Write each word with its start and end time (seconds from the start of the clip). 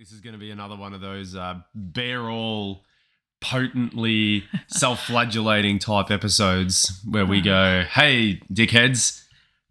This 0.00 0.12
is 0.12 0.20
going 0.20 0.32
to 0.32 0.38
be 0.38 0.50
another 0.50 0.76
one 0.76 0.94
of 0.94 1.02
those 1.02 1.34
uh, 1.34 1.56
bear 1.74 2.30
all 2.30 2.84
potently 3.42 4.44
self-flagellating 4.68 5.78
type 5.78 6.10
episodes 6.10 7.02
where 7.06 7.26
we 7.26 7.42
go, 7.42 7.84
"Hey, 7.84 8.40
dickheads, 8.50 9.22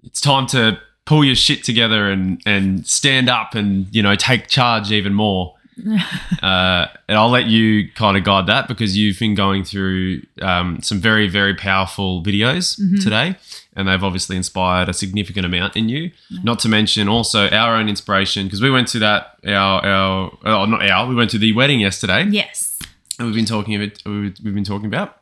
it's 0.04 0.22
time 0.22 0.46
to 0.48 0.80
pull 1.06 1.26
your 1.26 1.34
shit 1.34 1.64
together 1.64 2.12
and 2.12 2.44
and 2.46 2.86
stand 2.86 3.28
up 3.28 3.56
and 3.56 3.88
you 3.90 4.04
know 4.04 4.14
take 4.14 4.46
charge 4.50 4.92
even 4.92 5.16
more." 5.16 5.56
uh, 6.44 6.88
and 7.08 7.18
I'll 7.18 7.30
let 7.30 7.46
you 7.48 7.90
kind 7.94 8.18
of 8.18 8.24
guide 8.24 8.48
that 8.48 8.68
because 8.68 8.98
you've 8.98 9.18
been 9.20 9.36
going 9.36 9.64
through 9.64 10.22
um, 10.42 10.82
some 10.82 11.00
very 11.00 11.28
very 11.28 11.54
powerful 11.56 12.24
videos 12.24 12.80
Mhm. 12.80 13.04
today, 13.04 13.36
and 13.76 13.88
they've 13.88 14.04
obviously 14.04 14.36
inspired 14.36 14.90
a 14.90 14.94
significant 14.94 15.46
amount 15.46 15.76
in 15.76 15.90
you. 15.90 16.12
Not 16.44 16.60
to 16.60 16.70
mention 16.70 17.08
also 17.08 17.48
our 17.50 17.76
own 17.76 17.90
inspiration 17.90 18.46
because 18.48 18.62
we 18.62 18.70
went 18.72 18.88
to 18.90 19.00
that 19.00 19.38
our 19.48 19.86
our 19.86 20.32
oh, 20.46 20.66
not 20.66 20.90
our 20.90 21.08
we 21.08 21.16
went 21.16 21.32
to 21.32 21.38
the 21.38 21.52
wedding 21.54 21.80
yesterday 21.80 22.26
Yes. 22.30 22.80
and 23.18 23.26
we've 23.28 23.36
been 23.36 23.46
talking 23.46 23.76
about 23.76 24.02
we've 24.06 24.56
been 24.56 24.64
talking 24.64 24.88
about. 24.88 25.18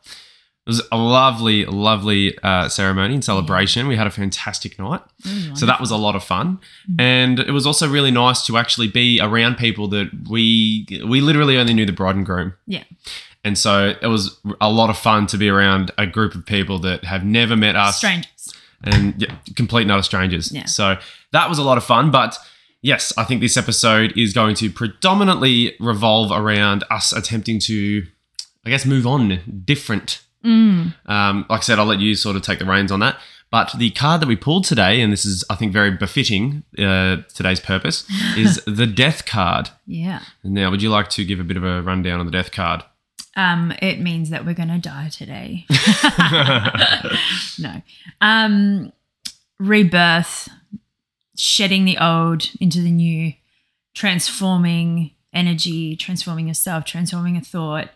It 0.68 0.72
was 0.72 0.82
a 0.92 0.98
lovely, 0.98 1.64
lovely 1.64 2.36
uh, 2.42 2.68
ceremony 2.68 3.14
and 3.14 3.24
celebration. 3.24 3.88
We 3.88 3.96
had 3.96 4.06
a 4.06 4.10
fantastic 4.10 4.78
night, 4.78 5.00
so 5.54 5.64
that 5.64 5.80
was 5.80 5.90
a 5.90 5.96
lot 5.96 6.14
of 6.14 6.22
fun, 6.22 6.58
and 6.98 7.40
it 7.40 7.52
was 7.52 7.66
also 7.66 7.88
really 7.88 8.10
nice 8.10 8.44
to 8.48 8.58
actually 8.58 8.88
be 8.88 9.18
around 9.18 9.56
people 9.56 9.88
that 9.88 10.10
we 10.28 10.86
we 11.08 11.22
literally 11.22 11.56
only 11.56 11.72
knew 11.72 11.86
the 11.86 11.92
bride 11.92 12.16
and 12.16 12.26
groom. 12.26 12.52
Yeah. 12.66 12.84
and 13.44 13.56
so 13.56 13.94
it 14.02 14.08
was 14.08 14.38
a 14.60 14.70
lot 14.70 14.90
of 14.90 14.98
fun 14.98 15.26
to 15.28 15.38
be 15.38 15.48
around 15.48 15.90
a 15.96 16.06
group 16.06 16.34
of 16.34 16.44
people 16.44 16.78
that 16.80 17.04
have 17.04 17.24
never 17.24 17.56
met 17.56 17.74
us 17.74 17.96
strangers. 17.96 18.54
and 18.84 19.14
yeah, 19.22 19.36
complete 19.56 19.90
utter 19.90 20.02
strangers. 20.02 20.52
Yeah. 20.52 20.66
So 20.66 20.98
that 21.32 21.48
was 21.48 21.56
a 21.58 21.62
lot 21.62 21.78
of 21.78 21.84
fun. 21.84 22.10
But 22.10 22.36
yes, 22.82 23.12
I 23.16 23.24
think 23.24 23.40
this 23.40 23.56
episode 23.56 24.12
is 24.18 24.34
going 24.34 24.54
to 24.56 24.68
predominantly 24.70 25.76
revolve 25.80 26.30
around 26.30 26.84
us 26.90 27.12
attempting 27.12 27.58
to, 27.60 28.06
I 28.66 28.70
guess, 28.70 28.84
move 28.84 29.06
on 29.06 29.62
different. 29.64 30.20
Mm. 30.44 30.94
Um, 31.06 31.46
like 31.48 31.60
I 31.60 31.62
said, 31.62 31.78
I'll 31.78 31.86
let 31.86 32.00
you 32.00 32.14
sort 32.14 32.36
of 32.36 32.42
take 32.42 32.58
the 32.58 32.64
reins 32.64 32.92
on 32.92 33.00
that. 33.00 33.18
But 33.50 33.72
the 33.78 33.90
card 33.90 34.20
that 34.20 34.26
we 34.26 34.36
pulled 34.36 34.64
today, 34.64 35.00
and 35.00 35.10
this 35.10 35.24
is, 35.24 35.42
I 35.48 35.54
think, 35.54 35.72
very 35.72 35.90
befitting 35.90 36.64
uh, 36.78 37.18
today's 37.34 37.60
purpose, 37.60 38.06
is 38.36 38.62
the 38.66 38.86
death 38.86 39.24
card. 39.24 39.70
Yeah. 39.86 40.20
Now, 40.44 40.70
would 40.70 40.82
you 40.82 40.90
like 40.90 41.08
to 41.10 41.24
give 41.24 41.40
a 41.40 41.44
bit 41.44 41.56
of 41.56 41.64
a 41.64 41.82
rundown 41.82 42.20
on 42.20 42.26
the 42.26 42.32
death 42.32 42.52
card? 42.52 42.84
Um, 43.36 43.72
it 43.80 44.00
means 44.00 44.30
that 44.30 44.44
we're 44.44 44.54
gonna 44.54 44.78
die 44.78 45.08
today. 45.10 45.64
no. 47.58 47.82
Um, 48.20 48.92
rebirth, 49.60 50.48
shedding 51.36 51.84
the 51.84 51.98
old 51.98 52.50
into 52.60 52.80
the 52.80 52.90
new, 52.90 53.32
transforming 53.94 55.12
energy, 55.32 55.94
transforming 55.96 56.48
yourself, 56.48 56.84
transforming 56.84 57.36
a 57.36 57.40
thought, 57.40 57.90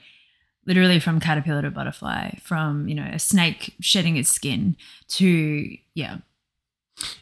literally 0.67 1.01
from 1.01 1.21
caterpillar 1.21 1.63
to 1.63 1.71
butterfly, 1.71 2.37
from 2.43 2.89
you 2.89 2.95
know 2.95 3.09
a 3.13 3.19
snake 3.19 3.75
shedding 3.81 4.17
its 4.17 4.31
skin 4.31 4.77
to 5.09 5.77
yeah. 5.95 6.19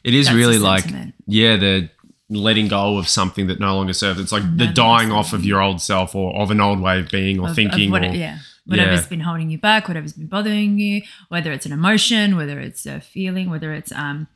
It 0.04 0.14
is 0.14 0.32
really 0.32 0.58
like 0.58 0.84
yeah, 1.26 1.56
the 1.56 1.88
letting 2.28 2.68
go 2.68 2.98
of 2.98 3.08
something 3.08 3.46
that 3.48 3.58
no 3.60 3.74
longer 3.76 3.92
serves. 3.92 4.20
It's 4.20 4.32
like 4.32 4.44
the 4.56 4.66
dying 4.66 5.10
off 5.10 5.32
of 5.32 5.44
your 5.44 5.60
old 5.60 5.80
self 5.80 6.14
or 6.14 6.36
of 6.36 6.50
an 6.50 6.60
old 6.60 6.80
way 6.80 7.00
of 7.00 7.08
being 7.10 7.38
or 7.40 7.44
of- 7.44 7.50
of 7.50 7.56
thinking. 7.56 7.90
what 7.90 8.04
or, 8.04 8.08
yeah. 8.14 8.38
Whatever's 8.66 9.02
Yeah. 9.02 9.08
been 9.08 9.20
holding 9.20 9.50
you 9.50 9.58
back, 9.58 9.88
whatever's 9.88 10.12
been 10.12 10.26
bothering 10.28 10.78
you, 10.78 11.02
whether 11.28 11.50
it's 11.50 11.66
an 11.66 11.72
emotion, 11.72 12.36
whether 12.36 12.60
it's 12.60 12.86
a 12.86 13.00
feeling, 13.00 13.50
whether 13.50 13.72
it's 13.72 13.90
um, 13.90 14.28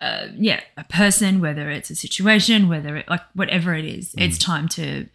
uh, 0.00 0.26
yeah, 0.36 0.60
a 0.76 0.84
person, 0.84 1.40
whether 1.40 1.70
it's 1.70 1.88
a 1.88 1.94
situation, 1.94 2.68
whether 2.68 2.96
it 2.96 3.08
like 3.08 3.22
whatever 3.34 3.72
it 3.74 3.84
is, 3.84 4.14
it's 4.18 4.36
Mm. 4.36 4.44
time 4.44 4.68
to 4.68 5.06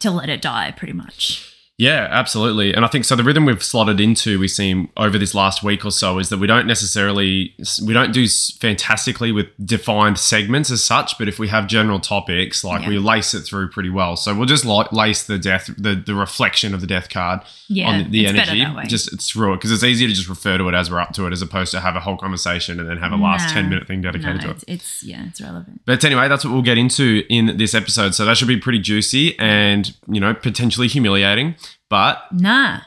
to 0.00 0.10
let 0.10 0.28
it 0.28 0.40
die, 0.40 0.72
pretty 0.76 0.92
much. 0.92 1.52
Yeah, 1.78 2.08
absolutely. 2.10 2.72
And 2.72 2.86
I 2.86 2.88
think 2.88 3.04
so. 3.04 3.14
The 3.16 3.22
rhythm 3.22 3.44
we've 3.44 3.62
slotted 3.62 4.00
into, 4.00 4.38
we 4.40 4.48
seem 4.48 4.88
over 4.96 5.18
this 5.18 5.34
last 5.34 5.62
week 5.62 5.84
or 5.84 5.90
so, 5.90 6.18
is 6.18 6.30
that 6.30 6.38
we 6.38 6.46
don't 6.46 6.66
necessarily 6.66 7.54
we 7.84 7.92
don't 7.92 8.12
do 8.14 8.26
fantastically 8.26 9.30
with 9.30 9.48
defined 9.62 10.18
segments 10.18 10.70
as 10.70 10.82
such. 10.82 11.18
But 11.18 11.28
if 11.28 11.38
we 11.38 11.48
have 11.48 11.66
general 11.66 12.00
topics, 12.00 12.64
like 12.64 12.82
Yeah. 12.82 12.88
we 12.88 12.98
lace 12.98 13.34
it 13.34 13.42
through 13.42 13.68
pretty 13.68 13.90
well. 13.90 14.16
So 14.16 14.34
we'll 14.34 14.46
just 14.46 14.64
la- 14.64 14.88
lace 14.90 15.22
the 15.24 15.38
death, 15.38 15.68
the 15.76 15.94
the 15.94 16.14
reflection 16.14 16.72
of 16.72 16.80
the 16.80 16.86
death 16.86 17.10
card 17.10 17.40
Yeah, 17.68 17.88
on 17.90 18.10
the, 18.10 18.26
energy, 18.26 18.64
just 18.86 19.20
through 19.20 19.52
it 19.52 19.56
because 19.56 19.70
it's 19.70 19.84
easier 19.84 20.08
to 20.08 20.14
just 20.14 20.30
refer 20.30 20.56
to 20.56 20.68
it 20.70 20.74
as 20.74 20.90
we're 20.90 21.00
up 21.00 21.12
to 21.12 21.26
it, 21.26 21.32
as 21.34 21.42
opposed 21.42 21.72
to 21.72 21.80
have 21.80 21.94
a 21.94 22.00
whole 22.00 22.16
conversation 22.16 22.80
and 22.80 22.88
then 22.88 22.96
have 22.96 23.12
a 23.12 23.16
last 23.16 23.48
Nah. 23.48 23.52
ten 23.52 23.68
minute 23.68 23.86
thing 23.86 24.00
no, 24.00 24.12
dedicated 24.12 24.40
to 24.40 24.50
it. 24.52 24.64
it's 24.66 25.02
yeah, 25.02 25.24
it's 25.26 25.42
relevant. 25.42 25.82
But 25.84 26.02
anyway, 26.06 26.26
that's 26.28 26.42
what 26.42 26.54
we'll 26.54 26.62
get 26.62 26.78
into 26.78 27.22
in 27.28 27.58
this 27.58 27.74
episode. 27.74 28.14
So 28.14 28.24
that 28.24 28.38
should 28.38 28.48
be 28.48 28.56
pretty 28.56 28.78
juicy 28.78 29.38
and, 29.38 29.94
you 30.10 30.20
know, 30.20 30.32
potentially 30.32 30.88
humiliating. 30.88 31.54
But 31.88 32.22
Nah, 32.32 32.80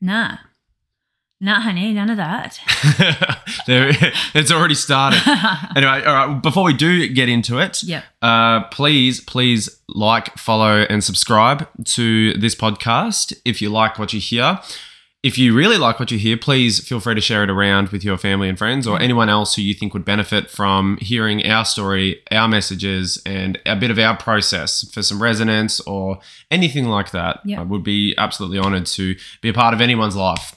nah, 0.00 0.38
nah, 1.40 1.60
honey, 1.60 1.92
none 1.92 2.10
of 2.10 2.16
that. 2.16 2.60
there, 3.66 3.92
it's 4.34 4.50
already 4.50 4.74
started. 4.74 5.20
Anyway, 5.76 6.04
all 6.04 6.14
right, 6.14 6.42
before 6.42 6.62
we 6.62 6.72
do 6.72 7.08
get 7.08 7.28
into 7.28 7.58
it, 7.58 7.82
yep. 7.82 8.04
uh, 8.22 8.62
please, 8.64 9.20
please 9.20 9.68
like, 9.88 10.36
follow, 10.38 10.86
and 10.88 11.02
subscribe 11.02 11.66
to 11.84 12.32
this 12.34 12.54
podcast 12.54 13.36
if 13.44 13.60
you 13.60 13.70
like 13.70 13.98
what 13.98 14.12
you 14.12 14.20
hear. 14.20 14.60
If 15.24 15.38
you 15.38 15.56
really 15.56 15.78
like 15.78 15.98
what 15.98 16.10
you 16.10 16.18
hear, 16.18 16.36
please 16.36 16.86
feel 16.86 17.00
free 17.00 17.14
to 17.14 17.20
share 17.22 17.42
it 17.42 17.48
around 17.48 17.88
with 17.88 18.04
your 18.04 18.18
family 18.18 18.46
and 18.46 18.58
friends 18.58 18.86
or 18.86 19.00
anyone 19.00 19.30
else 19.30 19.54
who 19.54 19.62
you 19.62 19.72
think 19.72 19.94
would 19.94 20.04
benefit 20.04 20.50
from 20.50 20.98
hearing 20.98 21.46
our 21.46 21.64
story, 21.64 22.22
our 22.30 22.46
messages, 22.46 23.16
and 23.24 23.58
a 23.64 23.74
bit 23.74 23.90
of 23.90 23.98
our 23.98 24.18
process 24.18 24.86
for 24.92 25.02
some 25.02 25.22
resonance 25.22 25.80
or 25.80 26.18
anything 26.50 26.88
like 26.88 27.10
that. 27.12 27.40
Yeah. 27.42 27.62
I 27.62 27.64
would 27.64 27.82
be 27.82 28.14
absolutely 28.18 28.58
honored 28.58 28.84
to 28.84 29.16
be 29.40 29.48
a 29.48 29.54
part 29.54 29.72
of 29.72 29.80
anyone's 29.80 30.14
life 30.14 30.56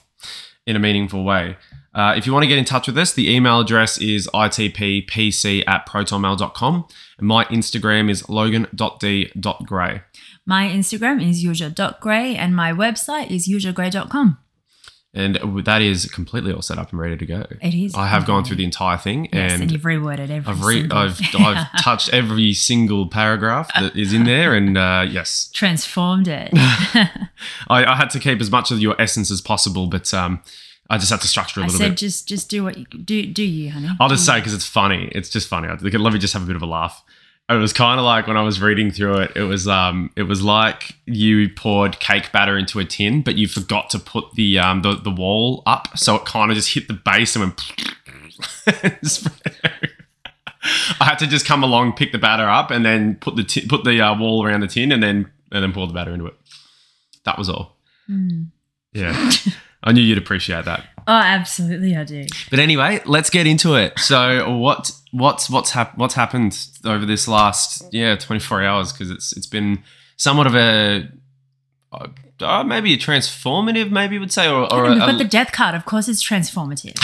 in 0.66 0.76
a 0.76 0.78
meaningful 0.78 1.24
way. 1.24 1.56
Uh, 1.94 2.12
if 2.14 2.26
you 2.26 2.34
want 2.34 2.42
to 2.42 2.46
get 2.46 2.58
in 2.58 2.66
touch 2.66 2.88
with 2.88 2.98
us, 2.98 3.14
the 3.14 3.34
email 3.34 3.60
address 3.60 3.96
is 3.96 4.28
itppc 4.34 5.64
at 5.66 5.88
protonmail.com. 5.88 6.86
And 7.16 7.26
my 7.26 7.46
Instagram 7.46 8.10
is 8.10 8.28
logan.d.gray. 8.28 10.02
My 10.44 10.68
Instagram 10.68 11.26
is 11.26 11.42
yuzha.gray 11.42 12.36
and 12.36 12.54
my 12.54 12.70
website 12.74 13.30
is 13.30 13.48
yuzhagray.com. 13.48 14.38
And 15.18 15.64
that 15.64 15.82
is 15.82 16.06
completely 16.06 16.52
all 16.52 16.62
set 16.62 16.78
up 16.78 16.92
and 16.92 17.00
ready 17.00 17.16
to 17.16 17.26
go. 17.26 17.44
It 17.60 17.74
is. 17.74 17.94
I 17.96 18.06
have 18.06 18.24
gone 18.24 18.44
through 18.44 18.56
the 18.56 18.64
entire 18.64 18.96
thing 18.96 19.28
Yes, 19.32 19.52
and, 19.52 19.62
and 19.62 19.72
you've 19.72 19.82
reworded 19.82 20.30
every 20.30 20.52
I've, 20.52 20.64
re- 20.64 20.88
I've, 20.90 21.20
I've 21.34 21.66
touched 21.82 22.14
every 22.14 22.54
single 22.54 23.08
paragraph 23.08 23.68
that 23.74 23.96
is 23.96 24.12
in 24.12 24.22
there. 24.22 24.54
And 24.54 24.78
uh, 24.78 25.06
yes, 25.10 25.50
transformed 25.52 26.28
it. 26.28 26.50
I, 26.54 27.84
I 27.84 27.96
had 27.96 28.10
to 28.10 28.20
keep 28.20 28.40
as 28.40 28.50
much 28.50 28.70
of 28.70 28.78
your 28.78 28.94
essence 29.00 29.30
as 29.32 29.40
possible, 29.40 29.88
but 29.88 30.14
um, 30.14 30.40
I 30.88 30.98
just 30.98 31.10
had 31.10 31.20
to 31.22 31.28
structure 31.28 31.60
a 31.60 31.64
little 31.64 31.78
bit. 31.78 31.82
You 31.82 31.88
said 31.88 31.90
bit. 31.94 31.98
just 31.98 32.28
just 32.28 32.48
do 32.48 32.62
what 32.62 32.78
you 32.78 32.84
do 32.84 33.26
do 33.26 33.42
you, 33.42 33.70
honey. 33.72 33.88
I'll 33.98 34.08
just 34.08 34.24
say 34.24 34.38
because 34.38 34.54
it's 34.54 34.66
funny. 34.66 35.10
It's 35.12 35.30
just 35.30 35.48
funny. 35.48 35.66
I- 35.66 35.74
Let 35.74 36.12
me 36.12 36.20
just 36.20 36.32
have 36.34 36.44
a 36.44 36.46
bit 36.46 36.56
of 36.56 36.62
a 36.62 36.66
laugh. 36.66 37.02
It 37.50 37.54
was 37.54 37.72
kind 37.72 37.98
of 37.98 38.04
like 38.04 38.26
when 38.26 38.36
I 38.36 38.42
was 38.42 38.60
reading 38.60 38.90
through 38.90 39.20
it. 39.20 39.32
It 39.34 39.44
was 39.44 39.66
um, 39.66 40.10
it 40.16 40.24
was 40.24 40.42
like 40.42 40.92
you 41.06 41.48
poured 41.48 41.98
cake 41.98 42.30
batter 42.30 42.58
into 42.58 42.78
a 42.78 42.84
tin, 42.84 43.22
but 43.22 43.36
you 43.36 43.48
forgot 43.48 43.88
to 43.90 43.98
put 43.98 44.32
the 44.34 44.58
um, 44.58 44.82
the, 44.82 44.94
the 44.96 45.10
wall 45.10 45.62
up, 45.64 45.96
so 45.96 46.16
it 46.16 46.26
kind 46.26 46.50
of 46.50 46.56
just 46.56 46.74
hit 46.74 46.88
the 46.88 46.94
base 46.94 47.34
and 47.36 47.44
went. 47.44 47.62
I 51.00 51.04
had 51.04 51.18
to 51.20 51.26
just 51.26 51.46
come 51.46 51.64
along, 51.64 51.94
pick 51.94 52.12
the 52.12 52.18
batter 52.18 52.46
up, 52.46 52.70
and 52.70 52.84
then 52.84 53.14
put 53.14 53.36
the 53.36 53.44
ti- 53.44 53.66
put 53.66 53.84
the 53.84 53.98
uh, 53.98 54.18
wall 54.18 54.44
around 54.44 54.60
the 54.60 54.66
tin, 54.66 54.92
and 54.92 55.02
then 55.02 55.30
and 55.50 55.62
then 55.62 55.72
pour 55.72 55.86
the 55.86 55.94
batter 55.94 56.12
into 56.12 56.26
it. 56.26 56.34
That 57.24 57.38
was 57.38 57.48
all. 57.48 57.78
Mm. 58.10 58.48
Yeah, 58.92 59.30
I 59.82 59.92
knew 59.92 60.00
you'd 60.02 60.18
appreciate 60.18 60.64
that. 60.64 60.84
Oh, 61.06 61.12
absolutely, 61.12 61.96
I 61.96 62.04
do. 62.04 62.26
But 62.50 62.58
anyway, 62.58 63.00
let's 63.06 63.30
get 63.30 63.46
into 63.46 63.76
it. 63.76 63.98
So 63.98 64.56
what 64.58 64.90
what's 65.12 65.48
what's 65.48 65.70
hap- 65.70 65.96
what's 65.96 66.14
happened 66.14 66.58
over 66.84 67.06
this 67.06 67.26
last 67.26 67.82
yeah 67.92 68.14
24 68.14 68.62
hours 68.62 68.92
because 68.92 69.10
it's 69.10 69.34
it's 69.34 69.46
been 69.46 69.82
somewhat 70.16 70.46
of 70.46 70.54
a 70.54 71.08
uh, 71.92 72.08
uh, 72.40 72.62
maybe 72.62 72.92
a 72.92 72.98
transformative 72.98 73.90
maybe 73.90 74.14
you 74.14 74.20
would 74.20 74.30
say 74.30 74.46
or, 74.46 74.70
or 74.70 74.84
And 74.84 74.94
we've 74.94 75.02
a, 75.02 75.06
got 75.06 75.18
the 75.18 75.24
death 75.24 75.52
card. 75.52 75.74
Of 75.74 75.86
course, 75.86 76.08
it's 76.08 76.22
transformative. 76.22 76.98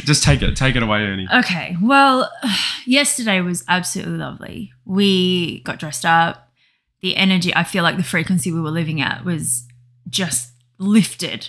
just 0.04 0.22
take 0.22 0.40
it 0.42 0.54
take 0.54 0.76
it 0.76 0.82
away 0.82 1.00
Ernie. 1.00 1.26
okay. 1.34 1.76
Well, 1.82 2.30
yesterday 2.86 3.40
was 3.40 3.64
absolutely 3.66 4.18
lovely. 4.18 4.72
We 4.84 5.60
got 5.62 5.78
dressed 5.80 6.04
up. 6.04 6.52
The 7.00 7.16
energy, 7.16 7.54
I 7.54 7.64
feel 7.64 7.82
like 7.82 7.98
the 7.98 8.02
frequency 8.02 8.50
we 8.50 8.60
were 8.62 8.70
living 8.70 9.02
at 9.02 9.24
was 9.26 9.66
just 10.08 10.53
lifted 10.78 11.48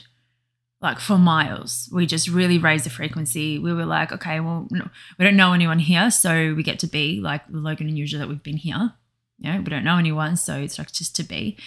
like 0.81 1.00
for 1.00 1.18
miles. 1.18 1.89
We 1.92 2.06
just 2.06 2.27
really 2.27 2.57
raised 2.57 2.86
the 2.86 2.89
frequency. 2.89 3.57
We 3.57 3.74
were 3.74 3.86
like, 3.86 4.12
okay, 4.12 4.39
well, 4.39 4.68
no, 4.69 4.88
we 5.18 5.25
don't 5.25 5.36
know 5.36 5.54
anyone 5.54 5.80
here, 5.80 6.12
so 6.12 6.54
we 6.54 6.63
get 6.63 6.80
to 6.80 6.88
be 6.88 7.19
like 7.19 7.42
Logan 7.50 7.88
and 7.88 7.98
Yuzha 7.98 8.19
that 8.19 8.30
we've 8.30 8.44
been 8.44 8.57
here. 8.57 8.94
You 9.39 9.51
know, 9.51 9.57
we 9.57 9.66
don't 9.66 9.83
know 9.83 9.98
anyone, 9.98 10.38
so 10.38 10.56
it's 10.56 10.77
like 10.77 10.92
just 10.92 11.16
to 11.16 11.24
be. 11.24 11.57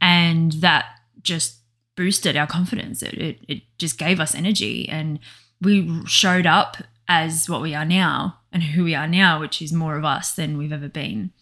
And 0.00 0.52
that 0.52 0.86
just 1.22 1.58
boosted 1.96 2.36
our 2.36 2.46
confidence. 2.46 3.02
It, 3.02 3.14
it, 3.14 3.38
it 3.48 3.62
just 3.78 3.98
gave 3.98 4.20
us 4.20 4.34
energy. 4.34 4.88
And 4.88 5.18
we 5.60 6.04
showed 6.06 6.46
up 6.46 6.76
as 7.08 7.48
what 7.48 7.62
we 7.62 7.74
are 7.74 7.84
now 7.84 8.40
and 8.52 8.62
who 8.62 8.84
we 8.84 8.94
are 8.94 9.08
now, 9.08 9.40
which 9.40 9.62
is 9.62 9.72
more 9.72 9.96
of 9.96 10.04
us 10.04 10.32
than 10.32 10.58
we've 10.58 10.72
ever 10.72 10.88
been. 10.88 11.32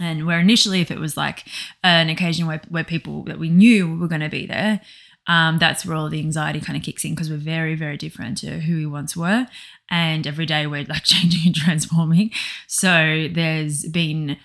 And 0.00 0.26
where 0.26 0.38
initially, 0.38 0.80
if 0.80 0.90
it 0.90 0.98
was 0.98 1.16
like 1.16 1.44
an 1.82 2.08
occasion 2.08 2.46
where, 2.46 2.60
where 2.68 2.84
people 2.84 3.22
that 3.24 3.38
we 3.38 3.48
knew 3.48 3.96
were 3.96 4.08
going 4.08 4.20
to 4.20 4.28
be 4.28 4.46
there, 4.46 4.80
um, 5.26 5.58
that's 5.58 5.84
where 5.84 5.96
all 5.96 6.08
the 6.08 6.20
anxiety 6.20 6.60
kind 6.60 6.76
of 6.76 6.84
kicks 6.84 7.04
in 7.04 7.12
because 7.12 7.30
we're 7.30 7.36
very, 7.36 7.74
very 7.74 7.96
different 7.96 8.38
to 8.38 8.60
who 8.60 8.76
we 8.76 8.86
once 8.86 9.16
were. 9.16 9.46
And 9.90 10.26
every 10.26 10.46
day 10.46 10.66
we're 10.66 10.84
like 10.84 11.02
changing 11.04 11.46
and 11.46 11.54
transforming. 11.54 12.30
So 12.66 13.28
there's 13.32 13.84
been, 13.86 14.36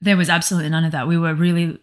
there 0.00 0.16
was 0.16 0.30
absolutely 0.30 0.70
none 0.70 0.84
of 0.84 0.92
that. 0.92 1.08
We 1.08 1.18
were 1.18 1.34
really, 1.34 1.78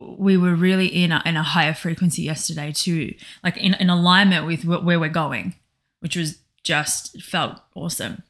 we 0.00 0.36
were 0.36 0.54
really 0.54 0.86
in 0.86 1.10
a, 1.10 1.22
in 1.24 1.36
a 1.36 1.42
higher 1.42 1.74
frequency 1.74 2.22
yesterday 2.22 2.72
too, 2.72 3.14
like 3.42 3.56
in, 3.56 3.74
in 3.74 3.90
alignment 3.90 4.46
with 4.46 4.64
where 4.64 5.00
we're 5.00 5.08
going, 5.08 5.54
which 6.00 6.16
was 6.16 6.38
just 6.62 7.20
felt 7.22 7.60
awesome. 7.74 8.22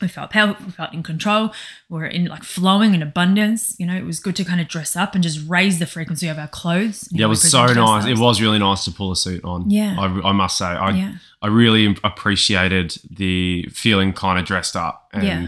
We 0.00 0.08
felt 0.08 0.30
powerful, 0.30 0.66
we 0.66 0.72
felt 0.72 0.92
in 0.92 1.02
control. 1.02 1.52
We 1.88 2.02
are 2.02 2.06
in 2.06 2.26
like 2.26 2.44
flowing 2.44 2.94
in 2.94 3.02
abundance. 3.02 3.76
You 3.78 3.86
know, 3.86 3.96
it 3.96 4.04
was 4.04 4.20
good 4.20 4.36
to 4.36 4.44
kind 4.44 4.60
of 4.60 4.68
dress 4.68 4.96
up 4.96 5.14
and 5.14 5.22
just 5.22 5.46
raise 5.48 5.78
the 5.78 5.86
frequency 5.86 6.28
of 6.28 6.38
our 6.38 6.48
clothes. 6.48 7.08
Yeah, 7.10 7.26
it 7.26 7.28
was 7.28 7.48
so 7.48 7.66
nice. 7.66 8.06
It 8.06 8.18
was 8.18 8.40
really 8.40 8.58
nice 8.58 8.84
to 8.84 8.92
pull 8.92 9.12
a 9.12 9.16
suit 9.16 9.44
on. 9.44 9.70
Yeah. 9.70 9.96
I, 9.98 10.28
I 10.28 10.32
must 10.32 10.58
say, 10.58 10.66
I, 10.66 10.90
yeah. 10.90 11.14
I 11.40 11.48
really 11.48 11.96
appreciated 12.04 12.98
the 13.10 13.68
feeling 13.72 14.12
kind 14.12 14.38
of 14.38 14.44
dressed 14.44 14.76
up 14.76 15.08
and. 15.12 15.24
Yeah 15.24 15.46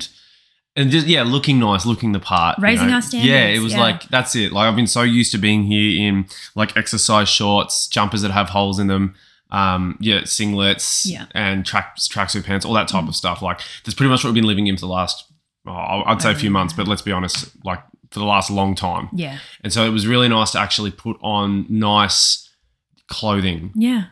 and 0.78 0.92
just 0.92 1.08
yeah, 1.08 1.24
looking 1.24 1.58
nice, 1.58 1.84
looking 1.84 2.12
the 2.12 2.20
part, 2.20 2.56
raising 2.60 2.84
you 2.84 2.90
know? 2.90 2.96
our 2.96 3.02
standards. 3.02 3.28
Yeah, 3.28 3.46
it 3.46 3.58
was 3.58 3.72
yeah. 3.72 3.80
like 3.80 4.04
that's 4.10 4.36
it. 4.36 4.52
Like 4.52 4.68
I've 4.68 4.76
been 4.76 4.86
so 4.86 5.02
used 5.02 5.32
to 5.32 5.38
being 5.38 5.64
here 5.64 6.08
in 6.08 6.26
like 6.54 6.76
exercise 6.76 7.28
shorts, 7.28 7.88
jumpers 7.88 8.22
that 8.22 8.30
have 8.30 8.50
holes 8.50 8.78
in 8.78 8.86
them, 8.86 9.16
um, 9.50 9.96
yeah, 10.00 10.20
singlets, 10.22 11.06
Yeah. 11.10 11.26
and 11.34 11.64
track 11.64 11.96
tracksuit 11.96 12.44
pants, 12.44 12.64
all 12.66 12.74
that 12.74 12.88
type 12.88 13.08
of 13.08 13.16
stuff. 13.16 13.40
Like 13.42 13.60
that's 13.84 13.94
pretty 13.94 14.10
much 14.10 14.22
what 14.24 14.30
we've 14.30 14.34
been 14.42 14.46
living 14.46 14.66
in 14.66 14.76
for 14.76 14.80
the 14.82 14.88
last, 14.88 15.24
oh, 15.66 16.02
I'd 16.06 16.20
say 16.22 16.32
a 16.32 16.34
few 16.34 16.50
months, 16.50 16.74
but 16.74 16.86
let's 16.88 17.02
be 17.02 17.12
honest, 17.12 17.50
like 17.64 17.80
for 18.10 18.18
the 18.20 18.24
last 18.26 18.50
long 18.50 18.74
time. 18.74 19.08
yeah, 19.12 19.38
And 19.62 19.72
so 19.72 19.84
it 19.84 19.90
was 19.90 20.06
really 20.06 20.28
nice 20.28 20.52
to 20.52 20.58
actually 20.60 20.90
put 20.90 21.18
on 21.22 21.66
nice 21.68 22.48
clothing. 23.08 23.72
yeah, 23.74 24.04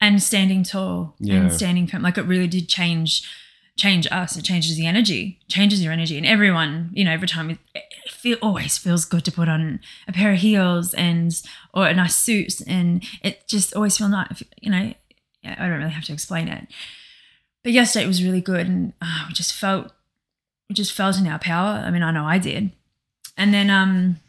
and 0.00 0.22
standing 0.22 0.62
tall 0.62 1.14
Yeah. 1.18 1.36
and 1.36 1.52
standing 1.52 1.86
firm. 1.86 2.02
Like 2.02 2.18
it 2.18 2.22
really 2.26 2.46
did 2.46 2.68
change 2.68 3.28
change 3.76 4.08
us. 4.10 4.36
It 4.36 4.42
changes 4.44 4.76
the 4.76 4.86
energy, 4.86 5.38
changes 5.48 5.80
your 5.84 5.92
energy, 5.92 6.16
and 6.16 6.26
everyone, 6.26 6.90
you 6.94 7.04
know, 7.04 7.12
every 7.12 7.28
time 7.28 7.48
it, 8.08 8.12
feel 8.14 8.38
always 8.42 8.78
feels 8.78 9.04
good 9.04 9.24
to 9.24 9.32
put 9.32 9.48
on 9.48 9.80
a 10.06 10.12
pair 10.12 10.32
of 10.32 10.38
heels 10.38 10.94
and 10.94 11.40
or 11.72 11.86
a 11.86 11.94
nice 11.94 12.16
suit, 12.16 12.60
and 12.66 13.04
it 13.22 13.46
just 13.46 13.74
always 13.74 13.96
feels 13.96 14.10
nice. 14.10 14.42
You 14.60 14.70
know, 14.70 14.94
I 15.44 15.54
don't 15.68 15.78
really 15.78 15.90
have 15.90 16.04
to 16.04 16.12
explain 16.12 16.48
it. 16.48 16.68
But 17.62 17.72
yesterday 17.72 18.04
it 18.04 18.08
was 18.08 18.24
really 18.24 18.40
good, 18.40 18.66
and 18.66 18.92
uh, 19.00 19.24
we 19.28 19.34
just 19.34 19.52
felt 19.52 19.92
we 20.68 20.74
just 20.74 20.92
felt 20.92 21.18
in 21.18 21.26
our 21.26 21.38
power. 21.38 21.82
I 21.84 21.90
mean, 21.90 22.02
I 22.02 22.10
know 22.10 22.24
I 22.24 22.38
did. 22.38 22.72
And 23.36 23.54
then 23.54 23.70
um 23.70 24.20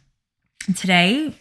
today, 0.76 1.34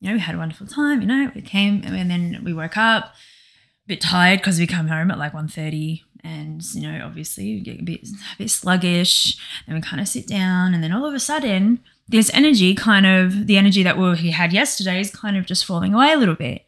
you 0.00 0.08
know, 0.08 0.14
we 0.14 0.20
had 0.20 0.34
a 0.34 0.38
wonderful 0.38 0.66
time. 0.66 1.00
You 1.00 1.06
know, 1.06 1.32
we 1.34 1.42
came 1.42 1.82
and 1.84 2.10
then 2.10 2.42
we 2.44 2.52
woke 2.52 2.76
up 2.76 3.04
a 3.04 3.88
bit 3.88 4.00
tired 4.00 4.40
because 4.40 4.58
we 4.58 4.66
come 4.66 4.88
home 4.88 5.10
at 5.10 5.18
like 5.18 5.32
1.30 5.32 6.02
and 6.26 6.62
you 6.74 6.82
know 6.86 7.04
obviously 7.04 7.44
you 7.44 7.60
get 7.60 7.80
a 7.80 7.82
bit 7.90 8.00
a 8.34 8.36
bit 8.38 8.50
sluggish 8.50 9.36
and 9.66 9.74
we 9.76 9.80
kind 9.80 10.00
of 10.00 10.08
sit 10.08 10.26
down 10.26 10.74
and 10.74 10.82
then 10.82 10.92
all 10.92 11.04
of 11.06 11.14
a 11.14 11.20
sudden 11.20 11.78
this 12.08 12.30
energy 12.34 12.74
kind 12.74 13.06
of 13.06 13.46
the 13.46 13.56
energy 13.56 13.82
that 13.82 13.96
we 13.98 14.30
had 14.30 14.52
yesterday 14.52 14.98
is 15.00 15.10
kind 15.10 15.36
of 15.36 15.46
just 15.46 15.64
falling 15.64 15.92
away 15.94 16.12
a 16.12 16.16
little 16.16 16.34
bit 16.34 16.62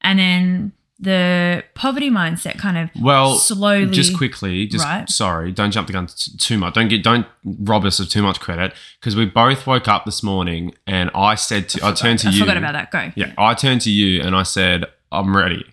and 0.00 0.18
then 0.18 0.72
the 1.00 1.62
poverty 1.74 2.08
mindset 2.08 2.56
kind 2.56 2.78
of 2.78 2.88
Well, 3.02 3.34
slowly 3.34 3.90
just 3.90 4.16
quickly, 4.16 4.66
just 4.66 4.84
Right. 4.84 5.10
sorry, 5.10 5.50
don't 5.50 5.72
jump 5.72 5.88
the 5.88 5.92
gun 5.92 6.06
t- 6.06 6.32
too 6.38 6.56
much. 6.56 6.74
Don't 6.74 6.88
get, 6.88 7.02
don't 7.02 7.26
rob 7.44 7.84
us 7.84 7.98
of 7.98 8.08
too 8.08 8.22
much 8.22 8.38
credit 8.38 8.72
because 9.00 9.16
we 9.16 9.26
both 9.26 9.66
woke 9.66 9.88
up 9.88 10.04
this 10.04 10.22
morning 10.22 10.72
and 10.86 11.10
I 11.14 11.34
said 11.34 11.68
to, 11.70 11.84
I, 11.84 11.92
turned 11.92 12.20
to 12.20 12.26
you. 12.28 12.32
I 12.32 12.34
you. 12.36 12.40
forgot 12.44 12.56
about 12.58 12.72
that 12.74 12.90
go 12.92 13.12
Yeah, 13.16 13.32
I 13.36 13.54
turned 13.54 13.80
to 13.82 13.90
you 13.90 14.22
and 14.22 14.36
I 14.36 14.44
said, 14.44 14.84
"I'm 15.10 15.36
ready," 15.36 15.64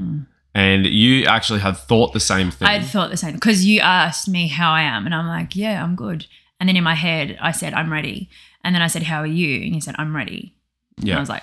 Mm. 0.00 0.26
And 0.54 0.86
you 0.86 1.24
actually 1.24 1.60
had 1.60 1.76
thought 1.76 2.12
the 2.12 2.20
same 2.20 2.50
thing. 2.50 2.68
I 2.68 2.78
had 2.78 2.86
thought 2.86 3.10
the 3.10 3.16
same 3.16 3.34
because 3.34 3.64
you 3.64 3.80
asked 3.80 4.28
me 4.28 4.48
how 4.48 4.70
I 4.72 4.82
am, 4.82 5.06
and 5.06 5.14
I'm 5.14 5.26
like, 5.26 5.56
yeah, 5.56 5.82
I'm 5.82 5.96
good. 5.96 6.26
And 6.60 6.68
then 6.68 6.76
in 6.76 6.84
my 6.84 6.94
head, 6.94 7.38
I 7.40 7.50
said, 7.52 7.74
I'm 7.74 7.92
ready. 7.92 8.28
And 8.62 8.74
then 8.74 8.82
I 8.82 8.86
said, 8.86 9.02
how 9.04 9.20
are 9.20 9.26
you? 9.26 9.62
And 9.64 9.74
you 9.74 9.80
said, 9.80 9.96
I'm 9.98 10.14
ready. 10.14 10.54
And 11.00 11.12
I 11.12 11.18
was 11.18 11.28
like, 11.28 11.42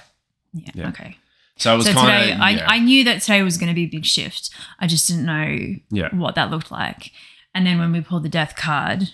yeah, 0.53 0.71
Yeah. 0.73 0.88
okay. 0.89 1.17
so 1.57 1.73
it 1.73 1.77
was 1.77 1.85
So 1.88 1.94
kind 1.94 2.07
today, 2.07 2.31
of 2.33 2.39
I, 2.39 2.50
yeah, 2.51 2.65
I 2.69 2.79
knew 2.79 3.03
that 3.03 3.21
today 3.21 3.44
was 3.44 3.57
going 3.57 3.67
to 3.67 3.75
be 3.75 3.83
a 3.83 3.89
big 3.89 4.06
shift. 4.06 4.50
I 4.79 4.88
just 4.88 5.07
didn't 5.09 5.25
know 5.25 5.75
yeah. 5.89 6.15
what 6.15 6.35
that 6.35 6.50
looked 6.50 6.71
like. 6.71 7.11
And 7.53 7.65
then 7.67 7.79
when 7.79 7.91
we 7.91 8.00
pulled 8.00 8.23
the 8.23 8.29
death 8.29 8.56
card, 8.56 9.09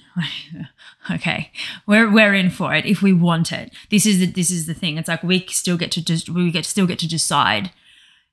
okay, 1.12 1.52
we're 1.88 2.12
we're 2.12 2.34
in 2.36 2.50
for 2.50 2.74
it 2.76 2.86
if 2.86 3.02
we 3.02 3.14
want 3.14 3.52
it. 3.52 3.74
This 3.90 4.06
is 4.06 4.20
the 4.20 4.26
this 4.28 4.52
is 4.52 4.66
the 4.68 4.74
thing. 4.74 4.98
It's 4.98 5.08
like 5.08 5.24
we 5.24 5.46
still 5.48 5.78
get 5.78 5.92
to 5.94 6.04
just 6.04 6.30
we 6.30 6.52
get 6.52 6.66
still 6.66 6.86
get 6.86 7.00
to 7.00 7.08
decide 7.08 7.72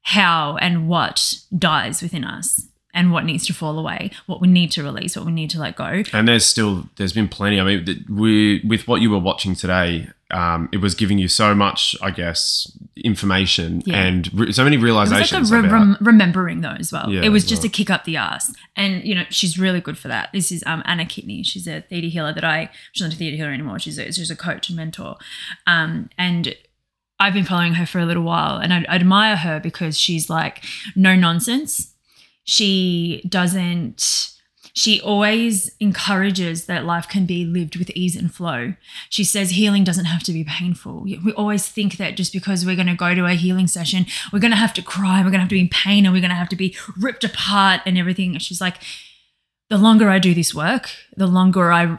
how 0.03 0.57
and 0.57 0.89
what 0.89 1.35
dies 1.57 2.03
within 2.03 2.25
us 2.25 2.67
and 2.95 3.11
what 3.11 3.25
needs 3.25 3.47
to 3.47 3.55
fall 3.55 3.79
away, 3.79 4.11
what 4.27 4.41
we 4.41 4.49
need 4.49 4.71
to 4.73 4.83
release, 4.83 5.17
what 5.17 5.25
we 5.25 5.33
need 5.33 5.49
to 5.51 5.59
let 5.59 5.77
go. 5.77 6.03
And 6.13 6.29
there's 6.29 6.45
still 6.45 6.85
there's 6.97 7.13
been 7.15 7.29
plenty. 7.29 7.59
I 7.61 7.65
mean, 7.65 8.05
we 8.11 8.61
with 8.67 8.87
what 8.87 9.01
you 9.01 9.11
were 9.11 9.19
watching 9.19 9.55
today, 9.55 10.09
um, 10.31 10.69
it 10.73 10.79
was 10.79 10.95
giving 10.95 11.19
you 11.19 11.29
so 11.29 11.55
much, 11.55 11.97
I 12.03 12.11
guess, 12.11 12.71
information 12.97 13.83
Yeah. 13.87 14.03
and 14.03 14.31
re- 14.39 14.53
so 14.53 14.65
many 14.65 14.77
realizations. 14.77 15.51
like 15.51 15.63
re- 15.63 15.69
rem- 15.71 15.97
remembering 16.01 16.61
though 16.61 16.77
as 16.79 16.93
well. 16.93 17.11
Yeah, 17.11 17.23
it 17.23 17.31
was 17.31 17.47
just 17.47 17.63
well. 17.63 17.69
a 17.69 17.71
kick 17.71 17.89
up 17.89 18.05
the 18.05 18.17
ass, 18.17 18.53
and 18.77 19.03
you 19.05 19.15
know 19.15 19.25
she's 19.31 19.59
really 19.59 19.81
good 19.81 19.97
for 19.97 20.09
that. 20.09 20.31
This 20.35 20.53
is 20.53 20.63
um, 20.67 20.83
Anna 20.85 21.05
Kitney. 21.05 21.47
She's 21.47 21.67
a 21.67 21.81
theta 21.83 22.09
healer 22.09 22.35
that 22.35 22.45
I. 22.45 22.71
She's 22.93 23.03
not 23.07 23.15
a 23.15 23.17
theta 23.17 23.37
healer 23.37 23.53
anymore. 23.53 23.79
She's 23.79 23.99
a, 23.99 24.13
she's 24.13 24.31
a 24.31 24.37
coach 24.37 24.69
and 24.69 24.77
mentor, 24.77 25.17
um, 25.67 26.11
and 26.19 26.55
I've 27.23 27.35
been 27.35 27.45
following 27.45 27.75
her 27.75 27.87
for 27.87 28.01
a 28.01 28.05
little 28.05 28.25
while, 28.25 28.57
and 28.59 28.75
I, 28.75 28.85
I 28.89 28.97
admire 28.97 29.37
her 29.37 29.61
because 29.61 29.97
she's 29.97 30.29
like 30.29 30.65
no 30.97 31.15
nonsense. 31.15 31.95
She 32.43 33.23
doesn't. 33.29 34.31
She 34.75 35.01
always 35.01 35.71
encourages 35.79 36.65
that 36.67 36.85
life 36.85 37.07
can 37.09 37.25
be 37.25 37.45
lived 37.45 37.77
with 37.77 37.91
ease 37.91 38.17
and 38.17 38.35
flow. 38.35 38.75
She 39.09 39.23
says 39.23 39.51
healing 39.51 39.85
doesn't 39.85 40.07
have 40.07 40.25
to 40.25 40.33
be 40.33 40.43
painful. 40.45 41.03
We 41.03 41.33
always 41.35 41.69
think 41.69 41.99
that 41.99 42.17
just 42.17 42.33
because 42.33 42.67
we're 42.67 42.75
going 42.75 42.89
to 42.89 42.97
go 42.97 43.15
to 43.15 43.27
a 43.27 43.35
healing 43.35 43.69
session, 43.69 44.07
we're 44.33 44.41
going 44.41 44.51
to 44.51 44.57
have 44.57 44.75
to 44.75 44.83
cry, 44.83 45.19
we're 45.19 45.31
going 45.31 45.35
to 45.35 45.41
have 45.41 45.49
to 45.51 45.55
be 45.55 45.61
in 45.61 45.69
pain, 45.69 46.05
and 46.05 46.13
we're 46.13 46.23
going 46.23 46.31
to 46.31 46.37
have 46.37 46.49
to 46.49 46.57
be 46.57 46.75
ripped 46.99 47.23
apart 47.23 47.83
and 47.87 47.97
everything. 47.99 48.37
She's 48.39 48.61
like, 48.61 48.79
the 49.69 49.79
longer 49.79 50.09
I 50.09 50.19
do 50.19 50.35
this 50.35 50.55
work, 50.55 50.91
the 51.17 51.29
longer 51.29 51.71
I 51.71 51.99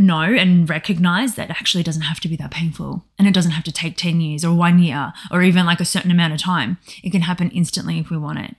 know 0.00 0.22
and 0.22 0.68
recognize 0.68 1.34
that 1.34 1.50
actually 1.50 1.82
doesn't 1.82 2.02
have 2.02 2.20
to 2.20 2.28
be 2.28 2.36
that 2.36 2.50
painful. 2.50 3.04
And 3.18 3.28
it 3.28 3.34
doesn't 3.34 3.52
have 3.52 3.64
to 3.64 3.72
take 3.72 3.96
10 3.96 4.20
years 4.20 4.44
or 4.44 4.54
one 4.54 4.78
year 4.78 5.12
or 5.30 5.42
even 5.42 5.66
like 5.66 5.80
a 5.80 5.84
certain 5.84 6.10
amount 6.10 6.32
of 6.32 6.40
time. 6.40 6.78
It 7.02 7.10
can 7.10 7.22
happen 7.22 7.50
instantly 7.50 7.98
if 7.98 8.10
we 8.10 8.16
want 8.16 8.38
it. 8.38 8.56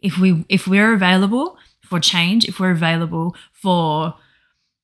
If 0.00 0.18
we 0.18 0.44
if 0.48 0.66
we're 0.66 0.92
available 0.92 1.56
for 1.82 1.98
change, 2.00 2.44
if 2.44 2.60
we're 2.60 2.70
available 2.70 3.34
for 3.52 4.14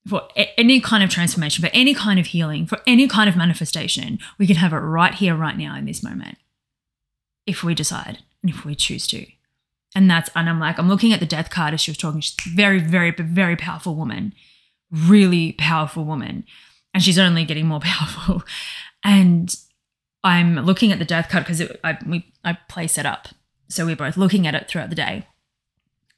for 0.08 0.28
any 0.56 0.80
kind 0.80 1.04
of 1.04 1.10
transformation, 1.10 1.62
for 1.62 1.70
any 1.74 1.94
kind 1.94 2.18
of 2.18 2.26
healing, 2.26 2.66
for 2.66 2.78
any 2.86 3.06
kind 3.06 3.28
of 3.28 3.36
manifestation, 3.36 4.18
we 4.38 4.46
can 4.46 4.56
have 4.56 4.72
it 4.72 4.78
right 4.78 5.14
here, 5.14 5.34
right 5.34 5.56
now, 5.56 5.76
in 5.76 5.84
this 5.84 6.02
moment, 6.02 6.38
if 7.46 7.62
we 7.62 7.74
decide 7.74 8.18
and 8.42 8.50
if 8.50 8.64
we 8.64 8.74
choose 8.74 9.06
to. 9.08 9.26
And 9.94 10.10
that's, 10.10 10.30
and 10.34 10.48
I'm 10.48 10.60
like, 10.60 10.78
I'm 10.78 10.88
looking 10.88 11.12
at 11.12 11.20
the 11.20 11.26
death 11.26 11.50
card 11.50 11.74
as 11.74 11.80
she 11.80 11.90
was 11.90 11.98
talking. 11.98 12.20
She's 12.20 12.36
a 12.46 12.50
very, 12.54 12.78
very, 12.78 13.10
very 13.10 13.56
powerful 13.56 13.94
woman, 13.94 14.32
really 14.90 15.52
powerful 15.52 16.04
woman. 16.04 16.44
And 16.92 17.02
she's 17.02 17.18
only 17.18 17.44
getting 17.44 17.66
more 17.66 17.80
powerful. 17.84 18.42
And 19.04 19.54
I'm 20.22 20.56
looking 20.56 20.92
at 20.92 20.98
the 20.98 21.04
death 21.04 21.28
card 21.28 21.44
because 21.44 21.62
I, 21.82 21.98
I 22.44 22.58
place 22.68 22.98
it 22.98 23.06
up. 23.06 23.28
So 23.68 23.86
we're 23.86 23.96
both 23.96 24.16
looking 24.16 24.46
at 24.46 24.54
it 24.54 24.68
throughout 24.68 24.90
the 24.90 24.96
day. 24.96 25.26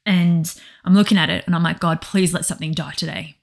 And 0.05 0.53
I'm 0.83 0.95
looking 0.95 1.17
at 1.17 1.29
it 1.29 1.45
and 1.45 1.55
I'm 1.55 1.63
like, 1.63 1.79
God, 1.79 2.01
please 2.01 2.33
let 2.33 2.45
something 2.45 2.73
die 2.73 2.93
today. 2.93 3.37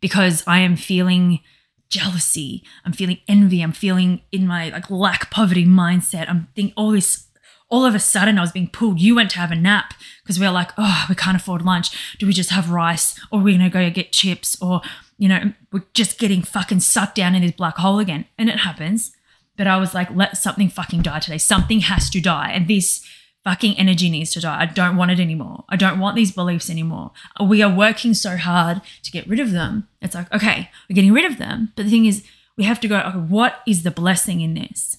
Because 0.00 0.42
I 0.46 0.58
am 0.58 0.74
feeling 0.74 1.40
jealousy. 1.88 2.64
I'm 2.84 2.92
feeling 2.92 3.18
envy. 3.28 3.62
I'm 3.62 3.72
feeling 3.72 4.22
in 4.32 4.46
my 4.46 4.70
like 4.70 4.90
lack 4.90 5.30
poverty 5.30 5.64
mindset. 5.64 6.28
I'm 6.28 6.48
thinking 6.56 6.74
all 6.76 6.90
this 6.90 7.28
all 7.72 7.86
of 7.86 7.94
a 7.94 7.98
sudden 7.98 8.36
I 8.36 8.42
was 8.42 8.52
being 8.52 8.68
pulled. 8.68 9.00
You 9.00 9.14
went 9.14 9.30
to 9.30 9.38
have 9.38 9.50
a 9.50 9.56
nap 9.56 9.94
because 10.22 10.38
we 10.38 10.44
are 10.44 10.52
like, 10.52 10.72
oh, 10.76 11.06
we 11.08 11.14
can't 11.14 11.38
afford 11.38 11.62
lunch. 11.62 12.16
Do 12.18 12.26
we 12.26 12.34
just 12.34 12.50
have 12.50 12.70
rice? 12.70 13.18
Or 13.30 13.40
are 13.40 13.42
we 13.42 13.52
gonna 13.52 13.70
go 13.70 13.88
get 13.88 14.12
chips? 14.12 14.60
Or, 14.60 14.82
you 15.16 15.26
know, 15.26 15.54
we're 15.72 15.86
just 15.94 16.18
getting 16.18 16.42
fucking 16.42 16.80
sucked 16.80 17.14
down 17.14 17.34
in 17.34 17.40
this 17.40 17.52
black 17.52 17.78
hole 17.78 17.98
again. 17.98 18.26
And 18.36 18.50
it 18.50 18.58
happens. 18.58 19.16
But 19.56 19.66
I 19.66 19.78
was 19.78 19.94
like, 19.94 20.14
let 20.14 20.36
something 20.36 20.68
fucking 20.68 21.00
die 21.00 21.20
today. 21.20 21.38
Something 21.38 21.80
has 21.80 22.10
to 22.10 22.20
die. 22.20 22.50
And 22.52 22.68
this 22.68 23.06
fucking 23.42 23.78
energy 23.78 24.10
needs 24.10 24.32
to 24.32 24.40
die. 24.40 24.60
I 24.60 24.66
don't 24.66 24.96
want 24.96 25.10
it 25.10 25.18
anymore. 25.18 25.64
I 25.70 25.76
don't 25.76 25.98
want 25.98 26.14
these 26.14 26.30
beliefs 26.30 26.68
anymore. 26.68 27.12
We 27.42 27.62
are 27.62 27.74
working 27.74 28.12
so 28.12 28.36
hard 28.36 28.82
to 29.02 29.10
get 29.10 29.26
rid 29.26 29.40
of 29.40 29.50
them. 29.50 29.88
It's 30.02 30.14
like, 30.14 30.30
okay, 30.30 30.70
we're 30.90 30.94
getting 30.94 31.14
rid 31.14 31.24
of 31.24 31.38
them. 31.38 31.72
But 31.74 31.84
the 31.84 31.90
thing 31.90 32.04
is, 32.04 32.22
we 32.58 32.64
have 32.64 32.80
to 32.80 32.88
go, 32.88 32.98
okay, 32.98 33.16
what 33.16 33.62
is 33.66 33.82
the 33.82 33.90
blessing 33.90 34.42
in 34.42 34.52
this? 34.52 34.98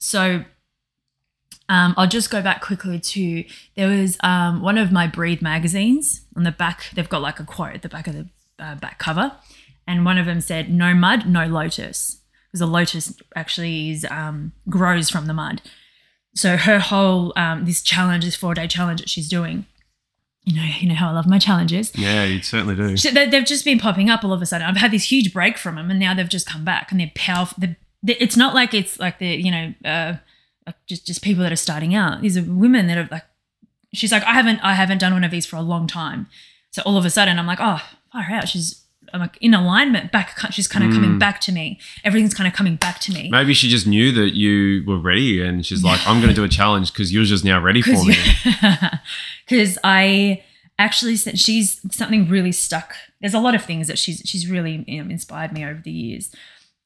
So 0.00 0.44
um, 1.68 1.94
I'll 1.96 2.08
just 2.08 2.30
go 2.30 2.40
back 2.42 2.62
quickly 2.62 2.98
to 2.98 3.44
there 3.76 3.88
was 3.88 4.16
um, 4.22 4.62
one 4.62 4.78
of 4.78 4.90
my 4.90 5.06
Breathe 5.06 5.42
magazines 5.42 6.22
on 6.34 6.44
the 6.44 6.52
back. 6.52 6.90
They've 6.94 7.08
got 7.08 7.20
like 7.20 7.40
a 7.40 7.44
quote 7.44 7.74
at 7.74 7.82
the 7.82 7.88
back 7.88 8.06
of 8.06 8.14
the 8.14 8.28
uh, 8.58 8.74
back 8.76 8.98
cover, 8.98 9.32
and 9.86 10.04
one 10.04 10.18
of 10.18 10.26
them 10.26 10.40
said, 10.40 10.70
"No 10.70 10.94
mud, 10.94 11.26
no 11.26 11.46
lotus," 11.46 12.18
because 12.48 12.60
a 12.60 12.66
lotus 12.66 13.14
actually 13.36 13.90
is 13.90 14.06
um, 14.10 14.52
grows 14.68 15.10
from 15.10 15.26
the 15.26 15.34
mud. 15.34 15.60
So 16.34 16.56
her 16.56 16.78
whole 16.78 17.32
um, 17.36 17.64
this 17.64 17.82
challenge, 17.82 18.24
this 18.24 18.36
four 18.36 18.54
day 18.54 18.66
challenge 18.66 19.00
that 19.00 19.10
she's 19.10 19.28
doing, 19.28 19.66
you 20.44 20.56
know, 20.56 20.62
you 20.80 20.88
know 20.88 20.94
how 20.94 21.10
I 21.10 21.12
love 21.12 21.26
my 21.26 21.38
challenges. 21.38 21.92
Yeah, 21.94 22.24
you 22.24 22.40
certainly 22.42 22.76
do. 22.76 22.96
So 22.96 23.10
they've 23.10 23.44
just 23.44 23.64
been 23.66 23.78
popping 23.78 24.08
up 24.08 24.24
all 24.24 24.32
of 24.32 24.40
a 24.40 24.46
sudden. 24.46 24.66
I've 24.66 24.78
had 24.78 24.90
this 24.90 25.12
huge 25.12 25.34
break 25.34 25.58
from 25.58 25.74
them, 25.74 25.90
and 25.90 26.00
now 26.00 26.14
they've 26.14 26.28
just 26.28 26.46
come 26.46 26.64
back, 26.64 26.90
and 26.90 26.98
they're 26.98 27.12
powerful. 27.14 27.56
They're, 27.58 27.76
they 28.02 28.16
it's 28.16 28.36
not 28.36 28.54
like 28.54 28.72
it's 28.72 28.98
like 28.98 29.18
the 29.18 29.26
you 29.26 29.50
know, 29.50 29.74
uh, 29.84 30.14
like 30.68 30.76
just 30.86 31.06
just 31.06 31.22
people 31.22 31.42
that 31.42 31.52
are 31.52 31.56
starting 31.56 31.94
out. 31.94 32.22
These 32.22 32.36
are 32.36 32.42
women 32.42 32.86
that 32.86 32.98
are 32.98 33.08
like. 33.10 33.24
She's 33.94 34.12
like, 34.12 34.22
I 34.24 34.34
haven't, 34.34 34.60
I 34.62 34.74
haven't 34.74 34.98
done 34.98 35.14
one 35.14 35.24
of 35.24 35.30
these 35.30 35.46
for 35.46 35.56
a 35.56 35.62
long 35.62 35.86
time. 35.86 36.26
So 36.72 36.82
all 36.84 36.98
of 36.98 37.06
a 37.06 37.10
sudden, 37.10 37.38
I'm 37.38 37.46
like, 37.46 37.58
oh, 37.58 37.80
far 38.12 38.26
out. 38.30 38.46
She's 38.46 38.84
I'm 39.12 39.20
like 39.20 39.38
in 39.40 39.54
alignment. 39.54 40.12
Back, 40.12 40.38
she's 40.52 40.68
kind 40.68 40.84
of 40.84 40.92
coming 40.92 41.18
back 41.18 41.40
to 41.42 41.52
me. 41.52 41.78
Everything's 42.04 42.34
kind 42.34 42.46
of 42.46 42.54
coming 42.54 42.76
back 42.76 42.98
to 43.00 43.12
me. 43.12 43.28
Maybe 43.30 43.54
she 43.54 43.68
just 43.68 43.86
knew 43.86 44.12
that 44.12 44.34
you 44.34 44.84
were 44.86 44.98
ready, 44.98 45.42
and 45.42 45.64
she's 45.64 45.82
like, 45.82 46.00
"I'm 46.06 46.20
going 46.20 46.28
to 46.28 46.34
do 46.34 46.44
a 46.44 46.48
challenge 46.48 46.92
because 46.92 47.12
you're 47.12 47.24
just 47.24 47.44
now 47.44 47.60
ready 47.60 47.82
for 47.82 47.92
me." 48.04 48.16
because 49.48 49.78
I 49.84 50.44
actually 50.78 51.16
said 51.16 51.38
she's 51.38 51.80
something 51.90 52.28
really 52.28 52.52
stuck. 52.52 52.94
There's 53.20 53.34
a 53.34 53.40
lot 53.40 53.54
of 53.54 53.64
things 53.64 53.88
that 53.88 53.98
she's 53.98 54.22
she's 54.24 54.48
really 54.48 54.84
you 54.86 55.02
know, 55.02 55.10
inspired 55.10 55.52
me 55.52 55.64
over 55.64 55.80
the 55.82 55.90
years, 55.90 56.34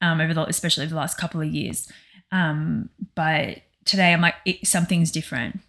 um, 0.01 0.21
over 0.21 0.33
the 0.33 0.45
especially 0.45 0.83
over 0.83 0.91
the 0.91 0.99
last 0.99 1.17
couple 1.17 1.41
of 1.41 1.47
years. 1.47 1.91
Um, 2.31 2.89
but 3.15 3.59
today 3.85 4.13
I'm 4.13 4.21
like 4.21 4.35
it, 4.45 4.65
something's 4.65 5.11
different, 5.11 5.59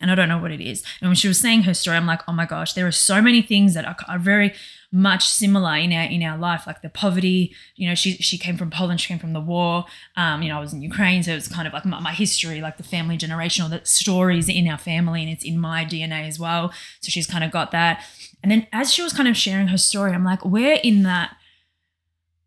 and 0.00 0.10
I 0.10 0.14
don't 0.14 0.28
know 0.28 0.38
what 0.38 0.52
it 0.52 0.60
is. 0.60 0.82
And 1.00 1.08
when 1.08 1.16
she 1.16 1.28
was 1.28 1.38
saying 1.38 1.62
her 1.62 1.74
story, 1.74 1.96
I'm 1.96 2.06
like, 2.06 2.22
oh 2.28 2.32
my 2.32 2.46
gosh, 2.46 2.72
there 2.72 2.86
are 2.86 2.92
so 2.92 3.20
many 3.20 3.42
things 3.42 3.74
that 3.74 3.84
are, 3.84 3.96
are 4.08 4.18
very 4.18 4.54
much 4.92 5.28
similar 5.28 5.76
in 5.76 5.92
our 5.92 6.04
in 6.04 6.22
our 6.22 6.38
life, 6.38 6.66
like 6.66 6.82
the 6.82 6.88
poverty. 6.88 7.54
You 7.76 7.88
know, 7.88 7.94
she 7.94 8.12
she 8.12 8.38
came 8.38 8.56
from 8.56 8.70
Poland, 8.70 9.00
she 9.00 9.08
came 9.08 9.18
from 9.18 9.32
the 9.32 9.40
war. 9.40 9.84
Um, 10.16 10.42
you 10.42 10.48
know, 10.48 10.56
I 10.56 10.60
was 10.60 10.72
in 10.72 10.82
Ukraine, 10.82 11.22
so 11.22 11.32
it's 11.32 11.48
kind 11.48 11.66
of 11.66 11.74
like 11.74 11.84
my, 11.84 12.00
my 12.00 12.12
history, 12.12 12.60
like 12.60 12.76
the 12.76 12.82
family 12.82 13.18
generational 13.18 13.70
the 13.70 13.80
stories 13.84 14.48
in 14.48 14.68
our 14.68 14.78
family, 14.78 15.22
and 15.22 15.30
it's 15.30 15.44
in 15.44 15.58
my 15.58 15.84
DNA 15.84 16.26
as 16.26 16.38
well. 16.38 16.72
So 17.00 17.10
she's 17.10 17.26
kind 17.26 17.44
of 17.44 17.50
got 17.50 17.72
that. 17.72 18.04
And 18.42 18.52
then 18.52 18.66
as 18.72 18.92
she 18.92 19.02
was 19.02 19.12
kind 19.12 19.28
of 19.28 19.36
sharing 19.36 19.68
her 19.68 19.78
story, 19.78 20.12
I'm 20.12 20.24
like, 20.24 20.44
where 20.44 20.78
in 20.82 21.02
that 21.02 21.36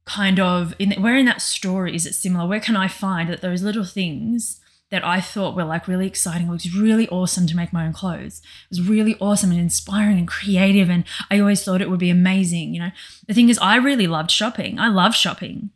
kind 0.05 0.39
of 0.39 0.73
in 0.79 0.91
where 1.01 1.17
in 1.17 1.25
that 1.25 1.41
story 1.41 1.95
is 1.95 2.05
it 2.05 2.15
similar? 2.15 2.47
Where 2.47 2.59
can 2.59 2.75
I 2.75 2.87
find 2.87 3.29
that 3.29 3.41
those 3.41 3.61
little 3.61 3.85
things 3.85 4.58
that 4.91 5.05
I 5.05 5.21
thought 5.21 5.55
were 5.55 5.63
like 5.63 5.87
really 5.87 6.07
exciting. 6.07 6.47
It 6.47 6.51
was 6.51 6.75
really 6.75 7.07
awesome 7.09 7.45
to 7.47 7.55
make 7.55 7.71
my 7.71 7.85
own 7.85 7.93
clothes. 7.93 8.41
It 8.65 8.77
was 8.77 8.89
really 8.89 9.15
awesome 9.19 9.51
and 9.51 9.59
inspiring 9.59 10.17
and 10.17 10.27
creative. 10.27 10.89
And 10.89 11.03
I 11.29 11.39
always 11.39 11.63
thought 11.63 11.81
it 11.81 11.89
would 11.89 11.99
be 11.99 12.09
amazing. 12.09 12.73
You 12.73 12.81
know, 12.81 12.91
the 13.27 13.33
thing 13.33 13.49
is, 13.49 13.59
I 13.59 13.75
really 13.75 14.07
loved 14.07 14.31
shopping. 14.31 14.79
I 14.79 14.89
love 14.89 15.15
shopping 15.15 15.69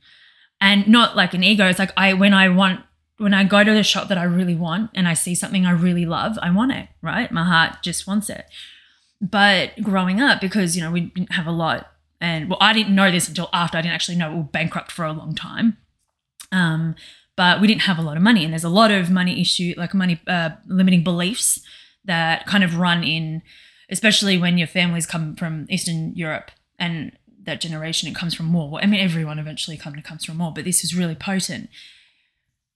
and 0.59 0.87
not 0.87 1.15
like 1.15 1.33
an 1.33 1.43
ego. 1.43 1.67
It's 1.67 1.79
like 1.79 1.93
I, 1.95 2.13
when 2.13 2.33
I 2.33 2.49
want, 2.49 2.81
when 3.17 3.33
I 3.33 3.43
go 3.43 3.63
to 3.63 3.73
the 3.73 3.83
shop 3.83 4.07
that 4.07 4.17
I 4.17 4.23
really 4.23 4.55
want 4.55 4.89
and 4.95 5.07
I 5.07 5.13
see 5.13 5.35
something 5.35 5.65
I 5.65 5.71
really 5.71 6.05
love, 6.05 6.39
I 6.41 6.49
want 6.49 6.71
it, 6.71 6.89
right? 7.01 7.31
My 7.31 7.43
heart 7.43 7.83
just 7.83 8.07
wants 8.07 8.29
it. 8.29 8.45
But 9.21 9.81
growing 9.81 10.19
up, 10.19 10.41
because, 10.41 10.75
you 10.75 10.83
know, 10.83 10.91
we 10.91 11.01
didn't 11.01 11.33
have 11.33 11.47
a 11.47 11.51
lot, 11.51 11.89
and 12.19 12.49
well, 12.49 12.57
I 12.59 12.73
didn't 12.73 12.95
know 12.95 13.11
this 13.11 13.27
until 13.29 13.49
after 13.53 13.77
I 13.77 13.81
didn't 13.81 13.93
actually 13.93 14.17
know 14.17 14.31
we 14.31 14.37
were 14.37 14.43
bankrupt 14.43 14.91
for 14.91 15.05
a 15.05 15.13
long 15.13 15.35
time. 15.35 15.77
Um, 16.51 16.95
but 17.35 17.59
we 17.59 17.67
didn't 17.67 17.81
have 17.81 17.97
a 17.97 18.01
lot 18.01 18.17
of 18.17 18.23
money. 18.23 18.43
And 18.43 18.53
there's 18.53 18.63
a 18.63 18.69
lot 18.69 18.91
of 18.91 19.09
money 19.09 19.41
issue 19.41 19.73
like 19.77 19.93
money 19.93 20.19
uh, 20.27 20.51
limiting 20.67 21.03
beliefs 21.03 21.59
that 22.05 22.45
kind 22.45 22.63
of 22.63 22.77
run 22.77 23.03
in 23.03 23.41
especially 23.89 24.37
when 24.37 24.57
your 24.57 24.67
families 24.67 25.05
come 25.05 25.35
from 25.35 25.65
eastern 25.69 26.13
europe 26.15 26.51
and 26.79 27.11
that 27.43 27.61
generation 27.61 28.09
it 28.09 28.15
comes 28.15 28.33
from 28.33 28.51
war. 28.53 28.79
I 28.81 28.85
mean 28.85 28.99
everyone 28.99 29.39
eventually 29.39 29.77
come, 29.77 29.93
comes 30.01 30.25
from 30.25 30.39
war 30.39 30.51
but 30.53 30.65
this 30.65 30.83
is 30.83 30.95
really 30.95 31.15
potent. 31.15 31.69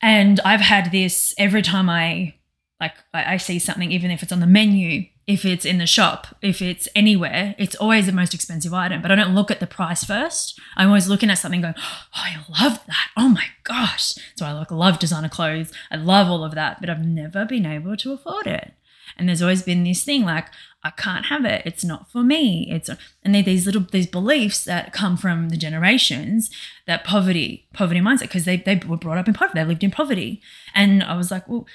And 0.01 0.39
i've 0.41 0.61
had 0.61 0.91
this 0.91 1.33
every 1.37 1.61
time 1.61 1.89
i 1.89 2.35
like 2.79 2.93
I, 3.13 3.33
I 3.33 3.37
see 3.37 3.59
something 3.59 3.91
even 3.91 4.11
if 4.11 4.23
it's 4.23 4.31
on 4.31 4.39
the 4.39 4.47
menu 4.47 5.05
if 5.27 5.43
it's 5.43 5.65
in 5.65 5.77
the 5.77 5.85
shop, 5.85 6.35
if 6.41 6.61
it's 6.61 6.87
anywhere, 6.95 7.53
it's 7.57 7.75
always 7.75 8.05
the 8.05 8.13
most 8.13 8.33
expensive 8.33 8.73
item. 8.73 9.01
But 9.01 9.11
I 9.11 9.15
don't 9.15 9.35
look 9.35 9.51
at 9.51 9.59
the 9.59 9.67
price 9.67 10.05
first. 10.05 10.57
I'm 10.77 10.87
always 10.87 11.09
looking 11.09 11.29
at 11.29 11.37
something 11.37 11.61
going, 11.61 11.75
oh, 11.77 12.03
I 12.13 12.37
love 12.61 12.79
that. 12.87 13.09
Oh 13.17 13.27
my 13.27 13.45
gosh. 13.65 14.13
So 14.37 14.45
I 14.45 14.53
like 14.53 14.71
love 14.71 14.99
designer 14.99 15.27
clothes. 15.27 15.73
I 15.91 15.97
love 15.97 16.29
all 16.29 16.45
of 16.45 16.55
that, 16.55 16.79
but 16.79 16.89
I've 16.89 17.05
never 17.05 17.45
been 17.45 17.65
able 17.65 17.97
to 17.97 18.13
afford 18.13 18.47
it. 18.47 18.73
And 19.17 19.27
there's 19.27 19.41
always 19.41 19.63
been 19.63 19.83
this 19.83 20.03
thing 20.03 20.23
like, 20.23 20.47
I 20.83 20.91
can't 20.91 21.25
have 21.25 21.43
it. 21.43 21.63
It's 21.65 21.83
not 21.83 22.09
for 22.11 22.23
me. 22.23 22.67
It's 22.71 22.89
and 23.23 23.35
they're 23.35 23.43
these 23.43 23.65
little 23.65 23.81
these 23.81 24.07
beliefs 24.07 24.63
that 24.65 24.93
come 24.93 25.17
from 25.17 25.49
the 25.49 25.57
generations 25.57 26.49
that 26.85 27.03
poverty, 27.03 27.67
poverty 27.73 27.99
mindset, 27.99 28.21
because 28.21 28.45
they, 28.45 28.57
they 28.57 28.79
were 28.87 28.95
brought 28.95 29.17
up 29.17 29.27
in 29.27 29.33
poverty. 29.33 29.59
They 29.59 29.65
lived 29.65 29.83
in 29.83 29.91
poverty. 29.91 30.41
And 30.73 31.03
I 31.03 31.17
was 31.17 31.31
like, 31.31 31.47
well, 31.49 31.65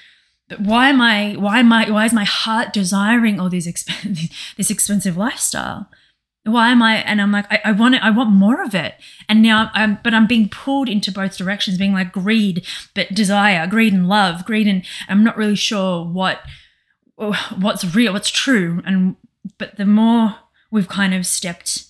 why 0.57 0.89
am 0.89 1.01
I 1.01 1.33
why 1.33 1.59
am 1.59 1.71
I 1.71 1.89
why 1.89 2.05
is 2.05 2.13
my 2.13 2.23
heart 2.23 2.73
desiring 2.73 3.39
all 3.39 3.49
these 3.49 3.67
expensive 3.67 4.29
this 4.57 4.69
expensive 4.69 5.17
lifestyle? 5.17 5.89
Why 6.45 6.69
am 6.71 6.81
I 6.81 6.97
and 6.97 7.21
I'm 7.21 7.31
like 7.31 7.45
I, 7.51 7.61
I 7.65 7.71
want 7.71 7.95
it 7.95 8.03
I 8.03 8.09
want 8.09 8.31
more 8.31 8.61
of 8.61 8.75
it. 8.75 8.95
And 9.29 9.41
now 9.41 9.71
I'm 9.73 9.99
but 10.03 10.13
I'm 10.13 10.27
being 10.27 10.49
pulled 10.49 10.89
into 10.89 11.11
both 11.11 11.37
directions 11.37 11.77
being 11.77 11.93
like 11.93 12.11
greed 12.11 12.65
but 12.93 13.13
desire 13.13 13.65
greed 13.67 13.93
and 13.93 14.09
love 14.09 14.45
greed 14.45 14.67
and 14.67 14.85
I'm 15.07 15.23
not 15.23 15.37
really 15.37 15.55
sure 15.55 16.05
what 16.05 16.41
what's 17.15 17.95
real 17.95 18.13
what's 18.13 18.29
true. 18.29 18.81
And 18.85 19.15
but 19.57 19.77
the 19.77 19.85
more 19.85 20.35
we've 20.71 20.89
kind 20.89 21.13
of 21.13 21.25
stepped 21.25 21.85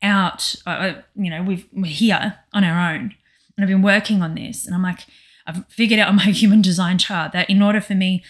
out 0.00 0.54
uh, 0.66 0.92
you 1.16 1.30
know 1.30 1.42
we've 1.42 1.66
we're 1.72 1.86
here 1.86 2.38
on 2.52 2.64
our 2.64 2.94
own. 2.94 3.14
And 3.56 3.64
I've 3.64 3.68
been 3.68 3.82
working 3.82 4.22
on 4.22 4.34
this 4.34 4.64
and 4.64 4.74
I'm 4.74 4.82
like 4.82 5.00
I've 5.48 5.66
figured 5.68 5.98
out 5.98 6.08
on 6.08 6.16
my 6.24 6.24
human 6.24 6.62
design 6.62 6.98
chart 6.98 7.32
that 7.32 7.50
in 7.50 7.62
order 7.62 7.80
for 7.80 7.94
me, 7.94 8.22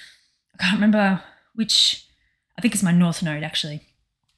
I 0.55 0.63
can't 0.63 0.77
remember 0.77 1.23
which, 1.55 2.07
I 2.57 2.63
think 2.63 2.73
it's 2.75 2.83
my 2.83 2.93
north 2.93 3.23
node 3.23 3.43
actually. 3.43 3.83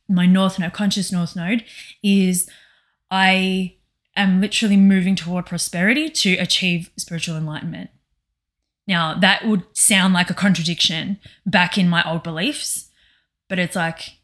My 0.08 0.26
north 0.26 0.58
node, 0.58 0.72
conscious 0.72 1.12
north 1.12 1.36
node, 1.36 1.64
is 2.02 2.48
I 3.10 3.76
am 4.16 4.40
literally 4.40 4.76
moving 4.76 5.14
toward 5.14 5.46
prosperity 5.46 6.08
to 6.10 6.34
achieve 6.36 6.90
spiritual 6.96 7.36
enlightenment. 7.36 7.90
Now, 8.88 9.14
that 9.14 9.46
would 9.46 9.64
sound 9.72 10.14
like 10.14 10.30
a 10.30 10.34
contradiction 10.34 11.20
back 11.46 11.78
in 11.78 11.88
my 11.88 12.02
old 12.02 12.24
beliefs, 12.24 12.90
but 13.48 13.58
it's 13.60 13.76
like, 13.76 14.16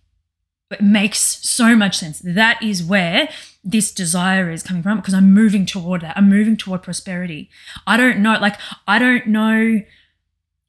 it 0.70 0.80
makes 0.80 1.20
so 1.20 1.76
much 1.76 1.98
sense. 1.98 2.18
That 2.18 2.60
is 2.60 2.82
where 2.82 3.28
this 3.66 3.92
desire 3.92 4.48
is 4.48 4.62
coming 4.62 4.82
from 4.82 4.98
because 4.98 5.12
I'm 5.12 5.34
moving 5.34 5.66
toward 5.66 6.02
that. 6.02 6.16
I'm 6.16 6.30
moving 6.30 6.56
toward 6.56 6.84
prosperity. 6.84 7.50
I 7.84 7.96
don't 7.96 8.20
know, 8.20 8.38
like, 8.40 8.56
I 8.86 9.00
don't 9.00 9.26
know 9.26 9.82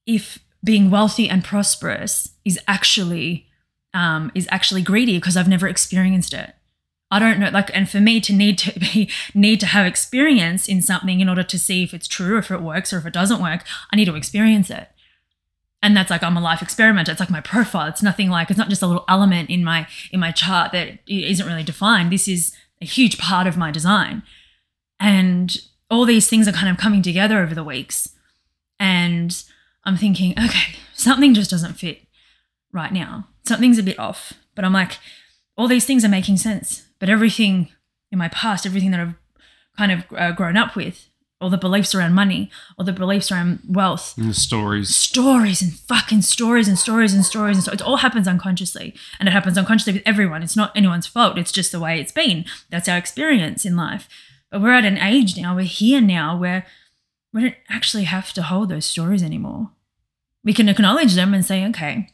if 0.08 0.40
being 0.64 0.90
wealthy 0.90 1.30
and 1.30 1.44
prosperous 1.44 2.32
is 2.44 2.60
actually 2.68 3.46
um, 3.94 4.32
is 4.36 4.48
actually 4.52 4.82
greedy 4.82 5.18
because 5.18 5.38
I've 5.38 5.48
never 5.48 5.68
experienced 5.68 6.34
it. 6.34 6.56
I 7.10 7.20
don't 7.20 7.40
know, 7.40 7.50
like, 7.50 7.70
and 7.74 7.90
for 7.90 8.00
me 8.00 8.20
to 8.20 8.34
need 8.34 8.58
to 8.60 8.80
be 8.80 9.10
need 9.36 9.60
to 9.60 9.68
have 9.68 9.86
experience 9.86 10.68
in 10.68 10.82
something 10.82 11.22
in 11.22 11.30
order 11.30 11.44
to 11.44 11.60
see 11.60 11.84
if 11.84 11.94
it's 11.94 12.08
true, 12.08 12.40
if 12.40 12.50
it 12.50 12.62
works, 12.62 12.92
or 12.92 12.98
if 12.98 13.06
it 13.06 13.14
doesn't 13.14 13.42
work, 13.42 13.64
I 13.94 13.96
need 13.96 14.06
to 14.06 14.16
experience 14.16 14.72
it 14.72 14.90
and 15.84 15.96
that's 15.96 16.10
like 16.10 16.24
I'm 16.24 16.36
a 16.36 16.42
life 16.42 16.62
experiment. 16.62 17.08
It's 17.08 17.20
like 17.20 17.30
my 17.30 17.42
profile. 17.42 17.88
It's 17.88 18.04
nothing 18.04 18.30
like 18.30 18.50
it's 18.50 18.58
not 18.58 18.70
just 18.70 18.82
a 18.82 18.88
little 18.88 19.06
element 19.08 19.50
in 19.50 19.64
my 19.64 19.88
in 20.12 20.20
my 20.20 20.32
chart 20.32 20.72
that 20.72 21.00
isn't 21.08 21.46
really 21.46 21.64
defined. 21.64 22.12
This 22.12 22.28
is 22.28 22.56
a 22.82 22.86
huge 22.86 23.18
part 23.18 23.48
of 23.48 23.58
my 23.58 23.72
design, 23.72 24.24
and 25.00 25.58
all 25.90 26.06
these 26.06 26.28
things 26.28 26.48
are 26.48 26.54
kind 26.54 26.70
of 26.70 26.78
coming 26.78 27.02
together 27.02 27.40
over 27.40 27.56
the 27.56 27.64
weeks. 27.64 28.10
And 28.80 29.44
I'm 29.84 29.98
thinking, 29.98 30.34
okay, 30.38 30.76
something 30.94 31.34
just 31.34 31.50
doesn't 31.50 31.74
fit 31.74 32.02
right 32.72 32.92
now. 32.92 33.28
Something's 33.46 33.80
a 33.80 33.84
bit 33.84 33.98
off. 33.98 34.34
But 34.54 34.66
I'm 34.66 34.74
like, 34.74 34.98
all 35.58 35.68
these 35.68 35.86
things 35.86 36.04
are 36.04 36.10
making 36.10 36.38
sense. 36.38 36.88
But 37.00 37.10
everything 37.10 37.70
in 38.12 38.20
my 38.20 38.28
past, 38.30 38.66
everything 38.66 38.92
that 38.92 39.00
I've 39.00 39.16
kind 39.78 39.92
of 39.92 40.04
uh, 40.16 40.32
grown 40.32 40.58
up 40.58 40.76
with, 40.76 41.08
or 41.40 41.50
the 41.50 41.58
beliefs 41.58 41.94
around 41.94 42.14
money 42.14 42.50
or 42.78 42.86
the 42.86 42.92
beliefs 42.94 43.32
around 43.32 43.60
wealth. 43.68 44.16
And 44.18 44.30
the 44.30 44.34
stories. 44.34 44.96
Stories 44.96 45.62
and 45.62 45.72
fucking 45.74 46.24
stories 46.24 46.68
and 46.68 46.78
stories 46.80 47.14
and 47.14 47.24
stories 47.24 47.58
and 47.58 47.64
so 47.64 47.72
it 47.72 47.82
all 47.82 47.98
happens 47.98 48.28
unconsciously. 48.28 48.96
And 49.20 49.30
it 49.30 49.32
happens 49.34 49.58
unconsciously 49.58 49.94
with 49.94 50.04
everyone. 50.06 50.42
It's 50.44 50.56
not 50.56 50.76
anyone's 50.76 51.06
fault. 51.08 51.38
It's 51.38 51.52
just 51.52 51.72
the 51.72 51.80
way 51.80 52.00
it's 52.00 52.12
been. 52.12 52.46
That's 52.72 52.90
our 52.90 52.98
experience 52.98 53.66
in 53.66 53.76
life. 53.76 54.08
But 54.50 54.62
we're 54.62 54.72
at 54.74 54.86
an 54.86 54.98
age 54.98 55.38
now 55.38 55.56
we're 55.56 55.64
here 55.66 56.02
now 56.02 56.36
where 56.38 56.66
we 57.34 57.42
don't 57.42 57.56
actually 57.70 58.06
have 58.06 58.34
to 58.34 58.42
hold 58.42 58.70
those 58.70 58.86
stories 58.86 59.22
anymore. 59.22 59.72
We 60.44 60.54
can 60.54 60.70
acknowledge 60.70 61.14
them 61.16 61.34
and 61.34 61.46
say 61.46 61.66
okay. 61.68 62.10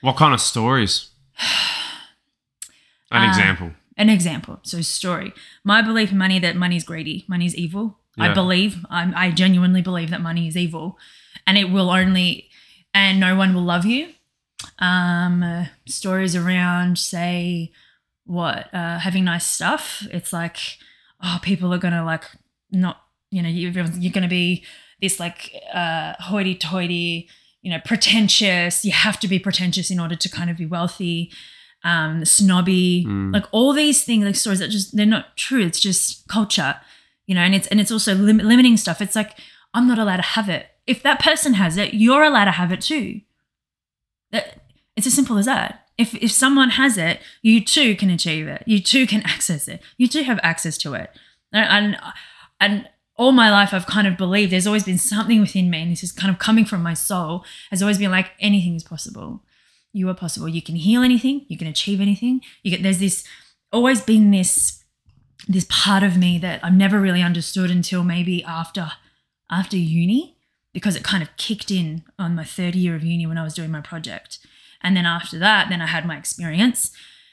What 0.00 0.16
kind 0.16 0.32
of 0.32 0.40
stories? 0.40 1.10
An 3.10 3.22
Uh, 3.22 3.28
example. 3.28 3.72
an 3.96 4.08
example. 4.10 4.60
So 4.62 4.80
story. 4.82 5.32
My 5.64 5.82
belief 5.82 6.12
in 6.12 6.18
money 6.18 6.38
that 6.38 6.56
money's 6.56 6.84
greedy 6.84 7.24
money's 7.28 7.54
evil 7.56 7.98
I 8.20 8.34
believe, 8.34 8.84
I'm, 8.90 9.14
I 9.16 9.30
genuinely 9.30 9.82
believe 9.82 10.10
that 10.10 10.20
money 10.20 10.46
is 10.48 10.56
evil 10.56 10.98
and 11.46 11.56
it 11.56 11.70
will 11.70 11.90
only, 11.90 12.48
and 12.92 13.18
no 13.20 13.36
one 13.36 13.54
will 13.54 13.62
love 13.62 13.84
you. 13.86 14.08
Um, 14.78 15.42
uh, 15.42 15.66
stories 15.86 16.34
around, 16.36 16.98
say, 16.98 17.72
what, 18.24 18.72
uh, 18.74 18.98
having 18.98 19.24
nice 19.24 19.46
stuff. 19.46 20.06
It's 20.10 20.32
like, 20.32 20.58
oh, 21.22 21.38
people 21.42 21.72
are 21.72 21.78
gonna 21.78 22.04
like 22.04 22.24
not, 22.70 23.00
you 23.30 23.42
know, 23.42 23.48
you, 23.48 23.70
you're 23.70 24.12
gonna 24.12 24.28
be 24.28 24.64
this 25.00 25.18
like 25.20 25.52
uh, 25.72 26.14
hoity-toity, 26.18 27.28
you 27.62 27.70
know, 27.70 27.78
pretentious. 27.84 28.84
You 28.84 28.92
have 28.92 29.18
to 29.20 29.28
be 29.28 29.38
pretentious 29.38 29.90
in 29.90 30.00
order 30.00 30.16
to 30.16 30.28
kind 30.28 30.50
of 30.50 30.56
be 30.56 30.66
wealthy, 30.66 31.30
um, 31.84 32.24
snobby, 32.24 33.04
Mm. 33.06 33.32
like 33.32 33.44
all 33.52 33.72
these 33.72 34.04
things, 34.04 34.24
like 34.24 34.34
stories 34.36 34.58
that 34.58 34.70
just 34.70 34.96
they're 34.96 35.06
not 35.06 35.36
true. 35.36 35.64
It's 35.64 35.80
just 35.80 36.26
culture, 36.28 36.76
you 37.28 37.34
know, 37.34 37.42
and 37.42 37.54
it's 37.54 37.68
and 37.68 37.78
it's 37.78 37.92
also 37.92 38.14
lim- 38.14 38.38
limiting 38.38 38.76
stuff. 38.78 39.02
It's 39.02 39.14
like 39.14 39.38
I'm 39.74 39.86
not 39.86 39.98
allowed 39.98 40.16
to 40.16 40.22
have 40.22 40.48
it. 40.48 40.66
If 40.86 41.02
that 41.02 41.20
person 41.20 41.54
has 41.54 41.76
it, 41.76 41.92
you're 41.92 42.24
allowed 42.24 42.46
to 42.46 42.52
have 42.52 42.72
it 42.72 42.80
too. 42.80 43.20
That 44.32 44.62
it's 44.96 45.06
as 45.06 45.12
simple 45.14 45.36
as 45.36 45.44
that. 45.44 45.86
If 45.98 46.14
if 46.14 46.32
someone 46.32 46.70
has 46.70 46.96
it, 46.96 47.20
you 47.42 47.62
too 47.62 47.94
can 47.96 48.08
achieve 48.08 48.48
it. 48.48 48.64
You 48.66 48.80
too 48.80 49.06
can 49.06 49.22
access 49.26 49.68
it. 49.68 49.82
You 49.98 50.08
too 50.08 50.22
have 50.22 50.40
access 50.42 50.78
to 50.78 50.94
it. 50.94 51.10
And 51.52 51.68
and, 51.68 52.00
and 52.60 52.88
all 53.16 53.32
my 53.32 53.50
life 53.50 53.74
I've 53.74 53.86
kind 53.86 54.06
of 54.06 54.16
believed 54.16 54.50
there's 54.50 54.66
always 54.66 54.84
been 54.84 54.96
something 54.98 55.40
within 55.40 55.68
me, 55.68 55.82
and 55.82 55.92
this 55.92 56.02
is 56.02 56.12
kind 56.12 56.32
of 56.32 56.38
coming 56.38 56.64
from 56.64 56.82
my 56.82 56.94
soul, 56.94 57.44
has 57.70 57.82
always 57.82 57.98
been 57.98 58.10
like 58.10 58.30
anything 58.40 58.74
is 58.74 58.84
possible. 58.84 59.42
You 59.92 60.08
are 60.08 60.14
possible. 60.14 60.48
You 60.48 60.62
can 60.62 60.76
heal 60.76 61.02
anything, 61.02 61.44
you 61.48 61.58
can 61.58 61.68
achieve 61.68 62.00
anything. 62.00 62.40
You 62.62 62.70
get 62.70 62.82
there's 62.82 63.00
this 63.00 63.24
always 63.70 64.00
been 64.00 64.30
this 64.30 64.82
this 65.46 65.66
part 65.68 66.02
of 66.02 66.16
me 66.16 66.38
that 66.38 66.64
I've 66.64 66.74
never 66.74 67.00
really 67.00 67.22
understood 67.22 67.70
until 67.70 68.02
maybe 68.02 68.42
after 68.44 68.92
after 69.50 69.76
uni 69.76 70.36
because 70.72 70.96
it 70.96 71.04
kind 71.04 71.22
of 71.22 71.34
kicked 71.36 71.70
in 71.70 72.04
on 72.18 72.34
my 72.34 72.44
third 72.44 72.74
year 72.74 72.94
of 72.94 73.04
uni 73.04 73.26
when 73.26 73.38
I 73.38 73.44
was 73.44 73.54
doing 73.54 73.70
my 73.70 73.80
project. 73.80 74.38
And 74.82 74.96
then 74.96 75.06
after 75.06 75.38
that, 75.38 75.68
then 75.68 75.80
I 75.80 75.86
had 75.86 76.06
my 76.06 76.16
experience 76.16 76.92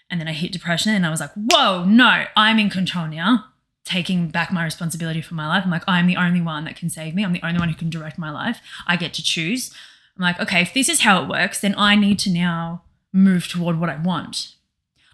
and 0.09 0.19
then 0.19 0.27
I 0.27 0.33
hit 0.33 0.51
depression 0.51 0.93
and 0.93 1.05
I 1.05 1.09
was 1.09 1.19
like, 1.19 1.31
whoa, 1.33 1.83
no, 1.83 2.25
I'm 2.35 2.59
in 2.59 2.69
control 2.69 3.07
now, 3.07 3.45
taking 3.83 4.29
back 4.29 4.51
my 4.51 4.63
responsibility 4.63 5.21
for 5.21 5.35
my 5.35 5.47
life. 5.47 5.63
I'm 5.63 5.71
like, 5.71 5.83
I'm 5.87 6.07
the 6.07 6.15
only 6.15 6.41
one 6.41 6.65
that 6.65 6.75
can 6.75 6.89
save 6.89 7.13
me. 7.13 7.23
I'm 7.23 7.33
the 7.33 7.45
only 7.45 7.59
one 7.59 7.69
who 7.69 7.75
can 7.75 7.89
direct 7.89 8.17
my 8.17 8.31
life. 8.31 8.59
I 8.87 8.95
get 8.95 9.13
to 9.15 9.23
choose. 9.23 9.73
I'm 10.15 10.23
like, 10.23 10.39
okay, 10.39 10.61
if 10.61 10.73
this 10.73 10.89
is 10.89 11.01
how 11.01 11.21
it 11.21 11.29
works, 11.29 11.59
then 11.59 11.75
I 11.77 11.95
need 11.95 12.19
to 12.19 12.31
now 12.31 12.83
move 13.11 13.47
toward 13.47 13.79
what 13.79 13.89
I 13.89 13.97
want. 13.97 14.54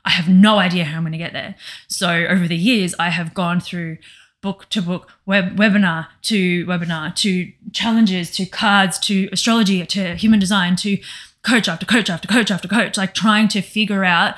I 0.06 0.12
have 0.12 0.28
no 0.28 0.58
idea 0.58 0.86
how 0.86 0.98
I'm 0.98 1.04
going 1.04 1.12
to 1.12 1.18
get 1.18 1.34
there. 1.34 1.56
So 1.88 2.10
over 2.10 2.48
the 2.48 2.58
years, 2.58 2.96
I 2.98 3.10
have 3.10 3.34
gone 3.34 3.60
through 3.60 3.98
book 4.42 4.68
to 4.70 4.82
book, 4.82 5.10
web, 5.26 5.58
webinar 5.58 6.08
to 6.24 6.66
webinar, 6.66 7.16
to 7.18 7.52
challenges, 7.72 8.32
to 8.32 8.46
cards, 8.46 8.98
to 9.00 9.30
astrology, 9.32 9.86
to 9.86 10.16
human 10.16 10.40
design, 10.40 10.76
to 10.78 10.98
coach 11.44 11.68
after 11.68 11.86
coach 11.86 12.10
after 12.10 12.28
coach 12.28 12.52
after 12.52 12.68
coach, 12.68 12.98
like 12.98 13.14
trying 13.14 13.48
to 13.50 13.62
figure 13.62 14.04
out 14.04 14.36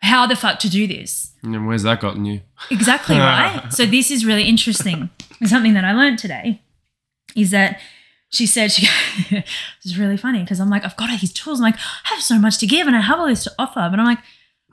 how 0.00 0.26
the 0.26 0.36
fuck 0.36 0.58
to 0.60 0.70
do 0.70 0.86
this. 0.86 1.32
And 1.42 1.66
where's 1.66 1.82
that 1.82 2.00
gotten 2.00 2.24
you? 2.24 2.40
Exactly 2.70 3.16
right. 3.18 3.66
so 3.70 3.84
this 3.84 4.10
is 4.10 4.24
really 4.24 4.44
interesting. 4.44 5.10
And 5.40 5.48
something 5.48 5.74
that 5.74 5.84
I 5.84 5.92
learned 5.92 6.18
today 6.18 6.62
is 7.36 7.50
that 7.50 7.80
she 8.30 8.46
said 8.46 8.72
she 8.72 8.86
it's 9.84 9.96
really 9.96 10.16
funny 10.16 10.40
because 10.40 10.60
I'm 10.60 10.70
like, 10.70 10.84
I've 10.84 10.96
got 10.96 11.10
all 11.10 11.18
these 11.18 11.32
tools. 11.32 11.60
I'm 11.60 11.64
like, 11.64 11.76
I 11.76 12.14
have 12.14 12.22
so 12.22 12.38
much 12.38 12.58
to 12.58 12.66
give 12.66 12.86
and 12.86 12.96
I 12.96 13.00
have 13.00 13.18
all 13.18 13.26
this 13.26 13.44
to 13.44 13.52
offer. 13.58 13.88
But 13.90 13.98
I'm 13.98 14.06
like, 14.06 14.18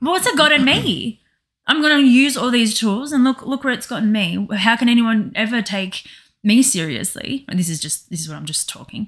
well, 0.01 0.11
what's 0.11 0.27
it 0.27 0.37
got 0.37 0.51
in 0.51 0.65
me? 0.65 1.21
I'm 1.67 1.81
gonna 1.81 1.99
use 1.99 2.37
all 2.37 2.51
these 2.51 2.77
tools 2.77 3.11
and 3.11 3.23
look 3.23 3.45
look 3.45 3.63
where 3.63 3.73
it's 3.73 3.87
gotten 3.87 4.11
me. 4.11 4.47
How 4.53 4.75
can 4.75 4.89
anyone 4.89 5.31
ever 5.35 5.61
take 5.61 6.05
me 6.43 6.61
seriously? 6.61 7.45
And 7.47 7.57
this 7.57 7.69
is 7.69 7.79
just 7.79 8.09
this 8.09 8.21
is 8.21 8.29
what 8.29 8.35
I'm 8.35 8.45
just 8.45 8.69
talking. 8.69 9.07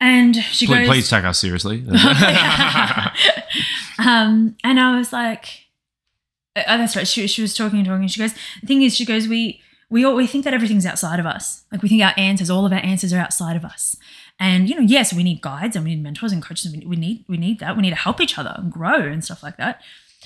And 0.00 0.36
she 0.36 0.66
Please, 0.66 0.80
goes, 0.80 0.88
please 0.88 1.10
take 1.10 1.24
us 1.24 1.38
seriously. 1.38 1.84
um, 3.98 4.56
and 4.62 4.78
I 4.78 4.98
was 4.98 5.12
like, 5.12 5.64
oh, 6.56 6.78
that's 6.78 6.94
right. 6.94 7.08
She, 7.08 7.26
she 7.26 7.42
was 7.42 7.56
talking 7.56 7.78
and 7.78 7.88
talking. 7.88 8.06
She 8.08 8.20
goes, 8.20 8.34
the 8.60 8.66
thing 8.66 8.82
is, 8.82 8.94
she 8.94 9.04
goes, 9.04 9.28
we 9.28 9.60
we 9.90 10.04
all 10.04 10.14
we 10.14 10.26
think 10.26 10.44
that 10.44 10.54
everything's 10.54 10.86
outside 10.86 11.20
of 11.20 11.26
us. 11.26 11.64
Like 11.70 11.82
we 11.82 11.88
think 11.88 12.02
our 12.02 12.14
answers, 12.16 12.50
all 12.50 12.66
of 12.66 12.72
our 12.72 12.80
answers 12.80 13.12
are 13.12 13.18
outside 13.18 13.56
of 13.56 13.64
us. 13.64 13.96
And 14.38 14.68
you 14.68 14.74
know, 14.74 14.82
yes, 14.82 15.12
we 15.12 15.22
need 15.22 15.40
guides 15.40 15.76
and 15.76 15.84
we 15.84 15.94
need 15.94 16.02
mentors 16.02 16.32
and 16.32 16.42
coaches. 16.42 16.72
We 16.72 16.96
need 16.96 17.24
we 17.28 17.36
need 17.36 17.60
that. 17.60 17.76
We 17.76 17.82
need 17.82 17.90
to 17.90 17.96
help 17.96 18.20
each 18.20 18.38
other 18.38 18.54
and 18.56 18.72
grow 18.72 19.00
and 19.00 19.24
stuff 19.24 19.42
like 19.42 19.56
that. 19.58 19.80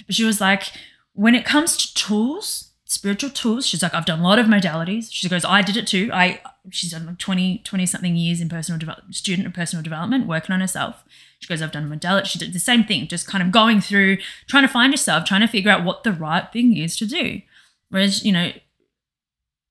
But 0.07 0.15
she 0.15 0.25
was 0.25 0.41
like, 0.41 0.73
when 1.13 1.35
it 1.35 1.45
comes 1.45 1.77
to 1.77 1.95
tools, 1.95 2.71
spiritual 2.85 3.31
tools, 3.31 3.67
she's 3.67 3.83
like, 3.83 3.95
I've 3.95 4.07
done 4.07 4.21
a 4.21 4.25
lot 4.25 4.39
of 4.39 4.47
modalities. 4.47 5.09
She 5.11 5.29
goes, 5.29 5.45
I 5.45 5.63
did 5.63 5.77
it 5.77 5.87
too. 5.87 6.11
I 6.13 6.41
she's 6.71 6.91
done 6.91 7.07
like 7.07 7.19
20, 7.19 7.59
20 7.59 7.87
something 7.87 8.17
years 8.17 8.41
in 8.41 8.49
personal 8.49 8.79
development, 8.79 9.15
student 9.15 9.47
of 9.47 9.55
personal 9.55 9.83
development, 9.83 10.27
working 10.27 10.53
on 10.53 10.61
herself. 10.61 11.05
She 11.39 11.49
goes, 11.49 11.63
I've 11.63 11.73
done 11.73 11.89
modality. 11.89 12.29
She 12.29 12.39
did 12.39 12.53
the 12.53 12.59
same 12.59 12.85
thing, 12.85 13.07
just 13.07 13.27
kind 13.27 13.43
of 13.43 13.53
going 13.53 13.81
through, 13.81 14.19
trying 14.49 14.67
to 14.67 14.73
find 14.73 14.93
yourself, 14.93 15.25
trying 15.25 15.43
to 15.43 15.47
figure 15.47 15.71
out 15.71 15.85
what 15.85 16.03
the 16.03 16.13
right 16.13 16.51
thing 16.53 16.77
is 16.77 16.97
to 16.97 17.07
do. 17.07 17.43
Whereas, 17.91 18.25
you 18.25 18.33
know, 18.33 18.53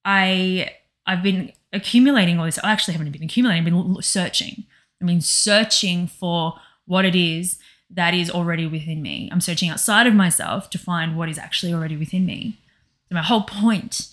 I 0.05 0.71
I've 1.05 1.23
been 1.23 1.51
accumulating 1.73 2.39
all 2.39 2.45
this. 2.45 2.59
I 2.63 2.71
actually 2.71 2.93
haven't 2.93 3.11
been 3.11 3.23
accumulating, 3.23 3.65
I've 3.65 3.71
been 3.73 4.01
searching. 4.01 4.65
I've 5.01 5.07
been 5.07 5.21
searching 5.21 6.07
for 6.07 6.55
what 6.85 7.05
it 7.05 7.15
is 7.15 7.59
that 7.89 8.13
is 8.13 8.29
already 8.29 8.67
within 8.67 9.01
me. 9.01 9.29
I'm 9.31 9.41
searching 9.41 9.69
outside 9.69 10.07
of 10.07 10.13
myself 10.13 10.69
to 10.71 10.77
find 10.77 11.17
what 11.17 11.29
is 11.29 11.37
actually 11.37 11.73
already 11.73 11.95
within 11.95 12.25
me. 12.25 12.59
So 13.07 13.15
my 13.15 13.23
whole 13.23 13.43
point, 13.43 14.09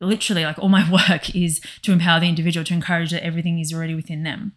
literally, 0.00 0.44
like 0.44 0.58
all 0.58 0.68
my 0.68 0.88
work, 1.10 1.34
is 1.34 1.60
to 1.82 1.92
empower 1.92 2.20
the 2.20 2.28
individual 2.28 2.64
to 2.64 2.74
encourage 2.74 3.10
that 3.10 3.24
everything 3.24 3.58
is 3.58 3.72
already 3.72 3.94
within 3.94 4.22
them. 4.22 4.52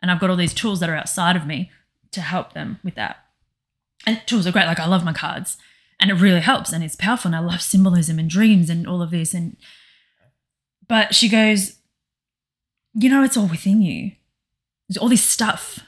And 0.00 0.10
I've 0.10 0.20
got 0.20 0.30
all 0.30 0.36
these 0.36 0.54
tools 0.54 0.80
that 0.80 0.88
are 0.88 0.96
outside 0.96 1.36
of 1.36 1.46
me 1.46 1.70
to 2.12 2.22
help 2.22 2.54
them 2.54 2.80
with 2.82 2.94
that. 2.94 3.18
And 4.06 4.22
tools 4.26 4.46
are 4.46 4.52
great. 4.52 4.66
Like 4.66 4.80
I 4.80 4.86
love 4.86 5.04
my 5.04 5.12
cards, 5.12 5.58
and 5.98 6.10
it 6.10 6.14
really 6.14 6.40
helps, 6.40 6.72
and 6.72 6.82
it's 6.82 6.96
powerful. 6.96 7.28
And 7.28 7.36
I 7.36 7.40
love 7.40 7.60
symbolism 7.60 8.18
and 8.18 8.30
dreams 8.30 8.70
and 8.70 8.86
all 8.86 9.02
of 9.02 9.10
this. 9.10 9.34
And 9.34 9.58
but 10.90 11.14
she 11.14 11.28
goes, 11.28 11.76
you 12.94 13.08
know, 13.08 13.22
it's 13.22 13.36
all 13.36 13.46
within 13.46 13.80
you. 13.80 14.10
There's 14.88 14.98
all 14.98 15.08
this 15.08 15.22
stuff. 15.22 15.78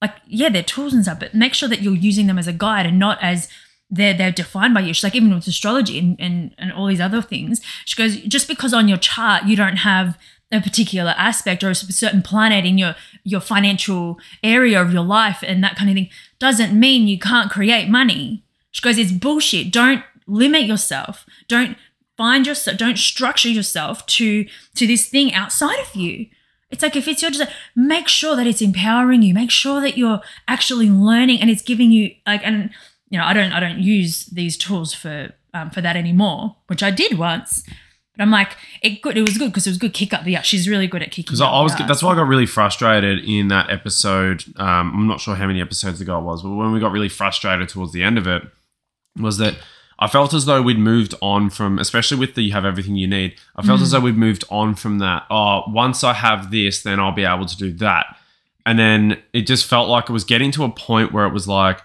Like, 0.00 0.14
yeah, 0.28 0.50
they're 0.50 0.62
tools 0.62 0.94
and 0.94 1.02
stuff, 1.02 1.18
but 1.18 1.34
make 1.34 1.52
sure 1.52 1.68
that 1.68 1.82
you're 1.82 1.96
using 1.96 2.28
them 2.28 2.38
as 2.38 2.46
a 2.46 2.52
guide 2.52 2.86
and 2.86 2.96
not 2.96 3.18
as 3.20 3.48
they're 3.90 4.14
they're 4.14 4.30
defined 4.30 4.72
by 4.72 4.80
you. 4.80 4.94
She's 4.94 5.02
like, 5.02 5.16
even 5.16 5.34
with 5.34 5.48
astrology 5.48 5.98
and, 5.98 6.14
and 6.20 6.54
and 6.58 6.72
all 6.72 6.86
these 6.86 7.00
other 7.00 7.20
things, 7.22 7.60
she 7.84 8.00
goes, 8.00 8.18
just 8.18 8.46
because 8.46 8.72
on 8.72 8.86
your 8.86 8.98
chart 8.98 9.46
you 9.46 9.56
don't 9.56 9.78
have 9.78 10.16
a 10.52 10.60
particular 10.60 11.12
aspect 11.18 11.64
or 11.64 11.70
a 11.70 11.74
certain 11.74 12.22
planet 12.22 12.64
in 12.64 12.78
your 12.78 12.94
your 13.24 13.40
financial 13.40 14.16
area 14.44 14.80
of 14.80 14.92
your 14.92 15.02
life 15.02 15.42
and 15.44 15.64
that 15.64 15.74
kind 15.74 15.90
of 15.90 15.96
thing 15.96 16.08
doesn't 16.38 16.78
mean 16.78 17.08
you 17.08 17.18
can't 17.18 17.50
create 17.50 17.88
money. 17.88 18.44
She 18.70 18.80
goes, 18.80 18.96
it's 18.96 19.10
bullshit. 19.10 19.72
Don't 19.72 20.04
limit 20.28 20.66
yourself. 20.66 21.26
Don't 21.48 21.76
find 22.16 22.46
yourself. 22.46 22.76
Don't 22.76 22.98
structure 22.98 23.48
yourself 23.48 24.04
to 24.06 24.46
to 24.74 24.86
this 24.86 25.08
thing 25.08 25.32
outside 25.34 25.78
of 25.80 25.94
you. 25.94 26.26
It's 26.70 26.82
like 26.82 26.96
if 26.96 27.06
it's 27.06 27.22
your 27.22 27.30
desire, 27.30 27.48
make 27.74 28.08
sure 28.08 28.34
that 28.36 28.46
it's 28.46 28.60
empowering 28.60 29.22
you. 29.22 29.32
Make 29.34 29.50
sure 29.50 29.80
that 29.80 29.96
you're 29.96 30.20
actually 30.48 30.90
learning 30.90 31.40
and 31.40 31.48
it's 31.48 31.62
giving 31.62 31.92
you 31.92 32.14
like 32.26 32.42
and 32.44 32.70
you 33.08 33.18
know 33.18 33.24
I 33.24 33.32
don't 33.32 33.52
I 33.52 33.60
don't 33.60 33.78
use 33.78 34.26
these 34.26 34.56
tools 34.56 34.92
for 34.92 35.32
um, 35.54 35.70
for 35.70 35.80
that 35.80 35.96
anymore, 35.96 36.56
which 36.66 36.82
I 36.82 36.90
did 36.90 37.18
once. 37.18 37.64
But 38.16 38.22
I'm 38.22 38.30
like 38.30 38.56
it 38.82 39.02
good. 39.02 39.16
It 39.16 39.22
was 39.22 39.36
good 39.36 39.50
because 39.50 39.66
it 39.66 39.70
was 39.70 39.78
good 39.78 39.92
kick 39.92 40.12
up 40.12 40.24
the 40.24 40.36
ass. 40.36 40.46
She's 40.46 40.68
really 40.68 40.86
good 40.86 41.02
at 41.02 41.10
kicking. 41.10 41.24
Because 41.24 41.40
up 41.40 41.52
I 41.52 41.62
was, 41.62 41.74
that's 41.76 42.02
why 42.02 42.12
I 42.12 42.14
got 42.14 42.26
really 42.26 42.46
frustrated 42.46 43.22
in 43.24 43.48
that 43.48 43.70
episode. 43.70 44.44
Um, 44.56 44.92
I'm 44.94 45.06
not 45.06 45.20
sure 45.20 45.34
how 45.34 45.46
many 45.46 45.60
episodes 45.60 46.00
ago 46.00 46.18
it 46.18 46.22
was, 46.22 46.42
but 46.42 46.50
when 46.50 46.72
we 46.72 46.80
got 46.80 46.92
really 46.92 47.10
frustrated 47.10 47.68
towards 47.68 47.92
the 47.92 48.02
end 48.02 48.16
of 48.16 48.26
it, 48.26 48.42
was 49.18 49.38
that 49.38 49.56
I 49.98 50.08
felt 50.08 50.34
as 50.34 50.44
though 50.44 50.60
we'd 50.60 50.78
moved 50.78 51.14
on 51.22 51.48
from, 51.48 51.78
especially 51.78 52.18
with 52.18 52.34
the 52.34 52.42
you 52.42 52.52
have 52.52 52.66
everything 52.66 52.96
you 52.96 53.06
need. 53.06 53.34
I 53.56 53.62
felt 53.62 53.80
as 53.80 53.88
mm. 53.88 53.92
though 53.92 54.00
we'd 54.00 54.16
moved 54.16 54.44
on 54.50 54.74
from 54.74 54.98
that. 54.98 55.24
Oh, 55.30 55.62
once 55.68 56.04
I 56.04 56.12
have 56.12 56.50
this, 56.50 56.82
then 56.82 57.00
I'll 57.00 57.12
be 57.12 57.24
able 57.24 57.46
to 57.46 57.56
do 57.56 57.72
that. 57.74 58.16
And 58.66 58.78
then 58.78 59.22
it 59.32 59.42
just 59.46 59.64
felt 59.64 59.88
like 59.88 60.10
it 60.10 60.12
was 60.12 60.24
getting 60.24 60.50
to 60.52 60.64
a 60.64 60.68
point 60.68 61.12
where 61.12 61.24
it 61.24 61.32
was 61.32 61.48
like, 61.48 61.80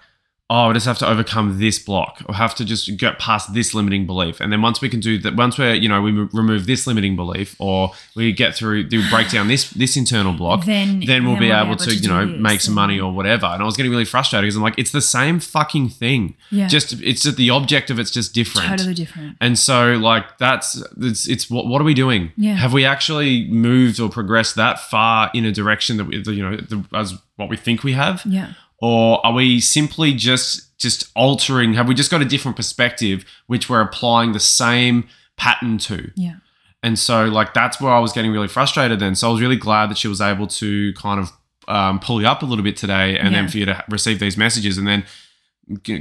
oh, 0.54 0.68
I 0.68 0.72
just 0.74 0.84
have 0.84 0.98
to 0.98 1.08
overcome 1.08 1.58
this 1.58 1.78
block 1.78 2.22
or 2.28 2.34
have 2.34 2.54
to 2.56 2.64
just 2.64 2.94
get 2.98 3.18
past 3.18 3.54
this 3.54 3.72
limiting 3.72 4.06
belief. 4.06 4.38
And 4.38 4.52
then 4.52 4.60
once 4.60 4.82
we 4.82 4.90
can 4.90 5.00
do 5.00 5.16
that, 5.20 5.34
once 5.34 5.56
we're, 5.58 5.72
you 5.72 5.88
know, 5.88 6.02
we 6.02 6.12
remove 6.12 6.66
this 6.66 6.86
limiting 6.86 7.16
belief 7.16 7.56
or 7.58 7.92
we 8.14 8.32
get 8.32 8.54
through, 8.54 8.84
do 8.84 9.02
break 9.08 9.30
down 9.30 9.48
this, 9.48 9.70
this 9.70 9.96
internal 9.96 10.34
block, 10.34 10.66
Then- 10.66 11.00
then, 11.06 11.24
we'll 11.24 11.34
then 11.36 11.40
be 11.40 11.48
we'll 11.48 11.56
able, 11.56 11.66
able 11.72 11.76
to, 11.76 11.90
to 11.90 11.96
you 11.96 12.08
know, 12.08 12.26
this 12.26 12.38
make 12.38 12.60
some 12.60 12.74
money 12.74 13.00
or 13.00 13.10
whatever. 13.12 13.46
And 13.46 13.62
I 13.62 13.64
was 13.64 13.78
getting 13.78 13.90
really 13.90 14.04
frustrated 14.04 14.44
because 14.44 14.56
I'm 14.56 14.62
like, 14.62 14.78
it's 14.78 14.90
the 14.92 15.00
same 15.00 15.40
fucking 15.40 15.88
thing. 15.88 16.34
Yeah. 16.50 16.68
Just, 16.68 17.00
it's 17.00 17.22
just 17.22 17.38
the 17.38 17.48
object 17.48 17.88
of 17.90 17.98
it's 17.98 18.10
just 18.10 18.34
different. 18.34 18.68
totally 18.68 18.92
different. 18.92 19.38
And 19.40 19.58
so, 19.58 19.92
like, 19.94 20.36
that's 20.36 20.82
it's 21.00 21.26
it's 21.28 21.48
what 21.48 21.66
what 21.66 21.80
are 21.80 21.84
we 21.84 21.94
doing? 21.94 22.30
Yeah. 22.36 22.56
Have 22.56 22.74
we 22.74 22.84
actually 22.84 23.48
moved 23.48 23.98
or 24.00 24.10
progressed 24.10 24.54
that 24.56 24.78
far 24.80 25.30
in 25.32 25.46
a 25.46 25.52
direction 25.52 25.96
that 25.96 26.04
we, 26.04 26.16
you 26.18 26.42
know, 26.42 26.56
the, 26.56 26.84
as 26.94 27.14
what 27.36 27.48
we 27.48 27.56
think 27.56 27.82
we 27.82 27.92
have, 27.92 28.22
Yeah. 28.26 28.52
Or 28.82 29.24
are 29.24 29.32
we 29.32 29.60
simply 29.60 30.12
just 30.12 30.76
just 30.78 31.10
altering? 31.14 31.74
Have 31.74 31.86
we 31.88 31.94
just 31.94 32.10
got 32.10 32.20
a 32.20 32.24
different 32.26 32.56
perspective, 32.56 33.24
which 33.46 33.70
we're 33.70 33.80
applying 33.80 34.32
the 34.32 34.40
same 34.40 35.08
pattern 35.38 35.78
to? 35.78 36.10
Yeah. 36.16 36.34
And 36.82 36.98
so, 36.98 37.26
like, 37.26 37.54
that's 37.54 37.80
where 37.80 37.92
I 37.92 38.00
was 38.00 38.12
getting 38.12 38.32
really 38.32 38.48
frustrated 38.48 38.98
then. 38.98 39.14
So 39.14 39.28
I 39.28 39.32
was 39.32 39.40
really 39.40 39.56
glad 39.56 39.88
that 39.90 39.96
she 39.98 40.08
was 40.08 40.20
able 40.20 40.48
to 40.48 40.92
kind 40.94 41.20
of 41.20 41.30
um, 41.68 42.00
pull 42.00 42.20
you 42.20 42.26
up 42.26 42.42
a 42.42 42.44
little 42.44 42.64
bit 42.64 42.76
today 42.76 43.16
and 43.16 43.30
Yeah. 43.30 43.42
then 43.42 43.48
for 43.48 43.58
you 43.58 43.66
to 43.66 43.84
receive 43.88 44.18
these 44.18 44.36
messages. 44.36 44.76
And 44.76 44.86
then 44.88 45.04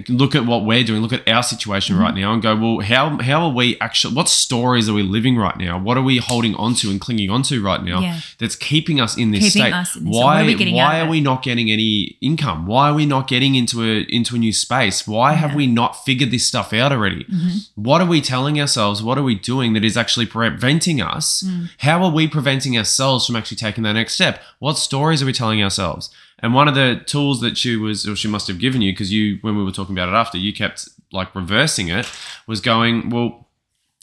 look 0.09 0.35
at 0.35 0.45
what 0.45 0.65
we're 0.65 0.83
doing, 0.83 1.01
look 1.01 1.13
at 1.13 1.27
our 1.27 1.43
situation 1.43 1.95
Mm-hmm. 1.95 2.03
right 2.03 2.15
now, 2.15 2.33
and 2.33 2.41
go, 2.41 2.55
well, 2.55 2.79
how 2.79 3.17
how 3.21 3.43
are 3.43 3.53
we 3.53 3.79
actually? 3.79 4.13
What 4.15 4.27
stories 4.29 4.87
are 4.89 4.93
we 4.93 5.03
living 5.03 5.37
right 5.37 5.57
now? 5.57 5.77
What 5.79 5.97
are 5.97 6.01
we 6.01 6.17
holding 6.17 6.55
onto 6.55 6.89
and 6.89 6.99
clinging 7.01 7.29
onto 7.29 7.61
right 7.61 7.83
now? 7.83 7.99
Yeah. 8.01 8.19
That's 8.39 8.55
keeping 8.55 8.99
us 8.99 9.17
in 9.17 9.31
this 9.31 9.53
Keeping 9.53 9.61
state. 9.61 9.73
us 9.73 9.95
in 9.95 10.05
this 10.05 10.15
why 10.15 10.41
are 10.41 10.45
we 10.45 10.73
why 10.73 10.99
are 11.01 11.09
we 11.09 11.21
not 11.21 11.43
getting 11.43 11.69
any 11.71 12.17
income? 12.21 12.65
Why 12.65 12.89
are 12.89 12.93
we 12.93 13.05
not 13.05 13.27
getting 13.27 13.55
into 13.55 13.83
a 13.83 14.01
into 14.09 14.35
a 14.35 14.39
new 14.39 14.53
space? 14.53 15.07
Why 15.07 15.33
have 15.33 15.53
we 15.53 15.67
not 15.67 16.03
figured 16.05 16.31
this 16.31 16.47
stuff 16.47 16.73
out 16.73 16.91
already? 16.91 17.23
Mm-hmm. 17.25 17.57
What 17.81 18.01
are 18.01 18.07
we 18.07 18.21
telling 18.21 18.59
ourselves? 18.59 19.03
What 19.03 19.17
are 19.17 19.23
we 19.23 19.35
doing 19.35 19.73
that 19.73 19.83
is 19.85 19.97
actually 19.97 20.25
preventing 20.27 21.01
us? 21.01 21.43
How 21.79 22.03
are 22.03 22.11
we 22.11 22.27
preventing 22.27 22.77
ourselves 22.77 23.25
from 23.27 23.35
actually 23.35 23.57
taking 23.57 23.83
that 23.83 23.93
next 23.93 24.13
step? 24.13 24.41
What 24.59 24.77
stories 24.77 25.21
are 25.21 25.25
we 25.25 25.33
telling 25.33 25.61
ourselves? 25.63 26.09
And 26.41 26.53
one 26.53 26.67
of 26.67 26.75
the 26.75 27.01
tools 27.05 27.41
that 27.41 27.57
she 27.57 27.75
was, 27.75 28.07
or 28.07 28.15
she 28.15 28.27
must 28.27 28.47
have 28.47 28.59
given 28.59 28.81
you, 28.81 28.91
because 28.93 29.11
you, 29.11 29.37
when 29.41 29.55
we 29.57 29.63
were 29.63 29.71
talking 29.71 29.95
about 29.95 30.09
it 30.09 30.15
after, 30.15 30.37
you 30.37 30.53
kept 30.53 30.87
like 31.11 31.33
reversing 31.35 31.89
it, 31.89 32.09
was 32.47 32.61
going, 32.61 33.09
well, 33.09 33.47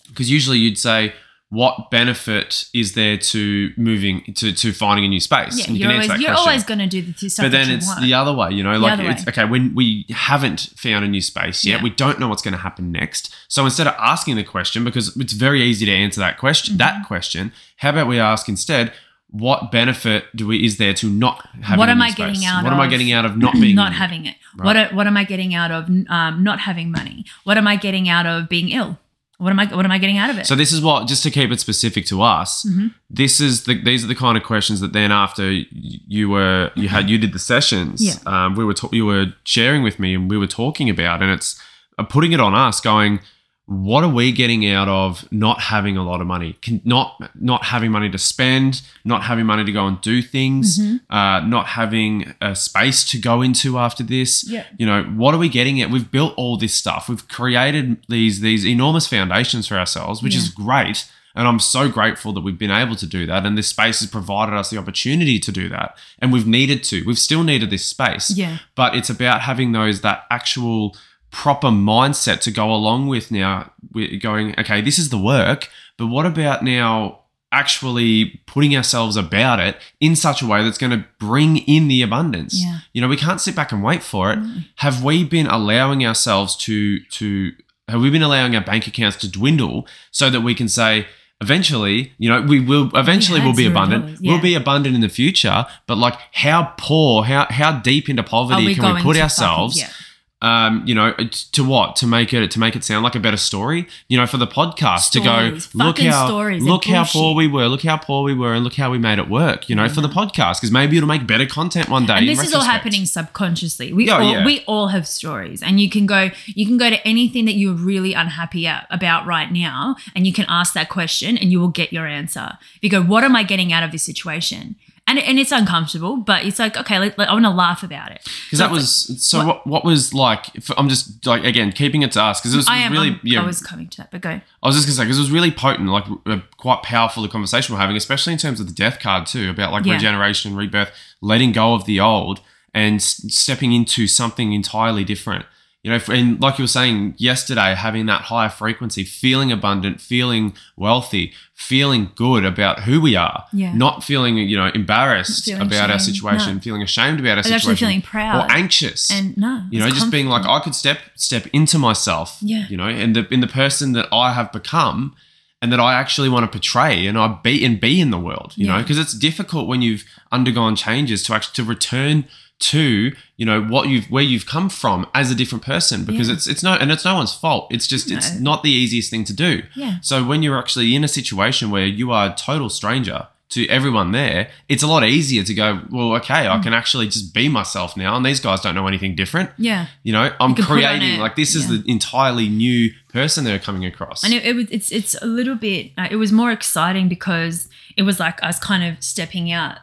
because 0.09 0.31
usually 0.31 0.59
you'd 0.59 0.79
say, 0.79 1.13
what 1.51 1.91
benefit 1.91 2.67
is 2.75 2.93
there 2.93 3.17
to 3.17 3.71
moving 3.79 4.23
to, 4.35 4.53
to 4.53 4.71
finding 4.71 5.07
a 5.07 5.09
new 5.09 5.19
space? 5.21 5.57
Yeah, 5.67 5.73
you 5.73 5.89
answer 5.89 6.11
always 6.13 6.23
you're 6.23 6.35
always 6.35 6.63
going 6.65 6.79
to 6.81 6.87
do 6.87 7.01
the 7.01 7.29
stuff 7.31 7.47
but 7.47 7.53
then 7.53 7.71
it's 7.71 7.87
want. 7.87 8.03
the 8.03 8.13
other 8.13 8.35
way, 8.35 8.51
you 8.51 8.63
know, 8.63 8.79
like 8.79 9.01
it's 9.01 9.27
okay 9.27 9.47
when 9.47 9.75
we 9.75 10.05
haven't 10.11 10.61
found 10.77 11.07
a 11.07 11.09
new 11.09 11.23
space 11.23 11.65
yet, 11.65 11.79
Yeah. 11.79 11.83
we 11.83 11.89
don't 11.89 12.21
know 12.21 12.29
what's 12.29 12.43
going 12.43 12.53
to 12.53 12.59
happen 12.61 12.93
next. 12.93 13.35
So 13.49 13.65
instead 13.65 13.87
of 13.87 13.95
asking 13.99 14.37
the 14.37 14.45
question, 14.45 14.85
because 14.85 15.17
it's 15.17 15.33
very 15.33 15.63
easy 15.63 15.87
to 15.87 15.93
answer 15.93 16.21
that 16.21 16.37
question, 16.37 16.75
Mm-hmm. 16.75 16.79
that 16.99 17.07
question, 17.07 17.53
how 17.77 17.91
about 17.91 18.09
we 18.09 18.21
ask 18.21 18.47
instead, 18.51 18.93
what 19.31 19.71
benefit 19.71 20.25
do 20.35 20.47
we 20.47 20.65
is 20.65 20.79
there 20.79 20.95
to 20.95 21.09
not 21.11 21.47
having 21.63 21.79
What 21.79 21.89
am 21.91 22.01
I 22.01 22.11
getting 22.13 22.37
space? 22.37 22.49
out 22.49 22.65
What 22.65 22.73
am 22.73 22.81
I 22.81 22.87
getting 22.89 23.13
out 23.13 23.25
of 23.25 23.37
not 23.37 23.53
being 23.55 23.75
not 23.85 23.93
having 23.93 24.27
it. 24.27 24.37
What 24.57 24.93
what 24.95 25.07
am 25.07 25.17
I 25.17 25.25
getting 25.25 25.55
out 25.55 25.71
of 25.71 25.89
um, 26.09 26.43
not 26.43 26.61
having 26.61 26.91
money? 26.91 27.25
What 27.45 27.57
am 27.59 27.67
I 27.67 27.77
getting 27.77 28.09
out 28.09 28.27
of 28.27 28.49
being 28.49 28.71
ill? 28.71 28.99
What 29.37 29.51
am 29.51 29.61
I 29.61 29.67
what 29.67 29.85
am 29.85 29.93
I 29.93 29.99
getting 29.99 30.19
out 30.19 30.31
of 30.31 30.39
it? 30.39 30.47
So 30.47 30.57
this 30.57 30.73
is 30.73 30.81
what, 30.81 31.07
just 31.07 31.23
to 31.23 31.31
keep 31.31 31.53
it 31.53 31.61
specific 31.61 32.07
to 32.07 32.23
us, 32.23 32.65
Mm-hmm. 32.67 32.89
this 33.09 33.41
is 33.41 33.65
the 33.65 33.81
these 33.81 34.03
are 34.03 34.09
the 34.09 34.17
kind 34.17 34.37
of 34.37 34.43
questions 34.43 34.81
that 34.81 34.93
then 34.93 35.13
after 35.13 35.49
you 35.53 36.29
were 36.31 36.73
you 36.75 36.89
had 36.89 37.09
you 37.09 37.19
did 37.19 37.33
the 37.33 37.39
sessions, 37.39 38.03
Yeah. 38.05 38.15
um, 38.27 38.57
we 38.57 38.65
were 38.65 38.75
ta- 38.75 38.89
you 38.93 39.05
were 39.07 39.27
sharing 39.45 39.83
with 39.85 40.01
me 40.01 40.15
and 40.15 40.29
we 40.31 40.37
were 40.39 40.49
talking 40.49 40.91
about, 40.91 41.23
and 41.23 41.31
it's 41.31 41.61
uh, 41.99 42.03
putting 42.03 42.33
it 42.33 42.41
on 42.41 42.55
us, 42.55 42.81
going, 42.81 43.21
what 43.71 44.03
are 44.03 44.09
we 44.09 44.33
getting 44.33 44.67
out 44.67 44.89
of 44.89 45.31
not 45.31 45.61
having 45.61 45.99
a 45.99 46.03
lot 46.03 46.23
of 46.23 46.27
money, 46.27 46.55
Can, 46.63 46.81
not 46.85 47.21
not 47.39 47.67
having 47.67 47.91
money 47.91 48.09
to 48.09 48.17
spend, 48.17 48.81
not 49.05 49.25
having 49.25 49.45
money 49.45 49.63
to 49.63 49.73
go 49.73 49.87
and 49.87 50.01
do 50.01 50.23
things, 50.23 50.79
Mm-hmm. 50.79 51.13
uh, 51.15 51.41
not 51.41 51.67
having 51.67 52.35
a 52.41 52.57
space 52.57 53.05
to 53.11 53.19
go 53.19 53.43
into 53.43 53.79
after 53.79 54.03
this. 54.03 54.49
Yeah. 54.49 54.65
You 54.79 54.87
know, 54.87 55.03
what 55.05 55.35
are 55.35 55.39
we 55.39 55.51
getting 55.51 55.83
at? 55.83 55.91
We've 55.91 56.11
built 56.11 56.33
all 56.39 56.57
this 56.57 56.73
stuff. 56.73 57.11
We've 57.11 57.29
created 57.29 57.99
these 58.09 58.41
these 58.41 58.65
enormous 58.67 59.07
foundations 59.07 59.69
for 59.69 59.77
ourselves, 59.77 60.23
which 60.23 60.35
is 60.35 60.49
great. 60.49 61.07
And 61.35 61.47
I'm 61.47 61.61
so 61.61 61.89
grateful 61.91 62.33
that 62.33 62.41
we've 62.41 62.59
been 62.59 62.71
able 62.71 62.97
to 62.97 63.07
do 63.07 63.27
that. 63.27 63.45
And 63.47 63.57
this 63.57 63.69
space 63.69 64.01
has 64.01 64.09
provided 64.11 64.55
us 64.57 64.71
the 64.71 64.79
opportunity 64.79 65.39
to 65.39 65.53
do 65.53 65.69
that. 65.69 65.97
And 66.19 66.33
we've 66.33 66.47
needed 66.49 66.83
to. 66.85 67.05
We've 67.05 67.19
still 67.19 67.45
needed 67.45 67.69
this 67.71 67.85
space. 67.87 68.31
Yeah. 68.31 68.59
But 68.75 68.97
it's 68.97 69.11
about 69.11 69.43
having 69.43 69.73
those 69.73 70.01
that 70.01 70.25
actual 70.31 70.97
proper 71.31 71.69
mindset 71.69 72.41
to 72.41 72.51
go 72.51 72.73
along 72.73 73.07
with 73.09 73.31
now 73.31 73.71
we're 73.93 74.19
going, 74.19 74.59
okay, 74.59 74.81
this 74.81 74.99
is 74.99 75.11
the 75.11 75.19
work, 75.19 75.69
but 75.97 76.07
what 76.07 76.27
about 76.27 76.63
now 76.65 77.21
actually 77.51 78.43
putting 78.47 78.77
ourselves 78.77 79.17
about 79.17 79.59
it 79.59 79.77
in 80.01 80.15
such 80.15 80.43
a 80.43 80.47
way 80.47 80.63
that's 80.63 80.79
going 80.79 80.91
to 80.93 81.05
bring 81.19 81.59
in 81.59 81.89
the 81.89 82.03
abundance? 82.03 82.63
Yeah. 82.63 82.79
You 82.93 83.01
know, 83.01 83.09
we 83.09 83.17
can't 83.17 83.41
sit 83.41 83.55
back 83.57 83.73
and 83.73 83.83
wait 83.83 84.03
for 84.03 84.33
it. 84.33 84.39
Have 84.77 85.03
we 85.05 85.25
been 85.25 85.47
allowing 85.47 86.05
ourselves 86.07 86.57
to 86.57 87.01
to 87.01 87.53
have 87.89 88.01
we 88.03 88.11
been 88.11 88.23
allowing 88.23 88.55
our 88.55 88.63
bank 88.65 88.87
accounts 88.87 89.17
to 89.19 89.31
dwindle 89.31 89.87
so 90.11 90.29
that 90.31 90.43
we 90.43 90.55
can 90.55 90.69
say 90.69 91.07
eventually, 91.41 92.13
you 92.19 92.29
know, 92.29 92.43
we 92.43 92.61
will 92.61 92.91
eventually 92.95 93.41
we'll 93.41 93.55
be 93.55 93.67
abundant. 93.67 94.05
dollars, 94.05 94.21
We'll 94.23 94.41
be 94.43 94.55
abundant 94.55 94.95
in 94.95 95.01
the 95.01 95.09
future, 95.09 95.67
but 95.87 95.97
like 95.97 96.15
how 96.33 96.75
poor, 96.79 97.25
how 97.25 97.47
how 97.49 97.79
deep 97.81 98.09
into 98.09 98.23
poverty 98.23 98.67
we 98.67 98.75
can 98.75 98.95
we 98.97 99.03
put 99.03 99.17
ourselves? 99.17 99.81
fucking- 99.81 99.89
yeah. 99.91 100.05
Um, 100.41 100.85
you 100.87 100.95
know, 100.95 101.15
to 101.53 101.65
what? 101.65 101.97
To 101.97 102.07
make 102.07 102.33
it 102.33 102.51
to 102.53 102.61
make 102.61 102.77
it 102.77 102.85
sound 102.85 103.03
like 103.03 103.17
a 103.17 103.21
better 103.21 103.37
story. 103.37 103.89
You 104.09 104.19
know, 104.19 104.27
for 104.27 104.37
the 104.37 104.47
podcast 104.47 105.11
to 105.11 105.21
go 105.21 105.59
look 105.75 105.99
how 105.99 106.27
stories. 106.27 106.63
Look 106.63 106.85
how 106.85 107.05
poor 107.05 107.35
we 107.35 107.49
were, 107.49 107.67
look 107.67 107.83
how 107.83 107.97
poor 107.97 108.23
we 108.23 108.35
were, 108.35 108.55
and 108.55 108.63
look 108.63 108.75
how 108.75 108.91
we 108.91 108.99
made 108.99 109.19
it 109.19 109.29
work. 109.29 109.69
You 109.69 109.75
know, 109.75 109.89
for 109.89 110.01
the 110.01 110.09
podcast 110.09 110.61
because 110.61 110.71
maybe 110.71 110.97
it'll 110.97 111.09
make 111.09 111.27
better 111.27 111.47
content 111.47 111.89
one 111.89 112.07
day. 112.07 112.19
and 112.19 112.29
this 112.29 112.43
is 112.43 112.55
all 112.55 112.63
happening 112.63 113.05
subconsciously. 113.05 113.93
We 113.93 114.07
Yeah, 114.07 114.19
all 114.19 114.33
yeah. 114.33 114.45
we 114.45 114.61
all 114.67 114.89
have 114.89 115.09
stories, 115.09 115.63
and 115.63 115.81
you 115.81 115.91
can 115.91 116.07
go 116.07 116.31
you 116.47 116.67
can 116.67 116.77
go 116.77 116.89
to 116.89 117.07
anything 117.07 117.45
that 117.47 117.55
you're 117.55 117.75
really 117.75 118.13
unhappy 118.13 118.67
at, 118.67 118.87
about 118.91 119.27
right 119.27 119.51
now, 119.51 119.97
and 120.15 120.27
you 120.27 120.33
can 120.33 120.47
ask 120.49 120.73
that 120.75 120.89
question, 120.89 121.37
and 121.37 121.51
you 121.51 121.59
will 121.59 121.69
get 121.69 121.93
your 121.93 122.07
answer. 122.07 122.59
If 122.77 122.83
you 122.83 122.91
go, 122.91 123.03
"What 123.03 123.25
am 123.25 123.35
I 123.35 123.43
getting 123.43 123.73
out 123.73 123.83
of 123.83 123.91
this 123.91 124.05
situation?" 124.05 124.77
And 125.09 125.19
and 125.19 125.39
it's 125.39 125.51
uncomfortable, 125.51 126.17
but 126.19 126.45
it's 126.45 126.59
like, 126.61 126.77
okay, 126.77 126.97
I 126.97 127.33
want 127.33 127.45
to 127.45 127.51
laugh 127.51 127.83
about 127.83 128.13
it. 128.13 128.21
Because 128.47 128.61
that 128.61 128.71
was 128.71 128.89
so. 129.27 129.45
What, 129.47 129.67
what 129.67 129.85
was 129.85 130.15
like? 130.15 130.47
I'm 130.77 130.89
just 130.89 131.27
like 131.27 131.43
again 131.45 131.73
keeping 131.73 132.03
it 132.03 132.13
to 132.13 132.23
us 132.23 132.41
because 132.41 132.55
it 132.55 132.57
was, 132.59 132.69
I 132.69 132.77
am. 132.79 132.93
really 132.93 133.09
I'm- 133.11 133.21
yeah. 133.25 133.43
I 133.43 133.47
was 133.47 133.61
coming 133.61 133.89
to 133.89 133.97
that, 133.99 134.11
but 134.13 134.21
go. 134.21 134.31
I 134.31 134.67
was 134.67 134.77
just 134.77 134.87
gonna 134.87 134.97
say 134.97 135.03
because 135.05 135.19
it 135.19 135.23
was 135.23 135.31
really 135.33 135.51
potent, 135.51 135.89
like 135.89 136.05
uh, 136.27 136.39
quite 136.59 136.83
powerful 136.83 137.23
the 137.25 137.29
conversation 137.29 137.75
we're 137.75 137.81
having, 137.81 137.97
especially 137.97 138.33
in 138.35 138.39
terms 138.39 138.61
of 138.61 138.67
the 138.69 138.73
death 138.75 139.01
card 139.01 139.27
too, 139.27 139.51
about 139.51 139.73
like 139.73 139.85
Yeah. 139.85 139.95
regeneration, 139.95 140.55
rebirth, 140.55 140.93
letting 141.21 141.51
go 141.53 141.75
of 141.75 141.85
the 141.87 141.99
old 141.99 142.41
and 142.75 142.97
s- 142.97 143.25
stepping 143.29 143.73
into 143.73 144.07
something 144.07 144.53
entirely 144.53 145.03
different. 145.05 145.47
You 145.85 145.93
know, 145.93 146.01
and 146.13 146.41
like 146.41 146.59
you 146.59 146.65
were 146.65 146.69
saying 146.69 147.15
yesterday, 147.19 147.73
having 147.75 148.07
that 148.07 148.23
higher 148.23 148.49
frequency, 148.49 149.05
feeling 149.05 149.53
abundant, 149.53 150.01
feeling 150.01 150.53
wealthy, 150.77 151.33
feeling 151.55 152.11
good 152.17 152.45
about 152.45 152.81
who 152.81 153.01
we 153.01 153.15
are, 153.15 153.45
Yeah. 153.53 153.73
not 153.75 154.03
feeling 154.03 154.37
you 154.39 154.57
know 154.57 154.71
embarrassed 154.75 155.45
Feeling 155.45 155.63
about 155.63 155.89
our 155.91 156.01
situation, 156.01 156.57
no. 156.57 156.61
feeling 156.61 156.83
ashamed 156.83 157.21
about 157.21 157.31
our 157.31 157.37
And 157.39 157.47
situation, 157.47 157.71
actually 157.71 157.87
feeling 157.87 158.03
proud. 158.03 158.45
or 158.51 158.53
anxious, 158.53 159.09
And 159.11 159.37
no, 159.37 159.63
you 159.71 159.79
know, 159.79 159.89
just 159.91 160.11
being 160.11 160.27
like. 160.27 160.45
I 160.47 160.59
could 160.61 160.75
step 160.75 160.99
step 161.15 161.47
into 161.53 161.79
myself, 161.79 162.39
Yeah. 162.43 162.67
you 162.69 162.77
know, 162.77 162.89
and 162.89 163.15
the 163.15 163.33
in 163.33 163.41
the 163.41 163.47
person 163.47 163.93
that 163.93 164.09
I 164.13 164.33
have 164.33 164.51
become, 164.51 165.15
and 165.63 165.71
that 165.73 165.79
I 165.81 165.95
actually 165.95 166.29
want 166.29 166.43
to 166.45 166.51
portray, 166.59 167.07
and 167.07 167.17
I 167.17 167.39
be 167.41 167.65
and 167.65 167.81
be 167.81 168.01
in 168.01 168.11
the 168.11 168.19
world, 168.19 168.53
you 168.57 168.67
know, 168.67 168.79
because 168.79 168.99
it's 168.99 169.15
difficult 169.15 169.69
when 169.69 169.81
you've 169.81 170.05
undergone 170.33 170.75
changes 170.75 171.23
to 171.25 171.35
actually 171.35 171.55
to 171.55 171.65
return 171.65 172.25
to 172.61 173.13
you 173.37 173.47
know 173.47 173.63
what 173.63 173.89
you've 173.89 174.07
where 174.11 174.23
you've 174.23 174.47
come 174.47 174.69
from 174.69 175.07
as 175.15 175.31
a 175.31 175.35
different 175.35 175.65
person 175.65 176.05
because 176.05 176.29
Yeah. 176.29 176.35
it's 176.35 176.47
it's 176.49 176.63
no 176.63 176.73
and 176.75 176.91
it's 176.91 177.05
no 177.05 177.15
one's 177.15 177.33
fault 177.33 177.69
it's 177.71 177.87
just 177.87 178.11
it's 178.11 178.35
not 178.41 178.63
the 178.65 178.71
easiest 178.71 179.11
thing 179.11 179.25
to 179.25 179.33
do 179.33 179.63
Yeah. 179.77 179.99
so 180.03 180.25
when 180.25 180.43
you're 180.43 180.59
actually 180.59 180.95
in 180.97 181.05
a 181.05 181.09
situation 181.09 181.71
where 181.71 181.87
you 181.87 182.11
are 182.11 182.31
a 182.31 182.35
total 182.35 182.69
stranger 182.69 183.29
to 183.51 183.67
everyone 183.69 184.13
there, 184.13 184.51
it's 184.69 184.83
a 184.83 184.87
lot 184.87 185.03
easier 185.05 185.43
to 185.43 185.55
go, 185.55 185.81
well, 185.91 186.13
okay, 186.17 186.45
Mm. 186.45 186.51
I 186.51 186.63
can 186.63 186.75
actually 186.75 187.07
just 187.07 187.33
be 187.33 187.49
myself 187.49 187.97
now, 187.97 188.15
and 188.15 188.23
these 188.27 188.41
guys 188.41 188.61
don't 188.61 188.75
know 188.75 188.87
anything 188.87 189.15
different. 189.15 189.49
yeah. 189.57 189.87
You 190.03 190.13
know, 190.13 190.25
I'm 190.39 190.51
on 190.51 190.55
creating 190.55 191.19
like 191.19 191.35
this 191.35 191.55
is 191.55 191.63
yeah. 191.71 191.79
the 191.79 191.91
entirely 191.91 192.51
new 192.51 192.93
person 193.11 193.45
they're 193.45 193.59
coming 193.59 193.87
across. 193.87 194.23
And 194.23 194.35
it, 194.35 194.45
it 194.45 194.55
was 194.55 194.67
it's 194.71 194.93
it's 194.93 195.15
a 195.23 195.25
little 195.25 195.55
bit 195.55 195.93
uh, 195.97 196.09
it 196.11 196.17
was 196.17 196.31
more 196.31 196.51
exciting 196.53 197.09
because 197.09 197.71
it 197.97 198.03
was 198.03 198.21
like 198.21 198.39
us 198.43 198.59
kind 198.59 198.85
of 198.85 199.03
stepping 199.03 199.51
out 199.51 199.79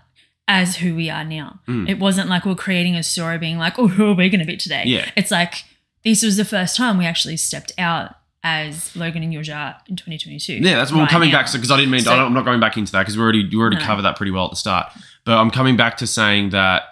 as 0.47 0.77
who 0.77 0.95
we 0.95 1.09
are 1.09 1.23
now. 1.23 1.59
Mm. 1.67 1.89
It 1.89 1.99
wasn't 1.99 2.29
like 2.29 2.45
we're 2.45 2.55
creating 2.55 2.95
a 2.95 3.03
story 3.03 3.37
being 3.37 3.57
like, 3.57 3.79
oh, 3.79 3.87
who 3.87 4.11
are 4.11 4.13
we 4.13 4.29
going 4.29 4.39
to 4.41 4.45
be 4.45 4.57
today? 4.57 4.83
Yeah. 4.85 5.09
It's 5.15 5.31
like 5.31 5.63
this 6.03 6.21
was 6.23 6.37
the 6.37 6.45
first 6.45 6.75
time 6.77 6.97
we 6.97 7.05
actually 7.05 7.37
stepped 7.37 7.71
out 7.77 8.15
as 8.43 8.95
Logan 8.95 9.23
and 9.23 9.33
Yuzha 9.33 9.75
in 9.89 9.95
2022. 9.95 10.53
yeah, 10.57 10.75
that's 10.77 10.91
what 10.91 11.01
I'm 11.01 11.07
coming 11.07 11.31
now. 11.31 11.39
back 11.39 11.47
to 11.47 11.57
because 11.57 11.71
I 11.71 11.77
didn't 11.77 11.89
mean 11.89 12.01
So- 12.01 12.13
I 12.13 12.15
don't, 12.17 12.27
I'm 12.27 12.33
not 12.33 12.45
going 12.45 12.59
back 12.59 12.77
into 12.77 12.91
that 12.91 12.99
because 12.99 13.17
we 13.17 13.23
already 13.23 13.39
you 13.49 13.59
already 13.59 13.77
No. 13.77 13.81
covered 13.83 14.03
that 14.03 14.15
pretty 14.17 14.31
well 14.31 14.45
at 14.45 14.51
the 14.51 14.55
start. 14.55 14.91
But 15.23 15.37
I'm 15.39 15.49
coming 15.49 15.75
back 15.75 15.97
to 15.97 16.05
saying 16.07 16.51
that 16.51 16.83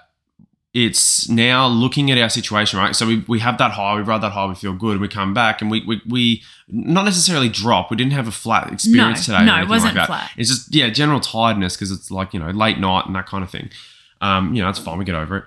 it's 0.73 1.29
now 1.29 1.67
looking 1.67 2.09
at 2.09 2.17
our 2.17 2.29
situation, 2.29 2.79
right? 2.79 2.95
So 2.95 3.05
we, 3.05 3.23
we 3.27 3.39
have 3.39 3.59
that 3.59 3.71
high, 3.71 3.95
we 3.95 4.01
ride 4.01 4.21
that 4.21 4.31
high, 4.31 4.47
we 4.47 4.55
feel 4.55 4.73
good, 4.73 4.99
we 4.99 5.07
come 5.07 5.31
back 5.35 5.61
and 5.61 5.69
we, 5.69 5.83
we 5.85 6.01
we 6.07 6.43
not 6.67 7.05
necessarily 7.05 7.49
drop. 7.49 7.91
We 7.91 7.97
didn't 7.97 8.13
have 8.13 8.27
a 8.27 8.31
flat 8.31 8.71
experience 8.71 9.27
No, 9.27 9.35
today. 9.37 9.45
no, 9.45 9.61
it 9.61 9.67
wasn't 9.69 9.95
like 9.95 10.07
flat. 10.07 10.31
It's 10.37 10.49
just 10.49 10.73
yeah, 10.73 10.89
general 10.89 11.19
tiredness 11.19 11.75
because 11.75 11.91
it's 11.91 12.09
like 12.11 12.33
you 12.33 12.39
know 12.39 12.49
late 12.51 12.79
night 12.79 13.05
and 13.05 13.15
that 13.15 13.25
kind 13.25 13.43
of 13.43 13.49
thing. 13.49 13.69
Um, 14.21 14.53
you 14.53 14.61
know, 14.63 14.69
it's 14.69 14.79
fine. 14.79 14.97
We 14.97 15.05
get 15.05 15.15
over 15.15 15.37
it. 15.37 15.43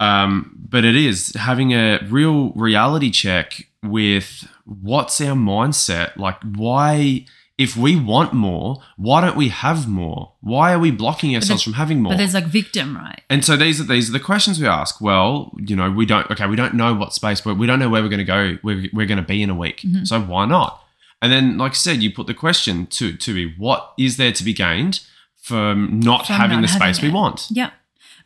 Um, 0.00 0.56
but 0.68 0.84
it 0.84 0.96
is 0.96 1.34
having 1.34 1.72
a 1.72 2.00
real 2.08 2.50
reality 2.52 3.10
check 3.10 3.68
with 3.82 4.48
what's 4.64 5.20
our 5.20 5.34
mindset. 5.36 6.16
Like, 6.16 6.36
why, 6.56 7.26
if 7.56 7.76
we 7.76 7.98
want 7.98 8.32
more, 8.32 8.82
why 8.96 9.20
don't 9.20 9.36
we 9.36 9.48
have 9.48 9.86
more? 9.88 10.32
Why 10.40 10.72
are 10.72 10.78
we 10.78 10.90
blocking 10.90 11.34
ourselves 11.36 11.62
from 11.62 11.74
having 11.74 12.02
more? 12.02 12.12
But 12.12 12.18
there's 12.18 12.34
like 12.34 12.46
victim, 12.46 12.96
right? 12.96 13.22
And 13.30 13.44
so 13.44 13.56
these 13.56 13.80
are 13.80 13.84
these 13.84 14.08
are 14.08 14.12
the 14.12 14.20
questions 14.20 14.60
we 14.60 14.66
ask. 14.66 15.00
Well, 15.00 15.52
you 15.58 15.76
know, 15.76 15.90
we 15.90 16.04
don't. 16.04 16.28
Okay, 16.30 16.46
we 16.46 16.56
don't 16.56 16.74
know 16.74 16.94
what 16.94 17.12
space, 17.12 17.40
but 17.40 17.56
we 17.56 17.66
don't 17.66 17.78
know 17.78 17.88
where 17.88 18.02
we're 18.02 18.08
going 18.08 18.18
to 18.18 18.24
go. 18.24 18.58
Where 18.62 18.84
we're 18.92 19.06
going 19.06 19.18
to 19.18 19.22
be 19.22 19.42
in 19.42 19.50
a 19.50 19.54
week. 19.54 19.82
Mm-hmm. 19.82 20.04
So 20.04 20.20
why 20.20 20.46
not? 20.46 20.82
And 21.22 21.30
then, 21.30 21.56
like 21.56 21.72
I 21.72 21.74
said, 21.74 22.02
you 22.02 22.12
put 22.12 22.26
the 22.26 22.34
question 22.34 22.86
to 22.88 23.16
to 23.16 23.34
be: 23.34 23.54
What 23.56 23.92
is 23.96 24.16
there 24.16 24.32
to 24.32 24.44
be 24.44 24.52
gained 24.52 25.00
from 25.36 26.00
not 26.00 26.26
From 26.26 26.36
having 26.36 26.60
not 26.60 26.62
the 26.62 26.68
space 26.68 26.96
having 26.98 27.12
we 27.12 27.14
want? 27.14 27.46
Yeah. 27.50 27.70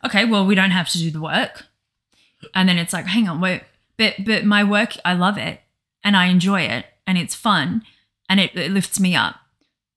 Okay, 0.03 0.25
well, 0.25 0.45
we 0.45 0.55
don't 0.55 0.71
have 0.71 0.89
to 0.89 0.97
do 0.97 1.11
the 1.11 1.21
work. 1.21 1.65
And 2.55 2.69
then 2.69 2.77
it's 2.77 2.93
like, 2.93 3.05
hang 3.05 3.27
on, 3.27 3.41
wait, 3.41 3.63
but 3.97 4.15
but 4.25 4.45
my 4.45 4.63
work 4.63 4.95
I 5.03 5.13
love 5.13 5.37
it 5.37 5.59
and 6.03 6.15
I 6.15 6.27
enjoy 6.27 6.61
it 6.61 6.85
and 7.05 7.17
it's 7.17 7.35
fun 7.35 7.83
and 8.29 8.39
it, 8.39 8.55
it 8.55 8.71
lifts 8.71 8.99
me 8.99 9.15
up. 9.15 9.35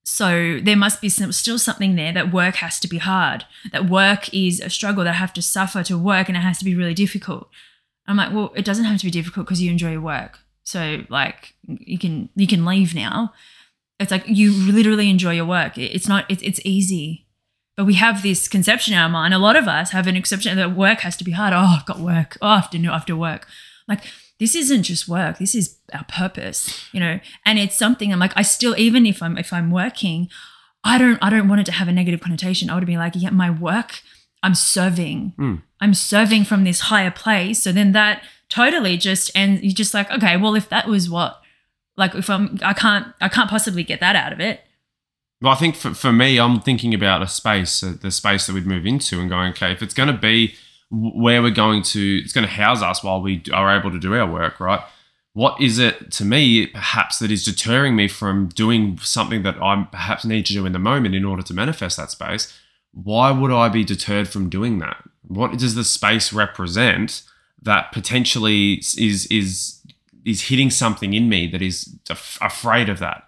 So 0.04 0.58
there 0.60 0.76
must 0.76 1.00
be 1.00 1.08
some, 1.08 1.30
still 1.30 1.58
something 1.58 1.94
there 1.94 2.12
that 2.12 2.32
work 2.32 2.56
has 2.56 2.80
to 2.80 2.88
be 2.88 2.98
hard. 2.98 3.44
That 3.70 3.88
work 3.88 4.32
is 4.34 4.58
a 4.58 4.68
struggle 4.68 5.04
that 5.04 5.10
I 5.10 5.14
have 5.14 5.32
to 5.34 5.42
suffer 5.42 5.84
to 5.84 5.96
work 5.96 6.28
and 6.28 6.36
it 6.36 6.40
has 6.40 6.58
to 6.58 6.64
be 6.64 6.74
really 6.74 6.94
difficult. 6.94 7.48
I'm 8.08 8.16
like, 8.16 8.32
well, 8.32 8.52
it 8.56 8.64
doesn't 8.64 8.84
have 8.84 8.98
to 8.98 9.04
be 9.04 9.12
difficult 9.12 9.46
because 9.46 9.62
you 9.62 9.70
enjoy 9.70 9.92
your 9.92 10.00
work. 10.00 10.40
So 10.64 11.04
like 11.08 11.54
you 11.66 11.98
can 11.98 12.30
you 12.34 12.46
can 12.46 12.64
leave 12.64 12.94
now. 12.94 13.32
It's 14.00 14.10
like 14.10 14.24
you 14.26 14.52
literally 14.52 15.08
enjoy 15.10 15.34
your 15.34 15.46
work. 15.46 15.78
It's 15.78 16.08
not 16.08 16.24
it's 16.28 16.42
it's 16.42 16.60
easy. 16.64 17.26
But 17.76 17.86
we 17.86 17.94
have 17.94 18.22
this 18.22 18.48
conception 18.48 18.92
in 18.94 19.00
our 19.00 19.08
mind. 19.08 19.32
A 19.32 19.38
lot 19.38 19.56
of 19.56 19.66
us 19.66 19.90
have 19.90 20.06
an 20.06 20.16
exception 20.16 20.56
that 20.56 20.76
work 20.76 21.00
has 21.00 21.16
to 21.16 21.24
be 21.24 21.30
hard. 21.30 21.54
Oh, 21.54 21.76
I've 21.78 21.86
got 21.86 22.00
work. 22.00 22.36
Oh, 22.42 22.48
I 22.48 22.56
have 22.56 22.70
to 22.70 22.78
do 22.78 22.90
after 22.90 23.16
work. 23.16 23.46
Like 23.88 24.00
this 24.42 24.56
isn't 24.56 24.82
just 24.82 25.06
work. 25.06 25.38
This 25.38 25.54
is 25.54 25.78
our 25.94 26.02
purpose, 26.08 26.84
you 26.90 26.98
know. 26.98 27.20
And 27.46 27.60
it's 27.60 27.76
something 27.76 28.12
I'm 28.12 28.18
like, 28.18 28.32
I 28.34 28.42
still, 28.42 28.74
even 28.76 29.06
if 29.06 29.22
I'm 29.22 29.38
if 29.38 29.52
I'm 29.52 29.70
working, 29.70 30.28
I 30.82 30.98
don't 30.98 31.16
I 31.22 31.30
don't 31.30 31.46
want 31.46 31.60
it 31.60 31.66
to 31.66 31.72
have 31.72 31.86
a 31.86 31.92
negative 31.92 32.20
connotation. 32.20 32.68
I 32.68 32.74
would 32.74 32.84
be 32.84 32.96
like, 32.96 33.12
yeah, 33.14 33.30
my 33.30 33.50
work, 33.50 34.02
I'm 34.42 34.56
serving. 34.56 35.34
Mm. 35.38 35.62
I'm 35.80 35.94
serving 35.94 36.42
from 36.42 36.64
this 36.64 36.80
higher 36.80 37.12
place. 37.12 37.62
So 37.62 37.70
then 37.70 37.92
that 37.92 38.24
totally 38.48 38.96
just 38.96 39.30
and 39.36 39.62
you're 39.62 39.72
just 39.72 39.94
like, 39.94 40.10
okay, 40.10 40.36
well, 40.36 40.56
if 40.56 40.68
that 40.70 40.88
was 40.88 41.08
what 41.08 41.40
like 41.96 42.16
if 42.16 42.28
I'm 42.28 42.58
I 42.62 42.72
can't 42.72 43.06
I 43.20 43.28
can't 43.28 43.48
possibly 43.48 43.84
get 43.84 44.00
that 44.00 44.16
out 44.16 44.32
of 44.32 44.40
it. 44.40 44.62
Well, 45.40 45.52
I 45.52 45.56
think 45.56 45.76
for, 45.76 45.94
for 45.94 46.12
me, 46.12 46.40
I'm 46.40 46.60
thinking 46.60 46.94
about 46.94 47.22
a 47.22 47.28
space, 47.28 47.80
uh, 47.84 47.94
the 48.00 48.10
space 48.10 48.48
that 48.48 48.54
we'd 48.54 48.66
move 48.66 48.86
into, 48.86 49.20
and 49.20 49.30
going, 49.30 49.52
okay, 49.52 49.70
if 49.70 49.82
it's 49.82 49.94
going 49.94 50.08
to 50.08 50.18
be 50.18 50.56
where 50.92 51.40
we're 51.40 51.50
going 51.50 51.82
to, 51.82 52.20
it's 52.22 52.34
going 52.34 52.46
to 52.46 52.52
house 52.52 52.82
us 52.82 53.02
while 53.02 53.22
we 53.22 53.42
are 53.52 53.76
able 53.76 53.90
to 53.90 53.98
do 53.98 54.14
our 54.14 54.30
work, 54.30 54.60
right? 54.60 54.80
What 55.32 55.58
is 55.60 55.78
it 55.78 56.12
to 56.12 56.24
me, 56.24 56.66
perhaps, 56.66 57.18
that 57.18 57.30
is 57.30 57.42
deterring 57.42 57.96
me 57.96 58.06
from 58.06 58.48
doing 58.48 58.98
something 58.98 59.42
that 59.44 59.60
I 59.62 59.88
perhaps 59.90 60.26
need 60.26 60.44
to 60.46 60.52
do 60.52 60.66
in 60.66 60.72
the 60.72 60.78
moment 60.78 61.14
in 61.14 61.24
order 61.24 61.42
to 61.42 61.54
manifest 61.54 61.96
that 61.96 62.10
space? 62.10 62.52
Why 62.92 63.30
would 63.30 63.50
I 63.50 63.70
be 63.70 63.84
deterred 63.84 64.28
from 64.28 64.50
doing 64.50 64.78
that? 64.80 65.02
What 65.26 65.56
does 65.56 65.74
the 65.74 65.84
space 65.84 66.32
represent 66.32 67.22
that 67.62 67.92
potentially 67.92 68.74
is 68.74 69.26
is 69.30 69.80
is 70.26 70.42
hitting 70.48 70.68
something 70.68 71.14
in 71.14 71.28
me 71.28 71.46
that 71.46 71.62
is 71.62 71.96
af- 72.10 72.38
afraid 72.42 72.90
of 72.90 72.98
that? 72.98 73.24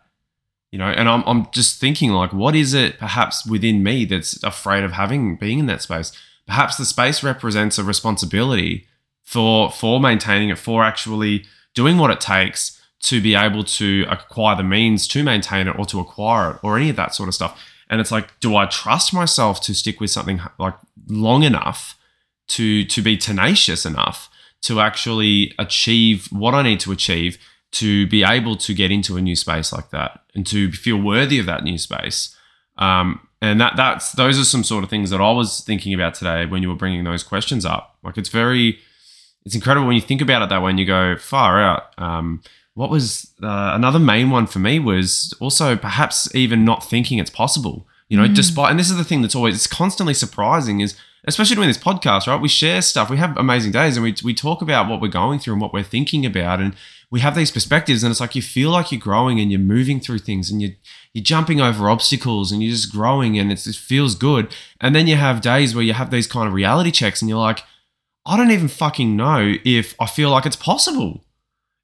you 0.75 0.79
know 0.79 0.87
and 0.87 1.09
I'm, 1.09 1.23
I'm 1.25 1.47
just 1.53 1.79
thinking 1.79 2.11
like 2.11 2.33
what 2.33 2.57
is 2.57 2.75
it 2.75 2.99
perhaps 2.99 3.47
within 3.47 3.85
me 3.85 4.05
that's 4.05 4.43
afraid 4.43 4.83
of 4.83 4.91
having 4.91 5.37
being 5.37 5.61
in 5.61 5.67
that 5.67 5.83
space 5.83 6.11
perhaps 6.47 6.77
the 6.77 6.85
space 6.85 7.23
represents 7.23 7.79
a 7.79 7.85
responsibility 7.85 8.87
for 9.23 9.71
for 9.71 10.01
maintaining 10.01 10.51
it 10.51 10.59
for 10.59 10.85
actually 10.85 11.45
doing 11.75 11.99
what 11.99 12.11
it 12.11 12.21
takes 12.21 12.81
to 13.01 13.21
be 13.21 13.35
able 13.35 13.65
to 13.65 14.07
acquire 14.09 14.57
the 14.57 14.63
means 14.63 15.07
to 15.09 15.23
maintain 15.23 15.67
it 15.69 15.79
or 15.79 15.85
to 15.85 16.01
acquire 16.01 16.53
it 16.53 16.57
or 16.63 16.77
any 16.77 16.91
of 16.91 16.97
that 16.97 17.15
sort 17.15 17.29
of 17.29 17.35
stuff 17.35 17.63
and 17.89 18.01
it's 18.01 18.11
like 18.11 18.39
do 18.41 18.57
i 18.57 18.67
trust 18.67 19.15
myself 19.15 19.61
to 19.61 19.75
stick 19.75 20.01
with 20.01 20.11
something 20.11 20.41
like 20.59 20.75
long 21.09 21.43
enough 21.43 21.99
to 22.47 22.85
to 22.85 23.01
be 23.01 23.17
tenacious 23.17 23.87
enough 23.87 24.29
to 24.61 24.81
actually 24.81 25.55
achieve 25.59 26.27
what 26.31 26.55
i 26.55 26.63
need 26.63 26.81
to 26.81 26.93
achieve 26.93 27.39
to 27.75 28.07
be 28.07 28.23
able 28.23 28.57
to 28.57 28.73
get 28.73 28.93
into 28.93 29.17
a 29.17 29.21
new 29.21 29.35
space 29.35 29.73
like 29.73 29.91
that 29.91 30.21
and 30.35 30.47
to 30.47 30.71
feel 30.71 30.97
worthy 30.97 31.41
of 31.41 31.47
that 31.47 31.65
new 31.65 31.77
space. 31.77 32.35
Um, 32.79 33.27
and 33.41 33.61
that 33.61 33.77
that's 33.77 34.13
those 34.13 34.39
are 34.39 34.45
some 34.45 34.65
sort 34.65 34.85
of 34.85 34.91
things 34.91 35.11
that 35.11 35.21
I 35.21 35.33
was 35.33 35.61
thinking 35.61 35.93
about 35.95 36.15
today 36.15 36.47
when 36.47 36.63
you 36.63 36.69
were 36.69 36.75
bringing 36.75 37.05
those 37.05 37.23
questions 37.23 37.65
up. 37.65 37.97
Like 38.03 38.17
it's 38.17 38.29
very, 38.29 38.79
it's 39.45 39.55
incredible 39.55 39.87
when 39.87 39.97
you 39.97 40.03
think 40.03 40.21
about 40.21 40.43
it 40.43 40.49
that 40.49 40.63
way 40.63 40.71
and 40.71 40.81
you 40.81 40.87
go 40.87 41.17
far 41.17 41.61
out. 41.61 41.99
Um, 41.99 42.43
what 42.75 42.91
was 42.91 43.33
uh, 43.43 43.73
another 43.75 43.99
main 43.99 44.31
one 44.31 44.47
for 44.47 44.59
me 44.59 44.79
was 44.79 45.35
also 45.41 45.77
perhaps 45.77 46.33
even 46.35 46.65
not 46.65 46.89
thinking 46.89 47.19
it's 47.19 47.31
possible. 47.31 47.87
You 48.09 48.19
know, 48.19 48.29
mm. 48.29 48.35
despite 48.35 48.71
and 48.71 48.79
this 48.79 48.91
is 48.91 48.97
the 48.97 49.05
thing 49.05 49.23
that's 49.23 49.35
always 49.35 49.57
it's 49.57 49.67
constantly 49.67 50.15
surprising 50.15 50.81
is 50.81 50.97
especially 51.27 51.57
doing 51.57 51.69
this 51.69 51.79
podcast, 51.79 52.27
right? 52.27 52.41
We 52.41 52.49
share 52.49 52.83
stuff, 52.83 53.09
we 53.09 53.17
have 53.17 53.37
amazing 53.37 53.73
days, 53.73 53.97
and 53.97 54.05
we 54.05 54.15
we 54.23 54.35
talk 54.35 54.63
about 54.63 54.89
what 54.89 55.01
we're 55.01 55.09
going 55.09 55.39
through 55.39 55.55
and 55.55 55.63
what 55.63 55.73
we're 55.73 55.83
thinking 55.83 56.27
about, 56.27 56.61
and 56.61 56.75
we 57.15 57.21
have 57.21 57.37
these 57.37 57.53
perspectives 57.53 58.03
and 58.03 58.11
it's 58.11 58.19
like 58.19 58.35
you 58.35 58.43
feel 58.43 58.71
like 58.71 58.91
you're 58.91 59.01
growing 59.01 59.39
and 59.39 59.49
you're 59.53 59.61
moving 59.61 60.01
through 60.01 60.19
things 60.19 60.51
and 60.51 60.61
you're 60.61 60.73
you're 61.13 61.23
jumping 61.23 61.61
over 61.61 61.89
obstacles 61.89 62.51
and 62.51 62.61
you're 62.61 62.73
just 62.73 62.91
growing 62.91 63.39
and 63.39 63.53
it 63.53 63.61
feels 63.61 64.17
good. 64.17 64.53
And 64.81 64.97
then 64.97 65.07
you 65.07 65.15
have 65.15 65.41
days 65.41 65.77
where 65.77 65.85
you 65.85 65.93
have 65.93 66.11
these 66.11 66.27
kind 66.27 66.49
of 66.49 66.53
reality 66.53 66.91
checks 66.91 67.23
and 67.23 67.29
you're 67.29 67.39
like, 67.39 67.63
I 68.27 68.37
don't 68.37 68.51
even 68.51 68.67
fucking 68.67 69.15
know 69.15 69.55
if 69.65 69.95
I 70.01 70.07
feel 70.07 70.31
like 70.31 70.45
it's 70.45 70.57
possible. 70.57 71.23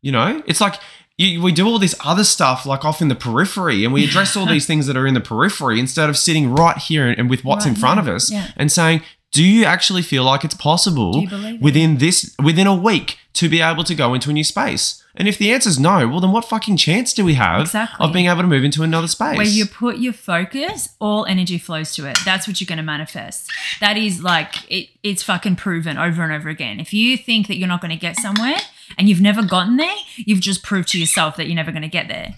You 0.02 0.10
know, 0.10 0.42
it's 0.48 0.60
like 0.60 0.80
you, 1.16 1.40
we 1.40 1.52
do 1.52 1.64
all 1.64 1.78
this 1.78 1.94
other 2.04 2.24
stuff 2.24 2.66
like 2.66 2.84
off 2.84 3.00
in 3.00 3.06
the 3.06 3.14
periphery 3.14 3.84
and 3.84 3.94
we 3.94 4.02
address 4.02 4.36
all 4.36 4.46
these 4.46 4.66
things 4.70 4.88
that 4.88 4.96
are 4.96 5.06
in 5.06 5.14
the 5.14 5.20
periphery 5.20 5.78
instead 5.78 6.10
of 6.10 6.18
sitting 6.18 6.52
right 6.52 6.76
here 6.76 7.06
and, 7.06 7.16
and 7.20 7.30
with 7.30 7.44
what's 7.44 7.66
right, 7.66 7.76
in 7.76 7.80
front 7.80 7.98
yeah, 7.98 8.02
of 8.02 8.16
us 8.16 8.32
yeah. 8.32 8.48
and 8.56 8.72
saying, 8.72 9.00
do 9.30 9.44
you 9.44 9.64
actually 9.64 10.02
feel 10.02 10.24
like 10.24 10.44
it's 10.44 10.54
possible 10.54 11.24
within 11.60 11.98
this 11.98 12.34
within 12.42 12.66
a 12.66 12.74
week 12.74 13.18
to 13.34 13.48
be 13.48 13.60
able 13.60 13.84
to 13.84 13.94
go 13.94 14.12
into 14.12 14.30
a 14.30 14.32
new 14.32 14.42
space? 14.42 15.04
And 15.14 15.26
if 15.26 15.38
the 15.38 15.52
answer 15.52 15.68
is 15.68 15.78
no, 15.78 16.06
well 16.08 16.20
then 16.20 16.32
what 16.32 16.44
fucking 16.44 16.76
chance 16.76 17.12
do 17.12 17.24
we 17.24 17.34
have 17.34 17.62
exactly. 17.62 18.06
of 18.06 18.12
being 18.12 18.26
able 18.26 18.42
to 18.42 18.46
move 18.46 18.64
into 18.64 18.82
another 18.82 19.08
space? 19.08 19.36
Where 19.36 19.46
you 19.46 19.66
put 19.66 19.98
your 19.98 20.12
focus, 20.12 20.90
all 21.00 21.26
energy 21.26 21.58
flows 21.58 21.94
to 21.96 22.06
it. 22.06 22.18
That's 22.24 22.46
what 22.46 22.60
you're 22.60 22.66
going 22.66 22.78
to 22.78 22.82
manifest. 22.82 23.50
That 23.80 23.96
is 23.96 24.22
like 24.22 24.70
it, 24.70 24.88
it's 25.02 25.22
fucking 25.22 25.56
proven 25.56 25.98
over 25.98 26.22
and 26.22 26.32
over 26.32 26.48
again. 26.48 26.78
If 26.78 26.92
you 26.92 27.16
think 27.16 27.48
that 27.48 27.56
you're 27.56 27.68
not 27.68 27.80
going 27.80 27.90
to 27.90 27.96
get 27.96 28.16
somewhere 28.16 28.58
and 28.96 29.08
you've 29.08 29.20
never 29.20 29.42
gotten 29.42 29.76
there, 29.76 29.96
you've 30.16 30.40
just 30.40 30.62
proved 30.62 30.88
to 30.90 31.00
yourself 31.00 31.36
that 31.36 31.46
you're 31.46 31.56
never 31.56 31.72
going 31.72 31.82
to 31.82 31.88
get 31.88 32.08
there. 32.08 32.36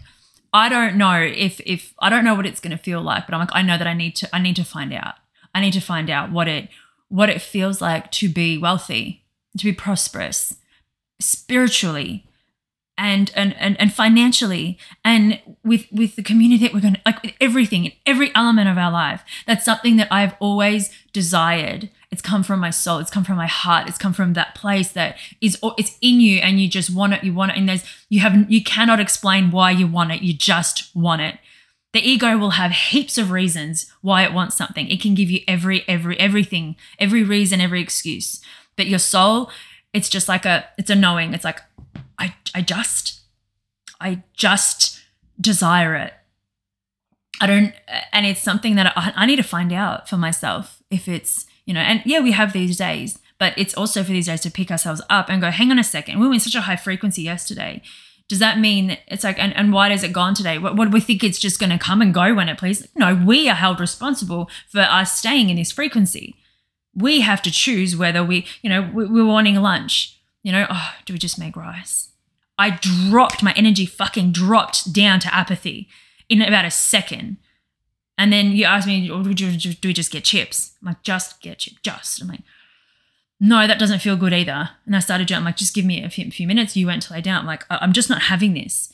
I 0.53 0.69
don't 0.69 0.97
know 0.97 1.21
if 1.21 1.61
if 1.65 1.95
I 1.99 2.11
don't 2.11 2.25
know 2.25 2.35
what 2.35 2.47
it's 2.47 2.61
going 2.61 2.77
to 2.77 2.83
feel 2.83 3.01
like, 3.01 3.27
but 3.27 3.35
I'm 3.35 3.41
like 3.41 3.51
I 3.53 3.63
know 3.63 3.79
that 3.79 3.87
I 3.87 3.95
need 3.95 4.17
to 4.17 4.29
I 4.35 4.39
need 4.39 4.57
to 4.57 4.65
find 4.65 4.93
out. 4.93 5.15
I 5.55 5.61
need 5.61 5.73
to 5.73 5.81
find 5.81 6.11
out 6.11 6.31
what 6.31 6.49
it 6.49 6.69
what 7.09 7.29
it 7.29 7.43
feels 7.43 7.81
like 7.81 8.11
to 8.11 8.29
be 8.29 8.57
wealthy, 8.57 9.25
to 9.59 9.65
be 9.65 9.73
prosperous, 9.73 10.57
spiritually, 11.21 12.27
and 13.03 13.33
and 13.35 13.55
and, 13.59 13.79
and 13.81 13.93
financially, 13.93 14.79
and 15.05 15.41
with 15.65 15.87
with 15.91 16.15
the 16.15 16.23
community 16.23 16.65
that 16.65 16.73
we're 16.73 16.81
going 16.81 16.95
to 16.95 17.01
like 17.05 17.37
everything 17.41 17.87
in 17.87 17.93
every 18.07 18.33
element 18.35 18.69
of 18.69 18.79
our 18.79 18.93
life. 18.93 19.25
That's 19.45 19.65
something 19.65 19.97
that 19.97 20.09
I've 20.11 20.35
always 20.39 20.91
desired. 21.13 21.91
It's 22.13 22.23
come 22.23 22.45
from 22.45 22.61
my 22.61 22.71
soul. 22.71 22.99
It's 22.99 23.11
come 23.11 23.25
from 23.25 23.37
my 23.37 23.49
heart. 23.49 23.89
It's 23.89 23.99
come 23.99 24.13
from 24.13 24.35
that 24.35 24.55
place 24.55 24.93
that 24.93 25.17
is 25.41 25.59
it's 25.77 25.99
in 26.01 26.21
you, 26.21 26.39
and 26.39 26.61
you 26.61 26.69
just 26.69 26.95
want 26.95 27.15
it. 27.15 27.25
You 27.25 27.35
want 27.35 27.53
it, 27.53 27.59
and 27.59 27.69
there's 27.69 27.85
you 28.09 28.21
have 28.21 28.49
you 28.49 28.63
cannot 28.63 29.01
explain 29.01 29.51
why 29.51 29.73
you 29.73 29.89
want 29.89 30.13
it. 30.13 30.23
You 30.23 30.33
just 30.33 30.95
want 30.95 31.23
it 31.23 31.39
the 31.93 32.01
ego 32.01 32.39
will 32.39 32.51
have 32.51 32.73
heaps 32.73 33.19
of 33.19 33.31
reasons 33.31 33.93
why 34.01 34.25
it 34.25 34.33
wants 34.33 34.57
something. 34.57 34.89
It 34.89 35.01
can 35.01 35.15
give 35.15 35.31
you 35.31 35.41
every, 35.47 35.87
every, 35.87 36.19
everything, 36.19 36.77
every 36.99 37.23
reason, 37.23 37.61
every 37.61 37.83
excuse. 37.83 38.41
But 38.77 38.87
your 38.87 38.99
soul, 38.99 39.51
it's 39.93 40.09
just 40.09 40.27
like 40.27 40.47
a, 40.47 40.65
it's 40.79 40.89
a 40.89 40.95
knowing. 40.95 41.35
It's 41.35 41.45
like, 41.45 41.61
I, 42.23 42.35
I 42.55 42.63
just, 42.63 43.21
I 44.01 44.23
just 44.37 45.01
desire 45.41 45.97
it. 45.97 46.15
I 47.41 47.47
don't, 47.47 47.75
and 48.13 48.25
it's 48.25 48.41
something 48.41 48.77
that 48.77 48.93
I, 48.97 49.13
I 49.17 49.27
need 49.27 49.37
to 49.37 49.43
find 49.43 49.73
out 49.73 50.09
for 50.09 50.17
myself 50.17 50.83
if 50.91 51.09
it's, 51.09 51.47
you 51.67 51.75
know, 51.75 51.81
and 51.81 52.01
yeah, 52.05 52.21
we 52.21 52.31
have 52.33 52.53
these 52.53 52.77
days, 52.77 53.19
but 53.39 53.55
it's 53.57 53.75
also 53.75 54.05
for 54.05 54.13
these 54.13 54.27
days 54.27 54.41
to 54.43 54.51
pick 54.51 54.71
ourselves 54.71 55.03
up 55.11 55.29
and 55.29 55.41
go, 55.41 55.51
hang 55.51 55.73
on 55.73 55.79
a 55.79 55.85
second. 55.85 56.21
We 56.21 56.29
were 56.29 56.35
in 56.35 56.41
such 56.41 56.55
a 56.55 56.61
high 56.61 56.77
frequency 56.77 57.23
yesterday. 57.23 57.83
Does 58.29 58.39
that 58.39 58.61
mean 58.61 58.97
it's 59.09 59.25
like 59.25 59.39
and, 59.39 59.55
and 59.57 59.73
why 59.73 59.91
has 59.91 60.05
it 60.05 60.13
gone 60.13 60.35
today? 60.35 60.57
What, 60.59 60.77
what 60.77 60.87
do 60.87 60.91
we 60.93 61.01
think 61.01 61.25
it's 61.25 61.41
just 61.41 61.59
going 61.59 61.71
to 61.71 61.79
come 61.79 62.01
and 62.01 62.15
go 62.15 62.35
when 62.35 62.49
it 62.49 62.57
pleases? 62.57 62.89
No 62.95 63.15
we 63.15 63.49
are 63.49 63.55
held 63.55 63.81
responsible 63.81 64.49
for 64.71 64.81
us 64.81 65.19
staying 65.19 65.51
in 65.51 65.57
this 65.57 65.73
frequency. 65.73 66.37
We 66.95 67.21
have 67.21 67.43
to 67.43 67.51
choose 67.51 67.97
whether 67.97 68.25
we 68.25 68.47
you 68.63 68.71
know 68.71 68.89
we, 68.95 69.07
we're 69.07 69.27
wanting 69.27 69.57
lunch 69.57 70.19
you 70.43 70.51
know? 70.51 70.67
Oh 70.71 70.95
do 71.05 71.13
we 71.13 71.19
just 71.19 71.39
make 71.39 71.57
rice 71.57 72.12
i 72.59 72.79
dropped 72.81 73.43
my 73.43 73.53
energy 73.55 73.87
fucking 73.87 74.33
dropped 74.33 74.93
down 74.93 75.21
to 75.21 75.35
apathy 75.35 75.89
in 76.29 76.41
about 76.43 76.65
a 76.65 76.71
second 76.71 77.37
and 78.19 78.33
then 78.33 78.53
you 78.53 78.65
ask 78.65 78.87
me 78.87 79.11
oh, 79.11 79.23
do 79.23 79.47
we 79.49 79.93
just 79.93 80.11
get 80.13 80.25
chips 80.25 80.73
i'm 80.83 80.89
like 80.89 81.03
just 81.03 81.41
get 81.41 81.59
chips 81.59 81.79
just 81.83 82.23
i'm 82.23 82.29
like 82.29 82.41
no, 83.45 83.67
that 83.67 83.81
doesn't 83.81 83.99
feel 83.99 84.15
good 84.15 84.33
either. 84.33 84.71
And 84.87 84.95
I 84.95 85.01
started 85.01 85.33
I'm 85.33 85.43
like, 85.43 85.57
just 85.57 85.75
give 85.75 85.85
me 85.85 86.05
a 86.05 86.09
few, 86.09 86.31
few 86.31 86.47
minutes. 86.47 86.77
You 86.77 86.87
went 86.87 87.03
to 87.03 87.13
lay 87.13 87.21
down. 87.21 87.41
I'm 87.41 87.47
like, 87.47 87.65
I'm 87.69 87.93
just 87.93 88.09
not 88.09 88.23
having 88.23 88.55
this. 88.55 88.93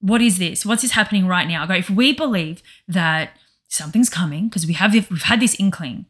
What 0.00 0.22
is 0.22 0.38
this? 0.38 0.64
What's 0.64 0.80
this 0.80 0.92
happening 0.92 1.26
right 1.26 1.46
now? 1.46 1.64
I 1.64 1.66
go, 1.66 1.74
if 1.74 1.90
we 1.90 2.14
believe 2.14 2.62
that 2.88 3.36
something's 3.68 4.08
coming, 4.08 4.48
because 4.48 4.66
we 4.66 4.72
have 4.72 4.94
we've 4.94 5.24
had 5.24 5.40
this 5.40 5.54
inkling, 5.60 6.06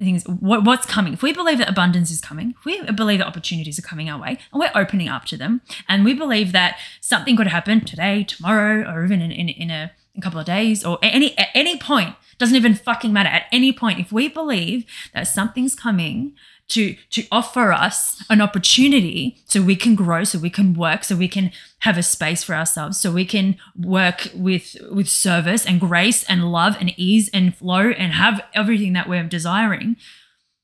the 0.00 0.06
thing 0.06 0.16
is, 0.16 0.26
what, 0.26 0.64
what's 0.64 0.86
coming? 0.86 1.12
If 1.12 1.22
we 1.22 1.32
believe 1.32 1.58
that 1.58 1.68
abundance 1.68 2.10
is 2.10 2.22
coming, 2.22 2.54
if 2.58 2.64
we 2.64 2.82
believe 2.90 3.18
that 3.18 3.26
opportunities 3.26 3.78
are 3.78 3.82
coming 3.82 4.08
our 4.08 4.18
way, 4.18 4.38
and 4.50 4.58
we're 4.58 4.70
opening 4.74 5.08
up 5.08 5.26
to 5.26 5.36
them, 5.36 5.60
and 5.90 6.06
we 6.06 6.14
believe 6.14 6.52
that 6.52 6.78
something 7.02 7.36
could 7.36 7.48
happen 7.48 7.84
today, 7.84 8.24
tomorrow, 8.24 8.90
or 8.90 9.04
even 9.04 9.20
in, 9.20 9.30
in, 9.30 9.50
in 9.50 9.70
a, 9.70 9.92
in 10.14 10.20
a 10.20 10.22
couple 10.22 10.40
of 10.40 10.46
days, 10.46 10.84
or 10.86 10.98
any 11.02 11.36
at 11.38 11.48
any 11.54 11.76
point 11.76 12.16
Doesn't 12.40 12.56
even 12.56 12.74
fucking 12.74 13.12
matter. 13.12 13.28
At 13.28 13.44
any 13.52 13.70
point, 13.70 14.00
if 14.00 14.10
we 14.10 14.26
believe 14.26 14.86
that 15.12 15.24
something's 15.24 15.74
coming 15.74 16.32
to 16.70 16.96
to 17.10 17.24
offer 17.30 17.72
us 17.72 18.24
an 18.30 18.40
opportunity 18.40 19.38
so 19.46 19.62
we 19.62 19.76
can 19.76 19.94
grow, 19.94 20.24
so 20.24 20.38
we 20.38 20.50
can 20.50 20.74
work, 20.74 21.04
so 21.04 21.14
we 21.16 21.28
can 21.28 21.52
have 21.80 21.98
a 21.98 22.02
space 22.02 22.42
for 22.42 22.54
ourselves, 22.54 22.98
so 22.98 23.10
we 23.12 23.24
can 23.24 23.56
work 23.78 24.28
with 24.34 24.76
with 24.90 25.08
service 25.08 25.66
and 25.66 25.80
grace 25.80 26.24
and 26.24 26.50
love 26.50 26.76
and 26.80 26.92
ease 26.96 27.28
and 27.32 27.56
flow 27.56 27.90
and 27.90 28.12
have 28.12 28.40
everything 28.54 28.92
that 28.94 29.08
we're 29.08 29.24
desiring, 29.24 29.96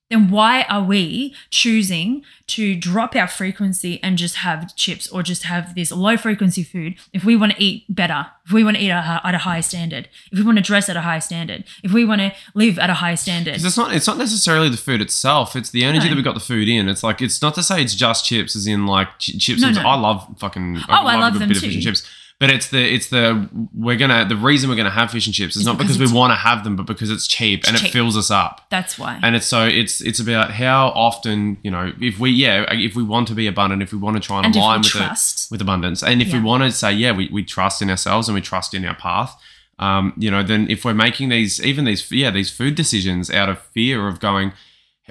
then 0.08 0.30
why 0.30 0.62
are 0.68 0.84
we 0.84 1.34
choosing 1.50 2.22
to 2.46 2.76
drop 2.76 3.16
our 3.16 3.26
frequency 3.26 4.00
and 4.04 4.16
just 4.16 4.36
have 4.36 4.74
chips 4.76 5.08
or 5.08 5.22
just 5.22 5.42
have 5.42 5.74
this 5.74 5.90
low 5.90 6.16
frequency 6.16 6.62
food 6.62 6.94
if 7.12 7.24
we 7.24 7.34
want 7.34 7.52
to 7.52 7.62
eat 7.62 7.84
better, 7.88 8.26
if 8.44 8.52
we 8.52 8.62
want 8.62 8.76
to 8.76 8.82
eat 8.82 8.90
at 8.90 9.04
a, 9.24 9.26
at 9.26 9.34
a 9.34 9.38
higher 9.38 9.62
standard, 9.62 10.08
if 10.30 10.38
we 10.38 10.44
want 10.44 10.58
to 10.58 10.62
dress 10.62 10.88
at 10.88 10.96
a 10.96 11.00
higher 11.00 11.20
standard, 11.20 11.64
if 11.82 11.92
we 11.92 12.04
want 12.04 12.20
to 12.20 12.32
live 12.54 12.78
at 12.78 12.88
a 12.88 12.94
higher 12.94 13.16
standard? 13.16 13.54
it's 13.56 13.76
not 13.76 13.92
it's 13.94 14.06
not 14.06 14.16
necessarily 14.18 14.68
the 14.68 14.76
food 14.76 15.00
itself. 15.00 15.56
It's 15.56 15.70
the 15.70 15.82
energy 15.82 16.04
No. 16.06 16.10
that 16.10 16.16
we 16.16 16.22
got 16.22 16.34
the 16.34 16.40
food 16.40 16.68
in. 16.68 16.88
It's 16.88 17.02
like 17.02 17.20
it's 17.20 17.42
not 17.42 17.54
to 17.56 17.62
say 17.64 17.82
it's 17.82 17.94
just 17.94 18.24
chips, 18.24 18.54
as 18.54 18.66
in 18.68 18.86
like 18.86 19.18
ch- 19.18 19.38
chips. 19.40 19.60
No, 19.60 19.68
and 19.68 19.76
no. 19.76 19.82
I 19.82 19.96
love 19.98 20.26
fucking. 20.38 20.78
Oh, 20.88 20.92
I 20.92 21.16
love 21.16 21.36
a 21.36 21.38
them 21.40 21.48
bit 21.48 21.56
of 21.56 21.62
too. 21.62 21.66
fish 21.68 21.74
and 21.76 21.82
chips. 21.84 22.08
But 22.38 22.50
it's 22.50 22.68
the 22.68 22.94
it's 22.94 23.08
the 23.08 23.48
we're 23.74 23.96
gonna 23.96 24.26
the 24.28 24.36
reason 24.36 24.68
we're 24.68 24.76
gonna 24.76 24.90
have 24.90 25.10
fish 25.10 25.26
and 25.26 25.34
chips 25.34 25.56
is 25.56 25.62
It's 25.62 25.66
not 25.66 25.78
because 25.78 25.96
because 25.96 26.12
we 26.12 26.18
want 26.18 26.32
to 26.32 26.36
have 26.36 26.64
them, 26.64 26.76
but 26.76 26.84
because 26.84 27.10
it's 27.10 27.26
cheap 27.26 27.64
and 27.66 27.74
it 27.74 27.80
fills 27.80 28.14
us 28.14 28.30
up. 28.30 28.66
That's 28.70 28.98
why. 28.98 29.18
And 29.22 29.34
it's 29.34 29.46
so 29.46 29.64
it's 29.66 30.02
it's 30.02 30.20
about 30.20 30.50
how 30.50 30.88
often 30.88 31.56
you 31.62 31.70
know 31.70 31.92
if 31.98 32.18
we 32.18 32.30
yeah 32.30 32.70
if 32.72 32.94
we 32.94 33.02
want 33.02 33.28
to 33.28 33.34
be 33.34 33.46
abundant 33.46 33.82
if 33.82 33.90
we 33.90 33.98
want 33.98 34.16
to 34.16 34.20
try 34.20 34.38
and, 34.38 34.46
and 34.46 34.56
align 34.56 34.80
with 34.80 34.88
trust, 34.88 35.46
it 35.46 35.50
with 35.50 35.62
abundance. 35.62 36.02
And 36.02 36.20
if 36.20 36.30
we 36.32 36.40
want 36.40 36.62
to 36.62 36.70
say 36.72 36.92
yeah 36.92 37.12
we, 37.12 37.30
we 37.32 37.42
trust 37.42 37.80
in 37.80 37.88
ourselves 37.88 38.28
and 38.28 38.34
we 38.34 38.42
trust 38.42 38.74
in 38.74 38.84
our 38.84 38.96
path 38.96 39.34
um, 39.78 40.12
you 40.16 40.30
know 40.30 40.42
then 40.42 40.68
if 40.70 40.84
we're 40.84 40.94
making 40.94 41.28
these 41.28 41.62
even 41.64 41.84
these 41.84 42.10
yeah 42.10 42.30
these 42.30 42.50
food 42.50 42.74
decisions 42.74 43.30
out 43.30 43.48
of 43.48 43.58
fear 43.58 44.08
of 44.08 44.20
going 44.20 44.52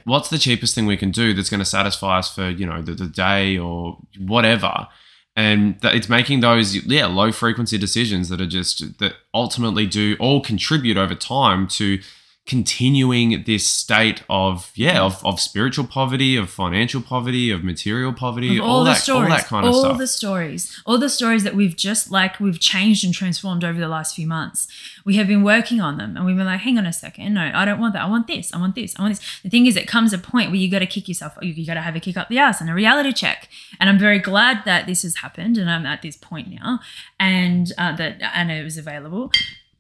what's 0.04 0.30
the 0.30 0.38
cheapest 0.38 0.76
thing 0.76 0.86
we 0.86 0.98
can 0.98 1.12
do 1.12 1.34
that's 1.34 1.50
going 1.50 1.60
to 1.60 1.66
satisfy 1.66 2.20
us 2.20 2.34
for 2.34 2.50
you 2.50 2.66
know 2.66 2.82
the, 2.82 2.94
the 2.94 3.08
day 3.08 3.58
or 3.58 3.98
whatever 4.20 4.88
and 5.36 5.80
that 5.82 5.96
it's 5.96 6.10
making 6.10 6.40
those 6.40 6.76
yeah 6.86 7.06
low 7.06 7.32
frequency 7.32 7.78
decisions 7.78 8.30
that 8.30 8.40
are 8.40 8.48
just 8.48 8.98
that 9.00 9.16
ultimately 9.34 9.86
do 9.86 10.16
all 10.20 10.42
contribute 10.42 10.98
over 10.98 11.16
time 11.16 11.68
to 11.68 12.00
continuing 12.46 13.44
this 13.46 13.66
state 13.66 14.24
of 14.30 14.72
yeah 14.76 15.02
of, 15.02 15.26
of 15.26 15.40
spiritual 15.40 15.86
poverty 15.86 16.36
of 16.36 16.48
financial 16.48 17.02
poverty 17.02 17.50
of 17.50 17.64
material 17.64 18.14
poverty 18.14 18.60
of 18.60 18.64
all, 18.64 18.70
all, 18.70 18.84
the 18.84 18.92
that 18.92 19.02
stories, 19.02 19.32
all 19.32 19.38
that 19.38 19.46
kind 19.46 19.66
of 19.66 19.74
all 19.74 19.82
stuff 19.82 19.98
the 19.98 20.08
stories, 20.08 20.82
all 20.86 20.98
the 21.00 21.10
stories 21.10 21.44
that 21.44 21.56
we've 21.56 21.76
just 21.76 22.12
like 22.12 22.40
we've 22.40 22.60
changed 22.60 23.04
and 23.04 23.14
transformed 23.14 23.64
over 23.64 23.80
the 23.80 23.88
last 23.88 24.16
few 24.16 24.28
months. 24.28 24.68
We 25.04 25.16
have 25.16 25.28
been 25.28 25.44
working 25.44 25.82
on 25.82 25.98
them, 25.98 26.16
and 26.16 26.26
we've 26.26 26.36
been 26.36 26.46
like, 26.46 26.62
hang 26.62 26.78
on 26.78 26.86
a 26.86 26.94
second, 26.94 27.34
no, 27.34 27.52
I 27.54 27.66
don't 27.66 27.80
want 27.80 27.94
that. 27.94 28.04
I 28.04 28.10
want 28.10 28.28
this. 28.28 28.54
I 28.54 28.58
want 28.58 28.76
this. 28.76 28.98
I 28.98 29.02
want 29.02 29.16
this. 29.16 29.42
The 29.42 29.50
thing 29.50 29.66
is, 29.66 29.76
it 29.76 29.88
comes 29.88 30.14
a 30.14 30.18
point 30.18 30.52
where 30.52 30.60
you 30.60 30.70
got 30.70 30.80
to 30.80 30.86
kick 30.86 31.08
yourself. 31.08 31.38
You, 31.42 31.54
you 31.54 31.66
got 31.66 31.76
to 31.76 31.82
have 31.82 31.96
a 31.96 32.00
kick 32.00 32.18
up 32.18 32.30
the 32.30 32.40
ass 32.40 32.62
and 32.62 32.70
a 32.70 32.74
reality 32.74 33.12
check. 33.12 33.50
And 33.80 33.90
I'm 33.90 34.00
very 34.00 34.20
glad 34.20 34.64
that 34.66 34.88
this 34.88 35.04
has 35.04 35.18
happened, 35.18 35.58
and 35.58 35.70
I'm 35.70 35.86
at 35.86 36.02
this 36.02 36.18
point 36.18 36.50
now, 36.50 36.80
and 37.20 37.72
uh, 37.78 37.96
that 37.96 38.18
it 38.22 38.64
was 38.64 38.78
available, 38.78 39.32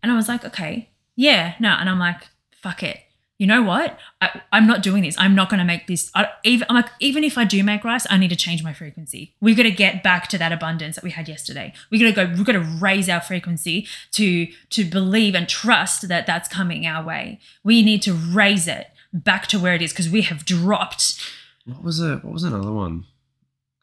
and 0.01 0.11
I 0.11 0.15
was 0.15 0.27
like, 0.27 0.43
okay, 0.45 0.89
yeah, 1.15 1.55
no, 1.59 1.69
and 1.69 1.89
I'm 1.89 1.99
like, 1.99 2.27
fuck 2.65 2.83
it 2.83 2.99
you 3.37 3.47
know 3.47 3.61
what? 3.61 3.99
I, 4.21 4.41
I'm 4.53 4.65
not 4.65 4.81
doing 4.81 5.03
this. 5.03 5.15
I'm 5.17 5.35
not 5.35 5.49
going 5.49 5.57
to 5.57 5.65
make 5.65 5.87
this. 5.87 6.09
I, 6.15 6.29
even 6.45 6.65
I'm 6.69 6.75
like, 6.75 6.89
even 7.01 7.21
if 7.25 7.37
I 7.37 7.43
do 7.43 7.61
make 7.63 7.83
rice, 7.83 8.07
I 8.09 8.17
need 8.17 8.29
to 8.29 8.35
change 8.35 8.63
my 8.63 8.71
frequency. 8.71 9.35
We've 9.41 9.57
got 9.57 9.63
to 9.63 9.71
get 9.71 10.01
back 10.03 10.29
to 10.29 10.37
that 10.37 10.53
abundance 10.53 10.95
that 10.95 11.03
we 11.03 11.11
had 11.11 11.27
yesterday. 11.27 11.73
We 11.91 11.99
got 11.99 12.05
to 12.05 12.11
go. 12.13 12.33
We've 12.33 12.45
got 12.45 12.53
to 12.53 12.61
raise 12.61 13.09
our 13.09 13.19
frequency 13.19 13.87
to 14.11 14.47
to 14.69 14.85
believe 14.85 15.35
and 15.35 15.49
trust 15.49 16.07
that 16.07 16.25
that's 16.25 16.47
coming 16.47 16.85
our 16.85 17.05
way. 17.05 17.41
We 17.61 17.81
need 17.81 18.01
to 18.03 18.13
raise 18.13 18.69
it 18.69 18.87
back 19.11 19.47
to 19.47 19.59
where 19.59 19.75
it 19.75 19.81
is 19.81 19.91
because 19.91 20.09
we 20.09 20.21
have 20.21 20.45
dropped. 20.45 21.19
what 21.65 21.83
was 21.83 21.99
it 21.99 22.23
what 22.23 22.31
was 22.31 22.43
another 22.43 22.71
one 22.71 23.03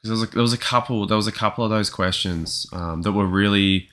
because 0.00 0.08
there 0.08 0.12
was 0.12 0.22
a, 0.22 0.32
there 0.32 0.42
was 0.42 0.52
a 0.54 0.58
couple 0.58 1.06
there 1.06 1.16
was 1.16 1.26
a 1.26 1.32
couple 1.32 1.62
of 1.62 1.70
those 1.70 1.90
questions 1.90 2.66
um, 2.72 3.02
that 3.02 3.12
were 3.12 3.26
really 3.26 3.88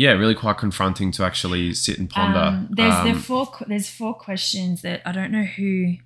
yeah 0.00 0.12
really 0.12 0.34
quite 0.34 0.56
confronting 0.56 1.12
to 1.12 1.24
actually 1.24 1.74
sit 1.74 1.98
and 1.98 2.08
ponder 2.08 2.38
Um, 2.38 2.68
there's 2.70 2.94
Um, 2.94 3.04
there 3.06 3.14
four. 3.14 3.44
There's 3.66 3.90
four 3.90 4.14
questions 4.14 4.80
that 4.82 5.02
I 5.04 5.12
don't 5.12 5.30
know 5.30 5.44
who. 5.44 5.96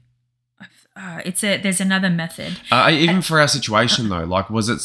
Uh, 0.97 1.21
it's 1.25 1.43
a. 1.45 1.57
There's 1.59 1.81
another 1.81 2.11
method. 2.11 2.53
Uh, 2.71 2.91
even 2.93 3.23
for 3.23 3.41
our 3.41 3.49
situation 3.49 4.09
though, 4.09 4.25
like 4.25 4.51
was 4.51 4.69
it 4.69 4.81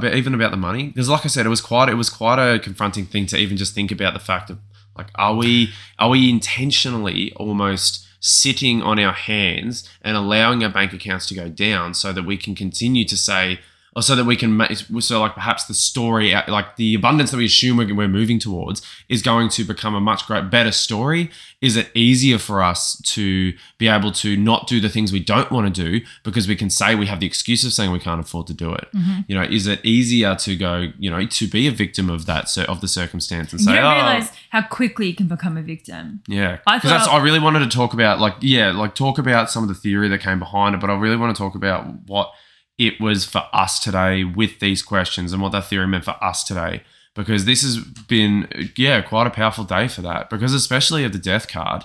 bit 0.00 0.14
even 0.14 0.34
about 0.34 0.50
the 0.50 0.56
money? 0.56 0.88
Because 0.88 1.08
like 1.08 1.24
I 1.24 1.28
said, 1.28 1.46
it 1.46 1.54
was 1.56 1.60
quite 1.60 1.88
it 1.88 1.94
was 1.94 2.10
quite 2.10 2.38
a 2.38 2.58
confronting 2.58 3.06
thing 3.06 3.26
to 3.26 3.36
even 3.36 3.56
just 3.56 3.74
think 3.74 3.90
about 3.92 4.14
the 4.14 4.24
fact 4.30 4.50
of 4.50 4.58
like 4.98 5.10
are 5.14 5.34
we 5.34 5.72
are 5.98 6.10
we 6.10 6.28
intentionally 6.28 7.32
almost 7.36 8.06
sitting 8.20 8.82
on 8.82 8.98
our 8.98 9.12
hands 9.12 9.88
and 10.02 10.16
allowing 10.16 10.62
our 10.62 10.70
bank 10.70 10.92
accounts 10.92 11.26
to 11.26 11.34
go 11.34 11.48
down 11.48 11.94
so 11.94 12.12
that 12.12 12.24
we 12.24 12.36
can 12.36 12.54
continue 12.54 13.04
to 13.04 13.16
say 13.16 13.58
or 13.96 14.02
so 14.02 14.14
that 14.14 14.24
we 14.24 14.36
can 14.36 14.56
make 14.56 14.76
so 15.00 15.20
like 15.20 15.34
perhaps 15.34 15.64
the 15.66 15.74
story 15.74 16.32
uh, 16.34 16.42
like 16.48 16.76
the 16.76 16.94
abundance 16.94 17.30
that 17.30 17.36
we 17.36 17.46
assume 17.46 17.76
we're, 17.76 18.08
moving 18.08 18.38
towards 18.38 18.82
is 19.08 19.20
going 19.22 19.48
to 19.48 19.64
become 19.64 19.94
a 19.94 20.00
much 20.00 20.26
great 20.26 20.48
better 20.50 20.72
story 20.72 21.30
is 21.60 21.76
it 21.76 21.90
easier 21.94 22.38
for 22.38 22.62
us 22.62 23.00
to 23.02 23.52
be 23.78 23.88
able 23.88 24.10
to 24.12 24.36
not 24.36 24.66
do 24.66 24.80
the 24.80 24.88
things 24.88 25.12
we 25.12 25.20
don't 25.20 25.50
want 25.50 25.72
to 25.74 25.82
do 25.90 26.04
because 26.22 26.46
we 26.48 26.56
can 26.56 26.70
say 26.70 26.94
we 26.94 27.06
have 27.06 27.20
the 27.20 27.26
excuse 27.26 27.64
of 27.64 27.72
saying 27.72 27.90
we 27.90 27.98
can't 27.98 28.20
afford 28.20 28.46
to 28.46 28.54
do 28.54 28.72
it 28.72 28.88
Mm-hmm. 28.94 29.20
you 29.28 29.34
know 29.36 29.42
is 29.42 29.66
it 29.66 29.80
easier 29.84 30.34
to 30.36 30.56
go 30.56 30.88
you 30.98 31.10
know 31.10 31.24
to 31.26 31.46
be 31.48 31.66
a 31.68 31.70
victim 31.70 32.08
of 32.10 32.26
that 32.26 32.48
cir- 32.48 32.64
of 32.64 32.80
the 32.80 32.88
circumstance 32.88 33.52
and 33.52 33.60
You 33.60 33.66
say 33.66 33.74
don't 33.76 33.84
oh 33.84 33.94
realize 33.94 34.30
how 34.50 34.62
quickly 34.62 35.06
you 35.08 35.14
can 35.14 35.28
become 35.28 35.56
a 35.56 35.62
victim. 35.62 36.22
yeah, 36.26 36.58
I 36.66 36.78
because 36.78 36.90
that's 36.90 37.06
I 37.08 37.18
really 37.22 37.38
wanted 37.38 37.60
to 37.60 37.68
talk 37.76 37.92
about 37.94 38.18
like 38.20 38.34
yeah, 38.40 38.72
like 38.72 38.94
talk 38.94 39.18
about 39.18 39.50
some 39.50 39.62
of 39.62 39.68
the 39.68 39.74
theory 39.74 40.08
that 40.08 40.18
came 40.20 40.38
behind 40.38 40.74
it, 40.74 40.80
but 40.80 40.90
I 40.90 40.96
really 40.98 41.16
want 41.16 41.34
to 41.36 41.40
talk 41.40 41.54
about 41.54 41.86
what 42.06 42.32
it 42.80 42.98
was 42.98 43.26
for 43.26 43.46
us 43.52 43.78
today 43.78 44.24
with 44.24 44.58
these 44.58 44.82
questions 44.82 45.34
and 45.34 45.42
what 45.42 45.52
that 45.52 45.66
theory 45.66 45.86
meant 45.86 46.04
for 46.04 46.16
us 46.24 46.42
today. 46.42 46.82
Because 47.14 47.44
this 47.44 47.62
has 47.62 47.78
been 47.78 48.48
yeah 48.76 49.02
quite 49.02 49.26
a 49.26 49.30
powerful 49.30 49.64
day 49.64 49.86
for 49.86 50.00
that. 50.00 50.30
Because 50.30 50.54
especially 50.54 51.04
of 51.04 51.12
the 51.12 51.18
death 51.18 51.46
card, 51.46 51.84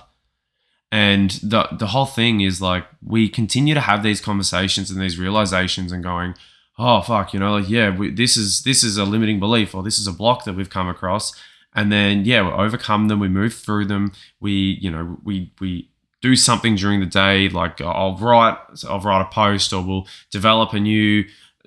and 0.90 1.32
the 1.42 1.68
the 1.72 1.88
whole 1.88 2.06
thing 2.06 2.40
is 2.40 2.62
like 2.62 2.86
we 3.04 3.28
continue 3.28 3.74
to 3.74 3.80
have 3.80 4.02
these 4.02 4.22
conversations 4.22 4.90
and 4.90 5.00
these 5.00 5.18
realizations 5.18 5.92
and 5.92 6.02
going, 6.02 6.34
oh 6.78 7.02
fuck, 7.02 7.34
you 7.34 7.40
know, 7.40 7.56
like 7.56 7.68
yeah, 7.68 7.94
we, 7.94 8.10
this 8.10 8.38
is 8.38 8.62
this 8.62 8.82
is 8.82 8.96
a 8.96 9.04
limiting 9.04 9.38
belief 9.38 9.74
or 9.74 9.82
this 9.82 9.98
is 9.98 10.06
a 10.06 10.12
block 10.12 10.44
that 10.44 10.54
we've 10.54 10.70
come 10.70 10.88
across, 10.88 11.34
and 11.74 11.92
then 11.92 12.24
yeah, 12.24 12.42
we 12.42 12.52
overcome 12.52 13.08
them, 13.08 13.20
we 13.20 13.28
move 13.28 13.52
through 13.52 13.84
them, 13.84 14.12
we 14.40 14.78
you 14.80 14.90
know 14.90 15.18
we 15.22 15.52
we 15.60 15.90
do 16.22 16.36
something 16.36 16.76
during 16.76 17.00
the 17.00 17.06
day, 17.06 17.48
like 17.48 17.80
uh, 17.80 17.86
I'll 17.86 18.16
write 18.16 18.58
I'll 18.88 19.00
write 19.00 19.22
a 19.22 19.26
post 19.26 19.72
or 19.72 19.82
we'll 19.82 20.06
develop 20.30 20.72
a 20.72 20.80
new 20.80 21.24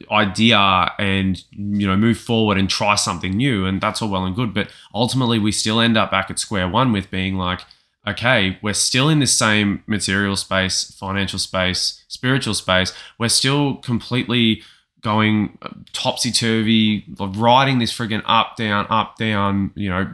idea 0.10 0.92
and 0.98 1.44
you 1.52 1.86
know 1.86 1.98
move 1.98 2.18
forward 2.18 2.58
and 2.58 2.70
try 2.70 2.96
something 2.96 3.34
new 3.36 3.66
and 3.66 3.82
that's 3.82 4.02
all 4.02 4.08
well 4.08 4.24
and 4.24 4.34
good 4.34 4.54
but 4.54 4.72
ultimately 4.96 5.38
we 5.38 5.52
still 5.52 5.82
end 5.82 5.98
up 5.98 6.10
back 6.10 6.32
at 6.32 6.40
square 6.40 6.70
one 6.70 6.94
with 6.94 7.12
being 7.12 7.36
like 7.36 7.60
okay, 8.08 8.58
we're 8.62 8.74
still 8.74 9.10
in 9.10 9.20
this 9.20 9.38
same 9.38 9.84
material 9.88 10.36
space, 10.36 10.92
financial 10.92 11.40
space, 11.40 12.04
spiritual 12.08 12.54
space. 12.54 12.94
We're 13.18 13.30
still 13.30 13.76
completely 13.78 14.64
going 15.02 15.58
uh, 15.62 15.70
topsy 15.94 16.32
turvy, 16.32 17.06
riding 17.18 17.80
this 17.80 17.96
friggin' 17.96 18.24
up, 18.26 18.56
down, 18.56 18.88
up, 18.90 19.18
down, 19.18 19.72
you 19.76 19.90
know, 19.90 20.14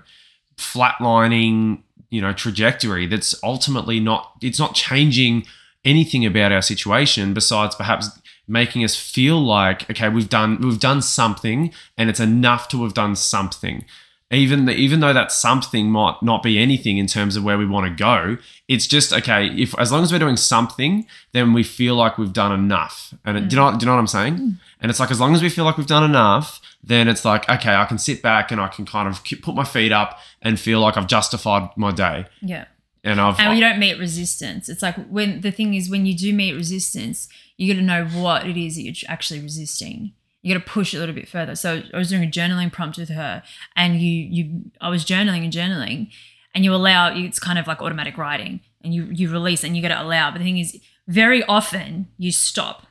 flatlining, 0.57 1.81
you 2.15 2.21
know, 2.21 2.33
trajectory 2.33 3.05
that's 3.05 3.35
ultimately 3.43 3.99
not, 3.99 4.31
it's 4.41 4.59
not 4.59 4.73
changing 4.73 5.45
anything 5.83 6.25
about 6.25 6.51
our 6.51 6.61
situation 6.61 7.33
besides 7.33 7.75
perhaps 7.75 8.09
making 8.47 8.83
us 8.83 8.95
feel 8.95 9.39
like 9.43 9.89
okay 9.89 10.09
we've 10.09 10.29
done 10.29 10.59
we've 10.61 10.79
done 10.79 11.01
something 11.01 11.71
and 11.97 12.09
it's 12.09 12.19
enough 12.19 12.67
to 12.67 12.83
have 12.83 12.93
done 12.93 13.15
something. 13.15 13.85
Even 14.31 14.65
the, 14.65 14.73
even 14.73 15.01
though 15.01 15.13
that 15.13 15.31
something 15.31 15.91
might 15.91 16.15
not 16.23 16.41
be 16.41 16.57
anything 16.57 16.97
in 16.97 17.05
terms 17.05 17.35
of 17.35 17.43
where 17.43 17.59
we 17.59 17.65
want 17.65 17.85
to 17.85 17.93
go 17.95 18.37
it's 18.67 18.87
just 18.87 19.13
okay 19.13 19.47
if 19.55 19.77
as 19.77 19.91
long 19.91 20.01
as 20.01 20.11
we're 20.11 20.19
doing 20.19 20.37
something 20.37 21.05
then 21.31 21.53
we 21.53 21.61
feel 21.61 21.95
like 21.95 22.17
we've 22.17 22.33
done 22.33 22.51
enough. 22.51 23.13
And 23.23 23.37
it, 23.37 23.49
do 23.49 23.55
you 23.55 23.61
mm. 23.61 23.71
know 23.71 23.77
do 23.77 23.83
you 23.83 23.87
know 23.87 23.93
what 23.93 23.99
i'm 23.99 24.07
saying 24.07 24.37
mm. 24.37 24.57
And 24.81 24.89
it's 24.89 24.99
like 24.99 25.11
as 25.11 25.19
long 25.19 25.33
as 25.33 25.41
we 25.41 25.49
feel 25.49 25.65
like 25.65 25.77
we've 25.77 25.87
done 25.87 26.03
enough 26.03 26.59
then 26.83 27.07
it's 27.07 27.23
like 27.25 27.49
okay 27.49 27.73
i 27.75 27.85
can 27.85 27.97
sit 27.97 28.21
back 28.21 28.51
and 28.51 28.59
i 28.61 28.67
can 28.67 28.85
kind 28.85 29.07
of 29.07 29.23
put 29.41 29.55
my 29.55 29.63
feet 29.63 29.91
up 29.91 30.19
and 30.41 30.59
feel 30.59 30.79
like 30.79 30.97
i've 30.97 31.07
justified 31.07 31.69
my 31.75 31.91
day 31.91 32.25
Yeah. 32.41 32.65
and 33.03 33.19
i've 33.21 33.39
And 33.39 33.57
you 33.57 33.63
don't 33.63 33.79
meet 33.79 33.97
resistance. 33.99 34.69
It's 34.69 34.81
like 34.81 34.95
when 35.07 35.41
the 35.41 35.51
thing 35.51 35.73
is, 35.73 35.89
when 35.89 36.05
you 36.05 36.15
do 36.15 36.33
meet 36.33 36.53
resistance, 36.53 37.27
you 37.57 37.73
got 37.73 37.79
to 37.79 37.85
know 37.85 38.05
what 38.07 38.45
it 38.47 38.57
is 38.57 38.75
that 38.75 38.81
you're 38.83 38.95
actually 39.11 39.39
resisting. 39.41 40.11
You 40.41 40.53
got 40.53 40.65
to 40.65 40.71
push 40.71 40.93
it 40.93 40.97
a 40.97 40.99
little 40.99 41.15
bit 41.15 41.27
further. 41.27 41.55
So 41.55 41.81
I 41.93 41.97
was 41.97 42.09
doing 42.09 42.23
a 42.23 42.27
journaling 42.27 42.71
prompt 42.71 42.97
with 42.97 43.09
her, 43.09 43.41
and 43.75 43.99
you, 44.01 44.11
you, 44.11 44.61
I 44.81 44.89
was 44.89 45.03
journaling 45.05 45.43
and 45.43 45.51
journaling, 45.53 46.11
and 46.53 46.63
you 46.63 46.73
allow. 46.75 47.15
It's 47.15 47.39
kind 47.39 47.57
of 47.57 47.65
like 47.65 47.81
automatic 47.81 48.17
writing, 48.17 48.59
and 48.83 48.93
you, 48.93 49.05
you 49.11 49.31
release, 49.31 49.63
and 49.63 49.75
you 49.75 49.81
got 49.81 49.87
to 49.95 50.01
allow. 50.03 50.29
But 50.31 50.39
the 50.39 50.43
thing 50.43 50.59
is, 50.59 50.79
very 51.07 51.43
often 51.45 52.09
you 52.19 52.31
stop 52.31 52.85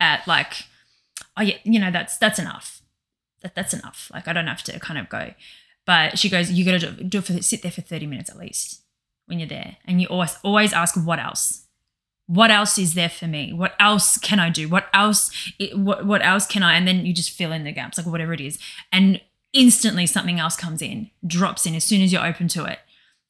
at 0.00 0.26
like, 0.26 0.64
oh 1.38 1.42
yeah, 1.42 1.56
you 1.64 1.78
know 1.78 1.90
that's 1.90 2.18
that's 2.18 2.38
enough. 2.38 2.82
That 3.42 3.54
that's 3.54 3.72
enough. 3.72 4.10
Like 4.12 4.28
I 4.28 4.32
don't 4.32 4.46
have 4.46 4.62
to 4.64 4.78
kind 4.80 4.98
of 4.98 5.08
go. 5.08 5.32
But 5.86 6.18
she 6.18 6.28
goes, 6.28 6.50
you 6.52 6.66
got 6.66 6.80
to 6.80 6.92
do, 6.92 7.04
do 7.04 7.18
it 7.18 7.24
for 7.24 7.42
sit 7.42 7.62
there 7.62 7.70
for 7.70 7.80
thirty 7.80 8.06
minutes 8.06 8.28
at 8.28 8.36
least 8.36 8.82
when 9.26 9.38
you're 9.38 9.48
there. 9.48 9.76
And 9.86 10.00
you 10.00 10.08
always 10.08 10.36
always 10.42 10.72
ask, 10.72 10.94
what 10.96 11.18
else? 11.18 11.64
What 12.26 12.50
else 12.50 12.78
is 12.78 12.92
there 12.92 13.08
for 13.08 13.26
me? 13.26 13.54
What 13.54 13.72
else 13.80 14.18
can 14.18 14.38
I 14.38 14.50
do? 14.50 14.68
What 14.68 14.86
else 14.92 15.30
what 15.74 16.04
what 16.04 16.22
else 16.22 16.46
can 16.46 16.62
I? 16.62 16.74
And 16.74 16.86
then 16.86 17.06
you 17.06 17.14
just 17.14 17.30
fill 17.30 17.52
in 17.52 17.64
the 17.64 17.72
gaps, 17.72 17.96
like 17.96 18.06
whatever 18.06 18.32
it 18.32 18.40
is. 18.40 18.58
And 18.92 19.20
instantly 19.52 20.06
something 20.06 20.38
else 20.38 20.56
comes 20.56 20.82
in, 20.82 21.10
drops 21.26 21.64
in 21.64 21.74
as 21.74 21.84
soon 21.84 22.02
as 22.02 22.12
you're 22.12 22.26
open 22.26 22.48
to 22.48 22.64
it. 22.64 22.80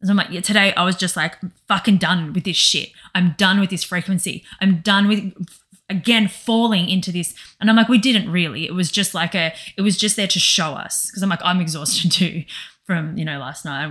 So 0.02 0.10
I'm 0.10 0.16
like, 0.16 0.30
yeah, 0.30 0.40
today 0.40 0.72
I 0.74 0.84
was 0.84 0.96
just 0.96 1.16
like 1.16 1.36
fucking 1.66 1.98
done 1.98 2.32
with 2.32 2.44
this 2.44 2.56
shit. 2.56 2.90
I'm 3.14 3.34
done 3.36 3.58
with 3.58 3.70
this 3.70 3.82
frequency. 3.82 4.44
I'm 4.60 4.80
done 4.80 5.08
with 5.08 5.34
again 5.88 6.28
falling 6.28 6.88
into 6.88 7.10
this. 7.10 7.34
And 7.60 7.70
I'm 7.70 7.76
like, 7.76 7.88
we 7.88 7.98
didn't 7.98 8.30
really. 8.30 8.66
It 8.66 8.74
was 8.74 8.90
just 8.90 9.14
like 9.14 9.34
a, 9.34 9.54
it 9.76 9.82
was 9.82 9.96
just 9.96 10.16
there 10.16 10.26
to 10.26 10.38
show 10.38 10.72
us. 10.72 11.06
Because 11.06 11.22
I'm 11.22 11.28
like, 11.28 11.40
I'm 11.42 11.60
exhausted 11.60 12.12
too 12.12 12.44
from, 12.84 13.16
you 13.16 13.24
know, 13.24 13.38
last 13.38 13.64
night. 13.64 13.86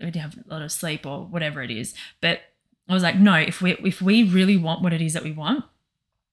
I 0.00 0.04
didn't 0.04 0.16
have 0.16 0.38
a 0.38 0.50
lot 0.52 0.62
of 0.62 0.72
sleep 0.72 1.06
or 1.06 1.24
whatever 1.24 1.62
it 1.62 1.70
is. 1.70 1.94
But 2.20 2.40
I 2.88 2.94
was 2.94 3.02
like, 3.02 3.16
no, 3.16 3.34
if 3.34 3.62
we 3.62 3.72
if 3.76 4.02
we 4.02 4.24
really 4.24 4.56
want 4.56 4.82
what 4.82 4.92
it 4.92 5.00
is 5.00 5.12
that 5.14 5.22
we 5.22 5.32
want, 5.32 5.64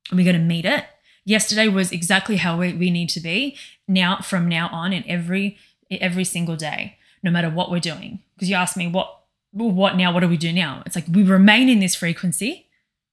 and 0.09 0.17
we're 0.17 0.25
gonna 0.25 0.43
meet 0.43 0.65
it. 0.65 0.85
Yesterday 1.25 1.67
was 1.67 1.91
exactly 1.91 2.37
how 2.37 2.57
we, 2.57 2.73
we 2.73 2.89
need 2.89 3.09
to 3.09 3.19
be 3.19 3.55
now 3.87 4.19
from 4.21 4.49
now 4.49 4.67
on 4.71 4.93
in 4.93 5.07
every 5.07 5.57
every 5.91 6.23
single 6.23 6.55
day, 6.55 6.97
no 7.23 7.31
matter 7.31 7.49
what 7.49 7.69
we're 7.69 7.79
doing. 7.79 8.19
Because 8.35 8.49
you 8.49 8.55
asked 8.55 8.77
me 8.77 8.87
what 8.87 9.15
what 9.51 9.95
now? 9.95 10.11
What 10.11 10.21
do 10.21 10.27
we 10.27 10.37
do 10.37 10.51
now? 10.51 10.83
It's 10.85 10.95
like 10.95 11.05
we 11.09 11.23
remain 11.23 11.69
in 11.69 11.79
this 11.79 11.95
frequency. 11.95 12.68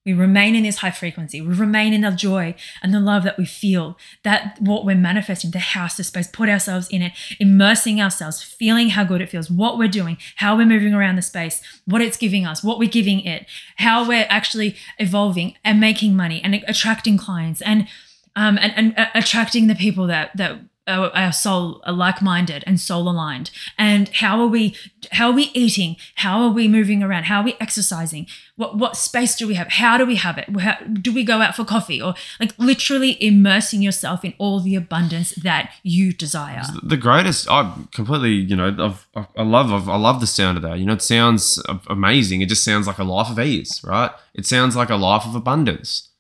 We 0.07 0.15
remain 0.15 0.55
in 0.55 0.63
this 0.63 0.79
high 0.79 0.93
frequency. 0.93 1.41
We 1.41 1.53
remain 1.53 1.93
in 1.93 2.03
the 2.03 2.13
joy 2.13 2.55
and 2.81 2.95
the 2.95 3.01
love 3.01 3.25
that 3.25 3.37
we 3.37 3.45
feel. 3.45 3.99
That 4.23 4.57
what 4.61 4.87
we're 4.87 4.95
manifesting, 4.95 5.51
the 5.51 5.59
house, 5.59 5.97
the 5.97 6.05
space, 6.05 6.29
put 6.29 6.49
ourselves 6.49 6.89
in 6.89 7.03
it, 7.03 7.13
immersing 7.41 8.01
ourselves, 8.01 8.41
feeling 8.41 8.91
how 8.91 9.03
good 9.03 9.21
it 9.21 9.29
feels, 9.29 9.51
what 9.51 9.77
we're 9.77 9.89
doing, 9.89 10.17
how 10.37 10.57
we're 10.57 10.65
moving 10.65 10.95
around 10.95 11.17
the 11.17 11.23
space, 11.23 11.61
what 11.85 12.01
it's 12.01 12.17
giving 12.17 12.47
us, 12.47 12.63
what 12.63 12.79
we're 12.79 12.89
giving 12.89 13.21
it, 13.21 13.47
how 13.77 14.07
we're 14.07 14.27
actually 14.31 14.77
evolving 14.99 15.57
and 15.65 15.81
making 15.81 16.15
money 16.15 16.41
and 16.43 16.55
attracting 16.69 17.19
clients 17.19 17.61
and 17.63 17.89
um, 18.37 18.59
and, 18.59 18.73
and 18.77 18.99
uh, 18.99 19.07
attracting 19.15 19.67
the 19.67 19.75
people 19.75 20.07
that 20.07 20.31
that 20.37 20.61
Uh, 20.89 21.11
our 21.15 21.33
soul 21.33 21.83
are 21.85 21.93
like-minded 21.93 22.63
and 22.67 22.79
soul 22.79 23.09
aligned. 23.09 23.51
And 23.77 24.09
how 24.09 24.41
are 24.41 24.47
we 24.47 24.77
how 25.13 25.31
are 25.31 25.35
we 25.35 25.51
eating? 25.55 25.97
How 26.17 26.43
are 26.43 26.51
we 26.51 26.69
moving 26.69 27.03
around? 27.03 27.25
How 27.25 27.41
are 27.41 27.45
we 27.45 27.57
exercising? 27.61 28.27
What 28.57 28.79
what 28.79 28.97
space 28.97 29.35
do 29.35 29.47
we 29.49 29.55
have? 29.55 29.69
How 29.69 29.99
do 29.99 30.07
we 30.07 30.17
have 30.17 30.39
it? 30.39 30.49
How, 30.61 30.77
do 30.85 31.13
we 31.13 31.25
go 31.25 31.41
out 31.43 31.57
for 31.57 31.65
coffee 31.65 32.01
or 32.01 32.15
like 32.39 32.53
literally 32.59 33.17
immersing 33.23 33.83
yourself 33.83 34.25
in 34.25 34.35
all 34.39 34.61
the 34.61 34.75
abundance 34.77 35.31
that 35.33 35.73
you 35.83 36.13
desire? 36.13 36.63
The 36.83 36.97
greatest 36.97 37.51
i 37.51 37.73
completely 37.93 38.35
you 38.35 38.57
know 38.57 38.75
I've, 38.79 39.29
i 39.37 39.43
love 39.43 39.73
I've, 39.73 39.89
i 39.89 39.97
love 39.97 40.21
the 40.21 40.27
sound 40.27 40.57
of 40.57 40.63
that. 40.63 40.79
You 40.79 40.87
know 40.87 40.95
it 40.95 41.03
sounds 41.03 41.63
amazing. 41.89 42.41
It 42.43 42.49
just 42.49 42.65
sounds 42.65 42.87
like 42.87 42.99
a 42.99 43.05
life 43.05 43.31
of 43.31 43.39
ease 43.39 43.83
right? 43.85 44.11
It 44.35 44.47
sounds 44.47 44.77
like 44.77 44.91
a 44.91 44.97
life 44.97 45.25
of 45.25 45.35
abundance 45.35 46.11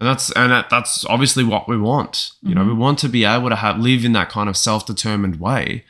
and 0.00 0.08
that's 0.08 0.32
and 0.32 0.50
that, 0.50 0.70
that's 0.70 1.04
obviously 1.04 1.44
what 1.44 1.68
we 1.68 1.76
want. 1.76 2.32
You 2.42 2.50
mm-hmm. 2.50 2.58
know, 2.58 2.64
we 2.64 2.74
want 2.74 2.98
to 3.00 3.08
be 3.08 3.24
able 3.24 3.50
to 3.50 3.56
have 3.56 3.78
live 3.78 4.04
in 4.04 4.12
that 4.12 4.30
kind 4.30 4.48
of 4.48 4.56
self-determined 4.56 5.38
way, 5.38 5.84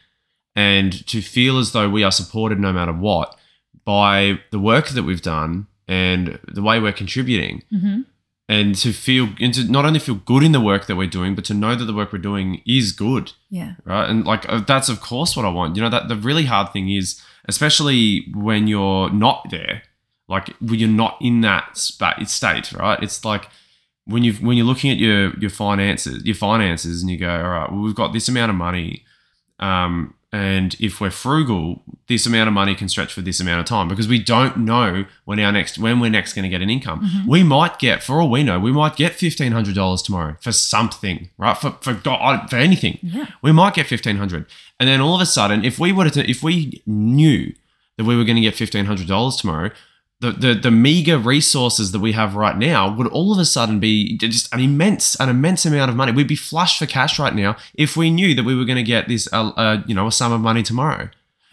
and 0.54 1.06
to 1.06 1.22
feel 1.22 1.58
as 1.58 1.72
though 1.72 1.88
we 1.88 2.04
are 2.04 2.12
supported 2.12 2.58
no 2.58 2.72
matter 2.72 2.92
what 2.92 3.36
by 3.84 4.40
the 4.50 4.58
work 4.58 4.88
that 4.88 5.04
we've 5.04 5.22
done 5.22 5.66
and 5.88 6.38
the 6.46 6.62
way 6.62 6.78
we're 6.78 6.92
contributing. 6.92 7.62
Mm-hmm. 7.72 8.02
And 8.48 8.74
to 8.78 8.92
feel, 8.92 9.28
and 9.38 9.54
to 9.54 9.70
not 9.70 9.84
only 9.84 10.00
feel 10.00 10.16
good 10.16 10.42
in 10.42 10.50
the 10.50 10.61
work 10.61 10.86
that 10.86 10.96
we're 10.96 11.06
doing, 11.06 11.36
but 11.36 11.44
to 11.44 11.54
know 11.54 11.76
that 11.76 11.84
the 11.84 11.94
work 11.94 12.12
we're 12.12 12.18
doing 12.18 12.62
is 12.66 12.90
good. 12.90 13.30
Yeah. 13.48 13.74
Right. 13.84 14.11
And 14.11 14.24
like, 14.24 14.44
uh, 14.48 14.58
that's 14.66 14.88
of 14.88 15.00
course 15.00 15.36
what 15.36 15.46
I 15.46 15.50
want. 15.50 15.76
You 15.76 15.82
know, 15.82 15.88
that 15.88 16.08
the 16.08 16.16
really 16.16 16.46
hard 16.46 16.72
thing 16.72 16.90
is, 16.90 17.22
especially 17.44 18.26
when 18.34 18.66
you're 18.66 19.08
not 19.08 19.50
there, 19.52 19.84
like 20.26 20.48
when 20.58 20.80
you're 20.80 20.88
not 20.88 21.16
in 21.20 21.42
that 21.42 21.76
state, 21.76 22.72
right? 22.72 23.00
It's 23.00 23.24
like, 23.24 23.48
when 24.11 24.22
you 24.24 24.34
when 24.34 24.56
you're 24.56 24.66
looking 24.66 24.90
at 24.90 24.98
your 24.98 25.34
your 25.38 25.50
finances, 25.50 26.24
your 26.24 26.34
finances, 26.34 27.02
and 27.02 27.11
you 27.11 27.16
go, 27.16 27.30
all 27.30 27.48
right, 27.48 27.70
well, 27.70 27.80
we've 27.80 27.94
got 27.94 28.12
this 28.12 28.28
amount 28.28 28.50
of 28.50 28.56
money, 28.56 29.04
um, 29.58 30.14
and 30.32 30.76
if 30.78 31.00
we're 31.00 31.11
frugal, 31.11 31.82
this 32.06 32.24
amount 32.24 32.48
of 32.48 32.54
money 32.54 32.74
can 32.74 32.88
stretch 32.88 33.12
for 33.12 33.20
this 33.20 33.40
amount 33.40 33.61
of 33.61 33.66
time 33.66 33.88
because 33.88 34.06
we 34.06 34.22
don't 34.22 34.58
know 34.58 35.04
when 35.24 35.40
our 35.40 35.50
next 35.50 35.78
when 35.78 36.00
we're 36.00 36.11
next 36.11 36.34
going 36.34 36.44
to 36.44 36.48
get 36.48 36.62
an 36.62 36.70
income. 36.70 37.00
Mm-hmm. 37.00 37.30
We 37.30 37.42
might 37.42 37.78
get, 37.78 38.02
for 38.02 38.20
all 38.20 38.30
we 38.30 38.42
know, 38.42 38.61
we 38.61 38.72
might 38.72 38.96
get 38.96 39.14
fifteen 39.14 39.52
hundred 39.52 39.74
dollars 39.74 40.02
tomorrow 40.02 40.36
for 40.40 40.52
something, 40.52 41.30
right? 41.38 41.56
For 41.56 41.72
for 41.80 41.94
God, 41.94 42.48
for 42.50 42.56
anything, 42.56 42.98
yeah. 43.02 43.26
we 43.42 43.52
might 43.52 43.74
get 43.74 43.86
fifteen 43.86 44.16
hundred, 44.16 44.46
and 44.78 44.88
then 44.88 45.00
all 45.00 45.14
of 45.14 45.20
a 45.20 45.26
sudden, 45.26 45.64
if 45.64 45.78
we 45.78 45.92
were 45.92 46.11
to, 46.11 46.28
if 46.30 46.42
we 46.42 46.82
knew 46.86 47.52
that 47.96 48.04
we 48.04 48.16
were 48.16 48.24
going 48.24 48.36
to 48.36 48.42
get 48.42 48.54
fifteen 48.54 48.84
hundred 48.84 49.08
dollars 49.08 49.36
tomorrow, 49.36 49.70
the, 50.20 50.32
the 50.32 50.54
the 50.54 50.70
meager 50.70 51.18
resources 51.18 51.92
that 51.92 52.00
we 52.00 52.12
have 52.12 52.36
right 52.36 52.56
now 52.56 52.94
would 52.94 53.06
all 53.08 53.32
of 53.32 53.38
a 53.38 53.44
sudden 53.44 53.80
be 53.80 54.16
just 54.18 54.52
an 54.52 54.60
immense 54.60 55.14
an 55.16 55.28
immense 55.28 55.64
amount 55.64 55.90
of 55.90 55.96
money. 55.96 56.12
We'd 56.12 56.28
be 56.28 56.36
flush 56.36 56.78
for 56.78 56.86
cash 56.86 57.18
right 57.18 57.34
now 57.34 57.56
if 57.74 57.96
we 57.96 58.10
knew 58.10 58.34
that 58.34 58.44
we 58.44 58.54
were 58.54 58.66
going 58.66 58.76
to 58.76 58.82
get 58.82 59.08
this 59.08 59.28
uh, 59.32 59.48
uh, 59.56 59.82
you 59.86 59.94
know 59.94 60.06
a 60.06 60.12
sum 60.12 60.32
of 60.32 60.40
money 60.40 60.62
tomorrow 60.62 61.08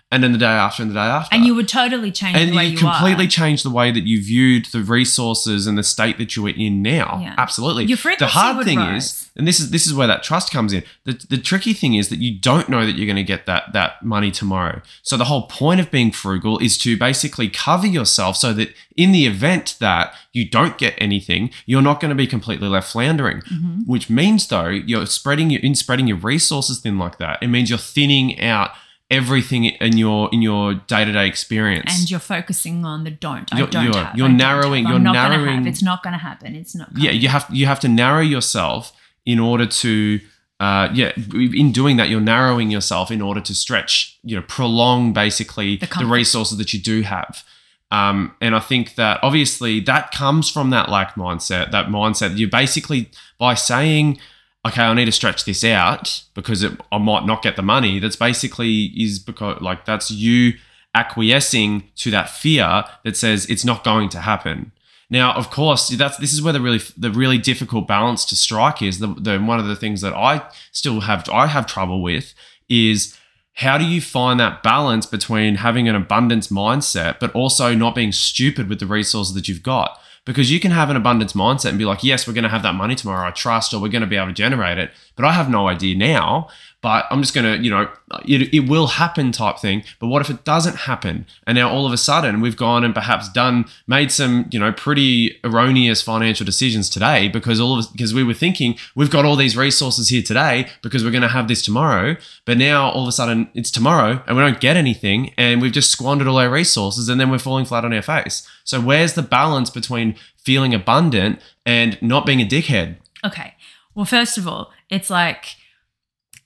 and 0.10 0.24
then 0.24 0.32
the 0.32 0.38
day 0.38 0.46
after 0.46 0.82
and 0.82 0.90
the 0.90 0.96
day 0.96 1.02
after. 1.02 1.36
And 1.36 1.46
you 1.46 1.54
would 1.54 1.68
totally 1.68 2.12
change 2.12 2.38
and 2.38 2.52
the 2.52 2.56
way 2.56 2.66
you, 2.66 2.72
you 2.72 2.78
completely 2.78 3.26
are. 3.26 3.30
change 3.30 3.64
the 3.64 3.70
way 3.70 3.92
that 3.92 4.04
you 4.04 4.24
viewed 4.24 4.66
the 4.68 4.82
resources 4.82 5.68
and 5.68 5.78
the 5.78 5.84
state 5.84 6.18
that 6.18 6.36
you 6.36 6.46
are 6.48 6.52
in 6.52 6.82
now. 6.82 7.20
Yeah. 7.22 7.36
Absolutely. 7.38 7.86
Your 7.86 7.98
frequency 7.98 8.24
the 8.24 8.40
hard 8.40 8.66
thing 8.66 8.78
rise. 8.78 9.04
is, 9.04 9.32
and 9.36 9.46
this 9.46 9.60
is 9.60 9.72
this 9.72 9.86
is 9.86 9.94
where 9.94 10.08
that 10.08 10.24
trust 10.24 10.52
comes 10.52 10.72
in. 10.72 10.84
The, 11.04 11.26
the 11.30 11.38
tricky 11.38 11.74
thing 11.74 11.96
is 11.96 12.08
that 12.08 12.20
you 12.20 12.40
don't 12.40 12.70
know 12.70 12.86
that 12.86 12.94
you're 12.94 13.06
going 13.06 13.18
to 13.18 13.24
get 13.24 13.48
that 13.48 13.74
that 13.74 14.02
money 14.02 14.32
tomorrow. 14.32 14.82
So 15.02 15.18
the 15.18 15.26
whole 15.26 15.48
point 15.48 15.82
of 15.82 15.92
being 15.92 16.14
frugal 16.14 16.58
is 16.60 16.78
to 16.80 16.98
basically 16.98 17.50
cover 17.50 17.88
yourself 17.88 18.38
so 18.38 18.54
that 18.54 18.74
in 18.96 19.12
the 19.12 19.26
event 19.26 19.76
that 19.82 20.14
you 20.32 20.50
don't 20.50 20.78
get 20.78 20.94
anything, 21.00 21.50
you're 21.66 21.82
not 21.82 22.00
going 22.00 22.10
to 22.10 22.16
be 22.16 22.28
completely 22.28 22.70
left 22.70 22.90
floundering. 22.90 23.42
Mm-hmm. 23.42 23.82
Which 23.82 24.10
means 24.10 24.48
though, 24.48 24.70
you're 24.70 25.06
spreading 25.06 25.50
your 25.50 25.62
in 25.62 25.76
spreading 25.76 26.08
your 26.08 26.18
resources 26.18 26.80
thin 26.80 26.98
like 26.98 27.18
that. 27.18 27.44
It 27.44 27.50
means 27.50 27.70
you're 27.70 27.78
thinning 27.78 28.40
out 28.40 28.72
everything 29.10 29.66
in 29.66 29.98
your 29.98 30.30
in 30.34 30.42
your 30.42 30.74
day-to-day 30.74 31.28
experience 31.28 31.98
and 31.98 32.12
you're 32.12 32.20
focusing 32.20 32.84
on 32.86 33.04
the 33.06 33.12
don't. 33.12 33.52
I 33.54 33.58
You're- 33.60 33.72
don't 33.72 33.86
you're- 33.86 33.98
have. 34.04 34.18
you're 34.18 34.26
I 34.26 34.30
don't 34.30 34.38
narrowing- 34.38 34.84
have. 34.86 34.90
you're 34.92 34.98
I'm 34.98 35.04
not 35.04 35.14
gonna 35.16 35.30
narrowing- 35.38 35.58
have. 35.60 35.68
It's 35.68 35.82
not 35.84 36.04
going 36.04 36.14
to 36.14 36.20
happen. 36.20 36.56
It's 36.56 36.76
not. 36.76 36.90
yeah 36.98 37.12
you 37.12 37.30
have 37.30 37.46
you 37.52 37.66
have 37.68 37.80
to 37.82 37.88
narrow 37.88 38.22
yourself 38.22 38.92
in 39.26 39.40
order 39.40 39.66
to 39.66 40.20
uh, 40.60 40.90
yeah 40.94 41.12
in 41.34 41.72
doing 41.72 41.98
that 41.98 42.10
you're 42.10 42.20
narrowing 42.20 42.70
yourself 42.72 43.12
in 43.12 43.22
order 43.22 43.40
to 43.40 43.54
stretch 43.54 44.18
you 44.24 44.36
know 44.36 44.42
prolong 44.48 45.14
basically 45.14 45.78
The 45.78 45.86
the, 46.00 46.06
resources 46.06 46.58
that 46.58 46.74
you 46.74 46.80
do 46.82 47.02
have 47.04 47.44
um, 47.92 48.34
and 48.42 48.56
i 48.56 48.60
think 48.60 48.96
that 48.96 49.20
obviously 49.22 49.80
that 49.82 50.12
comes 50.12 50.50
from 50.50 50.72
that 50.72 50.90
lack 50.90 51.14
mindset 51.16 51.70
that 51.72 51.88
mindset 51.90 52.38
you 52.38 52.48
basically 52.50 53.12
by 53.38 53.54
saying 53.54 54.20
okay 54.68 54.84
i 54.84 54.94
need 54.94 55.06
to 55.06 55.12
stretch 55.12 55.46
this 55.46 55.64
out 55.64 56.24
because 56.34 56.64
it, 56.64 56.74
i 56.92 56.98
might 56.98 57.26
not 57.26 57.42
get 57.42 57.56
the 57.56 57.62
money 57.62 58.00
that's 58.00 58.16
basically 58.16 58.86
is 58.96 59.20
because 59.20 59.62
like 59.62 59.86
that's 59.86 60.12
you 60.12 60.54
acquiescing 60.94 61.84
to 61.96 62.12
that 62.12 62.30
fear 62.30 62.84
that 63.04 63.16
says 63.16 63.46
it's 63.48 63.66
not 63.66 63.84
going 63.84 64.10
to 64.10 64.20
happen 64.20 64.72
now, 65.10 65.34
of 65.34 65.50
course, 65.50 65.88
that's 65.90 66.18
this 66.18 66.34
is 66.34 66.42
where 66.42 66.54
the 66.54 66.60
really 66.60 66.82
the 66.98 67.12
really 67.12 67.38
difficult 67.38 67.88
balance 67.88 68.26
to 68.26 68.36
strike 68.36 68.82
is. 68.82 69.00
The, 69.00 69.08
the 69.08 69.40
one 69.40 69.60
of 69.60 69.68
the 69.68 69.76
things 69.76 70.02
that 70.02 70.14
I 70.14 70.50
still 70.72 71.02
have 71.02 71.30
I 71.30 71.48
have 71.48 71.66
trouble 71.66 72.02
with 72.02 72.34
is 72.68 73.18
how 73.54 73.78
do 73.78 73.86
you 73.86 74.02
find 74.02 74.40
that 74.40 74.62
balance 74.62 75.06
between 75.06 75.56
having 75.56 75.88
an 75.88 75.96
abundance 75.96 76.50
mindset 76.50 77.20
but 77.20 77.34
also 77.34 77.74
not 77.74 77.96
being 77.96 78.12
stupid 78.12 78.70
with 78.70 78.80
the 78.80 78.86
resources 78.86 79.34
that 79.34 79.48
you've 79.48 79.64
got? 79.64 79.98
Because 80.28 80.52
you 80.52 80.60
can 80.60 80.72
have 80.72 80.90
an 80.90 80.98
abundance 80.98 81.32
mindset 81.32 81.70
and 81.70 81.78
be 81.78 81.86
like, 81.86 82.04
yes, 82.04 82.28
we're 82.28 82.34
going 82.34 82.44
to 82.44 82.50
have 82.50 82.64
that 82.64 82.76
money 82.76 82.96
tomorrow. 82.96 83.26
I 83.26 83.32
trust, 83.32 83.74
or 83.74 83.82
we're 83.82 83.88
going 83.88 84.02
to 84.02 84.08
be 84.08 84.18
able 84.18 84.28
to 84.28 84.34
generate 84.34 84.78
it. 84.78 84.92
But 85.16 85.24
I 85.24 85.32
have 85.32 85.50
no 85.50 85.70
idea 85.70 85.96
now. 85.96 86.50
But 86.82 87.06
I'm 87.10 87.22
just 87.22 87.34
going 87.34 87.46
to, 87.58 87.64
you 87.64 87.72
know, 87.72 87.90
it, 88.26 88.54
it 88.54 88.70
will 88.70 88.88
happen 88.88 89.32
type 89.32 89.58
thing. 89.58 89.84
But 90.00 90.08
what 90.08 90.22
if 90.22 90.30
it 90.30 90.44
doesn't 90.44 90.76
happen? 90.76 91.26
And 91.48 91.56
now 91.56 91.70
all 91.70 91.88
of 91.88 91.92
a 91.92 91.98
sudden 91.98 92.40
we've 92.40 92.56
gone 92.56 92.84
and 92.84 92.94
perhaps 92.94 93.30
done, 93.30 93.66
made 93.88 94.12
some, 94.12 94.46
you 94.52 94.60
know, 94.60 94.72
pretty 94.72 95.40
erroneous 95.44 96.04
financial 96.04 96.46
decisions 96.46 96.88
today 96.90 97.30
because 97.30 97.60
all 97.60 97.74
of 97.74 97.80
us, 97.80 97.88
because 97.88 98.14
we 98.14 98.24
were 98.24 98.36
thinking 98.36 98.78
we've 98.96 99.10
got 99.10 99.26
all 99.26 99.36
these 99.36 99.58
resources 99.58 100.10
here 100.10 100.22
today 100.22 100.70
because 100.84 101.04
we're 101.04 101.12
going 101.12 101.24
to 101.24 101.28
have 101.28 101.48
this 101.48 101.64
tomorrow. 101.64 102.16
But 102.46 102.60
now 102.60 102.92
all 102.92 103.02
of 103.02 103.08
a 103.08 103.12
sudden 103.12 103.50
it's 103.56 103.72
tomorrow 103.72 104.24
and 104.28 104.38
we 104.38 104.44
don't 104.44 104.60
get 104.60 104.78
anything 104.78 105.34
and 105.36 105.62
we've 105.62 105.72
just 105.72 105.92
squandered 105.92 106.28
all 106.28 106.38
our 106.38 106.50
resources 106.50 107.10
and 107.10 107.20
then 107.20 107.32
we're 107.32 107.40
falling 107.40 107.66
flat 107.66 107.86
on 107.86 107.94
our 107.94 108.04
face. 108.04 108.48
So 108.64 108.80
where's 108.80 109.14
the 109.14 109.24
balance 109.24 109.72
between 109.72 110.16
feeling 110.38 110.76
abundant 110.76 111.42
and 111.66 112.00
not 112.04 112.26
being 112.26 112.40
a 112.40 112.46
dickhead? 112.46 112.98
Okay. 113.26 113.56
Well, 113.96 114.06
first 114.06 114.38
of 114.38 114.48
all, 114.48 114.72
it's 114.92 115.10
like 115.10 115.58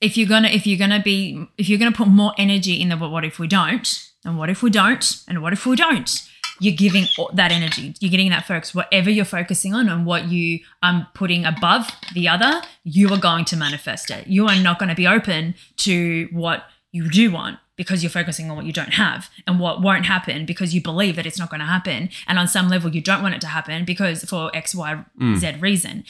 if 0.02 0.18
you're 0.18 0.28
gonna 0.28 0.50
if 0.50 0.68
you're 0.68 0.80
gonna 0.80 1.02
be 1.02 1.48
if 1.58 1.70
you're 1.70 1.80
gonna 1.80 1.92
put 1.92 2.08
more 2.08 2.34
energy 2.38 2.82
in 2.82 2.90
the 2.90 2.96
"But 2.98 3.12
what 3.12 3.24
if 3.24 3.40
we 3.40 3.48
don't 3.48 4.10
and 4.26 4.38
what 4.38 4.50
if 4.50 4.62
we 4.64 4.70
don't 4.70 5.24
and 5.28 5.42
what 5.42 5.54
if 5.54 5.66
we 5.66 5.76
don't? 5.76 6.22
You're 6.60 6.76
giving 6.76 7.06
that 7.34 7.52
energy. 7.52 7.96
You're 8.00 8.12
getting 8.12 8.30
that 8.30 8.46
focus. 8.46 8.76
Whatever 8.76 9.10
you're 9.10 9.26
focusing 9.26 9.74
on 9.74 9.90
and 9.90 10.06
what 10.06 10.28
you 10.30 10.60
um 10.84 11.08
putting 11.14 11.46
above 11.46 11.90
the 12.14 12.28
other 12.28 12.62
you 12.84 13.10
are 13.14 13.18
going 13.20 13.46
to 13.46 13.56
manifest 13.56 14.10
it. 14.10 14.28
You 14.28 14.48
are 14.48 14.56
not 14.56 14.80
going 14.80 14.90
to 14.90 14.96
be 14.96 15.08
open 15.08 15.56
to 15.78 16.28
what 16.32 16.66
you 16.92 17.10
do 17.10 17.32
want 17.32 17.60
because 17.78 18.04
you're 18.04 18.10
focusing 18.12 18.50
on 18.50 18.56
what 18.56 18.66
you 18.66 18.74
don't 18.74 18.94
have 18.94 19.30
and 19.48 19.60
what 19.60 19.82
won't 19.82 20.06
happen 20.06 20.46
because 20.46 20.74
you 20.76 20.82
believe 20.82 21.16
that 21.16 21.26
it's 21.26 21.40
not 21.40 21.50
going 21.50 21.60
to 21.60 21.66
happen. 21.66 22.10
And 22.28 22.38
on 22.38 22.48
some 22.48 22.70
level, 22.70 22.92
you 22.92 23.02
don't 23.02 23.24
want 23.24 23.34
it 23.34 23.42
to 23.42 23.48
happen 23.48 23.86
because 23.86 24.24
for 24.24 24.56
X, 24.56 24.76
Y, 24.76 25.04
Z 25.38 25.56
reason. 25.60 26.04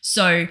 So, 0.00 0.48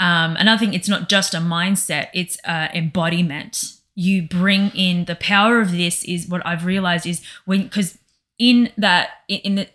um, 0.00 0.36
another 0.36 0.58
thing, 0.58 0.74
it's 0.74 0.88
not 0.88 1.08
just 1.08 1.34
a 1.34 1.38
mindset, 1.38 2.08
it's 2.12 2.36
uh, 2.44 2.68
embodiment. 2.74 3.74
You 3.94 4.22
bring 4.22 4.70
in 4.70 5.04
the 5.04 5.14
power 5.14 5.60
of 5.60 5.72
this, 5.72 6.04
is 6.04 6.28
what 6.28 6.44
I've 6.44 6.64
realized 6.64 7.06
is 7.06 7.22
when, 7.44 7.64
because 7.64 7.98
in 8.38 8.72
that, 8.76 9.10
in 9.28 9.54
the, 9.54 9.68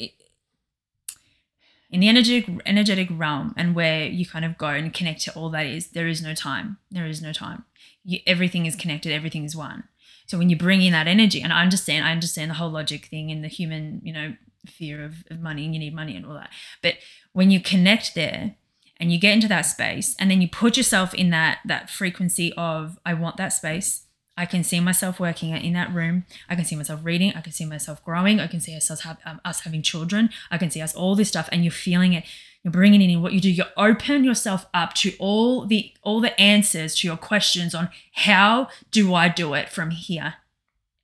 in 1.90 2.02
the 2.02 2.10
energetic 2.10 2.48
energetic 2.66 3.10
realm 3.12 3.54
and 3.58 3.74
where 3.74 4.06
you 4.06 4.26
kind 4.26 4.46
of 4.46 4.58
go 4.58 4.68
and 4.68 4.94
connect 4.94 5.22
to 5.22 5.34
all 5.34 5.50
that 5.50 5.66
is 5.66 5.90
there 5.90 6.08
is 6.08 6.22
no 6.22 6.36
time. 6.36 6.78
There 6.92 7.08
is 7.08 7.22
no 7.22 7.34
time. 7.34 7.66
You, 8.04 8.20
everything 8.28 8.66
is 8.66 8.76
connected 8.76 9.12
everything 9.12 9.44
is 9.44 9.56
one. 9.56 9.86
So 10.28 10.38
when 10.38 10.50
you 10.50 10.56
bring 10.56 10.84
in 10.84 10.92
that 10.92 11.08
energy 11.08 11.42
and 11.42 11.52
i 11.52 11.64
understand 11.64 12.06
i 12.06 12.12
understand 12.12 12.52
the 12.52 12.56
whole 12.56 12.70
logic 12.70 13.06
thing 13.06 13.32
and 13.32 13.44
the 13.44 13.48
human 13.48 14.02
you 14.04 14.14
know 14.14 14.36
fear 14.68 15.04
of, 15.04 15.24
of 15.32 15.40
money 15.40 15.66
and 15.66 15.74
you 15.74 15.80
need 15.80 15.96
money 15.96 16.16
and 16.16 16.26
all 16.26 16.34
that. 16.34 16.52
But 16.82 16.96
when 17.34 17.50
you 17.50 17.60
connect 17.60 18.14
there 18.14 18.56
and 19.00 19.12
you 19.12 19.20
get 19.20 19.34
into 19.34 19.48
that 19.48 19.62
space 19.62 20.16
and 20.20 20.30
then 20.30 20.42
you 20.42 20.48
put 20.48 20.78
yourself 20.78 21.14
in 21.14 21.30
that 21.30 21.60
that 21.66 21.90
frequency 21.90 22.54
of 22.58 23.00
i 23.06 23.14
want 23.14 23.38
that 23.38 23.50
space 23.50 24.06
I 24.40 24.46
can 24.46 24.64
see 24.64 24.80
myself 24.80 25.20
working 25.20 25.50
in 25.50 25.74
that 25.74 25.94
room. 25.94 26.24
I 26.48 26.56
can 26.56 26.64
see 26.64 26.78
myself 26.78 27.02
reading. 27.04 27.34
I 27.36 27.42
can 27.42 27.52
see 27.52 27.66
myself 27.66 28.02
growing. 28.06 28.40
I 28.40 28.48
can 28.48 28.62
see 28.62 28.74
us, 28.74 28.88
have, 29.02 29.18
um, 29.26 29.42
us 29.44 29.60
having 29.62 29.82
children. 29.82 30.30
I 30.50 30.58
can 30.58 30.72
see 30.72 30.80
us 30.80 30.96
all 30.96 31.14
this 31.14 31.28
stuff, 31.28 31.50
and 31.52 31.66
you're 31.66 31.74
feeling 31.74 32.14
it. 32.14 32.24
You're 32.64 32.72
bringing 32.72 33.02
it 33.02 33.12
in. 33.12 33.22
What 33.22 33.34
you 33.34 33.42
do, 33.42 33.52
you 33.52 33.66
open 33.76 34.24
yourself 34.24 34.66
up 34.74 34.94
to 34.96 35.12
all 35.20 35.66
the 35.66 35.92
all 36.04 36.22
the 36.22 36.40
answers 36.40 36.96
to 37.00 37.08
your 37.08 37.18
questions 37.18 37.76
on 37.76 37.90
how 38.14 38.70
do 38.92 39.14
I 39.14 39.28
do 39.28 39.56
it 39.56 39.68
from 39.68 39.92
here. 39.92 40.36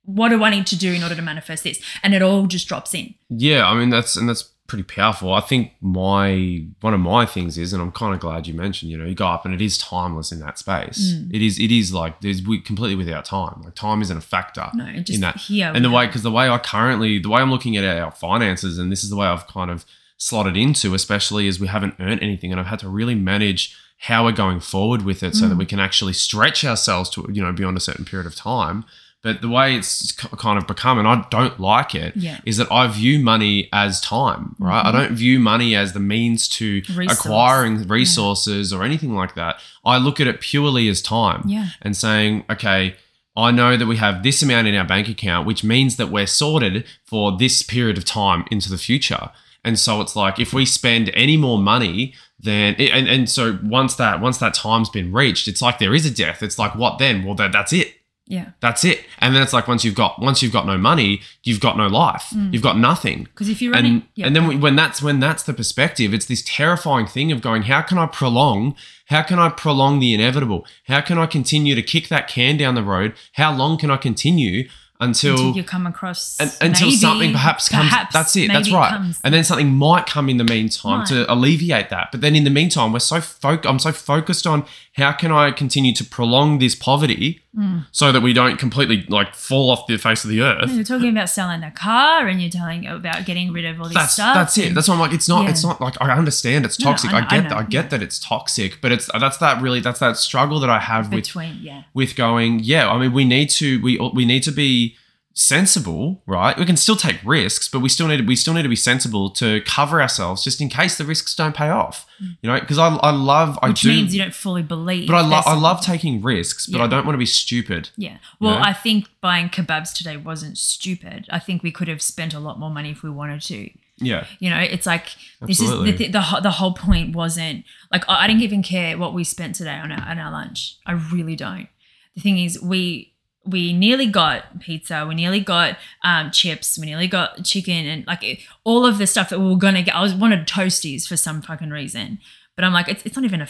What 0.04 0.30
do 0.30 0.42
I 0.42 0.48
need 0.48 0.66
to 0.68 0.78
do 0.78 0.94
in 0.94 1.02
order 1.02 1.14
to 1.14 1.20
manifest 1.20 1.64
this? 1.64 1.82
And 2.02 2.14
it 2.14 2.22
all 2.22 2.46
just 2.46 2.66
drops 2.66 2.94
in. 2.94 3.16
Yeah, 3.28 3.68
I 3.68 3.74
mean 3.74 3.90
that's 3.90 4.16
and 4.16 4.26
that's 4.30 4.50
pretty 4.66 4.82
powerful. 4.82 5.32
I 5.32 5.40
think 5.40 5.72
my 5.80 6.64
one 6.80 6.92
of 6.94 7.00
my 7.00 7.24
things 7.26 7.56
is, 7.58 7.72
and 7.72 7.80
I'm 7.82 7.92
kind 7.92 8.14
of 8.14 8.20
glad 8.20 8.46
you 8.46 8.54
mentioned, 8.54 8.90
you 8.90 8.98
know, 8.98 9.04
you 9.04 9.14
go 9.14 9.26
up 9.28 9.44
and 9.44 9.54
it 9.54 9.60
is 9.60 9.78
timeless 9.78 10.32
in 10.32 10.40
that 10.40 10.58
space. 10.58 11.12
Mm. 11.14 11.34
It 11.34 11.42
is, 11.42 11.58
it 11.58 11.70
is 11.72 11.92
like 11.92 12.20
there's 12.20 12.42
we 12.42 12.60
completely 12.60 12.96
without 12.96 13.24
time. 13.24 13.62
Like 13.64 13.74
time 13.74 14.02
isn't 14.02 14.16
a 14.16 14.20
factor 14.20 14.68
No, 14.74 14.92
just 14.96 15.10
in 15.10 15.20
that. 15.20 15.36
here. 15.36 15.70
And 15.74 15.84
the 15.84 15.90
way, 15.90 16.06
because 16.06 16.22
the 16.22 16.30
way 16.32 16.48
I 16.48 16.58
currently, 16.58 17.18
the 17.18 17.28
way 17.28 17.40
I'm 17.40 17.50
looking 17.50 17.76
at 17.76 17.84
our 17.84 18.10
finances, 18.10 18.78
and 18.78 18.90
this 18.90 19.04
is 19.04 19.10
the 19.10 19.16
way 19.16 19.26
I've 19.26 19.46
kind 19.46 19.70
of 19.70 19.84
slotted 20.18 20.56
into, 20.56 20.94
especially 20.94 21.46
as 21.48 21.60
we 21.60 21.66
haven't 21.66 21.94
earned 22.00 22.22
anything, 22.22 22.50
and 22.50 22.58
I've 22.60 22.66
had 22.66 22.78
to 22.80 22.88
really 22.88 23.14
manage 23.14 23.76
how 23.98 24.24
we're 24.24 24.32
going 24.32 24.60
forward 24.60 25.02
with 25.02 25.22
it, 25.22 25.34
so 25.34 25.48
that 25.48 25.54
Mm. 25.54 25.58
we 25.58 25.66
can 25.66 25.80
actually 25.80 26.12
stretch 26.12 26.64
ourselves 26.64 27.08
to, 27.10 27.26
you 27.32 27.42
know, 27.42 27.52
beyond 27.52 27.76
a 27.76 27.80
certain 27.80 28.04
period 28.04 28.26
of 28.26 28.34
time. 28.34 28.84
But 29.26 29.40
the 29.40 29.48
way 29.48 29.74
it's 29.74 30.12
kind 30.12 30.56
of 30.56 30.68
become, 30.68 31.00
and 31.00 31.08
I 31.08 31.24
don't 31.30 31.58
like 31.58 31.96
it, 31.96 32.12
Yeah. 32.14 32.38
is 32.44 32.58
that 32.58 32.70
I 32.70 32.86
view 32.86 33.18
money 33.18 33.68
as 33.72 34.00
time, 34.00 34.54
right? 34.60 34.86
I 34.86 34.90
Mhm. 34.90 34.92
don't 34.92 35.12
view 35.16 35.40
money 35.40 35.74
as 35.74 35.94
the 35.94 35.98
means 35.98 36.46
to 36.58 36.80
Resource. 36.94 37.18
acquiring 37.18 37.88
resources 37.88 38.72
or 38.72 38.84
anything 38.84 39.16
like 39.16 39.34
that. 39.34 39.58
I 39.84 39.96
look 39.98 40.20
at 40.20 40.28
it 40.28 40.40
purely 40.40 40.88
as 40.88 41.02
time 41.02 41.42
Yeah. 41.48 41.70
and 41.82 41.96
saying, 41.96 42.44
okay, 42.48 42.94
I 43.36 43.50
know 43.50 43.76
that 43.76 43.86
we 43.86 43.96
have 43.96 44.22
this 44.22 44.42
amount 44.44 44.68
in 44.68 44.76
our 44.76 44.84
bank 44.84 45.08
account, 45.08 45.44
which 45.44 45.64
means 45.64 45.96
that 45.96 46.08
we're 46.08 46.28
sorted 46.28 46.84
for 47.04 47.36
this 47.36 47.62
period 47.64 47.98
of 47.98 48.04
time 48.04 48.44
into 48.52 48.70
the 48.70 48.78
future. 48.78 49.30
And 49.64 49.76
so 49.76 50.00
it's 50.00 50.14
like 50.14 50.38
if 50.38 50.52
we 50.52 50.64
spend 50.64 51.10
any 51.14 51.36
more 51.36 51.58
money, 51.58 52.14
then 52.38 52.74
and, 52.76 53.08
and 53.08 53.28
so 53.28 53.58
once 53.64 53.94
that 53.96 54.20
once 54.20 54.38
that 54.38 54.54
time's 54.54 54.88
been 54.88 55.10
reached, 55.12 55.48
it's 55.48 55.60
like 55.60 55.80
there 55.80 55.94
is 55.96 56.06
a 56.06 56.10
death. 56.12 56.44
It's 56.44 56.60
like 56.60 56.76
what 56.76 56.98
then? 56.98 57.24
Well, 57.24 57.34
that, 57.34 57.50
that's 57.50 57.72
it. 57.72 57.95
Yeah. 58.28 58.50
That's 58.60 58.84
it. 58.84 59.04
And 59.20 59.34
then 59.34 59.42
it's 59.42 59.52
like 59.52 59.68
once 59.68 59.84
you've 59.84 59.94
got 59.94 60.20
once 60.20 60.42
you've 60.42 60.52
got 60.52 60.66
no 60.66 60.76
money, 60.76 61.20
you've 61.44 61.60
got 61.60 61.76
no 61.76 61.86
life. 61.86 62.30
Mm. 62.34 62.52
You've 62.52 62.62
got 62.62 62.76
nothing 62.76 63.24
Because 63.24 63.48
if 63.48 63.62
you're 63.62 63.72
running, 63.72 63.92
and 63.92 64.02
yeah, 64.14 64.26
and 64.26 64.36
then 64.36 64.60
when 64.60 64.76
that's 64.76 65.02
when 65.02 65.20
that's 65.20 65.42
the 65.42 65.52
perspective 65.52 66.12
it's 66.12 66.26
this 66.26 66.42
terrifying 66.46 67.06
thing 67.06 67.32
of 67.32 67.40
going 67.40 67.62
how 67.62 67.82
can 67.82 67.98
i 67.98 68.06
prolong 68.06 68.74
how 69.06 69.22
can 69.22 69.38
i 69.38 69.48
prolong 69.48 70.00
the 70.00 70.14
inevitable 70.14 70.66
how 70.86 71.00
can 71.00 71.18
i 71.18 71.26
continue 71.26 71.74
to 71.74 71.82
kick 71.82 72.08
that 72.08 72.28
can 72.28 72.56
down 72.56 72.74
the 72.74 72.82
road 72.82 73.14
how 73.34 73.54
long 73.54 73.78
can 73.78 73.90
i 73.90 73.96
continue 73.96 74.68
until, 74.98 75.32
until 75.32 75.52
you 75.52 75.62
come 75.62 75.86
across 75.86 76.40
and, 76.40 76.56
until 76.62 76.86
maybe, 76.86 76.96
something 76.96 77.32
perhaps 77.32 77.68
comes 77.68 77.88
perhaps, 77.88 78.14
that's 78.14 78.34
it 78.36 78.48
that's 78.48 78.72
right 78.72 79.14
and 79.22 79.34
then 79.34 79.44
something 79.44 79.68
might 79.68 80.06
come 80.06 80.28
in 80.28 80.38
the 80.38 80.44
meantime 80.44 81.04
to 81.06 81.30
alleviate 81.30 81.90
that 81.90 82.08
but 82.10 82.22
then 82.22 82.34
in 82.34 82.44
the 82.44 82.50
meantime 82.50 82.92
we're 82.92 82.98
so 82.98 83.16
foc- 83.16 83.66
i'm 83.66 83.78
so 83.78 83.92
focused 83.92 84.46
on 84.46 84.64
how 84.96 85.12
can 85.12 85.30
i 85.32 85.50
continue 85.50 85.92
to 85.94 86.04
prolong 86.04 86.58
this 86.58 86.74
poverty 86.74 87.40
Mm. 87.56 87.86
so 87.90 88.12
that 88.12 88.20
we 88.20 88.34
don't 88.34 88.58
completely 88.58 89.06
like 89.08 89.34
fall 89.34 89.70
off 89.70 89.86
the 89.86 89.96
face 89.96 90.24
of 90.24 90.28
the 90.28 90.42
earth 90.42 90.70
You're 90.70 90.84
talking 90.84 91.08
about 91.08 91.30
selling 91.30 91.62
the 91.62 91.70
car, 91.70 92.26
and 92.28 92.38
you're 92.38 92.50
telling 92.50 92.86
about 92.86 93.24
getting 93.24 93.50
rid 93.50 93.64
of 93.64 93.80
all 93.80 93.86
this 93.86 93.94
that's 93.94 94.12
stuff. 94.12 94.34
that's 94.34 94.58
it. 94.58 94.74
That's 94.74 94.88
why 94.88 94.94
I'm 94.94 95.00
like, 95.00 95.14
it's 95.14 95.26
not. 95.26 95.44
Yeah. 95.44 95.50
It's 95.52 95.64
not 95.64 95.80
like 95.80 95.94
I 95.98 96.10
understand 96.12 96.66
it's 96.66 96.78
No, 96.78 96.84
toxic. 96.90 97.14
I 97.14 97.20
I, 97.20 97.20
know- 97.20 97.26
I 97.26 97.30
get 97.30 97.42
know, 97.44 97.48
that. 97.48 97.56
I 97.56 97.62
get 97.62 97.84
yeah. 97.84 97.88
that 97.88 98.02
it's 98.02 98.18
toxic, 98.18 98.82
but 98.82 98.92
it's 98.92 99.08
that's 99.18 99.38
that 99.38 99.62
really 99.62 99.80
that's 99.80 100.00
that 100.00 100.18
struggle 100.18 100.60
that 100.60 100.68
I 100.68 100.80
have 100.80 101.06
with 101.10 101.24
between, 101.24 101.56
yeah, 101.62 101.84
with 101.94 102.14
going. 102.14 102.58
Yeah, 102.62 102.90
I 102.90 102.98
mean, 102.98 103.14
we 103.14 103.24
need 103.24 103.48
to 103.52 103.80
we 103.82 103.98
we 104.12 104.26
need 104.26 104.42
to 104.42 104.52
be 104.52 104.96
sensible, 105.40 106.22
right? 106.26 106.58
We 106.58 106.64
can 106.64 106.78
still 106.78 106.96
take 106.96 107.18
risks, 107.22 107.68
but 107.68 107.80
we 107.80 107.90
still 107.90 108.08
need 108.08 108.16
to, 108.16 108.22
we 108.24 108.36
still 108.36 108.54
need 108.54 108.62
to 108.62 108.70
be 108.70 108.74
sensible 108.76 109.28
to 109.32 109.60
cover 109.66 110.00
ourselves 110.00 110.42
just 110.42 110.62
in 110.62 110.70
case 110.70 110.96
the 110.96 111.04
risks 111.04 111.34
don't 111.34 111.54
pay 111.54 111.68
off. 111.68 112.06
You 112.40 112.50
know, 112.50 112.58
because 112.58 112.78
I 112.78 112.88
I 112.88 113.10
love 113.10 113.58
I 113.62 113.66
Mm. 113.66 113.68
which 113.70 113.80
do, 113.82 113.88
means 113.90 114.14
you 114.14 114.22
don't 114.22 114.34
fully 114.34 114.62
believe. 114.62 115.06
but 115.08 115.14
I 115.16 115.20
love 115.20 115.44
I 115.46 115.54
love 115.54 115.82
taking 115.82 116.22
risks, 116.22 116.66
but 116.66 116.78
Yeah. 116.78 116.84
I 116.84 116.86
don't 116.88 117.04
want 117.04 117.14
to 117.14 117.18
be 117.18 117.26
stupid. 117.26 117.90
Yeah. 117.98 118.16
Well, 118.40 118.54
know? 118.58 118.64
I 118.64 118.72
think 118.72 119.08
buying 119.20 119.50
kebabs 119.50 119.92
today 119.92 120.16
wasn't 120.16 120.56
stupid. 120.56 121.26
I 121.30 121.38
think 121.38 121.62
we 121.62 121.70
could 121.70 121.88
have 121.88 122.00
spent 122.00 122.32
a 122.32 122.40
lot 122.40 122.58
more 122.58 122.70
money 122.70 122.90
if 122.90 123.02
we 123.02 123.10
wanted 123.10 123.42
to. 123.42 123.70
Yeah, 123.98 124.26
You 124.40 124.50
know, 124.50 124.58
it's 124.58 124.84
like 124.84 125.06
this 125.40 125.58
Absolutely. 125.60 125.90
is 125.92 125.98
the, 125.98 126.06
the 126.08 126.12
the 126.18 126.40
the 126.42 126.50
whole 126.50 126.74
point 126.74 127.14
wasn't 127.14 127.64
like 127.92 128.04
I 128.08 128.24
I 128.24 128.26
didn't 128.26 128.42
even 128.42 128.62
care 128.62 128.96
what 128.98 129.12
we 129.14 129.22
spent 129.24 129.54
today 129.54 129.74
on 129.84 129.92
our 129.92 130.06
on 130.10 130.18
our 130.18 130.30
lunch. 130.30 130.76
I 130.86 130.92
really 130.92 131.36
don't. 131.36 131.68
The 132.14 132.20
thing 132.22 132.38
is, 132.38 132.60
we 132.62 133.12
we 133.46 133.72
nearly 133.72 134.06
got 134.06 134.60
pizza, 134.60 135.04
we 135.08 135.14
nearly 135.14 135.40
got 135.40 135.76
um, 136.02 136.30
chips, 136.30 136.78
we 136.78 136.86
nearly 136.86 137.08
got 137.08 137.44
chicken, 137.44 137.86
and 137.86 138.06
like 138.06 138.22
it, 138.24 138.38
all 138.64 138.84
of 138.84 138.98
the 138.98 139.06
stuff 139.06 139.30
that 139.30 139.38
we 139.40 139.46
were 139.48 139.56
gonna 139.56 139.82
get. 139.82 139.94
I 139.94 140.02
was 140.02 140.14
wanted 140.14 140.46
toasties 140.46 141.06
for 141.06 141.16
some 141.16 141.42
fucking 141.42 141.70
reason, 141.70 142.18
but 142.56 142.64
I'm 142.64 142.72
like, 142.72 142.88
it's, 142.88 143.04
it's 143.04 143.14
not 143.16 143.24
even 143.24 143.42
a. 143.42 143.48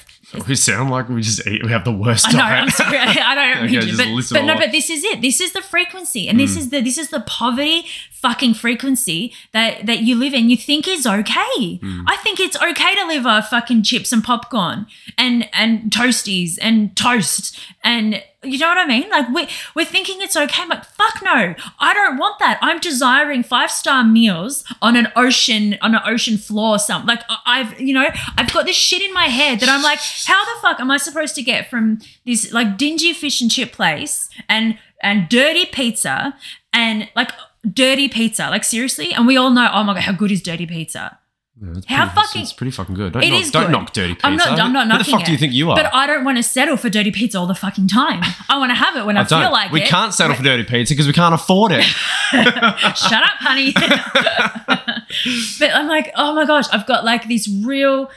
we 0.49 0.55
sound 0.57 0.91
like 0.91 1.09
we 1.09 1.23
just 1.23 1.47
eat. 1.47 1.63
We 1.65 1.71
have 1.71 1.85
the 1.85 1.93
worst 1.93 2.27
I 2.29 2.33
know. 2.33 2.39
diet. 2.39 2.63
I'm 2.65 2.71
sorry. 2.71 2.99
I 2.99 3.35
don't 3.35 3.65
Okay, 3.65 3.79
mean 3.79 3.97
to, 3.97 3.97
but, 3.97 4.29
but 4.33 4.45
no. 4.45 4.57
But 4.57 4.73
this 4.73 4.91
is 4.91 5.05
it. 5.05 5.21
This 5.23 5.41
is 5.41 5.53
the 5.53 5.63
frequency, 5.63 6.29
and 6.29 6.39
this 6.41 6.55
Mm. 6.55 6.59
is 6.59 6.71
the 6.71 6.81
this 6.81 6.99
is 6.99 7.09
the 7.11 7.21
poverty 7.21 7.87
fucking 8.11 8.55
frequency 8.55 9.33
that 9.53 9.87
that 9.87 10.01
you 10.01 10.17
live 10.17 10.35
in. 10.35 10.51
You 10.51 10.57
think 10.57 10.89
is 10.89 11.07
okay. 11.07 11.79
Mm. 11.79 12.05
I 12.09 12.17
think 12.25 12.41
it's 12.41 12.57
okay 12.57 12.95
to 12.97 13.07
live 13.07 13.27
off 13.27 13.51
fucking 13.51 13.85
chips 13.85 14.13
and 14.13 14.25
popcorn 14.25 14.87
and 15.17 15.49
and 15.53 15.91
toasties 15.93 16.59
and 16.61 16.97
toast 16.97 17.59
and 17.85 18.23
you 18.53 18.59
know 18.59 18.69
what 18.69 18.79
I 18.79 18.87
mean? 18.87 19.09
Like 19.09 19.29
we 19.31 19.49
we're 19.75 19.87
thinking 19.87 20.21
it's 20.21 20.37
okay. 20.37 20.63
I'm 20.63 20.69
like 20.69 20.85
fuck 20.85 21.23
no. 21.23 21.55
I 21.79 21.95
don't 21.95 22.19
want 22.19 22.39
that. 22.39 22.59
I'm 22.61 22.81
desiring 22.81 23.43
five 23.43 23.71
star 23.71 24.05
meals 24.05 24.65
on 24.83 24.97
an 24.97 25.09
ocean 25.17 25.77
on 25.81 25.95
an 25.95 26.03
ocean 26.05 26.37
floor. 26.39 26.67
Or 26.67 26.79
something 26.79 27.07
like 27.07 27.23
I've 27.45 27.79
you 27.81 27.95
know 27.95 28.09
I've 28.37 28.53
got 28.53 28.67
this 28.67 28.77
shit 28.77 29.03
in 29.03 29.13
my 29.13 29.27
head 29.27 29.61
that 29.61 29.69
I'm 29.69 29.83
like 29.83 29.99
how 30.25 30.45
the 30.45 30.61
fuck 30.61 30.81
am 30.81 30.91
I 30.91 30.97
supposed 30.97 31.35
to 31.37 31.43
get 31.43 31.71
from 31.71 32.01
this 32.25 32.53
like 32.53 32.77
dingy 32.77 33.13
fish 33.13 33.41
and 33.41 33.51
chip 33.51 33.73
place 33.73 34.29
and 34.49 34.79
and 35.03 35.29
dirty 35.29 35.67
pizza 35.67 36.35
and 36.73 37.09
like 37.15 37.31
dirty 37.73 38.09
pizza 38.09 38.49
like 38.51 38.65
seriously 38.65 39.13
and 39.13 39.27
we 39.27 39.37
all 39.37 39.51
know 39.51 39.71
oh 39.73 39.85
my 39.85 39.95
god 39.95 40.03
how 40.03 40.13
good 40.13 40.33
is 40.33 40.43
dirty 40.43 40.67
pizza 40.67 41.19
Yeah, 41.59 41.71
it's 41.77 41.87
How 41.87 42.05
pretty, 42.05 42.15
fucking- 42.15 42.43
It's, 42.43 42.51
it's 42.51 42.57
pretty 42.59 42.71
fucking 42.71 42.95
good. 42.95 43.13
Don't, 43.15 43.23
It 43.23 43.31
knock, 43.31 43.41
is 43.41 43.51
don't 43.51 43.63
good. 43.65 43.73
knock 43.73 43.93
dirty 43.95 44.13
pizza. 44.15 44.27
I'm 44.27 44.37
not- 44.37 44.59
I'm 44.61 44.73
not 44.75 44.89
knocking. 44.89 45.05
Who 45.07 45.11
the 45.13 45.17
fuck 45.19 45.25
do 45.27 45.33
you 45.33 45.39
think 45.39 45.55
you 45.55 45.71
are? 45.71 45.77
but 45.77 45.93
I 45.95 46.07
don't 46.07 46.23
want 46.23 46.37
to 46.37 46.43
settle 46.43 46.77
for 46.77 46.91
dirty 46.91 47.11
pizza 47.11 47.39
all 47.39 47.47
the 47.47 47.55
fucking 47.55 47.89
time 47.89 48.21
I 48.51 48.59
want 48.59 48.71
to 48.71 48.75
have 48.75 48.95
it 48.97 49.07
when 49.07 49.17
I, 49.17 49.23
I 49.23 49.25
feel 49.25 49.51
like 49.51 49.73
we 49.73 49.81
it 49.81 49.85
We 49.85 49.89
can't 49.89 50.13
settle 50.13 50.37
for 50.37 50.43
dirty 50.43 50.65
pizza 50.65 50.93
because 50.93 51.07
we 51.07 51.15
can't 51.15 51.35
afford 51.35 51.73
it. 51.73 51.83
shut 52.33 53.23
up 53.23 53.37
honey 53.41 53.73
but 55.59 55.71
I'm 55.75 55.89
like 55.89 56.13
oh 56.17 56.35
my 56.35 56.45
gosh 56.45 56.67
I've 56.73 56.87
got 56.87 57.05
like 57.05 57.27
these 57.27 57.49
real 57.65 58.11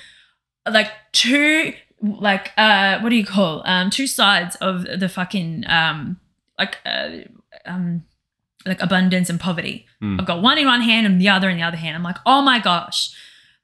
like 0.70 0.92
two 1.14 1.74
like 2.02 2.52
uh 2.58 3.00
what 3.00 3.10
do 3.10 3.16
you 3.16 3.26
call 3.26 3.62
um 3.66 3.90
two 3.90 4.08
sides 4.08 4.56
of 4.58 4.84
the 5.00 5.08
fucking 5.10 5.64
um 5.68 6.20
like 6.58 6.78
uh, 6.86 7.10
um 7.66 8.04
like 8.66 8.82
abundance 8.82 9.30
and 9.30 9.40
poverty 9.40 9.86
Mm. 10.02 10.18
I've 10.18 10.26
got 10.26 10.42
one 10.42 10.58
in 10.58 10.66
one 10.66 10.80
hand 10.80 11.06
and 11.06 11.20
the 11.20 11.28
other 11.28 11.50
in 11.50 11.58
the 11.58 11.64
other 11.64 11.76
hand. 11.76 11.94
I'm 11.98 12.04
like, 12.04 12.16
oh 12.26 12.42
my 12.42 12.58
gosh, 12.60 13.10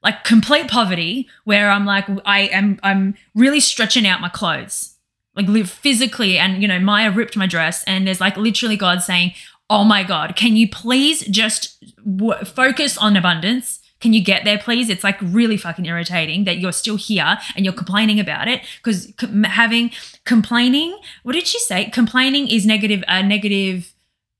like 0.02 0.24
complete 0.24 0.68
poverty 0.68 1.28
where 1.44 1.70
I'm 1.70 1.84
like, 1.86 2.06
I 2.24 2.42
am, 2.42 2.78
I'm 2.82 3.14
really 3.34 3.60
stretching 3.60 4.06
out 4.06 4.20
my 4.20 4.28
clothes, 4.28 4.94
like 5.34 5.48
live 5.48 5.70
physically. 5.70 6.38
And, 6.38 6.62
you 6.62 6.68
know, 6.68 6.78
Maya 6.78 7.10
ripped 7.10 7.36
my 7.36 7.46
dress 7.46 7.82
and 7.84 8.06
there's 8.06 8.20
like 8.20 8.36
literally 8.36 8.76
God 8.76 9.02
saying, 9.02 9.32
oh 9.68 9.82
my 9.84 10.04
God, 10.04 10.36
can 10.36 10.54
you 10.56 10.68
please 10.68 11.26
just 11.26 11.82
w- 12.04 12.44
focus 12.44 12.96
on 12.96 13.16
abundance? 13.16 13.80
Can 13.98 14.12
you 14.12 14.22
get 14.22 14.44
there, 14.44 14.58
please? 14.58 14.90
It's 14.90 15.02
like 15.02 15.16
really 15.22 15.56
fucking 15.56 15.86
irritating 15.86 16.44
that 16.44 16.58
you're 16.58 16.70
still 16.70 16.96
here 16.96 17.38
and 17.56 17.64
you're 17.64 17.74
complaining 17.74 18.20
about 18.20 18.46
it 18.46 18.60
because 18.76 19.12
having 19.44 19.90
complaining. 20.24 20.96
What 21.22 21.32
did 21.32 21.46
she 21.46 21.58
say? 21.58 21.86
Complaining 21.86 22.46
is 22.46 22.64
negative. 22.66 23.02
Uh, 23.08 23.22
negative. 23.22 23.92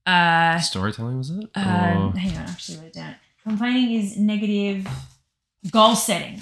Uh, 0.05 0.59
Storytelling 0.61 1.19
was 1.19 1.31
it? 1.31 1.49
uh, 1.57 1.61
Or- 1.61 2.17
hang 2.17 2.37
on, 2.37 2.45
I 2.47 2.51
actually 2.51 2.79
wrote 2.79 2.87
it 2.89 2.93
down. 2.93 3.17
Complaining 3.43 3.93
is 3.99 4.17
negative 4.19 4.87
goal 5.71 5.95
setting. 5.95 6.41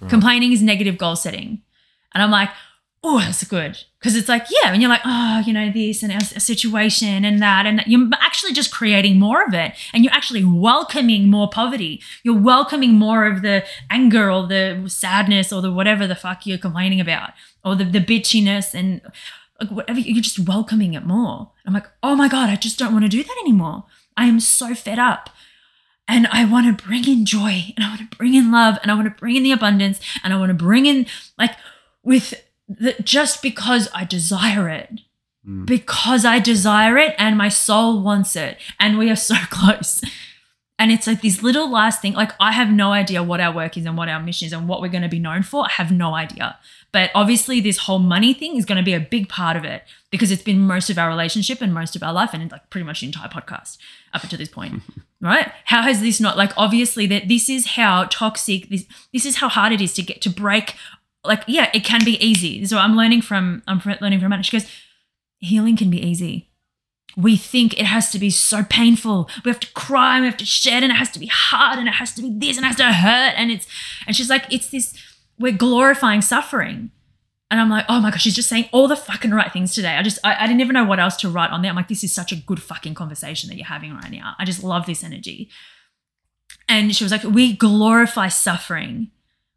Right. 0.00 0.10
Complaining 0.10 0.52
is 0.52 0.62
negative 0.62 0.98
goal 0.98 1.16
setting. 1.16 1.62
And 2.14 2.22
I'm 2.22 2.30
like, 2.30 2.50
oh, 3.04 3.18
that's 3.18 3.42
good. 3.44 3.78
Because 3.98 4.16
it's 4.16 4.28
like, 4.28 4.46
yeah, 4.48 4.72
and 4.72 4.80
you're 4.80 4.88
like, 4.88 5.02
oh, 5.04 5.42
you 5.44 5.52
know, 5.52 5.70
this 5.72 6.02
and 6.02 6.12
a 6.12 6.40
situation 6.40 7.24
and 7.24 7.40
that. 7.42 7.66
And 7.66 7.82
you're 7.86 8.08
actually 8.20 8.52
just 8.52 8.72
creating 8.72 9.18
more 9.18 9.44
of 9.44 9.54
it. 9.54 9.72
And 9.92 10.04
you're 10.04 10.12
actually 10.12 10.44
welcoming 10.44 11.28
more 11.28 11.48
poverty. 11.48 12.00
You're 12.22 12.38
welcoming 12.38 12.94
more 12.94 13.26
of 13.26 13.42
the 13.42 13.64
anger 13.90 14.30
or 14.30 14.46
the 14.46 14.84
sadness 14.88 15.52
or 15.52 15.62
the 15.62 15.72
whatever 15.72 16.06
the 16.06 16.14
fuck 16.14 16.46
you're 16.46 16.58
complaining 16.58 17.00
about 17.00 17.30
or 17.64 17.74
the, 17.74 17.84
the 17.84 18.00
bitchiness 18.00 18.74
and 18.74 19.00
like 19.60 19.70
whatever. 19.70 20.00
You're 20.00 20.22
just 20.22 20.48
welcoming 20.48 20.94
it 20.94 21.04
more. 21.04 21.50
I'm 21.66 21.74
like, 21.74 21.86
oh 22.02 22.14
my 22.14 22.28
God, 22.28 22.50
I 22.50 22.56
just 22.56 22.78
don't 22.78 22.92
want 22.92 23.04
to 23.04 23.08
do 23.08 23.22
that 23.22 23.36
anymore. 23.42 23.84
I 24.16 24.26
am 24.26 24.40
so 24.40 24.74
fed 24.74 24.98
up. 24.98 25.30
And 26.08 26.26
I 26.28 26.44
want 26.44 26.66
to 26.66 26.84
bring 26.84 27.08
in 27.08 27.24
joy 27.24 27.72
and 27.76 27.84
I 27.84 27.88
want 27.88 28.10
to 28.10 28.16
bring 28.16 28.34
in 28.34 28.50
love 28.50 28.78
and 28.82 28.90
I 28.90 28.94
want 28.94 29.06
to 29.06 29.18
bring 29.18 29.36
in 29.36 29.42
the 29.42 29.52
abundance 29.52 30.00
and 30.22 30.32
I 30.32 30.38
want 30.38 30.50
to 30.50 30.54
bring 30.54 30.86
in 30.86 31.06
like 31.38 31.52
with 32.02 32.34
the, 32.68 32.94
just 33.02 33.42
because 33.42 33.88
I 33.94 34.04
desire 34.04 34.68
it. 34.68 35.00
Mm. 35.46 35.66
Because 35.66 36.24
I 36.24 36.38
desire 36.38 36.98
it 36.98 37.14
and 37.18 37.38
my 37.38 37.48
soul 37.48 38.02
wants 38.02 38.36
it. 38.36 38.58
And 38.78 38.98
we 38.98 39.10
are 39.10 39.16
so 39.16 39.34
close. 39.50 40.02
And 40.78 40.90
it's 40.90 41.06
like 41.06 41.22
this 41.22 41.42
little 41.42 41.70
last 41.70 42.02
thing. 42.02 42.14
Like, 42.14 42.32
I 42.40 42.50
have 42.50 42.68
no 42.68 42.90
idea 42.90 43.22
what 43.22 43.40
our 43.40 43.54
work 43.54 43.76
is 43.76 43.86
and 43.86 43.96
what 43.96 44.08
our 44.08 44.20
mission 44.20 44.46
is 44.46 44.52
and 44.52 44.66
what 44.66 44.80
we're 44.80 44.88
going 44.88 45.02
to 45.02 45.08
be 45.08 45.20
known 45.20 45.44
for. 45.44 45.64
I 45.64 45.70
have 45.70 45.92
no 45.92 46.14
idea. 46.14 46.58
But 46.90 47.10
obviously, 47.14 47.60
this 47.60 47.78
whole 47.78 48.00
money 48.00 48.34
thing 48.34 48.56
is 48.56 48.64
going 48.64 48.78
to 48.78 48.84
be 48.84 48.94
a 48.94 49.00
big 49.00 49.28
part 49.28 49.56
of 49.56 49.64
it 49.64 49.84
because 50.10 50.32
it's 50.32 50.42
been 50.42 50.58
most 50.58 50.90
of 50.90 50.98
our 50.98 51.08
relationship 51.08 51.60
and 51.60 51.72
most 51.72 51.94
of 51.94 52.02
our 52.02 52.12
life 52.12 52.34
and 52.34 52.50
like 52.50 52.68
pretty 52.68 52.84
much 52.84 53.00
the 53.00 53.06
entire 53.06 53.28
podcast 53.28 53.78
up 54.12 54.22
until 54.22 54.38
this 54.38 54.48
point. 54.48 54.82
right? 55.20 55.52
How 55.66 55.82
has 55.82 56.00
this 56.00 56.20
not 56.20 56.36
like 56.36 56.52
obviously 56.56 57.06
that 57.06 57.28
this 57.28 57.48
is 57.48 57.68
how 57.68 58.04
toxic 58.04 58.68
this 58.68 58.84
this 59.12 59.24
is 59.24 59.36
how 59.36 59.48
hard 59.48 59.72
it 59.72 59.80
is 59.80 59.94
to 59.94 60.02
get 60.02 60.20
to 60.22 60.30
break 60.30 60.74
like 61.24 61.44
yeah, 61.46 61.70
it 61.72 61.84
can 61.84 62.04
be 62.04 62.22
easy. 62.24 62.64
So 62.66 62.78
I'm 62.78 62.96
learning 62.96 63.22
from 63.22 63.62
I'm 63.66 63.80
learning 64.00 64.20
from 64.20 64.32
Anna. 64.32 64.42
She 64.42 64.58
goes, 64.58 64.70
healing 65.38 65.76
can 65.76 65.90
be 65.90 66.02
easy. 66.04 66.48
We 67.16 67.36
think 67.36 67.78
it 67.78 67.84
has 67.84 68.10
to 68.12 68.18
be 68.18 68.30
so 68.30 68.64
painful. 68.64 69.28
We 69.44 69.50
have 69.50 69.60
to 69.60 69.72
cry, 69.74 70.16
and 70.16 70.22
we 70.22 70.28
have 70.28 70.38
to 70.38 70.46
shed, 70.46 70.82
and 70.82 70.90
it 70.90 70.96
has 70.96 71.10
to 71.10 71.18
be 71.18 71.26
hard, 71.26 71.78
and 71.78 71.86
it 71.86 71.94
has 71.94 72.14
to 72.14 72.22
be 72.22 72.32
this, 72.38 72.56
and 72.56 72.64
it 72.64 72.68
has 72.68 72.76
to 72.76 72.90
hurt. 72.90 73.34
And 73.36 73.50
it's 73.50 73.66
and 74.06 74.16
she's 74.16 74.30
like, 74.30 74.50
it's 74.50 74.70
this, 74.70 74.96
we're 75.38 75.52
glorifying 75.52 76.22
suffering. 76.22 76.90
And 77.52 77.60
I'm 77.60 77.68
like, 77.68 77.84
oh 77.90 78.00
my 78.00 78.10
gosh, 78.10 78.22
she's 78.22 78.34
just 78.34 78.48
saying 78.48 78.70
all 78.72 78.88
the 78.88 78.96
fucking 78.96 79.32
right 79.32 79.52
things 79.52 79.74
today. 79.74 79.96
I 79.98 80.02
just, 80.02 80.18
I, 80.24 80.36
I 80.36 80.46
didn't 80.46 80.62
even 80.62 80.72
know 80.72 80.84
what 80.84 80.98
else 80.98 81.16
to 81.16 81.28
write 81.28 81.50
on 81.50 81.60
there. 81.60 81.68
I'm 81.68 81.76
like, 81.76 81.88
this 81.88 82.02
is 82.02 82.10
such 82.10 82.32
a 82.32 82.36
good 82.36 82.62
fucking 82.62 82.94
conversation 82.94 83.50
that 83.50 83.56
you're 83.56 83.66
having 83.66 83.92
right 83.92 84.10
now. 84.10 84.34
I 84.38 84.46
just 84.46 84.64
love 84.64 84.86
this 84.86 85.04
energy. 85.04 85.50
And 86.66 86.96
she 86.96 87.04
was 87.04 87.12
like, 87.12 87.24
we 87.24 87.52
glorify 87.52 88.28
suffering. 88.28 89.10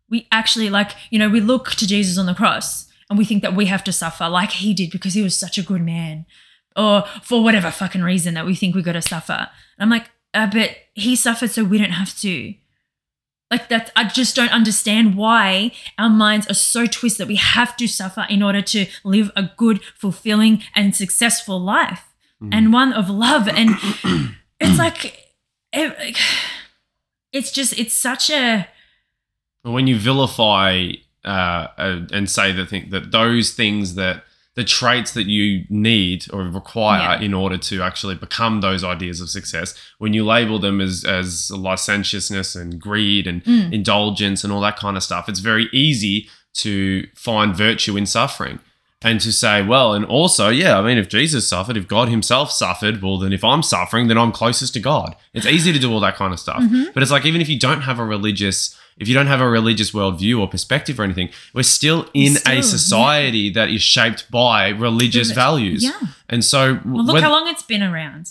We 0.09 0.27
actually, 0.29 0.69
like, 0.69 0.91
you 1.09 1.17
know, 1.17 1.29
we 1.29 1.39
look 1.39 1.69
to 1.71 1.87
Jesus 1.87 2.17
on 2.17 2.25
the 2.25 2.33
cross 2.33 2.91
and 3.09 3.17
we 3.17 3.23
think 3.23 3.41
that 3.43 3.55
we 3.55 3.67
have 3.67 3.83
to 3.85 3.93
suffer 3.93 4.27
like 4.27 4.51
he 4.51 4.73
did 4.73 4.91
because 4.91 5.13
he 5.13 5.21
was 5.21 5.37
such 5.37 5.57
a 5.57 5.63
good 5.63 5.81
man 5.81 6.25
or 6.75 7.05
for 7.23 7.41
whatever 7.41 7.71
fucking 7.71 8.03
reason 8.03 8.33
that 8.33 8.45
we 8.45 8.55
think 8.55 8.75
we 8.75 8.81
got 8.81 8.91
to 8.91 9.01
suffer. 9.01 9.47
And 9.77 9.79
I'm 9.79 9.89
like, 9.89 10.09
uh, 10.33 10.49
but 10.51 10.71
he 10.95 11.15
suffered 11.15 11.51
so 11.51 11.63
we 11.63 11.77
don't 11.77 11.91
have 11.91 12.13
to. 12.19 12.55
Like 13.51 13.69
that, 13.69 13.91
I 13.95 14.05
just 14.05 14.35
don't 14.35 14.51
understand 14.51 15.15
why 15.15 15.71
our 15.99 16.09
minds 16.09 16.47
are 16.49 16.55
so 16.55 16.85
twisted 16.87 17.19
that 17.21 17.27
we 17.27 17.35
have 17.35 17.77
to 17.77 17.87
suffer 17.87 18.25
in 18.29 18.41
order 18.41 18.61
to 18.63 18.87
live 19.03 19.31
a 19.35 19.49
good, 19.55 19.83
fulfilling, 19.95 20.63
and 20.75 20.95
successful 20.95 21.59
life, 21.59 22.03
and 22.51 22.73
one 22.73 22.91
of 22.93 23.09
love. 23.09 23.47
And 23.47 23.69
it's 24.59 24.77
like, 24.79 25.29
it- 25.73 26.17
it's 27.31 27.51
just, 27.51 27.77
it's 27.77 27.93
such 27.93 28.29
a 28.29 28.67
when 29.63 29.87
you 29.87 29.97
vilify 29.97 30.91
uh, 31.25 31.27
uh, 31.77 32.01
and 32.13 32.29
say 32.29 32.51
that 32.51 32.69
thing, 32.69 32.89
that 32.91 33.11
those 33.11 33.51
things 33.53 33.95
that 33.95 34.23
the 34.55 34.63
traits 34.63 35.11
that 35.11 35.27
you 35.27 35.65
need 35.69 36.25
or 36.31 36.43
require 36.43 37.17
Yeah. 37.19 37.25
in 37.25 37.33
order 37.33 37.57
to 37.57 37.81
actually 37.81 38.15
become 38.15 38.61
those 38.61 38.83
ideas 38.83 39.19
of 39.21 39.29
success, 39.29 39.73
when 39.97 40.13
you 40.13 40.23
label 40.25 40.59
them 40.59 40.79
as 40.81 41.03
as 41.03 41.51
licentiousness 41.51 42.55
and 42.55 42.79
greed 42.79 43.27
and 43.27 43.43
Mm. 43.43 43.73
indulgence 43.73 44.43
and 44.43 44.51
all 44.53 44.61
that 44.61 44.77
kind 44.77 44.97
of 44.97 45.03
stuff, 45.03 45.27
it's 45.29 45.39
very 45.39 45.67
easy 45.71 46.29
to 46.55 47.05
find 47.15 47.55
virtue 47.55 47.97
in 47.97 48.05
suffering. 48.05 48.59
And 49.01 49.19
to 49.21 49.31
say, 49.31 49.61
well, 49.61 49.93
and 49.93 50.03
also, 50.05 50.49
yeah, 50.49 50.79
I 50.79 50.81
mean, 50.81 50.97
if 50.97 51.09
Jesus 51.09 51.47
suffered, 51.47 51.77
if 51.77 51.87
God 51.87 52.07
Himself 52.09 52.49
suffered, 52.51 53.03
well, 53.03 53.17
then 53.19 53.33
if 53.33 53.43
I'm 53.43 53.61
suffering, 53.61 54.07
then 54.07 54.17
I'm 54.17 54.31
closest 54.31 54.73
to 54.73 54.79
God. 54.79 55.15
It's 55.33 55.45
easy 55.45 55.71
to 55.73 55.77
do 55.77 55.91
all 55.91 55.99
that 55.99 56.15
kind 56.15 56.33
of 56.33 56.39
stuff. 56.39 56.63
Mhm. 56.63 56.91
But 56.93 57.03
it's 57.03 57.11
like, 57.11 57.25
even 57.25 57.39
if 57.41 57.49
you 57.49 57.59
don't 57.59 57.81
have 57.81 57.99
a 57.99 58.05
religious, 58.05 58.75
if 58.97 59.07
you 59.07 59.13
don't 59.13 59.27
have 59.27 59.41
a 59.41 59.49
religious 59.49 59.91
worldview 59.91 60.39
or 60.39 60.47
perspective 60.47 60.99
or 60.99 61.03
anything, 61.03 61.29
we're 61.53 61.63
still 61.63 62.07
in 62.13 62.35
Still, 62.35 62.59
a 62.59 62.63
society 62.63 63.49
that 63.51 63.69
is 63.69 63.81
shaped 63.81 64.29
by 64.31 64.69
religious 64.69 65.31
Reli- 65.31 65.35
values. 65.35 65.83
yeah. 65.83 65.99
And 66.29 66.43
so, 66.45 66.79
Well, 66.85 67.03
look 67.05 67.21
how 67.21 67.31
long 67.31 67.47
it's 67.47 67.63
been 67.63 67.83
around. 67.83 68.29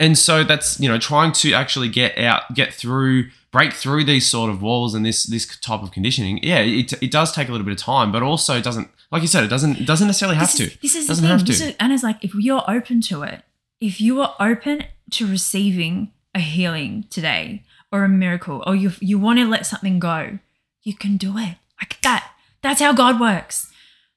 and 0.00 0.16
so 0.18 0.44
that's 0.44 0.78
you 0.80 0.88
know 0.88 0.98
trying 0.98 1.32
to 1.32 1.52
actually 1.52 1.88
get 1.88 2.16
out 2.18 2.42
get 2.54 2.72
through 2.74 3.30
break 3.50 3.72
through 3.72 4.04
these 4.04 4.26
sort 4.28 4.50
of 4.50 4.60
walls 4.60 4.94
and 4.94 5.04
this 5.06 5.24
this 5.24 5.46
type 5.60 5.82
of 5.82 5.90
conditioning 5.90 6.38
yeah 6.42 6.58
it, 6.58 6.92
it 7.02 7.10
does 7.10 7.32
take 7.32 7.48
a 7.48 7.52
little 7.52 7.64
bit 7.64 7.72
of 7.72 7.78
time 7.78 8.12
but 8.12 8.22
also 8.22 8.58
it 8.58 8.62
doesn't 8.64 8.88
like 9.10 9.22
you 9.22 9.28
said 9.28 9.42
it 9.42 9.48
doesn't 9.48 9.80
it 9.80 9.86
doesn't 9.86 10.06
necessarily 10.08 10.36
have 10.36 10.52
this 10.54 10.70
to 10.72 10.78
this 10.82 10.94
is 10.94 11.06
Doesn't 11.06 11.22
the 11.22 11.28
thing. 11.28 11.38
have 11.38 11.46
This 11.46 11.60
to. 11.60 11.68
is, 11.70 11.76
Anna's 11.80 12.02
like, 12.02 12.22
if 12.22 12.34
you're 12.34 12.64
open 12.68 13.00
to 13.02 13.22
it, 13.22 13.42
if 13.80 13.98
you 14.00 14.20
are 14.20 14.34
open 14.38 14.84
to 15.12 15.26
receiving 15.26 16.10
a 16.34 16.40
healing 16.40 17.06
today 17.08 17.62
or 17.92 18.04
a 18.04 18.08
miracle, 18.08 18.62
or 18.66 18.74
you 18.74 18.92
you 19.00 19.18
want 19.18 19.38
to 19.38 19.46
let 19.46 19.66
something 19.66 19.98
go, 19.98 20.38
you 20.82 20.94
can 20.94 21.16
do 21.16 21.36
it 21.38 21.56
like 21.80 22.00
that. 22.02 22.32
That's 22.62 22.80
how 22.80 22.92
God 22.92 23.20
works. 23.20 23.70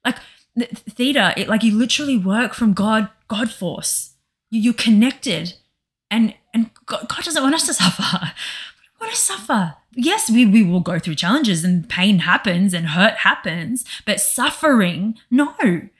Like 0.05 0.17
the 0.55 0.65
theta, 0.65 1.33
it 1.37 1.47
like 1.47 1.63
you 1.63 1.77
literally 1.77 2.17
work 2.17 2.53
from 2.53 2.73
God 2.73 3.09
God 3.27 3.51
force. 3.51 4.15
You, 4.49 4.61
you're 4.61 4.73
connected, 4.73 5.55
and 6.09 6.33
and 6.53 6.71
God, 6.85 7.07
God 7.07 7.23
doesn't 7.23 7.43
want 7.43 7.55
us 7.55 7.65
to 7.67 7.73
suffer. 7.83 8.33
We 8.99 9.05
want 9.05 9.15
to 9.15 9.21
suffer. 9.21 9.75
Yes, 9.95 10.29
we, 10.29 10.45
we 10.45 10.63
will 10.63 10.81
go 10.81 10.99
through 10.99 11.15
challenges 11.15 11.63
and 11.63 11.89
pain 11.89 12.19
happens 12.19 12.73
and 12.73 12.89
hurt 12.89 13.15
happens, 13.15 13.83
but 14.05 14.21
suffering, 14.21 15.15
no. 15.31 15.53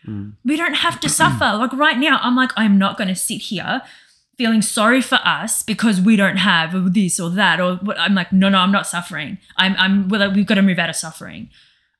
Mm. 0.05 0.33
We 0.45 0.55
don't 0.55 0.75
have 0.75 0.99
to 1.01 1.09
suffer. 1.09 1.57
Like 1.57 1.73
right 1.73 1.97
now, 1.97 2.19
I'm 2.21 2.35
like, 2.35 2.51
I'm 2.55 2.77
not 2.77 2.97
going 2.97 3.07
to 3.07 3.15
sit 3.15 3.41
here 3.41 3.81
feeling 4.39 4.61
sorry 4.61 5.01
for 5.01 5.19
us 5.25 5.63
because 5.63 5.99
we 5.99 6.15
don't 6.15 6.37
have 6.37 6.93
this 6.93 7.19
or 7.19 7.29
that. 7.31 7.59
Or 7.59 7.75
what 7.75 7.99
I'm 7.99 8.15
like, 8.15 8.31
no, 8.31 8.47
no, 8.47 8.59
I'm 8.59 8.71
not 8.71 8.87
suffering. 8.87 9.37
I'm, 9.57 9.75
I'm, 9.77 10.07
well, 10.07 10.31
we've 10.31 10.45
got 10.45 10.55
to 10.55 10.61
move 10.61 10.79
out 10.79 10.89
of 10.89 10.95
suffering. 10.95 11.49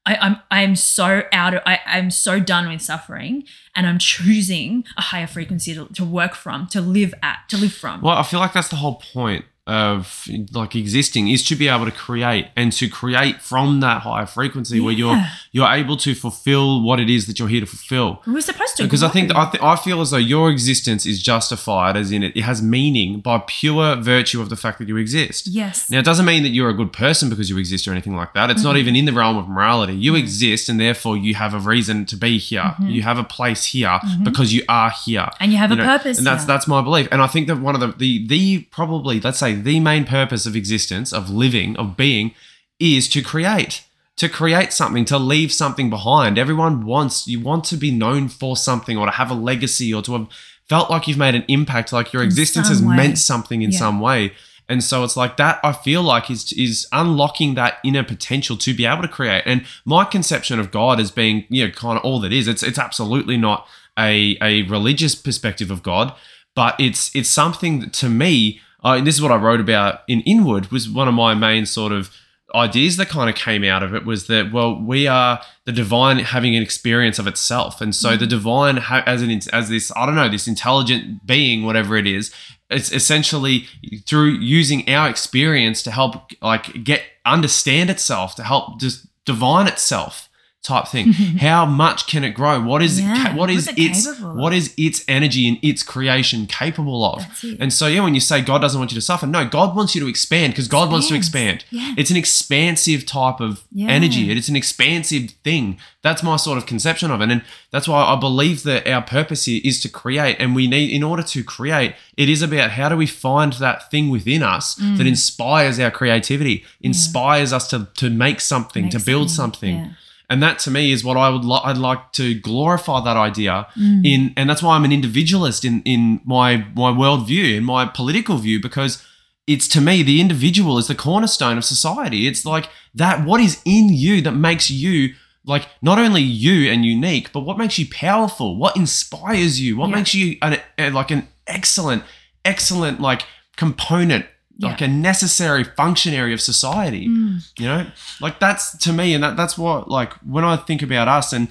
I, 0.05 0.15
I'm, 0.15 0.37
I'm 0.49 0.75
so 0.77 1.23
out 1.33 1.53
of, 1.55 1.61
I, 1.65 1.81
I'm 1.85 2.09
so 2.09 2.39
done 2.39 2.69
with 2.69 2.81
suffering 2.81 3.43
and 3.75 3.85
I'm 3.85 3.99
choosing 3.99 4.85
a 4.97 5.01
higher 5.01 5.27
frequency 5.27 5.75
to, 5.75 5.87
to 5.93 6.05
work 6.05 6.33
from, 6.33 6.67
to 6.67 6.79
live 6.79 7.13
at, 7.21 7.39
to 7.49 7.57
live 7.57 7.73
from. 7.73 8.01
well 8.01 8.17
i 8.17 8.23
feel 8.23 8.39
like 8.39 8.53
that's 8.53 8.69
the 8.69 8.77
whole 8.77 8.95
point 9.13 9.43
of 9.67 10.25
like 10.53 10.75
existing 10.75 11.27
is 11.27 11.45
to 11.47 11.55
be 11.55 11.67
able 11.67 11.85
to 11.85 11.91
create 11.91 12.47
and 12.55 12.71
to 12.73 12.89
create 12.89 13.39
from 13.41 13.81
that 13.81 14.01
higher 14.01 14.25
frequency 14.25 14.79
where 14.79 14.93
you're 14.93 15.15
Yeah. 15.15 15.29
You're 15.51 15.67
able 15.71 15.97
to 15.97 16.13
fulfill 16.13 16.81
what 16.83 16.99
it 16.99 17.09
is 17.09 17.25
that 17.27 17.39
you're 17.39 17.47
here 17.47 17.59
to 17.61 17.65
fulfill 17.65 18.21
We're 18.27 18.39
supposed 18.41 18.77
to. 18.77 18.83
because 18.83 19.01
I 19.03 19.09
think. 19.09 19.33
I, 19.35 19.49
th- 19.49 19.63
I 19.63 19.75
feel 19.75 19.99
as 20.01 20.11
though 20.11 20.17
your 20.17 20.51
existence 20.51 21.05
is 21.07 21.21
justified, 21.23 21.97
as 21.97 22.11
in 22.11 22.21
it, 22.23 22.35
it 22.37 22.41
has 22.43 22.61
meaning 22.61 23.19
by 23.19 23.41
pure 23.47 23.95
virtue 23.95 24.41
of 24.41 24.49
the 24.49 24.55
fact 24.55 24.77
that 24.79 24.87
you 24.87 24.97
exist. 24.97 25.47
yes. 25.47 25.89
Now, 25.89 25.99
it 25.99 26.05
doesn't 26.05 26.25
mean 26.25 26.43
that 26.43 26.49
you're 26.49 26.69
a 26.69 26.73
good 26.73 26.93
person 26.93 27.29
because 27.29 27.49
you 27.49 27.57
exist 27.57 27.87
or 27.87 27.91
anything 27.91 28.15
like 28.15 28.33
that. 28.35 28.49
It's 28.51 28.63
not 28.63 28.75
Mhm. 28.75 28.79
even 28.79 28.95
in 28.95 29.05
the 29.05 29.13
realm 29.13 29.37
of 29.37 29.47
morality. 29.49 29.93
You 29.95 30.13
Mhm. 30.13 30.19
exist, 30.19 30.69
and 30.69 30.79
therefore 30.79 31.17
you 31.17 31.33
have 31.35 31.53
a 31.53 31.59
reason 31.59 32.05
to 32.05 32.15
be 32.15 32.37
here. 32.37 32.75
Mhm. 32.79 32.91
You 32.93 33.01
have 33.01 33.17
a 33.17 33.23
place 33.23 33.65
here 33.65 33.99
Mhm. 34.03 34.23
because 34.23 34.53
you 34.53 34.63
are 34.69 34.91
here. 35.05 35.29
and 35.39 35.51
you 35.51 35.57
have 35.57 35.71
You 35.71 35.75
a 35.77 35.79
know, 35.79 35.85
purpose. 35.85 36.17
And 36.19 36.27
that's 36.27 36.43
here. 36.43 36.47
that's 36.47 36.67
my 36.67 36.81
belief. 36.81 37.07
And 37.11 37.21
I 37.21 37.27
think 37.27 37.47
that 37.47 37.59
one 37.59 37.73
of 37.75 37.81
the 37.81 37.93
the 37.97 38.27
the 38.27 38.59
probably 38.71 39.19
let's 39.19 39.39
say 39.39 39.53
the 39.55 39.79
main 39.79 40.03
purpose 40.05 40.45
of 40.45 40.55
existence, 40.55 41.11
of 41.11 41.29
living, 41.29 41.75
of 41.77 41.97
being, 41.97 42.31
is 42.79 43.07
to 43.09 43.21
create. 43.21 43.81
To 44.20 44.28
create 44.30 44.72
something, 44.74 45.05
to 45.05 45.17
leave 45.17 45.51
something 45.51 45.89
behind. 45.89 46.38
Everyone 46.38 46.86
wants 46.86 47.28
you 47.28 47.39
want 47.39 47.63
to 47.72 47.78
be 47.78 47.91
known 47.91 48.28
for 48.28 48.55
something 48.57 48.97
or 48.97 49.05
to 49.05 49.11
have 49.13 49.32
a 49.32 49.34
legacy 49.34 49.93
or 49.93 50.01
to 50.03 50.11
have 50.13 50.28
felt 50.67 50.89
like 50.89 51.07
you've 51.07 51.17
made 51.17 51.36
an 51.36 51.45
impact, 51.47 51.91
like 51.91 52.13
your 52.13 52.22
In 52.22 52.28
existence 52.28 52.67
has 52.70 52.82
way. 52.82 52.95
meant 52.95 53.17
something 53.17 53.61
in 53.61 53.72
Yeah. 53.72 53.80
some 53.80 53.99
way. 53.99 54.34
And 54.72 54.84
so 54.84 55.03
it's 55.03 55.17
like 55.17 55.38
that 55.38 55.59
I 55.63 55.72
feel 55.72 56.03
like 56.03 56.30
is 56.30 56.53
is 56.53 56.86
unlocking 56.91 57.55
that 57.55 57.80
inner 57.84 58.03
potential 58.03 58.55
to 58.57 58.74
be 58.74 58.86
able 58.86 59.01
to 59.01 59.07
create. 59.07 59.43
And 59.45 59.65
my 59.84 60.03
conception 60.05 60.59
of 60.59 60.70
God 60.70 60.99
as 60.99 61.09
being, 61.11 61.45
you 61.49 61.65
know, 61.65 61.72
kind 61.72 61.97
of 61.97 62.03
all 62.03 62.20
that 62.20 62.32
is, 62.32 62.47
it's 62.47 62.61
it's 62.61 62.78
absolutely 62.78 63.38
not 63.38 63.67
a 63.97 64.38
a 64.41 64.61
religious 64.63 65.15
perspective 65.15 65.72
of 65.72 65.82
God, 65.82 66.13
but 66.55 66.76
it's 66.80 67.09
it's 67.15 67.30
something 67.30 67.80
that 67.80 67.93
to 67.93 68.09
me 68.09 68.59
uh, 68.84 68.95
and 68.97 69.07
this 69.07 69.15
is 69.15 69.22
what 69.22 69.32
I 69.32 69.36
wrote 69.38 69.59
about 69.59 70.01
in 70.07 70.22
Inward 70.22 70.72
was 70.72 70.88
one 70.89 71.07
of 71.07 71.13
my 71.13 71.34
main 71.34 71.65
sort 71.65 71.91
of 71.91 72.11
ideas 72.55 72.97
that 72.97 73.09
kind 73.09 73.29
of 73.29 73.35
came 73.35 73.63
out 73.63 73.83
of 73.83 73.93
it 73.93 74.05
was 74.05 74.27
that 74.27 74.51
well 74.51 74.79
we 74.79 75.07
are 75.07 75.41
the 75.65 75.71
divine 75.71 76.19
having 76.19 76.55
an 76.55 76.63
experience 76.63 77.19
of 77.19 77.27
itself. 77.27 77.81
And 77.81 77.95
so 77.95 78.11
the 78.11 78.25
mm-hmm. 78.25 78.29
divine 78.29 78.77
ha- 78.77 79.03
as 79.05 79.21
an 79.21 79.29
as 79.53 79.69
this 79.69 79.91
i 79.95 80.05
don't 80.05 80.15
know 80.15 80.29
this 80.29 80.47
intelligent 80.47 81.25
being 81.25 81.65
whatever 81.65 81.95
it 81.95 82.07
is 82.07 82.33
it's 82.69 82.91
essentially 82.91 83.67
through 84.05 84.29
using 84.29 84.87
our 84.89 85.09
experience 85.09 85.81
to 85.83 85.91
help 85.91 86.31
like 86.41 86.83
get 86.83 87.03
understand 87.25 87.89
itself 87.89 88.35
to 88.35 88.43
help 88.43 88.79
just 88.79 89.07
divine 89.25 89.67
itself 89.67 90.28
type 90.62 90.88
thing. 90.88 91.14
How 91.39 91.66
much 91.66 92.05
can 92.07 92.24
it 92.24 92.32
grow? 92.32 92.62
What 92.62 92.82
is 92.82 92.99
Yeah, 92.99 93.32
it, 93.32 93.36
what 93.36 93.49
is 93.49 93.68
it 93.70 93.78
its 93.80 94.20
what 94.22 94.53
is 94.53 94.74
its 94.78 95.03
energy 95.07 95.47
and 95.47 95.57
its 95.64 95.84
creation 95.84 96.45
capable 96.47 97.03
of? 97.05 97.24
And 97.60 97.72
so 97.72 97.88
yeah 97.88 98.01
when 98.03 98.14
you 98.14 98.20
say 98.20 98.41
god 98.41 98.60
doesn't 98.60 98.78
want 98.80 98.91
you 98.91 98.95
to 98.95 99.01
suffer 99.01 99.26
no 99.26 99.47
god 99.47 99.76
wants 99.76 99.95
you 99.95 100.01
to 100.01 100.07
expand 100.07 100.51
because 100.53 100.68
god 100.68 100.91
wants 100.91 101.07
to 101.07 101.16
expand. 101.16 101.64
Yeah. 101.72 101.93
it's 101.97 102.12
an 102.12 102.18
expansive 102.18 103.05
type 103.05 103.39
of 103.39 103.64
Yeah. 103.72 103.88
energy. 103.89 104.30
It's 104.32 104.49
an 104.49 104.55
expansive 104.57 105.32
thing. 105.43 105.80
That's 106.01 106.24
my 106.24 106.36
sort 106.38 106.57
of 106.57 106.66
conception 106.66 107.10
of 107.12 107.22
it. 107.22 107.30
And 107.32 107.41
that's 107.72 107.88
why 107.88 108.03
i 108.03 108.16
believe 108.20 108.64
that 108.64 108.86
our 108.88 109.01
purpose 109.01 109.45
here 109.45 109.62
is 109.64 109.80
to 109.82 109.89
create 109.89 110.36
and 110.39 110.55
we 110.55 110.68
need 110.68 110.91
in 110.91 111.03
order 111.03 111.24
to 111.24 111.43
create 111.43 111.93
it 112.18 112.28
is 112.28 112.41
about 112.41 112.72
how 112.72 112.89
do 112.89 112.97
we 112.97 113.05
find 113.05 113.53
that 113.53 113.89
thing 113.91 114.10
within 114.10 114.43
us 114.43 114.76
Mm. 114.80 114.97
that 114.97 115.07
inspires 115.07 115.80
our 115.80 115.91
creativity 115.91 116.66
inspires 116.82 117.53
us 117.53 117.68
to 117.70 117.88
to 117.95 118.10
make 118.10 118.41
something 118.41 118.84
Make 118.84 118.91
to 118.91 118.99
build 118.99 119.30
something. 119.32 119.76
Yeah. 119.76 119.89
And 120.30 120.41
that 120.43 120.59
to 120.59 120.71
me 120.71 120.91
is 120.91 121.03
what 121.03 121.17
I 121.17 121.30
would 121.30 121.43
li- 121.45 121.61
I'd 121.63 121.77
like 121.77 122.11
to 122.13 122.34
glorify 122.39 123.01
that 123.03 123.17
idea 123.17 123.67
Mm. 123.77 124.05
in 124.05 124.34
and 124.38 124.49
that's 124.49 124.61
why 124.63 124.75
I'm 124.75 124.86
an 124.86 124.91
individualist 124.91 125.65
in 125.65 125.82
in 125.84 126.21
my 126.25 126.57
my 126.75 126.91
worldview 126.91 127.57
in 127.57 127.63
my 127.63 127.86
political 127.86 128.38
view 128.38 128.59
because 128.61 129.03
it's 129.47 129.67
to 129.69 129.82
me 129.82 130.03
the 130.03 130.21
individual 130.21 130.77
is 130.77 130.88
the 130.88 130.95
cornerstone 130.95 131.57
of 131.57 131.65
society 131.65 132.27
it's 132.27 132.45
like 132.45 132.69
that 132.93 133.25
what 133.25 133.41
is 133.41 133.61
in 133.65 133.89
you 133.93 134.21
that 134.21 134.34
makes 134.34 134.69
you 134.69 135.13
like 135.45 135.67
not 135.82 135.97
only 135.97 136.21
you 136.21 136.69
and 136.71 136.86
unique 136.86 137.32
but 137.34 137.39
what 137.41 137.57
makes 137.57 137.80
you 137.80 137.88
powerful 137.89 138.55
what 138.57 138.75
inspires 138.77 139.59
you 139.59 139.75
what 139.77 139.89
Yeah. 139.89 139.95
makes 139.95 140.13
you 140.13 140.38
an, 140.41 140.59
a, 140.77 140.89
like 140.91 141.09
an 141.11 141.27
excellent 141.47 142.03
excellent 142.45 143.01
like 143.01 143.23
component 143.55 144.25
like 144.62 144.82
a 144.82 144.88
necessary 144.88 145.64
functionary 145.64 146.34
of 146.34 146.41
society 146.41 147.07
Mm. 147.07 147.41
you 147.57 147.66
know 147.66 147.88
like 148.20 148.39
that's 148.39 148.78
to 148.80 148.91
me 148.91 149.14
and 149.14 149.24
that, 149.24 149.38
that's 149.38 149.57
what 149.57 149.89
like 149.89 150.12
when 150.16 150.43
i 150.43 150.55
think 150.57 150.82
about 150.82 151.07
us 151.07 151.32
and 151.34 151.47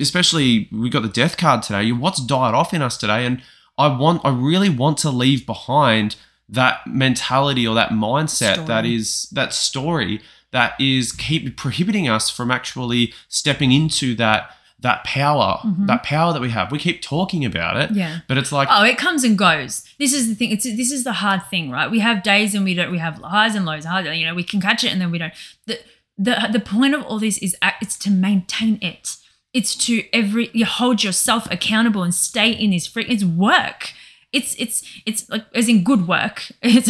especially 0.00 0.68
we 0.70 0.90
got 0.90 1.02
the 1.02 1.08
death 1.08 1.36
card 1.36 1.62
today 1.62 1.90
what's 1.92 2.20
died 2.20 2.54
off 2.54 2.74
in 2.74 2.82
us 2.82 2.96
today 2.98 3.24
and 3.24 3.40
i 3.78 3.86
want 3.88 4.20
i 4.24 4.30
really 4.30 4.68
want 4.68 4.98
to 4.98 5.10
leave 5.10 5.46
behind 5.46 6.16
that 6.48 6.80
mentality 6.86 7.66
or 7.66 7.74
that 7.74 7.90
mindset 7.90 8.54
Story. 8.54 8.66
that 8.66 8.84
is 8.84 9.28
that 9.32 9.52
story 9.54 10.20
that 10.52 10.78
is 10.80 11.12
keep 11.12 11.56
prohibiting 11.56 12.08
us 12.08 12.28
from 12.28 12.50
actually 12.50 13.14
stepping 13.28 13.72
into 13.72 14.14
that 14.16 14.50
that 14.82 15.04
power 15.04 15.58
that 15.86 16.02
power 16.02 16.32
that 16.32 16.40
we 16.40 16.50
have 16.50 16.72
we 16.72 16.78
keep 16.78 17.02
talking 17.02 17.44
about 17.44 17.76
it 17.76 17.90
Mm-hmm. 17.90 17.98
Yeah. 17.98 18.18
but 18.28 18.38
it's 18.38 18.50
like 18.52 18.68
Oh, 18.70 18.82
it 18.84 18.96
comes 18.98 19.24
and 19.24 19.36
goes. 19.36 19.84
This 19.98 20.12
is 20.12 20.28
the 20.28 20.34
thing. 20.34 20.50
It's 20.50 20.64
this 20.64 20.90
is 20.90 21.04
the 21.04 21.12
hard 21.14 21.42
thing, 21.50 21.70
right? 21.70 21.90
We 21.90 21.98
have 22.00 22.22
days 22.22 22.54
and 22.54 22.64
we 22.64 22.74
don't. 22.74 22.90
We 22.90 22.98
have 22.98 23.16
highs 23.18 23.54
and 23.54 23.64
lows. 23.66 23.84
Highs, 23.84 24.06
you 24.18 24.24
know, 24.26 24.34
we 24.34 24.44
can 24.44 24.60
catch 24.60 24.82
it 24.84 24.92
and 24.92 25.00
then 25.00 25.10
we 25.10 25.18
don't. 25.18 25.32
The 25.66 25.78
the 26.16 26.48
the 26.52 26.60
point 26.60 26.94
of 26.94 27.02
all 27.04 27.18
this 27.18 27.38
is 27.38 27.56
it's 27.82 27.96
to 27.98 28.10
maintain 28.10 28.78
it. 28.82 29.16
It's 29.52 29.74
to 29.86 30.04
every 30.12 30.50
you 30.52 30.64
hold 30.64 31.02
yourself 31.02 31.46
accountable 31.50 32.02
and 32.02 32.14
stay 32.14 32.50
in 32.50 32.70
this 32.70 32.86
free. 32.86 33.04
It's 33.08 33.24
work. 33.24 33.92
It's 34.32 34.54
it's 34.58 34.82
it's 35.06 35.28
like 35.28 35.44
as 35.54 35.68
in 35.68 35.82
good 35.84 36.06
work. 36.06 36.42
It's 36.62 36.88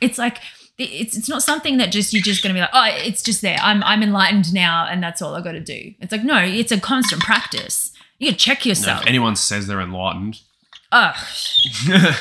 it's 0.00 0.18
like 0.18 0.38
it's 0.78 1.16
it's 1.16 1.28
not 1.28 1.42
something 1.42 1.78
that 1.78 1.90
just 1.90 2.12
you're 2.12 2.22
just 2.22 2.42
gonna 2.42 2.54
be 2.54 2.60
like 2.60 2.70
oh 2.72 2.88
it's 2.90 3.22
just 3.22 3.42
there. 3.42 3.58
I'm 3.62 3.82
I'm 3.82 4.02
enlightened 4.02 4.52
now 4.52 4.86
and 4.86 5.02
that's 5.02 5.22
all 5.22 5.34
I 5.34 5.40
got 5.40 5.52
to 5.52 5.60
do. 5.60 5.94
It's 6.00 6.12
like 6.12 6.24
no, 6.24 6.38
it's 6.38 6.72
a 6.72 6.80
constant 6.80 7.22
practice. 7.22 7.92
You 8.18 8.28
gotta 8.28 8.38
check 8.38 8.64
yourself. 8.66 9.02
if 9.02 9.08
anyone 9.08 9.36
says 9.36 9.66
they're 9.66 9.80
enlightened 9.80 10.40
Ugh. 10.92 11.16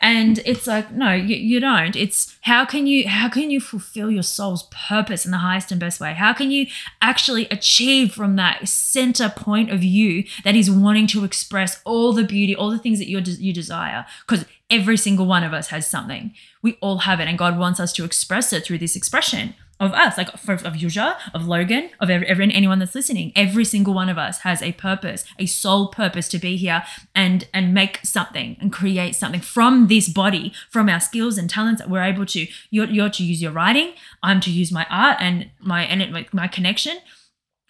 And 0.00 0.40
it's 0.44 0.66
like, 0.66 0.92
no, 0.92 1.12
you, 1.12 1.36
you 1.36 1.60
don't. 1.60 1.96
It's 1.96 2.37
how 2.48 2.64
can 2.64 2.86
you 2.86 3.06
how 3.06 3.28
can 3.28 3.50
you 3.50 3.60
fulfill 3.60 4.10
your 4.10 4.22
soul's 4.22 4.68
purpose 4.88 5.26
in 5.26 5.30
the 5.30 5.38
highest 5.38 5.70
and 5.70 5.78
best 5.78 6.00
way? 6.00 6.14
How 6.14 6.32
can 6.32 6.50
you 6.50 6.66
actually 7.02 7.46
achieve 7.50 8.12
from 8.12 8.36
that 8.36 8.66
center 8.66 9.28
point 9.28 9.70
of 9.70 9.84
you 9.84 10.24
that 10.44 10.56
is 10.56 10.70
wanting 10.70 11.06
to 11.08 11.24
express 11.24 11.82
all 11.84 12.14
the 12.14 12.24
beauty, 12.24 12.56
all 12.56 12.70
the 12.70 12.78
things 12.78 12.98
that 13.00 13.08
you 13.08 13.18
you 13.18 13.52
desire? 13.52 14.06
Because 14.26 14.46
every 14.70 14.96
single 14.96 15.26
one 15.26 15.44
of 15.44 15.52
us 15.52 15.68
has 15.68 15.86
something. 15.86 16.32
We 16.62 16.78
all 16.80 16.98
have 16.98 17.20
it, 17.20 17.28
and 17.28 17.36
God 17.36 17.58
wants 17.58 17.80
us 17.80 17.92
to 17.92 18.04
express 18.04 18.50
it 18.54 18.64
through 18.64 18.78
this 18.78 18.96
expression 18.96 19.54
of 19.80 19.92
us, 19.92 20.18
like 20.18 20.36
for, 20.36 20.54
of 20.54 20.74
Yuzha, 20.74 21.16
of 21.32 21.46
Logan, 21.46 21.90
of 22.00 22.10
every, 22.10 22.26
every, 22.26 22.52
anyone 22.52 22.80
that's 22.80 22.94
listening. 22.94 23.32
Every 23.36 23.64
single 23.64 23.94
one 23.94 24.08
of 24.08 24.18
us 24.18 24.40
has 24.40 24.60
a 24.62 24.72
purpose, 24.72 25.24
a 25.38 25.46
sole 25.46 25.88
purpose 25.88 26.28
to 26.30 26.38
be 26.38 26.56
here 26.56 26.82
and 27.14 27.46
and 27.54 27.72
make 27.72 28.00
something 28.04 28.56
and 28.60 28.72
create 28.72 29.14
something 29.14 29.40
from 29.40 29.86
this 29.86 30.08
body, 30.08 30.52
from 30.68 30.88
our 30.88 31.00
skills 31.00 31.38
and 31.38 31.48
talents 31.48 31.80
that 31.80 31.90
we're 31.90 32.02
able 32.02 32.26
to. 32.26 32.46
You're, 32.70 32.86
you're 32.86 33.10
to 33.10 33.24
use 33.24 33.40
your 33.40 33.52
writing. 33.52 33.92
I'm 34.22 34.40
to 34.40 34.50
use 34.50 34.72
my 34.72 34.86
art 34.90 35.18
and 35.20 35.50
my 35.60 35.82
and 35.82 36.02
it, 36.02 36.10
my, 36.10 36.26
my 36.32 36.48
connection. 36.48 36.98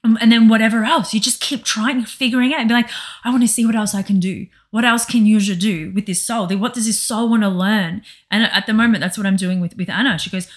Um, 0.04 0.16
And 0.20 0.30
then 0.30 0.48
whatever 0.48 0.84
else, 0.84 1.12
you 1.12 1.20
just 1.20 1.40
keep 1.40 1.64
trying, 1.64 2.04
figuring 2.04 2.54
out, 2.54 2.60
and 2.60 2.68
be 2.68 2.74
like, 2.74 2.88
I 3.24 3.30
want 3.30 3.42
to 3.42 3.48
see 3.48 3.66
what 3.66 3.74
else 3.74 3.94
I 3.94 4.02
can 4.02 4.20
do. 4.20 4.46
What 4.70 4.84
else 4.84 5.04
can 5.04 5.24
Yuzha 5.24 5.58
do 5.58 5.92
with 5.92 6.06
this 6.06 6.22
soul? 6.22 6.46
What 6.56 6.74
does 6.74 6.86
this 6.86 7.02
soul 7.02 7.28
want 7.28 7.42
to 7.42 7.48
learn? 7.48 8.02
And 8.30 8.44
at 8.44 8.66
the 8.66 8.74
moment, 8.74 9.00
that's 9.00 9.18
what 9.18 9.26
I'm 9.26 9.36
doing 9.36 9.60
with 9.60 9.76
with 9.76 9.90
Anna. 9.90 10.18
She 10.18 10.30
goes, 10.30 10.48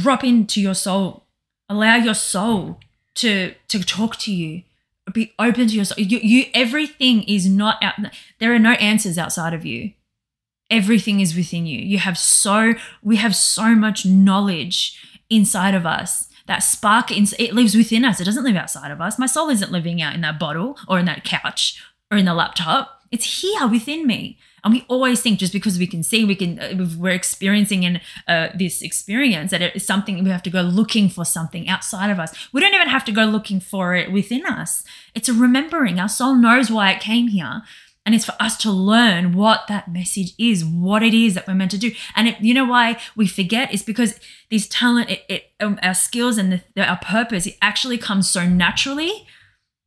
drop 0.00 0.24
into 0.24 0.60
your 0.60 0.74
soul. 0.74 1.24
Allow 1.68 1.96
your 1.96 2.14
soul 2.14 2.80
to 3.16 3.54
to 3.68 3.82
talk 3.82 4.16
to 4.20 4.32
you. 4.32 4.62
Be 5.12 5.32
open 5.38 5.68
to 5.68 5.74
your 5.74 5.84
soul. 5.84 5.98
You, 5.98 6.18
you 6.18 6.46
everything 6.54 7.22
is 7.24 7.48
not 7.48 7.82
out 7.82 7.94
there 8.38 8.54
are 8.54 8.58
no 8.58 8.72
answers 8.72 9.18
outside 9.18 9.54
of 9.54 9.64
you. 9.64 9.92
Everything 10.70 11.20
is 11.20 11.36
within 11.36 11.66
you. 11.66 11.78
You 11.78 11.98
have 11.98 12.18
so 12.18 12.74
we 13.02 13.16
have 13.16 13.36
so 13.36 13.74
much 13.74 14.04
knowledge 14.04 14.98
inside 15.30 15.74
of 15.74 15.86
us. 15.86 16.28
That 16.46 16.58
spark 16.58 17.10
in, 17.10 17.26
it 17.38 17.54
lives 17.54 17.74
within 17.74 18.04
us. 18.04 18.20
It 18.20 18.24
doesn't 18.24 18.44
live 18.44 18.56
outside 18.56 18.90
of 18.90 19.00
us. 19.00 19.18
My 19.18 19.24
soul 19.24 19.48
isn't 19.48 19.72
living 19.72 20.02
out 20.02 20.14
in 20.14 20.20
that 20.20 20.38
bottle 20.38 20.76
or 20.86 20.98
in 20.98 21.06
that 21.06 21.24
couch 21.24 21.82
or 22.10 22.18
in 22.18 22.26
the 22.26 22.34
laptop. 22.34 23.00
It's 23.10 23.40
here 23.40 23.66
within 23.66 24.06
me 24.06 24.38
and 24.64 24.72
we 24.72 24.84
always 24.88 25.20
think 25.20 25.38
just 25.38 25.52
because 25.52 25.78
we 25.78 25.86
can 25.86 26.02
see 26.02 26.24
we 26.24 26.34
can 26.34 26.58
uh, 26.58 26.86
we're 26.98 27.12
experiencing 27.12 27.82
in 27.82 28.00
uh, 28.26 28.48
this 28.54 28.82
experience 28.82 29.50
that 29.50 29.62
it 29.62 29.76
is 29.76 29.86
something 29.86 30.22
we 30.24 30.30
have 30.30 30.42
to 30.42 30.50
go 30.50 30.62
looking 30.62 31.08
for 31.08 31.24
something 31.24 31.68
outside 31.68 32.10
of 32.10 32.18
us. 32.18 32.34
We 32.52 32.60
don't 32.60 32.74
even 32.74 32.88
have 32.88 33.04
to 33.04 33.12
go 33.12 33.24
looking 33.24 33.60
for 33.60 33.94
it 33.94 34.10
within 34.10 34.46
us. 34.46 34.82
It's 35.14 35.28
a 35.28 35.34
remembering. 35.34 36.00
Our 36.00 36.08
soul 36.08 36.34
knows 36.34 36.70
why 36.70 36.92
it 36.92 37.00
came 37.00 37.28
here. 37.28 37.62
And 38.06 38.14
it's 38.14 38.26
for 38.26 38.34
us 38.38 38.58
to 38.58 38.70
learn 38.70 39.32
what 39.32 39.66
that 39.68 39.90
message 39.90 40.34
is 40.38 40.62
what 40.62 41.02
it 41.02 41.14
is 41.14 41.34
that 41.34 41.46
we're 41.46 41.54
meant 41.54 41.70
to 41.70 41.78
do. 41.78 41.92
And 42.14 42.36
you 42.38 42.52
know 42.52 42.66
why 42.66 42.98
we 43.16 43.26
forget? 43.26 43.72
Is 43.72 43.82
because 43.82 44.20
this 44.50 44.68
talent 44.68 45.10
it, 45.10 45.22
it 45.28 45.44
um, 45.60 45.78
our 45.82 45.94
skills 45.94 46.36
and 46.36 46.62
the, 46.74 46.84
our 46.84 46.98
purpose 46.98 47.46
it 47.46 47.56
actually 47.62 47.98
comes 47.98 48.28
so 48.28 48.46
naturally 48.46 49.26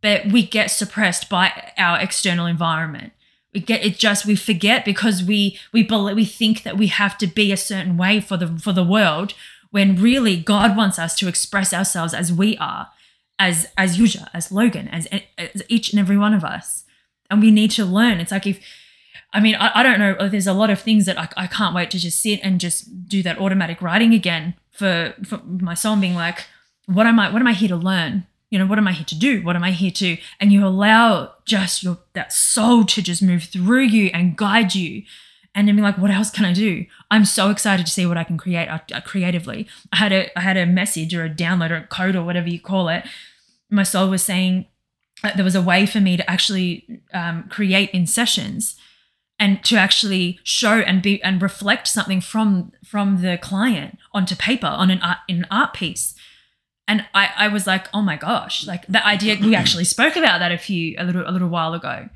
but 0.02 0.28
we 0.28 0.46
get 0.46 0.70
suppressed 0.70 1.30
by 1.30 1.74
our 1.78 2.00
external 2.00 2.46
environment 2.46 3.14
we 3.58 3.64
get 3.64 3.84
it 3.84 3.98
just 3.98 4.28
we 4.28 4.36
forget 4.36 4.86
because 4.86 5.24
we 5.24 5.58
we 5.72 5.82
believe, 5.82 6.16
we 6.16 6.26
think 6.26 6.62
that 6.62 6.78
we 6.78 6.88
have 6.88 7.18
to 7.18 7.26
be 7.26 7.52
a 7.52 7.58
certain 7.58 7.98
way 7.98 8.20
for 8.20 8.38
the 8.38 8.48
for 8.60 8.72
the 8.72 8.84
world 8.84 9.34
when 9.72 10.00
really 10.00 10.38
God 10.38 10.78
wants 10.78 11.00
us 11.00 11.16
to 11.16 11.28
express 11.28 11.74
ourselves 11.74 12.14
as 12.14 12.32
we 12.32 12.56
are 12.58 12.90
as 13.40 13.68
as 13.76 13.98
Yuzha 13.98 14.28
as 14.32 14.52
Logan 14.52 14.88
as, 14.90 15.08
as 15.40 15.64
each 15.68 15.92
and 15.92 16.00
every 16.00 16.20
one 16.20 16.36
of 16.36 16.44
us 16.44 16.84
and 17.32 17.42
we 17.42 17.50
need 17.50 17.72
to 17.72 17.84
learn 17.84 18.20
it's 18.20 18.32
like 18.32 18.46
if 18.46 18.60
I 19.34 19.42
mean, 19.42 19.56
I, 19.56 19.72
I 19.80 19.84
don't 19.84 20.00
know. 20.00 20.14
Uh, 20.14 20.30
there's 20.30 20.48
a 20.48 20.54
lot 20.54 20.70
of 20.70 20.80
things 20.80 21.06
that 21.06 21.20
I, 21.20 21.28
I 21.36 21.48
can't 21.48 21.76
wait 21.76 21.92
to 21.92 22.00
just 22.00 22.22
sit 22.22 22.40
and 22.44 22.62
just 22.62 23.10
do 23.10 23.22
that 23.24 23.38
automatic 23.38 23.82
writing 23.82 24.14
again 24.14 24.56
for, 24.72 25.16
for 25.26 25.40
my 25.40 25.76
and 25.84 26.02
being 26.02 26.16
like, 26.16 26.46
what 26.86 27.06
am 27.06 27.20
I, 27.20 27.30
what 27.30 27.42
am 27.42 27.48
I 27.48 27.52
here 27.52 27.68
to 27.68 27.76
learn? 27.76 28.26
You 28.50 28.60
know, 28.60 28.66
what 28.66 28.78
am 28.78 28.88
I 28.88 28.94
here 28.94 29.06
to 29.06 29.20
do? 29.20 29.44
What 29.44 29.56
am 29.56 29.64
I 29.64 29.72
here 29.72 29.92
to? 29.92 30.18
And 30.40 30.54
you 30.54 30.66
allow 30.66 31.34
just 31.46 31.84
your 31.84 32.00
that 32.14 32.32
soul 32.32 32.86
to 32.86 33.02
just 33.02 33.22
move 33.22 33.44
through 33.44 33.84
you 33.84 34.10
and 34.14 34.38
guide 34.38 34.74
you. 34.74 35.04
And 35.54 35.68
then 35.68 35.76
be 35.76 35.82
like, 35.82 35.98
what 35.98 36.12
else 36.12 36.30
can 36.30 36.46
I 36.46 36.54
do? 36.54 36.86
I'm 37.10 37.26
so 37.26 37.50
excited 37.50 37.88
to 37.88 37.92
see 37.92 38.06
what 38.06 38.18
I 38.18 38.24
can 38.24 38.38
create 38.38 38.70
uh, 38.70 39.02
creatively. 39.02 39.68
I 39.92 39.98
had 39.98 40.12
a 40.12 40.38
I 40.38 40.42
had 40.42 40.56
a 40.56 40.66
message 40.66 41.16
or 41.16 41.26
a 41.26 41.30
download 41.30 41.72
or 41.72 41.78
a 41.78 41.88
code 41.88 42.16
or 42.16 42.24
whatever 42.24 42.48
you 42.48 42.60
call 42.60 42.90
it. 42.90 43.06
My 43.70 43.84
soul 43.84 44.10
was 44.10 44.24
saying 44.24 44.68
uh, 45.24 45.32
there 45.36 45.44
was 45.44 45.56
a 45.56 45.62
way 45.62 45.86
for 45.86 46.00
me 46.00 46.16
to 46.16 46.30
actually 46.30 47.02
um, 47.14 47.46
create 47.50 47.90
in 47.90 48.06
sessions 48.06 48.76
and 49.40 49.64
to 49.64 49.76
actually 49.76 50.40
show 50.44 50.80
and 50.80 51.02
be 51.02 51.22
and 51.24 51.42
reflect 51.42 51.88
something 51.88 52.22
from 52.22 52.72
from 52.84 53.22
the 53.22 53.38
client 53.38 53.98
onto 54.14 54.36
paper 54.36 54.68
on 54.68 54.90
an 54.90 55.02
art 55.02 55.20
in 55.28 55.38
an 55.38 55.48
art 55.52 55.74
piece 55.74 56.16
and 56.88 57.06
I, 57.14 57.30
I 57.38 57.48
was 57.48 57.68
like 57.68 57.88
oh 57.94 58.02
my 58.02 58.18
gosh 58.18 58.66
like 58.66 58.86
that 58.88 59.06
idea 59.06 59.38
we 59.40 59.56
actually 59.62 59.86
spoke 59.86 60.16
about 60.16 60.40
that 60.40 60.52
a 60.52 60.58
few 60.58 60.96
a 60.98 61.04
little 61.04 61.24
a 61.28 61.32
little 61.32 61.50
while 61.50 61.74
ago 61.74 62.10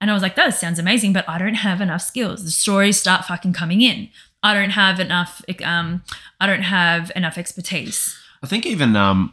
and 0.00 0.10
I 0.10 0.14
was 0.14 0.22
like 0.22 0.36
that 0.36 0.54
sounds 0.54 0.78
amazing 0.78 1.12
but 1.12 1.28
I 1.28 1.38
don't 1.38 1.54
have 1.54 1.80
enough 1.80 2.02
skills 2.02 2.44
the 2.44 2.50
stories 2.50 2.98
start 2.98 3.24
fucking 3.24 3.52
coming 3.52 3.80
in 3.80 4.08
I 4.42 4.54
don't 4.54 4.70
have 4.70 4.98
enough. 4.98 5.42
Um, 5.64 6.02
I 6.40 6.46
don't 6.46 6.62
have 6.62 7.12
enough 7.14 7.38
expertise. 7.38 8.18
I 8.44 8.48
think 8.48 8.66
even 8.66 8.96
um, 8.96 9.32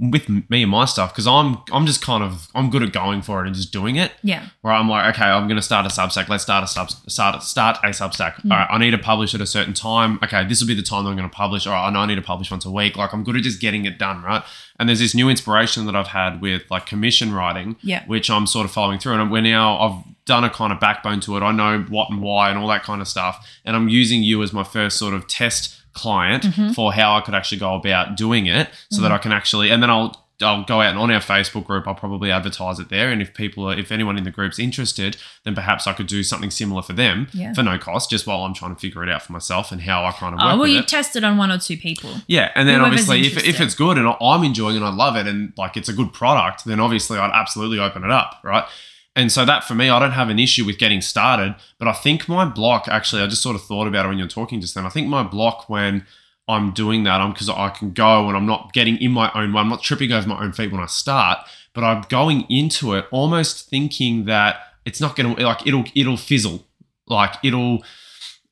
with 0.00 0.28
me 0.28 0.62
and 0.62 0.70
my 0.70 0.86
stuff, 0.86 1.12
because 1.12 1.26
I'm 1.26 1.58
I'm 1.70 1.84
just 1.84 2.00
kind 2.00 2.24
of 2.24 2.48
I'm 2.54 2.70
good 2.70 2.82
at 2.82 2.92
going 2.92 3.20
for 3.20 3.42
it 3.42 3.46
and 3.46 3.54
just 3.54 3.72
doing 3.72 3.96
it. 3.96 4.12
Yeah. 4.22 4.48
Where 4.62 4.72
I'm 4.72 4.88
like, 4.88 5.14
okay, 5.14 5.26
I'm 5.26 5.46
going 5.48 5.56
to 5.58 5.62
start 5.62 5.84
a 5.84 5.90
Substack. 5.90 6.28
Let's 6.30 6.44
start 6.44 6.64
a 6.64 6.66
sub 6.66 6.88
start 6.90 7.42
start 7.42 7.76
a 7.84 7.88
Substack. 7.88 8.42
All 8.50 8.56
right, 8.56 8.66
I 8.70 8.78
need 8.78 8.92
to 8.92 8.98
publish 8.98 9.34
at 9.34 9.42
a 9.42 9.46
certain 9.46 9.74
time. 9.74 10.18
Okay, 10.24 10.46
this 10.48 10.60
will 10.60 10.68
be 10.68 10.74
the 10.74 10.82
time 10.82 11.04
that 11.04 11.10
I'm 11.10 11.16
going 11.16 11.28
to 11.28 11.34
publish. 11.34 11.66
All 11.66 11.74
right, 11.74 11.88
I 11.88 11.90
know 11.90 12.00
I 12.00 12.06
need 12.06 12.14
to 12.14 12.22
publish 12.22 12.50
once 12.50 12.64
a 12.64 12.70
week. 12.70 12.96
Like 12.96 13.12
I'm 13.12 13.22
good 13.22 13.36
at 13.36 13.42
just 13.42 13.60
getting 13.60 13.84
it 13.84 13.98
done, 13.98 14.22
right? 14.22 14.42
And 14.80 14.88
there's 14.88 15.00
this 15.00 15.14
new 15.14 15.28
inspiration 15.28 15.84
that 15.86 15.94
I've 15.94 16.08
had 16.08 16.40
with 16.40 16.62
like 16.70 16.86
commission 16.86 17.34
writing, 17.34 17.76
Yeah. 17.82 18.04
which 18.06 18.30
I'm 18.30 18.46
sort 18.46 18.64
of 18.64 18.70
following 18.70 18.98
through. 18.98 19.14
And 19.20 19.30
we're 19.30 19.42
now 19.42 19.78
I've 19.78 20.24
done 20.24 20.44
a 20.44 20.50
kind 20.50 20.72
of 20.72 20.80
backbone 20.80 21.20
to 21.20 21.36
it. 21.36 21.42
I 21.42 21.52
know 21.52 21.80
what 21.88 22.08
and 22.10 22.22
why 22.22 22.48
and 22.48 22.58
all 22.58 22.68
that 22.68 22.82
kind 22.82 23.02
of 23.02 23.08
stuff. 23.08 23.46
And 23.64 23.76
I'm 23.76 23.88
using 23.88 24.22
you 24.22 24.42
as 24.42 24.52
my 24.54 24.62
first 24.64 24.96
sort 24.98 25.12
of 25.14 25.26
test 25.26 25.74
client 25.98 26.44
Mm-hmm. 26.44 26.70
for 26.72 26.92
how 26.92 27.16
I 27.16 27.20
could 27.20 27.34
actually 27.34 27.58
go 27.58 27.74
about 27.74 28.16
doing 28.16 28.46
it 28.46 28.68
so 28.90 29.02
that 29.02 29.12
I 29.12 29.18
can 29.18 29.32
actually 29.32 29.70
and 29.70 29.82
then 29.82 29.90
I'll 29.90 30.24
I'll 30.40 30.62
go 30.64 30.80
out 30.80 30.90
and 30.90 30.98
on 31.00 31.10
our 31.10 31.20
Facebook 31.20 31.66
group 31.66 31.88
I'll 31.88 31.96
probably 31.96 32.30
advertise 32.30 32.78
it 32.78 32.88
there 32.90 33.10
and 33.10 33.20
if 33.20 33.34
people 33.34 33.68
are, 33.68 33.76
if 33.76 33.90
anyone 33.90 34.16
in 34.16 34.22
the 34.22 34.30
group's 34.30 34.58
interested 34.60 35.16
then 35.44 35.54
perhaps 35.56 35.86
I 35.88 35.92
could 35.92 36.06
do 36.06 36.22
something 36.22 36.50
similar 36.52 36.80
for 36.82 36.92
them 36.92 37.26
Yeah. 37.32 37.52
for 37.54 37.64
no 37.64 37.76
cost 37.76 38.08
just 38.10 38.24
while 38.26 38.42
I'm 38.44 38.54
trying 38.54 38.72
to 38.74 38.80
figure 38.80 39.02
it 39.02 39.08
out 39.08 39.22
for 39.22 39.32
myself 39.32 39.72
and 39.72 39.80
how 39.82 40.04
I 40.04 40.12
kind 40.12 40.34
of 40.34 40.38
work 40.40 40.54
Oh, 40.54 40.58
well, 40.58 40.68
you 40.68 40.78
it. 40.80 40.86
tested 40.88 41.24
on 41.24 41.38
one 41.38 41.50
or 41.50 41.58
two 41.58 41.76
people. 41.76 42.10
Yeah, 42.28 42.52
and 42.54 42.68
then 42.68 42.78
Whoever's 42.80 43.08
obviously, 43.08 43.26
if, 43.26 43.48
if 43.52 43.60
it's 43.60 43.74
good 43.74 43.98
and 43.98 44.06
I'm 44.20 44.44
enjoying 44.44 44.76
it 44.76 44.78
and 44.78 44.86
I 44.86 44.94
love 44.94 45.16
it 45.16 45.26
and 45.26 45.52
like 45.58 45.76
it's 45.76 45.88
a 45.88 45.92
good 45.92 46.12
product, 46.12 46.64
then 46.64 46.78
obviously 46.78 47.18
I'd 47.18 47.32
absolutely 47.34 47.80
open 47.80 48.04
it 48.04 48.10
up, 48.12 48.38
right? 48.44 48.64
And 49.16 49.32
so 49.32 49.44
that 49.44 49.64
for 49.64 49.74
me, 49.74 49.88
I 49.88 49.98
don't 49.98 50.12
have 50.12 50.28
an 50.28 50.38
issue 50.38 50.64
with 50.64 50.78
getting 50.78 51.00
started, 51.00 51.56
but 51.78 51.88
I 51.88 51.92
think 51.92 52.28
my 52.28 52.44
block 52.44 52.86
actually, 52.88 53.22
I 53.22 53.26
just 53.26 53.42
sort 53.42 53.56
of 53.56 53.62
thought 53.62 53.88
about 53.88 54.04
it 54.04 54.08
when 54.08 54.18
you're 54.18 54.28
talking 54.28 54.60
just 54.60 54.74
then. 54.74 54.86
I 54.86 54.90
think 54.90 55.08
my 55.08 55.22
block 55.22 55.68
when 55.68 56.06
I'm 56.46 56.70
doing 56.72 57.02
that, 57.04 57.20
I'm 57.20 57.32
because 57.32 57.48
I 57.48 57.70
can 57.70 57.92
go 57.92 58.28
and 58.28 58.36
I'm 58.36 58.46
not 58.46 58.72
getting 58.72 58.96
in 58.98 59.10
my 59.10 59.30
own 59.34 59.52
way, 59.52 59.60
I'm 59.60 59.68
not 59.68 59.82
tripping 59.82 60.12
over 60.12 60.28
my 60.28 60.40
own 60.42 60.52
feet 60.52 60.70
when 60.70 60.80
I 60.80 60.86
start, 60.86 61.38
but 61.74 61.82
I'm 61.82 62.02
going 62.08 62.42
into 62.48 62.94
it 62.94 63.06
almost 63.10 63.68
thinking 63.68 64.26
that 64.26 64.60
it's 64.84 65.00
not 65.00 65.16
gonna 65.16 65.34
like 65.34 65.66
it'll 65.66 65.84
it'll 65.94 66.16
fizzle, 66.16 66.66
like 67.08 67.34
it'll 67.42 67.82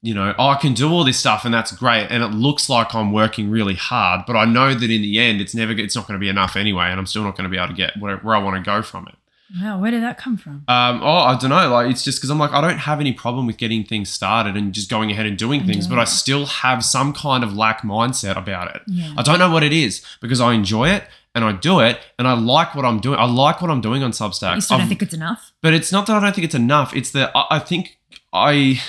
you 0.02 0.14
know, 0.14 0.34
oh, 0.38 0.48
I 0.48 0.54
can 0.54 0.72
do 0.72 0.88
all 0.88 1.02
this 1.02 1.18
stuff 1.18 1.44
and 1.44 1.52
that's 1.52 1.72
great. 1.72 2.06
And 2.10 2.22
it 2.22 2.28
looks 2.28 2.68
like 2.68 2.94
I'm 2.94 3.12
working 3.12 3.50
really 3.50 3.74
hard, 3.74 4.22
but 4.24 4.36
I 4.36 4.44
know 4.44 4.72
that 4.72 4.90
in 4.90 5.02
the 5.02 5.18
end, 5.18 5.40
it's 5.40 5.52
never, 5.52 5.72
it's 5.72 5.96
not 5.96 6.06
to 6.06 6.18
be 6.18 6.28
enough 6.28 6.54
anyway. 6.54 6.84
And 6.84 7.00
I'm 7.00 7.06
still 7.06 7.24
not 7.24 7.34
to 7.44 7.48
be 7.48 7.56
able 7.56 7.68
to 7.68 7.74
get 7.74 7.94
where, 7.98 8.18
where 8.18 8.36
I 8.36 8.38
want 8.38 8.56
to 8.56 8.62
go 8.62 8.82
from 8.82 9.08
it. 9.08 9.16
Wow, 9.60 9.80
where 9.80 9.92
did 9.92 10.02
that 10.02 10.18
come 10.18 10.36
from? 10.36 10.64
Um, 10.66 11.00
oh, 11.02 11.18
I 11.18 11.38
don't 11.38 11.50
know. 11.50 11.70
Like, 11.70 11.90
it's 11.90 12.02
just 12.02 12.18
because 12.18 12.30
I'm 12.30 12.38
like, 12.38 12.50
I 12.50 12.60
don't 12.60 12.78
have 12.78 12.98
any 13.00 13.12
problem 13.12 13.46
with 13.46 13.56
getting 13.58 13.84
things 13.84 14.10
started 14.10 14.56
and 14.56 14.72
just 14.72 14.90
going 14.90 15.10
ahead 15.12 15.24
and 15.26 15.38
doing 15.38 15.60
And 15.60 15.68
things, 15.68 15.86
doing 15.86 15.96
but 15.96 16.02
I 16.02 16.04
still 16.04 16.46
have 16.46 16.84
some 16.84 17.12
kind 17.12 17.44
of 17.44 17.54
lack 17.54 17.82
mindset 17.82 18.36
about 18.36 18.74
it. 18.74 18.82
Yeah. 18.88 19.14
I 19.16 19.22
don't 19.22 19.38
know 19.38 19.50
what 19.50 19.62
it 19.62 19.72
is 19.72 20.04
because 20.20 20.40
I 20.40 20.52
enjoy 20.54 20.88
it 20.88 21.04
and 21.32 21.44
I 21.44 21.52
do 21.52 21.78
it 21.78 22.00
and 22.18 22.26
I 22.26 22.32
like 22.32 22.74
what 22.74 22.84
I'm 22.84 22.98
doing. 22.98 23.18
I 23.20 23.26
like 23.26 23.62
what 23.62 23.70
I'm 23.70 23.80
doing 23.80 24.02
on 24.02 24.10
Substack. 24.10 24.56
You 24.56 24.60
still 24.60 24.78
don't 24.78 24.88
think 24.88 25.02
it's 25.02 25.14
enough? 25.14 25.52
but 25.62 25.72
it's 25.74 25.92
not 25.92 26.06
that 26.06 26.16
I 26.16 26.20
don't 26.20 26.34
think 26.34 26.44
it's 26.46 26.54
enough. 26.54 26.96
It's 26.96 27.12
that 27.12 27.30
I, 27.34 27.46
I 27.50 27.58
think 27.60 27.98
I. 28.32 28.80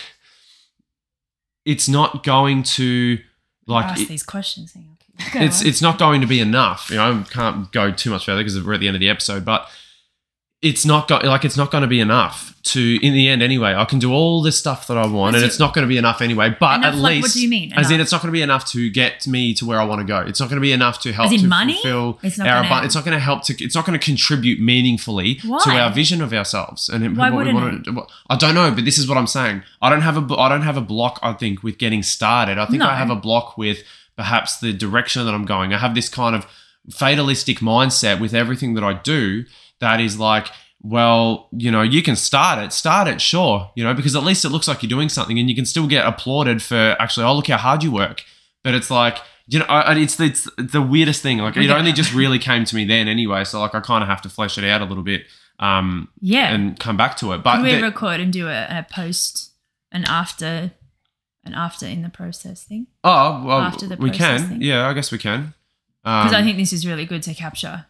It's 1.66 1.89
not 1.89 2.24
going 2.24 2.64
to 2.64 3.20
like. 3.68 3.86
ask 3.86 4.01
it- 4.01 4.08
these 4.08 4.24
questions. 4.24 4.74
On. 4.76 4.97
it's 5.36 5.64
it's 5.64 5.82
not 5.82 5.99
going 5.99 6.22
to 6.22 6.28
be 6.28 6.39
enough. 6.39 6.89
You 6.89 6.97
know, 6.97 7.20
I 7.20 7.24
can't 7.32 7.72
go 7.72 7.91
too 7.91 8.10
much 8.10 8.26
further 8.26 8.41
because 8.41 8.64
we're 8.64 8.74
at 8.76 8.80
the 8.80 8.88
end 8.88 8.95
of 8.95 9.01
the 9.01 9.10
episode, 9.10 9.43
but 9.43 9.68
it's 10.62 10.86
not 10.86 11.08
go- 11.08 11.18
like 11.24 11.45
it's 11.45 11.58
not 11.58 11.70
going 11.72 11.84
to 11.84 11.88
be 11.88 11.99
enough 11.99 12.55
to 12.64 12.99
in 13.05 13.14
the 13.14 13.28
end 13.30 13.43
anyway. 13.43 13.76
I 13.76 13.86
can 13.86 13.99
do 13.99 14.12
all 14.12 14.41
this 14.41 14.58
stuff 14.58 14.88
that 14.88 14.97
I 14.97 15.05
want, 15.05 15.36
and 15.36 15.43
That's 15.43 15.53
it's 15.53 15.60
not 15.60 15.74
going 15.76 15.84
to 15.84 15.88
be 15.88 15.97
enough 15.97 16.20
anyway. 16.20 16.55
But 16.60 16.78
Enough, 16.80 16.95
at 16.95 16.99
like, 16.99 17.12
least, 17.18 17.24
what 17.26 17.34
do 17.34 17.41
you 17.43 17.47
mean, 17.49 17.74
As 17.74 17.91
in, 17.91 18.01
it's 18.01 18.12
not 18.12 18.22
going 18.24 18.32
to 18.32 18.38
be 18.38 18.41
enough 18.41 18.66
to 18.72 18.89
get 18.89 19.28
me 19.28 19.53
to 19.53 19.66
where 19.66 19.80
I 19.80 19.84
want 19.86 20.01
to 20.01 20.05
go. 20.05 20.20
It's 20.20 20.39
not 20.39 20.49
going 20.49 20.58
to 20.58 20.62
be 20.62 20.72
enough 20.72 20.99
to 21.01 21.14
help 21.14 21.28
As 21.28 21.34
in 21.34 21.41
to 21.41 21.47
money? 21.47 21.74
fulfill 21.74 22.20
It's 22.24 22.38
not 22.39 22.47
our. 22.47 22.64
gonna- 22.64 22.86
it's 22.86 22.95
not 22.95 23.05
going 23.05 23.16
to 23.16 23.24
help 23.24 23.43
to. 23.43 23.64
It's 23.64 23.76
not 23.76 23.86
going 23.86 23.97
to 23.97 24.03
contribute 24.03 24.60
meaningfully 24.60 25.36
to 25.36 25.70
our 25.70 25.91
vision 25.91 26.22
of 26.24 26.34
ourselves 26.34 26.89
and 26.89 27.16
Why 27.16 27.30
what 27.30 27.45
we 27.45 27.53
want 27.53 27.86
to. 27.86 28.08
I 28.30 28.36
don't 28.36 28.55
know, 28.55 28.72
but 28.72 28.84
this 28.84 28.97
is 28.97 29.08
what 29.08 29.18
I'm 29.18 29.28
saying. 29.28 29.62
I 29.82 29.89
don't 29.91 30.01
have 30.01 30.18
a. 30.32 30.36
I 30.36 30.49
don't 30.49 30.64
have 30.64 30.76
a 30.78 30.82
block. 30.82 31.20
I 31.22 31.34
think 31.34 31.62
with 31.62 31.78
getting 31.78 32.01
started. 32.01 32.58
I 32.58 32.66
think 32.66 32.80
No. 32.80 32.88
I 32.89 32.95
have 32.95 33.12
a 33.12 33.16
block 33.16 33.58
with 33.60 33.84
perhaps 34.18 34.58
the 34.58 34.74
direction 34.74 35.24
that 35.28 35.36
I'm 35.36 35.45
going. 35.45 35.72
I 35.74 35.78
have 35.78 35.93
this 35.93 36.10
kind 36.10 36.36
of 36.36 36.47
fatalistic 36.89 37.60
mindset 37.60 38.20
with 38.20 38.34
everything 38.34 38.74
that 38.74 38.84
I 38.84 38.93
do 38.93 39.45
that 39.80 40.00
is 40.00 40.20
like, 40.20 40.48
well, 40.82 41.50
you 41.52 41.72
know, 41.72 41.82
you 41.82 42.02
can 42.04 42.16
start 42.16 42.64
it, 42.64 42.72
start 42.72 43.08
it, 43.08 43.20
sure, 43.22 43.72
you 43.76 43.84
know, 43.84 43.94
because 43.94 44.16
at 44.16 44.24
least 44.24 44.46
it 44.46 44.50
looks 44.50 44.68
like 44.68 44.82
you're 44.84 44.90
doing 44.90 45.10
something 45.10 45.38
and 45.40 45.50
you 45.50 45.56
can 45.56 45.66
still 45.66 45.88
get 45.88 46.06
applauded 46.06 46.62
for 46.62 46.96
actually, 47.00 47.26
oh, 47.26 47.36
look 47.36 47.48
how 47.48 47.58
hard 47.58 47.84
you 47.84 47.92
work. 47.92 48.24
But 48.64 48.74
it's 48.76 48.90
like, 48.92 49.18
you 49.48 49.60
know, 49.60 49.66
I, 49.66 49.82
I- 49.94 49.96
it's, 49.98 50.20
it's 50.20 50.48
the 50.58 50.82
weirdest 50.82 51.22
thing. 51.22 51.40
Like, 51.40 51.58
it 51.58 51.70
only 51.70 51.94
just 51.94 52.14
really 52.14 52.40
came 52.40 52.64
to 52.66 52.76
me 52.76 52.86
then 52.86 53.08
anyway. 53.08 53.44
So, 53.44 53.60
like, 53.60 53.74
I 53.76 53.80
kind 53.80 54.04
of 54.04 54.10
have 54.10 54.22
to 54.24 54.30
flesh 54.30 54.58
it 54.58 54.64
out 54.64 54.82
a 54.82 54.86
little 54.86 55.04
bit 55.04 55.24
um, 55.60 56.10
Yeah. 56.22 56.54
and 56.54 56.80
come 56.80 56.96
back 56.98 57.18
to 57.18 57.32
it. 57.34 57.44
But 57.44 57.58
Could 57.58 57.64
we 57.66 57.76
the- 57.76 57.82
record 57.82 58.20
and 58.20 58.32
do 58.32 58.48
a, 58.48 58.68
a 58.70 58.86
post 58.90 59.52
and 59.92 60.06
after 60.06 60.72
and 61.44 61.56
after 61.56 61.86
in 61.86 62.02
the 62.04 62.10
process 62.10 62.64
thing? 62.64 62.88
oh, 63.04 63.44
well, 63.46 63.60
after 63.62 63.88
the 63.88 63.96
we 63.96 64.10
process 64.10 64.42
can. 64.42 64.50
thing? 64.50 64.62
Yeah, 64.62 64.88
I 64.88 64.94
guess 64.94 65.12
we 65.12 65.18
can. 65.18 65.54
Because 66.04 66.34
I 66.34 66.40
Um, 66.40 66.46
think 66.46 66.58
this 66.58 66.72
is 66.74 66.86
really 66.86 67.06
good 67.06 67.24
to 67.24 67.34
capture 67.34 67.86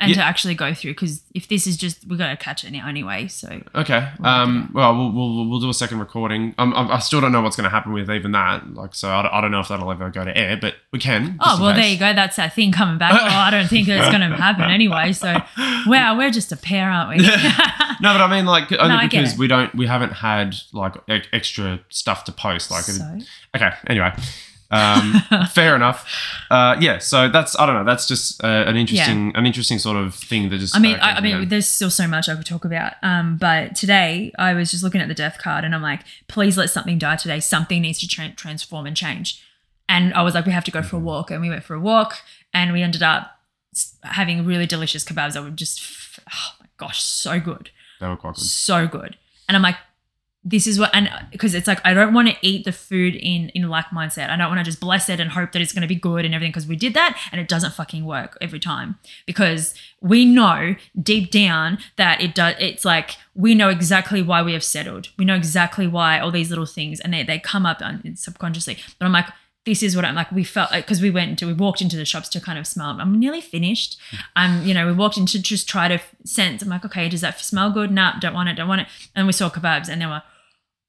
and 0.00 0.10
Yeah. 0.10 0.16
to 0.18 0.22
actually 0.24 0.54
go 0.54 0.72
through. 0.74 0.92
Because 0.92 1.22
if 1.34 1.48
this 1.48 1.66
is 1.66 1.76
just, 1.76 2.06
we're 2.06 2.16
going 2.16 2.30
to 2.36 2.42
catch 2.42 2.62
it 2.64 2.70
now 2.70 2.86
anyway. 2.88 3.26
So 3.28 3.60
Okay. 3.74 4.08
We'll 4.20 4.28
Um, 4.30 4.70
well, 4.72 4.96
we'll, 4.96 5.12
we'll 5.12 5.48
we'll 5.50 5.60
do 5.60 5.68
a 5.70 5.74
second 5.74 5.98
recording. 5.98 6.54
Um, 6.58 6.72
I, 6.74 6.94
I 6.94 6.98
still 7.00 7.20
don't 7.20 7.32
know 7.32 7.40
what's 7.40 7.56
going 7.56 7.64
to 7.64 7.70
happen 7.70 7.92
with 7.92 8.08
even 8.10 8.32
that. 8.32 8.74
Like, 8.74 8.94
so 8.94 9.10
I 9.10 9.22
don't, 9.22 9.32
I 9.34 9.40
don't 9.40 9.50
know 9.50 9.60
if 9.60 9.68
that'll 9.68 9.90
ever 9.90 10.08
go 10.10 10.24
to 10.24 10.36
air, 10.38 10.56
but 10.56 10.74
we 10.92 10.98
can. 11.00 11.36
Oh 11.40 11.58
well, 11.60 11.74
there 11.74 11.88
you 11.88 11.98
go. 11.98 12.12
That's 12.14 12.36
that 12.36 12.54
thing 12.54 12.70
coming 12.72 12.98
back. 12.98 13.12
Oh, 13.12 13.26
I 13.26 13.50
don't 13.50 13.66
think 13.68 13.88
it's 13.88 14.08
going 14.08 14.20
to 14.30 14.36
happen 14.36 14.70
anyway. 14.70 15.12
So, 15.12 15.36
wow, 15.86 16.16
we're 16.16 16.30
just 16.30 16.52
a 16.52 16.56
pair, 16.56 16.90
aren't 16.90 17.18
we? 17.18 17.28
No, 18.00 18.12
but 18.14 18.20
I 18.20 18.30
mean, 18.30 18.46
like, 18.46 18.70
only 18.70 19.08
get 19.08 19.22
because 19.22 19.36
we 19.36 19.48
don't, 19.48 19.74
we 19.74 19.88
haven't 19.88 20.12
had 20.12 20.54
like 20.72 20.94
e- 21.10 21.22
extra 21.32 21.80
stuff 21.88 22.22
to 22.24 22.32
post. 22.32 22.70
Like, 22.70 22.84
so, 22.84 23.18
okay. 23.56 23.70
Anyway, 23.88 24.12
um, 24.70 25.14
fair 25.50 25.74
enough. 25.74 26.06
Uh, 26.50 26.76
yeah. 26.80 26.98
So 26.98 27.28
that's 27.28 27.58
I 27.58 27.66
don't 27.66 27.74
know. 27.74 27.84
That's 27.84 28.06
just 28.06 28.42
uh, 28.42 28.64
an 28.66 28.76
interesting, 28.76 29.32
an 29.34 29.46
interesting 29.46 29.78
sort 29.78 29.96
of 29.96 30.14
thing 30.14 30.48
that 30.50 30.58
just. 30.58 30.76
I 30.76 30.78
mean, 30.78 30.96
uh, 30.96 31.02
I, 31.02 31.12
I 31.14 31.20
mean, 31.20 31.48
there's 31.48 31.68
still 31.68 31.90
so 31.90 32.06
much 32.06 32.28
I 32.28 32.36
could 32.36 32.46
talk 32.46 32.64
about. 32.64 32.94
Um, 33.02 33.36
but 33.36 33.74
today 33.74 34.32
I 34.38 34.54
was 34.54 34.70
just 34.70 34.82
looking 34.82 35.00
at 35.00 35.08
the 35.08 35.14
death 35.14 35.38
card, 35.38 35.64
and 35.64 35.74
I'm 35.74 35.82
like, 35.82 36.00
please 36.28 36.56
let 36.56 36.70
something 36.70 36.98
die 36.98 37.16
today. 37.16 37.40
Something 37.40 37.82
needs 37.82 37.98
to 38.00 38.08
tra- 38.08 38.32
transform 38.32 38.86
and 38.86 38.96
change. 38.96 39.42
And 39.88 40.12
I 40.12 40.22
was 40.22 40.34
like, 40.34 40.44
we 40.44 40.52
have 40.52 40.64
to 40.64 40.70
go 40.70 40.82
for 40.82 40.96
a 40.96 41.00
walk, 41.00 41.30
and 41.30 41.40
we 41.40 41.48
went 41.48 41.64
for 41.64 41.74
a 41.74 41.80
walk, 41.80 42.18
and 42.52 42.72
we 42.72 42.82
ended 42.82 43.02
up 43.02 43.38
having 44.02 44.44
really 44.44 44.66
delicious 44.66 45.04
kebabs 45.04 45.34
that 45.34 45.42
were 45.42 45.50
just, 45.50 45.80
oh 46.30 46.52
my 46.60 46.66
gosh, 46.76 47.02
so 47.02 47.40
good. 47.40 47.70
they 48.00 48.08
were 48.08 48.16
quite 48.16 48.34
good. 48.34 48.44
so 48.44 48.86
good. 48.86 49.16
And 49.48 49.56
I'm 49.56 49.62
like, 49.62 49.76
this 50.50 50.66
is 50.66 50.78
what, 50.78 50.90
and 50.94 51.08
uh, 51.08 51.20
because 51.30 51.54
it's 51.54 51.66
like 51.66 51.80
I 51.84 51.92
don't 51.92 52.14
want 52.14 52.28
to 52.28 52.36
eat 52.42 52.64
the 52.64 52.72
food 52.72 53.14
in 53.14 53.50
in 53.50 53.68
lack 53.68 53.90
mindset. 53.90 54.30
I 54.30 54.36
don't 54.36 54.48
want 54.48 54.58
to 54.60 54.64
just 54.64 54.80
bless 54.80 55.08
it 55.08 55.20
and 55.20 55.30
hope 55.30 55.52
that 55.52 55.60
it's 55.60 55.72
going 55.72 55.82
to 55.82 55.88
be 55.88 55.94
good 55.94 56.24
and 56.24 56.34
everything 56.34 56.52
because 56.52 56.66
we 56.66 56.76
did 56.76 56.94
that 56.94 57.18
and 57.32 57.40
it 57.40 57.48
doesn't 57.48 57.74
fucking 57.74 58.04
work 58.04 58.38
every 58.40 58.60
time 58.60 58.98
because 59.26 59.74
we 60.00 60.24
know 60.24 60.74
deep 61.00 61.30
down 61.30 61.78
that 61.96 62.20
it 62.22 62.34
does. 62.34 62.54
It's 62.58 62.84
like 62.84 63.16
we 63.34 63.54
know 63.54 63.68
exactly 63.68 64.22
why 64.22 64.42
we 64.42 64.54
have 64.54 64.64
settled. 64.64 65.08
We 65.18 65.24
know 65.24 65.34
exactly 65.34 65.86
why 65.86 66.18
all 66.18 66.30
these 66.30 66.50
little 66.50 66.66
things 66.66 67.00
and 67.00 67.12
they 67.12 67.22
they 67.22 67.38
come 67.38 67.66
up 67.66 67.82
subconsciously. 68.14 68.78
But 68.98 69.06
I'm 69.06 69.12
like. 69.12 69.26
This 69.64 69.82
is 69.82 69.94
what 69.94 70.06
I'm 70.06 70.14
like. 70.14 70.32
We 70.32 70.44
felt 70.44 70.70
like 70.70 70.86
because 70.86 71.02
we 71.02 71.10
went 71.10 71.30
into, 71.30 71.46
we 71.46 71.52
walked 71.52 71.82
into 71.82 71.96
the 71.96 72.06
shops 72.06 72.30
to 72.30 72.40
kind 72.40 72.58
of 72.58 72.66
smell. 72.66 72.96
I'm 72.98 73.18
nearly 73.18 73.42
finished. 73.42 73.98
I'm, 74.34 74.64
you 74.66 74.72
know, 74.72 74.86
we 74.86 74.92
walked 74.94 75.18
in 75.18 75.26
to 75.26 75.42
just 75.42 75.68
try 75.68 75.88
to 75.88 76.00
sense. 76.24 76.62
I'm 76.62 76.70
like, 76.70 76.86
okay, 76.86 77.06
does 77.10 77.20
that 77.20 77.38
smell 77.38 77.70
good? 77.70 77.90
Nah, 77.90 78.18
don't 78.18 78.32
want 78.32 78.48
it, 78.48 78.54
don't 78.54 78.68
want 78.68 78.80
it. 78.82 78.86
And 79.14 79.26
we 79.26 79.34
saw 79.34 79.50
kebabs 79.50 79.90
and 79.90 80.00
they 80.00 80.06
were, 80.06 80.22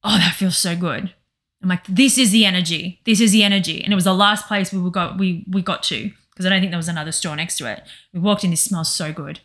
oh, 0.04 0.18
that 0.18 0.36
feels 0.36 0.58
so 0.58 0.76
good. 0.76 1.14
I'm 1.62 1.70
like, 1.70 1.86
this 1.88 2.18
is 2.18 2.32
the 2.32 2.46
energy. 2.46 3.02
This 3.06 3.20
is 3.20 3.32
the 3.32 3.44
energy. 3.44 3.84
And 3.84 3.92
it 3.92 3.96
was 3.96 4.06
the 4.06 4.14
last 4.14 4.48
place 4.48 4.72
we 4.72 4.90
got 4.90 5.18
we 5.18 5.46
we 5.50 5.62
got 5.62 5.84
to 5.84 6.12
because 6.32 6.46
I 6.46 6.50
don't 6.50 6.62
think 6.62 6.72
there 6.72 6.78
was 6.78 6.88
another 6.88 7.12
store 7.12 7.36
next 7.36 7.58
to 7.58 7.70
it. 7.70 7.84
We 8.14 8.20
walked 8.20 8.46
in, 8.46 8.52
this 8.52 8.62
smells 8.62 8.94
so 8.94 9.12
good. 9.12 9.42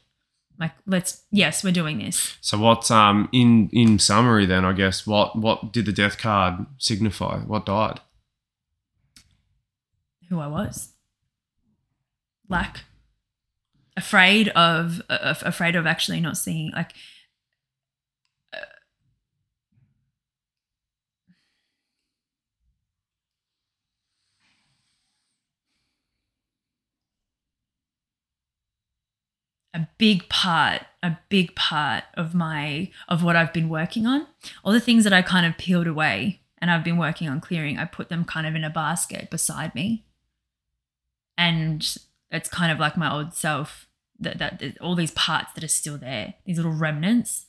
I'm 0.53 0.67
like, 0.67 0.73
let's 0.87 1.25
yes, 1.33 1.65
we're 1.65 1.73
doing 1.73 1.99
this. 1.99 2.37
So 2.41 2.57
what? 2.59 2.89
Um, 2.91 3.29
in 3.33 3.69
in 3.73 3.99
summary, 3.99 4.47
then 4.47 4.65
I 4.65 4.73
guess 4.73 5.05
what 5.07 5.37
what 5.37 5.73
did 5.73 5.87
the 5.87 5.93
death 5.93 6.19
card 6.19 6.67
signify? 6.79 7.41
What 7.41 7.67
died? 7.67 8.01
Who 10.29 10.39
I 10.39 10.47
was. 10.47 10.93
Lack. 12.49 12.85
Afraid 13.97 14.49
of 14.51 15.03
uh, 15.09 15.35
afraid 15.43 15.75
of 15.75 15.87
actually 15.87 16.21
not 16.21 16.37
seeing 16.37 16.71
like 16.71 16.93
a 29.75 29.89
big 29.99 30.29
part 30.29 30.83
a 31.03 31.19
big 31.29 31.55
part 31.55 32.05
of 32.15 32.35
my 32.35 32.91
of 33.09 33.23
what 33.23 33.37
I've 33.37 33.53
been 33.53 33.69
working 33.69 34.07
on 34.07 34.27
all 34.65 34.73
the 34.73 34.81
things 34.81 35.05
that 35.05 35.13
I 35.13 35.21
kind 35.21 35.45
of 35.45 35.59
peeled 35.59 35.87
away 35.87 36.41
and 36.65 36.71
I've 36.71 36.83
been 36.83 36.97
working 36.97 37.29
on 37.29 37.43
clearing, 37.43 37.77
I 37.77 37.85
put 37.85 38.09
them 38.09 38.25
kind 38.25 38.47
of 38.47 38.55
in 38.55 38.65
a 38.65 38.71
basket 38.71 39.29
beside 39.29 39.75
me. 39.75 40.07
And 41.37 41.87
it's 42.31 42.49
kind 42.49 42.73
of 42.73 42.79
like 42.79 42.97
my 42.97 43.13
old 43.13 43.35
self 43.35 43.87
that, 44.19 44.39
that, 44.39 44.61
that 44.61 44.81
all 44.81 44.95
these 44.95 45.11
parts 45.11 45.53
that 45.53 45.63
are 45.63 45.69
still 45.69 45.99
there, 45.99 46.33
these 46.47 46.57
little 46.57 46.73
remnants. 46.73 47.45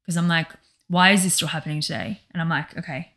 Because 0.00 0.16
I'm 0.16 0.26
like, 0.26 0.48
why 0.88 1.10
is 1.10 1.22
this 1.22 1.34
still 1.34 1.48
happening 1.48 1.82
today? 1.82 2.22
And 2.30 2.40
I'm 2.40 2.48
like, 2.48 2.74
okay, 2.78 3.12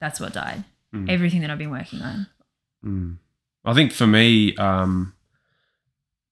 that's 0.00 0.18
what 0.18 0.32
died. 0.32 0.64
Mm. 0.92 1.08
Everything 1.08 1.42
that 1.42 1.50
I've 1.50 1.58
been 1.58 1.70
working 1.70 2.02
on. 2.02 2.26
Mm. 2.84 3.18
I 3.64 3.74
think 3.74 3.92
for 3.92 4.08
me, 4.08 4.56
um, 4.56 5.13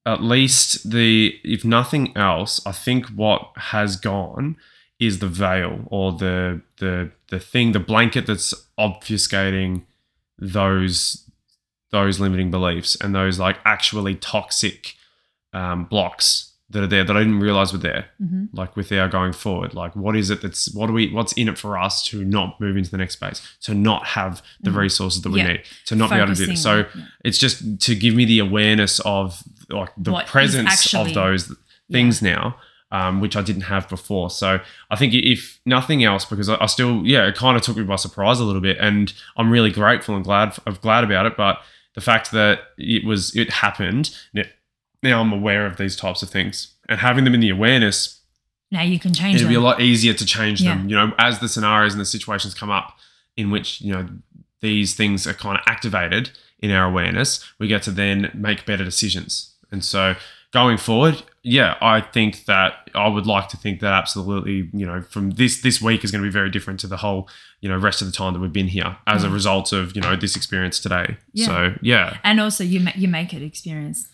at 0.04 0.22
least 0.22 0.90
the 0.90 1.38
if 1.44 1.64
nothing 1.64 2.16
else, 2.16 2.60
I 2.66 2.72
think 2.72 3.06
what 3.08 3.50
has 3.56 3.96
gone 3.96 4.56
is 4.98 5.18
the 5.20 5.28
veil 5.28 5.80
or 5.86 6.12
the 6.12 6.60
the 6.78 7.10
the 7.28 7.38
thing, 7.40 7.72
the 7.72 7.80
blanket 7.80 8.26
that's 8.26 8.52
obfuscating 8.78 9.82
those 10.38 11.28
those 11.90 12.18
limiting 12.18 12.50
beliefs 12.50 12.96
and 13.00 13.14
those 13.14 13.38
like 13.38 13.58
actually 13.64 14.14
toxic 14.16 14.94
um, 15.52 15.84
blocks 15.84 16.48
that 16.70 16.82
are 16.82 16.86
there 16.86 17.04
that 17.04 17.14
I 17.14 17.20
didn't 17.20 17.40
realize 17.40 17.70
were 17.70 17.78
there. 17.78 18.06
hmm 18.18 18.46
Like 18.54 18.76
with 18.76 18.90
our 18.92 19.06
going 19.08 19.34
forward, 19.34 19.74
like 19.74 19.94
what 19.94 20.16
is 20.16 20.30
it 20.30 20.40
that's 20.40 20.72
what 20.74 20.86
do 20.86 20.94
we 20.94 21.12
what's 21.12 21.34
in 21.34 21.48
it 21.48 21.58
for 21.58 21.76
us 21.76 22.02
to 22.06 22.24
not 22.24 22.58
move 22.60 22.76
into 22.78 22.90
the 22.90 22.96
next 22.96 23.14
space, 23.14 23.42
to 23.62 23.74
not 23.74 24.06
have 24.06 24.42
the 24.62 24.70
Mhm. 24.70 24.76
resources 24.76 25.20
that 25.22 25.30
we 25.30 25.40
Yeah. 25.40 25.48
need, 25.48 25.62
to 25.86 25.94
not 25.96 26.08
be 26.10 26.16
able 26.16 26.28
to 26.28 26.34
do 26.34 26.46
this. 26.46 26.62
So 26.62 26.84
Focusing 26.84 27.02
on- 27.02 27.08
it's 27.24 27.38
just 27.38 27.80
to 27.80 27.94
give 27.94 28.14
me 28.14 28.24
the 28.24 28.38
awareness 28.38 29.00
of 29.00 29.42
like 29.72 29.90
the 29.96 30.12
What 30.12 30.26
presence 30.26 30.70
actually- 30.70 31.10
of 31.10 31.14
those 31.14 31.54
things 31.90 32.22
now 32.22 32.56
um, 32.90 33.20
which 33.20 33.36
i 33.36 33.42
didn't 33.42 33.62
have 33.62 33.88
before 33.88 34.28
so 34.30 34.60
i 34.90 34.96
think 34.96 35.12
if 35.14 35.60
nothing 35.66 36.04
else 36.04 36.24
because 36.24 36.48
i, 36.48 36.56
I 36.60 36.66
still 36.66 37.02
yeah 37.06 37.26
it 37.26 37.34
kind 37.36 37.56
of 37.56 37.62
took 37.62 37.76
me 37.76 37.82
by 37.84 37.96
surprise 37.96 38.38
a 38.38 38.44
little 38.44 38.60
bit 38.60 38.76
and 38.78 39.12
i'm 39.36 39.50
really 39.50 39.70
grateful 39.70 40.14
and 40.14 40.24
glad 40.24 40.56
i'm 40.66 40.74
glad 40.74 41.04
about 41.04 41.26
it 41.26 41.36
but 41.36 41.58
the 41.94 42.00
fact 42.00 42.30
that 42.32 42.60
it 42.78 43.04
was 43.04 43.34
it 43.36 43.50
happened 43.50 44.16
n- 44.36 44.46
now 45.02 45.20
i'm 45.20 45.32
aware 45.32 45.66
of 45.66 45.76
these 45.78 45.96
types 45.96 46.22
of 46.22 46.30
things 46.30 46.74
and 46.88 47.00
having 47.00 47.24
them 47.24 47.34
in 47.34 47.40
the 47.40 47.48
awareness 47.50 48.20
now 48.70 48.82
you 48.82 48.98
can 48.98 49.12
change 49.12 49.36
it'll 49.36 49.44
them. 49.46 49.52
be 49.52 49.56
a 49.56 49.60
lot 49.60 49.80
easier 49.80 50.14
to 50.14 50.24
change 50.24 50.60
Yeah. 50.62 50.74
them 50.76 50.88
you 50.88 50.94
know 50.96 51.12
as 51.18 51.38
the 51.40 51.48
scenarios 51.48 51.92
and 51.94 52.00
the 52.00 52.06
situations 52.06 52.54
come 52.54 52.70
up 52.70 52.96
in 53.36 53.50
which 53.50 53.80
you 53.80 53.92
know 53.92 54.06
these 54.60 54.94
things 54.94 55.26
are 55.26 55.34
kind 55.34 55.58
of 55.58 55.64
activated 55.66 56.30
in 56.60 56.70
our 56.70 56.86
awareness 56.88 57.44
we 57.58 57.66
get 57.68 57.82
to 57.82 57.90
then 57.90 58.30
make 58.34 58.64
better 58.66 58.84
decisions 58.84 59.51
and 59.72 59.84
so 59.84 60.14
going 60.52 60.76
forward 60.76 61.22
yeah 61.42 61.76
i 61.80 62.00
think 62.00 62.44
that 62.44 62.88
i 62.94 63.08
would 63.08 63.26
like 63.26 63.48
to 63.48 63.56
think 63.56 63.80
that 63.80 63.92
absolutely 63.92 64.70
you 64.72 64.86
know 64.86 65.02
from 65.02 65.30
this 65.32 65.62
this 65.62 65.80
week 65.82 66.04
is 66.04 66.10
going 66.10 66.22
to 66.22 66.28
be 66.28 66.32
very 66.32 66.50
different 66.50 66.78
to 66.78 66.86
the 66.86 66.98
whole 66.98 67.28
you 67.62 67.68
know 67.68 67.78
rest 67.78 68.02
of 68.02 68.06
the 68.06 68.12
time 68.12 68.34
that 68.34 68.40
we've 68.40 68.52
been 68.52 68.68
here 68.68 68.96
as 69.06 69.24
a 69.24 69.28
mm. 69.28 69.32
result 69.32 69.72
of 69.72 69.96
you 69.96 70.02
know 70.02 70.14
this 70.16 70.36
experience 70.36 70.78
today. 70.78 71.16
Yeah. 71.32 71.46
so 71.46 71.74
yeah. 71.80 72.18
And 72.22 72.40
also 72.40 72.62
you 72.64 72.80
ma- 72.80 72.92
you 72.94 73.08
make 73.08 73.32
it 73.32 73.42
experience. 73.42 74.08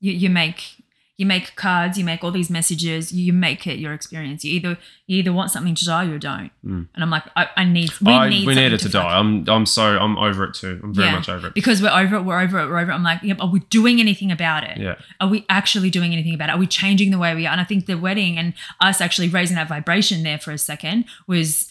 You 0.00 0.12
you 0.12 0.28
make 0.28 0.79
you 1.20 1.26
make 1.26 1.54
cards 1.54 1.98
you 1.98 2.04
make 2.04 2.24
all 2.24 2.30
these 2.30 2.48
messages 2.50 3.12
you 3.12 3.32
make 3.32 3.66
it 3.66 3.78
your 3.78 3.92
experience. 3.92 4.42
You 4.44 4.52
either 4.58 4.78
you 5.06 5.18
either 5.18 5.32
want 5.32 5.50
something 5.50 5.74
to 5.80 5.84
die 5.84 6.06
or 6.06 6.18
don't. 6.18 6.50
Mm. 6.64 6.88
and 6.94 7.00
i'm 7.04 7.10
like 7.10 7.24
i, 7.36 7.46
I 7.56 7.64
need 7.64 7.90
we 8.00 8.12
I, 8.12 8.28
need 8.30 8.46
we 8.46 8.54
need 8.54 8.72
it 8.72 8.80
to, 8.80 8.88
die. 8.88 9.18
i'm 9.18 9.46
i'm 9.48 9.66
so 9.66 9.84
i'm 10.04 10.16
over 10.16 10.44
it 10.44 10.54
too. 10.54 10.80
I'm 10.82 10.94
very 10.94 11.08
Yeah. 11.08 11.16
much 11.16 11.28
over 11.28 11.48
it. 11.48 11.54
Because 11.54 11.82
we're 11.82 11.90
over 12.02 12.16
it 12.16 12.22
we're 12.22 12.40
over 12.40 12.58
it 12.60 12.66
we're 12.68 12.78
over 12.78 12.90
it. 12.90 12.94
I'm 12.94 13.02
like 13.02 13.22
yep 13.22 13.38
are 13.40 13.50
we 13.50 13.60
doing 13.78 14.00
anything 14.00 14.30
about 14.32 14.64
it? 14.64 14.78
Yeah. 14.78 14.96
Are 15.20 15.28
we 15.28 15.44
actually 15.48 15.90
doing 15.90 16.12
anything 16.14 16.34
about 16.34 16.48
it? 16.48 16.52
Are 16.52 16.58
we 16.58 16.66
changing 16.66 17.10
the 17.10 17.18
way 17.18 17.34
we 17.34 17.46
are? 17.46 17.52
And 17.52 17.60
i 17.60 17.64
think 17.64 17.84
the 17.86 17.98
wedding 18.06 18.38
and 18.38 18.54
us 18.80 19.00
actually 19.00 19.28
raising 19.28 19.56
that 19.56 19.68
vibration 19.68 20.22
there 20.22 20.38
for 20.38 20.52
a 20.52 20.58
second 20.72 21.04
was 21.26 21.70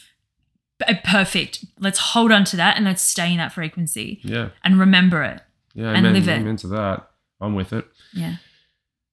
perfect 1.04 1.66
let's 1.80 2.00
hold 2.00 2.32
on 2.32 2.44
to 2.46 2.56
that 2.56 2.78
and 2.78 2.86
let's 2.86 3.02
stay 3.02 3.32
in 3.32 3.38
that 3.38 3.52
frequency 3.52 4.20
yeah. 4.24 4.50
and 4.64 4.80
remember 4.80 5.24
it 5.24 5.42
yeah 5.74 5.90
And 5.90 5.98
amen, 6.06 6.14
live 6.14 6.28
it. 6.30 6.40
amen 6.42 6.56
to 6.58 6.68
that. 6.68 7.10
I'm 7.42 7.56
with 7.56 7.74
it. 7.74 7.86
Yeah 8.14 8.36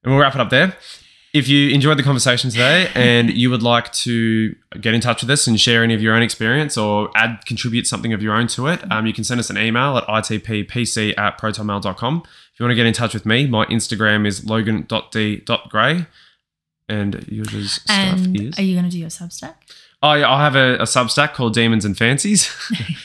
And 0.07 0.15
we'll 0.15 0.23
wrap 0.23 0.35
it 0.37 0.41
up 0.41 0.51
there. 0.51 0.75
If 1.35 1.49
you 1.49 1.71
enjoyed 1.71 1.99
the 1.99 2.03
conversation 2.03 2.49
today 2.49 2.91
and 2.95 3.29
you 3.29 3.51
would 3.51 3.63
like 3.63 3.93
to 3.93 4.55
get 4.81 4.95
in 4.95 5.03
touch 5.03 5.21
with 5.21 5.31
us 5.31 5.47
and 5.47 5.61
share 5.61 5.83
any 5.83 5.93
of 5.93 6.01
your 6.01 6.15
own 6.15 6.23
experience 6.23 6.79
or 6.79 7.11
add, 7.15 7.45
contribute 7.45 7.87
something 7.87 8.15
of 8.15 8.23
your 8.23 8.33
own 8.35 8.47
to 8.47 8.69
it, 8.69 8.81
um, 8.91 9.05
you 9.07 9.13
can 9.13 9.25
send 9.25 9.41
us 9.41 9.51
an 9.51 9.59
email 9.59 9.99
at 9.99 10.07
itppc 10.07 11.19
at 11.19 11.39
protonmail.com. 11.39 12.23
If 12.25 12.61
you 12.61 12.65
want 12.65 12.71
to 12.71 12.77
get 12.77 12.87
in 12.87 12.95
touch 12.95 13.13
with 13.13 13.27
me, 13.27 13.47
my 13.47 13.67
Instagram 13.67 14.27
is 14.27 14.47
logan.d.gray. 14.47 16.07
And 16.89 17.27
yours 17.29 17.73
stuff 17.73 17.97
and 17.97 18.41
is. 18.41 18.59
are 18.59 18.63
you 18.63 18.75
going 18.75 18.85
to 18.85 18.91
do 18.91 18.99
your 19.01 19.09
substack 19.09 19.57
Oh, 20.03 20.13
yeah, 20.13 20.31
I 20.31 20.45
have 20.45 20.55
a, 20.55 20.75
a 20.75 20.83
Substack 20.83 21.33
called 21.33 21.55
Demons 21.55 21.87
and 21.87 21.97
Fancies. 21.97 22.55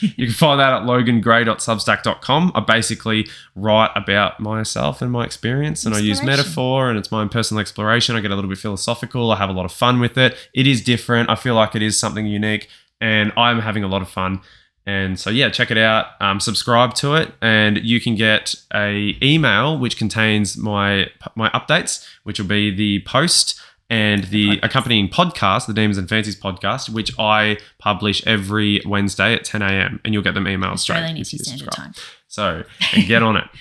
you 0.02 0.26
can 0.26 0.34
find 0.34 0.60
that 0.60 0.74
at 0.74 0.82
logangray.substack.com. 0.82 2.52
I 2.54 2.60
basically 2.60 3.26
write 3.54 3.90
about 3.96 4.40
myself 4.40 5.00
and 5.00 5.10
my 5.10 5.24
experience, 5.24 5.86
and 5.86 5.94
I 5.94 6.00
use 6.00 6.22
metaphor, 6.22 6.90
and 6.90 6.98
it's 6.98 7.10
my 7.10 7.22
own 7.22 7.30
personal 7.30 7.62
exploration. 7.62 8.14
I 8.14 8.20
get 8.20 8.30
a 8.30 8.34
little 8.34 8.50
bit 8.50 8.58
philosophical. 8.58 9.32
I 9.32 9.36
have 9.36 9.48
a 9.48 9.54
lot 9.54 9.64
of 9.64 9.72
fun 9.72 10.00
with 10.00 10.18
it. 10.18 10.36
It 10.52 10.66
is 10.66 10.82
different. 10.82 11.30
I 11.30 11.34
feel 11.34 11.54
like 11.54 11.74
it 11.74 11.80
is 11.80 11.98
something 11.98 12.26
unique, 12.26 12.68
and 13.00 13.32
I'm 13.38 13.60
having 13.60 13.84
a 13.84 13.88
lot 13.88 14.02
of 14.02 14.10
fun. 14.10 14.42
And 14.84 15.18
so, 15.18 15.30
yeah, 15.30 15.48
check 15.48 15.70
it 15.70 15.78
out. 15.78 16.06
Um, 16.20 16.40
subscribe 16.40 16.92
to 16.94 17.14
it, 17.14 17.32
and 17.40 17.78
you 17.78 18.00
can 18.00 18.16
get 18.16 18.54
a 18.74 19.16
email 19.22 19.78
which 19.78 19.96
contains 19.96 20.58
my 20.58 21.08
my 21.36 21.48
updates, 21.50 22.06
which 22.24 22.38
will 22.38 22.48
be 22.48 22.74
the 22.74 23.00
post 23.06 23.58
and 23.92 24.24
the 24.24 24.58
accompanying 24.62 25.06
podcast, 25.06 25.66
the 25.66 25.74
Demons 25.74 25.98
and 25.98 26.08
Fancies 26.08 26.34
podcast, 26.34 26.88
which 26.88 27.12
I 27.18 27.58
publish 27.78 28.26
every 28.26 28.80
Wednesday 28.86 29.34
at 29.34 29.44
10 29.44 29.60
a.m. 29.60 30.00
And 30.02 30.14
you'll 30.14 30.22
get 30.22 30.32
them 30.32 30.46
emailed 30.46 30.72
Australian 30.72 31.08
straight. 31.08 31.20
if 31.20 31.34
Eastern 31.34 31.58
Standard. 31.58 31.72
Time. 31.72 31.92
So 32.26 32.64
and 32.94 33.06
get 33.06 33.22
on 33.22 33.36
it. 33.36 33.44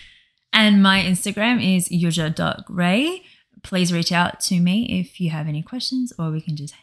And 0.53 0.83
my 0.83 1.01
Instagram 1.01 1.63
is 1.63 1.87
yuzha.gray. 1.87 3.23
Please 3.63 3.93
reach 3.93 4.11
out 4.11 4.41
to 4.41 4.59
me 4.59 4.99
if 4.99 5.21
you 5.21 5.29
have 5.29 5.47
any 5.47 5.63
questions 5.63 6.11
or 6.19 6.29
we 6.29 6.41
can 6.41 6.57
just 6.57 6.73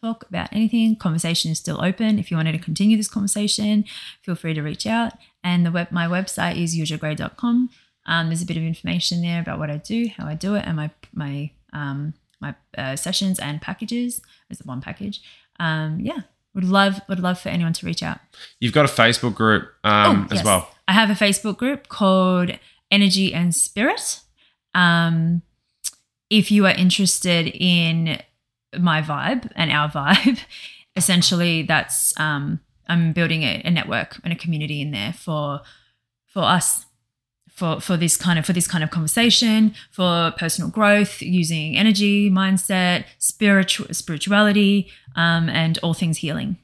talk 0.00 0.24
about 0.28 0.48
anything. 0.52 0.94
Conversation 0.94 1.50
is 1.50 1.58
still 1.58 1.84
open. 1.84 2.20
If 2.20 2.30
you 2.30 2.36
wanted 2.36 2.52
to 2.52 2.58
continue 2.58 2.96
this 2.96 3.08
conversation, 3.08 3.84
feel 4.22 4.36
free 4.36 4.54
to 4.54 4.62
reach 4.62 4.86
out. 4.86 5.14
And 5.42 5.66
the 5.66 5.72
web 5.72 5.90
my 5.90 6.06
website 6.06 6.56
is 6.56 6.76
yuzhagray.com. 6.76 7.70
Um, 8.06 8.26
there's 8.28 8.42
a 8.42 8.46
bit 8.46 8.56
of 8.56 8.62
information 8.62 9.22
there 9.22 9.40
about 9.40 9.58
what 9.58 9.70
I 9.70 9.78
do, 9.78 10.06
how 10.16 10.28
I 10.28 10.34
do 10.34 10.54
it, 10.54 10.64
and 10.64 10.76
my 10.76 10.90
my 11.12 11.50
um, 11.72 12.14
my 12.40 12.54
uh, 12.76 12.96
sessions 12.96 13.38
and 13.38 13.60
packages. 13.60 14.20
There's 14.48 14.64
one 14.64 14.80
package. 14.80 15.20
Um, 15.60 16.00
yeah, 16.00 16.20
would 16.54 16.64
love 16.64 17.00
would 17.08 17.20
love 17.20 17.38
for 17.40 17.48
anyone 17.48 17.72
to 17.74 17.86
reach 17.86 18.02
out. 18.02 18.18
You've 18.60 18.72
got 18.72 18.84
a 18.84 18.92
Facebook 18.92 19.34
group 19.34 19.64
um, 19.84 20.22
Oh, 20.30 20.32
as 20.32 20.38
yes. 20.38 20.44
well. 20.44 20.68
I 20.88 20.92
have 20.92 21.10
a 21.10 21.14
Facebook 21.14 21.56
group 21.56 21.88
called 21.88 22.50
Energy 22.90 23.32
and 23.32 23.54
Spirit. 23.54 24.20
Um, 24.74 25.42
if 26.30 26.50
you 26.50 26.66
are 26.66 26.72
interested 26.72 27.46
in 27.48 28.20
my 28.78 29.00
vibe 29.02 29.50
and 29.54 29.70
our 29.70 29.88
vibe, 29.90 30.40
essentially 30.96 31.62
that's 31.62 32.18
um, 32.18 32.60
I'm 32.88 33.12
building 33.12 33.42
a, 33.42 33.62
a 33.64 33.70
network 33.70 34.18
and 34.24 34.32
a 34.32 34.36
community 34.36 34.80
in 34.80 34.90
there 34.90 35.12
for 35.12 35.60
for 36.26 36.42
us 36.42 36.86
for 37.54 37.80
for 37.80 37.96
this 37.96 38.16
kind 38.16 38.38
of 38.38 38.44
for 38.44 38.52
this 38.52 38.66
kind 38.66 38.84
of 38.84 38.90
conversation 38.90 39.74
for 39.90 40.32
personal 40.36 40.70
growth 40.70 41.22
using 41.22 41.76
energy 41.76 42.28
mindset 42.28 43.04
spiritual 43.18 43.86
spirituality 43.92 44.90
um, 45.16 45.48
and 45.48 45.78
all 45.78 45.94
things 45.94 46.18
healing. 46.18 46.56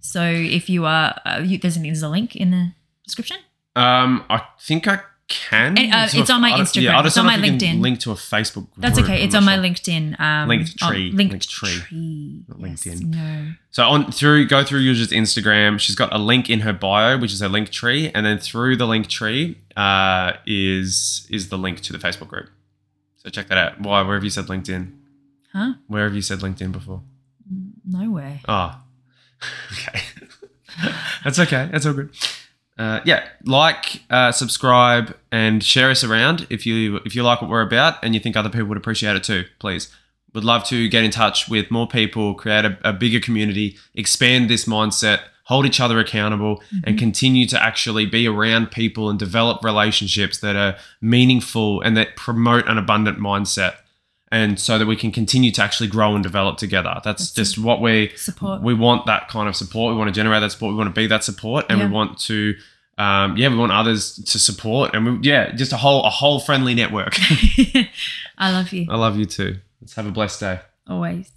So 0.00 0.22
if 0.22 0.68
you 0.68 0.84
are 0.84 1.18
uh, 1.24 1.40
you, 1.42 1.58
there's, 1.58 1.76
a, 1.76 1.80
there's 1.80 2.02
a 2.02 2.08
link 2.08 2.36
in 2.36 2.50
the 2.50 2.72
description? 3.04 3.38
Um, 3.74 4.24
I 4.28 4.42
think 4.60 4.86
I 4.86 5.00
can. 5.32 5.78
Uh, 5.78 6.08
it's 6.12 6.30
on 6.30 6.40
my 6.40 6.52
Instagram. 6.52 6.82
Yeah, 6.82 6.98
I 6.98 7.02
just 7.02 7.16
It's 7.16 7.18
on 7.18 7.26
my 7.26 7.36
LinkedIn. 7.38 7.80
Link 7.80 7.98
to 8.00 8.10
a 8.12 8.14
Facebook 8.14 8.70
group. 8.70 8.84
that's 8.84 8.98
okay 8.98 9.22
it's 9.24 9.34
on 9.34 9.44
my 9.44 9.54
sure. 9.56 9.64
linkedin 9.64 10.20
um 10.20 10.48
Linktree. 10.48 11.12
oh, 11.12 11.16
link 11.16 11.32
Linktree. 11.32 11.48
tree. 11.48 12.44
Not 12.48 12.60
Yes, 12.60 12.84
LinkedIn. 12.84 13.00
no 13.14 13.52
So 13.70 13.84
on 13.84 14.12
through 14.12 14.46
go 14.46 14.62
through 14.64 14.80
Yuzha's 14.80 15.10
Instagram. 15.12 15.78
She's 15.78 15.96
got 15.96 16.12
a 16.12 16.18
link 16.18 16.50
in 16.50 16.60
her 16.60 16.72
bio, 16.72 17.18
which 17.18 17.32
is 17.32 17.40
her 17.40 17.48
link 17.48 17.70
tree, 17.70 18.10
and 18.14 18.24
then 18.26 18.38
through 18.38 18.76
the 18.76 18.86
link 18.86 19.08
tree 19.08 19.58
uh, 19.76 20.32
is 20.46 21.26
is 21.30 21.48
the 21.48 21.56
link 21.58 21.80
to 21.82 21.92
the 21.92 21.98
Facebook 21.98 22.28
group. 22.28 22.48
So 23.16 23.30
check 23.30 23.48
that 23.48 23.58
out. 23.58 23.80
Why? 23.80 24.02
Where 24.02 24.14
have 24.16 24.24
you 24.24 24.30
said 24.30 24.46
LinkedIn? 24.46 24.92
huh 25.52 25.72
Where 25.86 26.04
have 26.04 26.14
you 26.14 26.22
said 26.22 26.40
LinkedIn 26.40 26.72
before? 26.72 27.02
nowhere 27.84 28.40
Oh, 28.48 28.80
okay. 29.72 30.00
That's 31.24 31.38
okay. 31.38 31.68
That's 31.70 31.84
all 31.86 31.92
good. 31.92 32.10
Uh, 32.78 33.00
yeah, 33.04 33.28
like, 33.44 34.02
uh, 34.10 34.32
subscribe, 34.32 35.14
and 35.30 35.62
share 35.62 35.90
us 35.90 36.02
around 36.02 36.46
if 36.48 36.64
you 36.64 36.96
if 37.04 37.14
you 37.14 37.22
like 37.22 37.42
what 37.42 37.50
we're 37.50 37.60
about 37.62 38.02
and 38.02 38.14
you 38.14 38.20
think 38.20 38.36
other 38.36 38.48
people 38.48 38.66
would 38.66 38.78
appreciate 38.78 39.14
it 39.14 39.22
too. 39.22 39.44
Please, 39.58 39.94
would 40.34 40.44
love 40.44 40.64
to 40.64 40.88
get 40.88 41.04
in 41.04 41.10
touch 41.10 41.48
with 41.48 41.70
more 41.70 41.86
people, 41.86 42.34
create 42.34 42.64
a, 42.64 42.78
a 42.82 42.92
bigger 42.92 43.20
community, 43.20 43.76
expand 43.94 44.48
this 44.48 44.64
mindset, 44.64 45.20
hold 45.44 45.66
each 45.66 45.80
other 45.80 45.98
accountable, 45.98 46.62
and 46.84 46.98
continue 46.98 47.46
to 47.46 47.62
actually 47.62 48.06
be 48.06 48.26
around 48.26 48.70
people 48.70 49.10
and 49.10 49.18
develop 49.18 49.62
relationships 49.62 50.38
that 50.38 50.56
are 50.56 50.76
meaningful 51.00 51.80
and 51.82 51.96
that 51.96 52.16
promote 52.16 52.66
an 52.68 52.78
abundant 52.78 53.18
mindset. 53.18 53.74
And 54.32 54.58
so 54.58 54.78
that 54.78 54.86
we 54.86 54.96
can 54.96 55.12
continue 55.12 55.52
to 55.52 55.62
actually 55.62 55.88
grow 55.88 56.14
and 56.14 56.22
develop 56.24 56.56
together. 56.56 57.00
That's, 57.04 57.30
That's 57.30 57.32
just 57.32 57.58
what 57.58 57.80
we 57.80 58.10
Support. 58.16 58.62
we 58.62 58.74
want 58.74 59.06
that 59.06 59.28
kind 59.28 59.48
of 59.48 59.54
support. 59.54 59.92
We 59.92 59.98
want 59.98 60.08
to 60.08 60.12
generate 60.20 60.40
that 60.40 60.50
support. 60.50 60.72
We 60.72 60.78
want 60.78 60.92
to 60.92 61.00
be 61.00 61.06
that 61.06 61.22
support, 61.22 61.66
and 61.68 61.78
Yeah. 61.78 61.86
we 61.86 61.92
want 61.92 62.18
to, 62.20 62.54
um, 62.98 63.36
yeah, 63.36 63.48
we 63.48 63.56
want 63.56 63.70
others 63.72 64.14
to 64.16 64.38
support, 64.38 64.94
and 64.94 65.00
we, 65.20 65.28
yeah, 65.28 65.52
just 65.54 65.72
a 65.72 65.76
whole 65.76 66.02
a 66.04 66.10
whole 66.10 66.40
friendly 66.40 66.74
network. 66.74 67.14
I 68.38 68.50
love 68.50 68.72
you 68.72 68.86
I 68.90 68.96
love 68.96 69.16
you 69.16 69.26
too. 69.26 69.58
Let's 69.80 69.94
have 69.94 70.06
a 70.06 70.10
blessed 70.10 70.40
day. 70.40 70.60
always. 70.88 71.30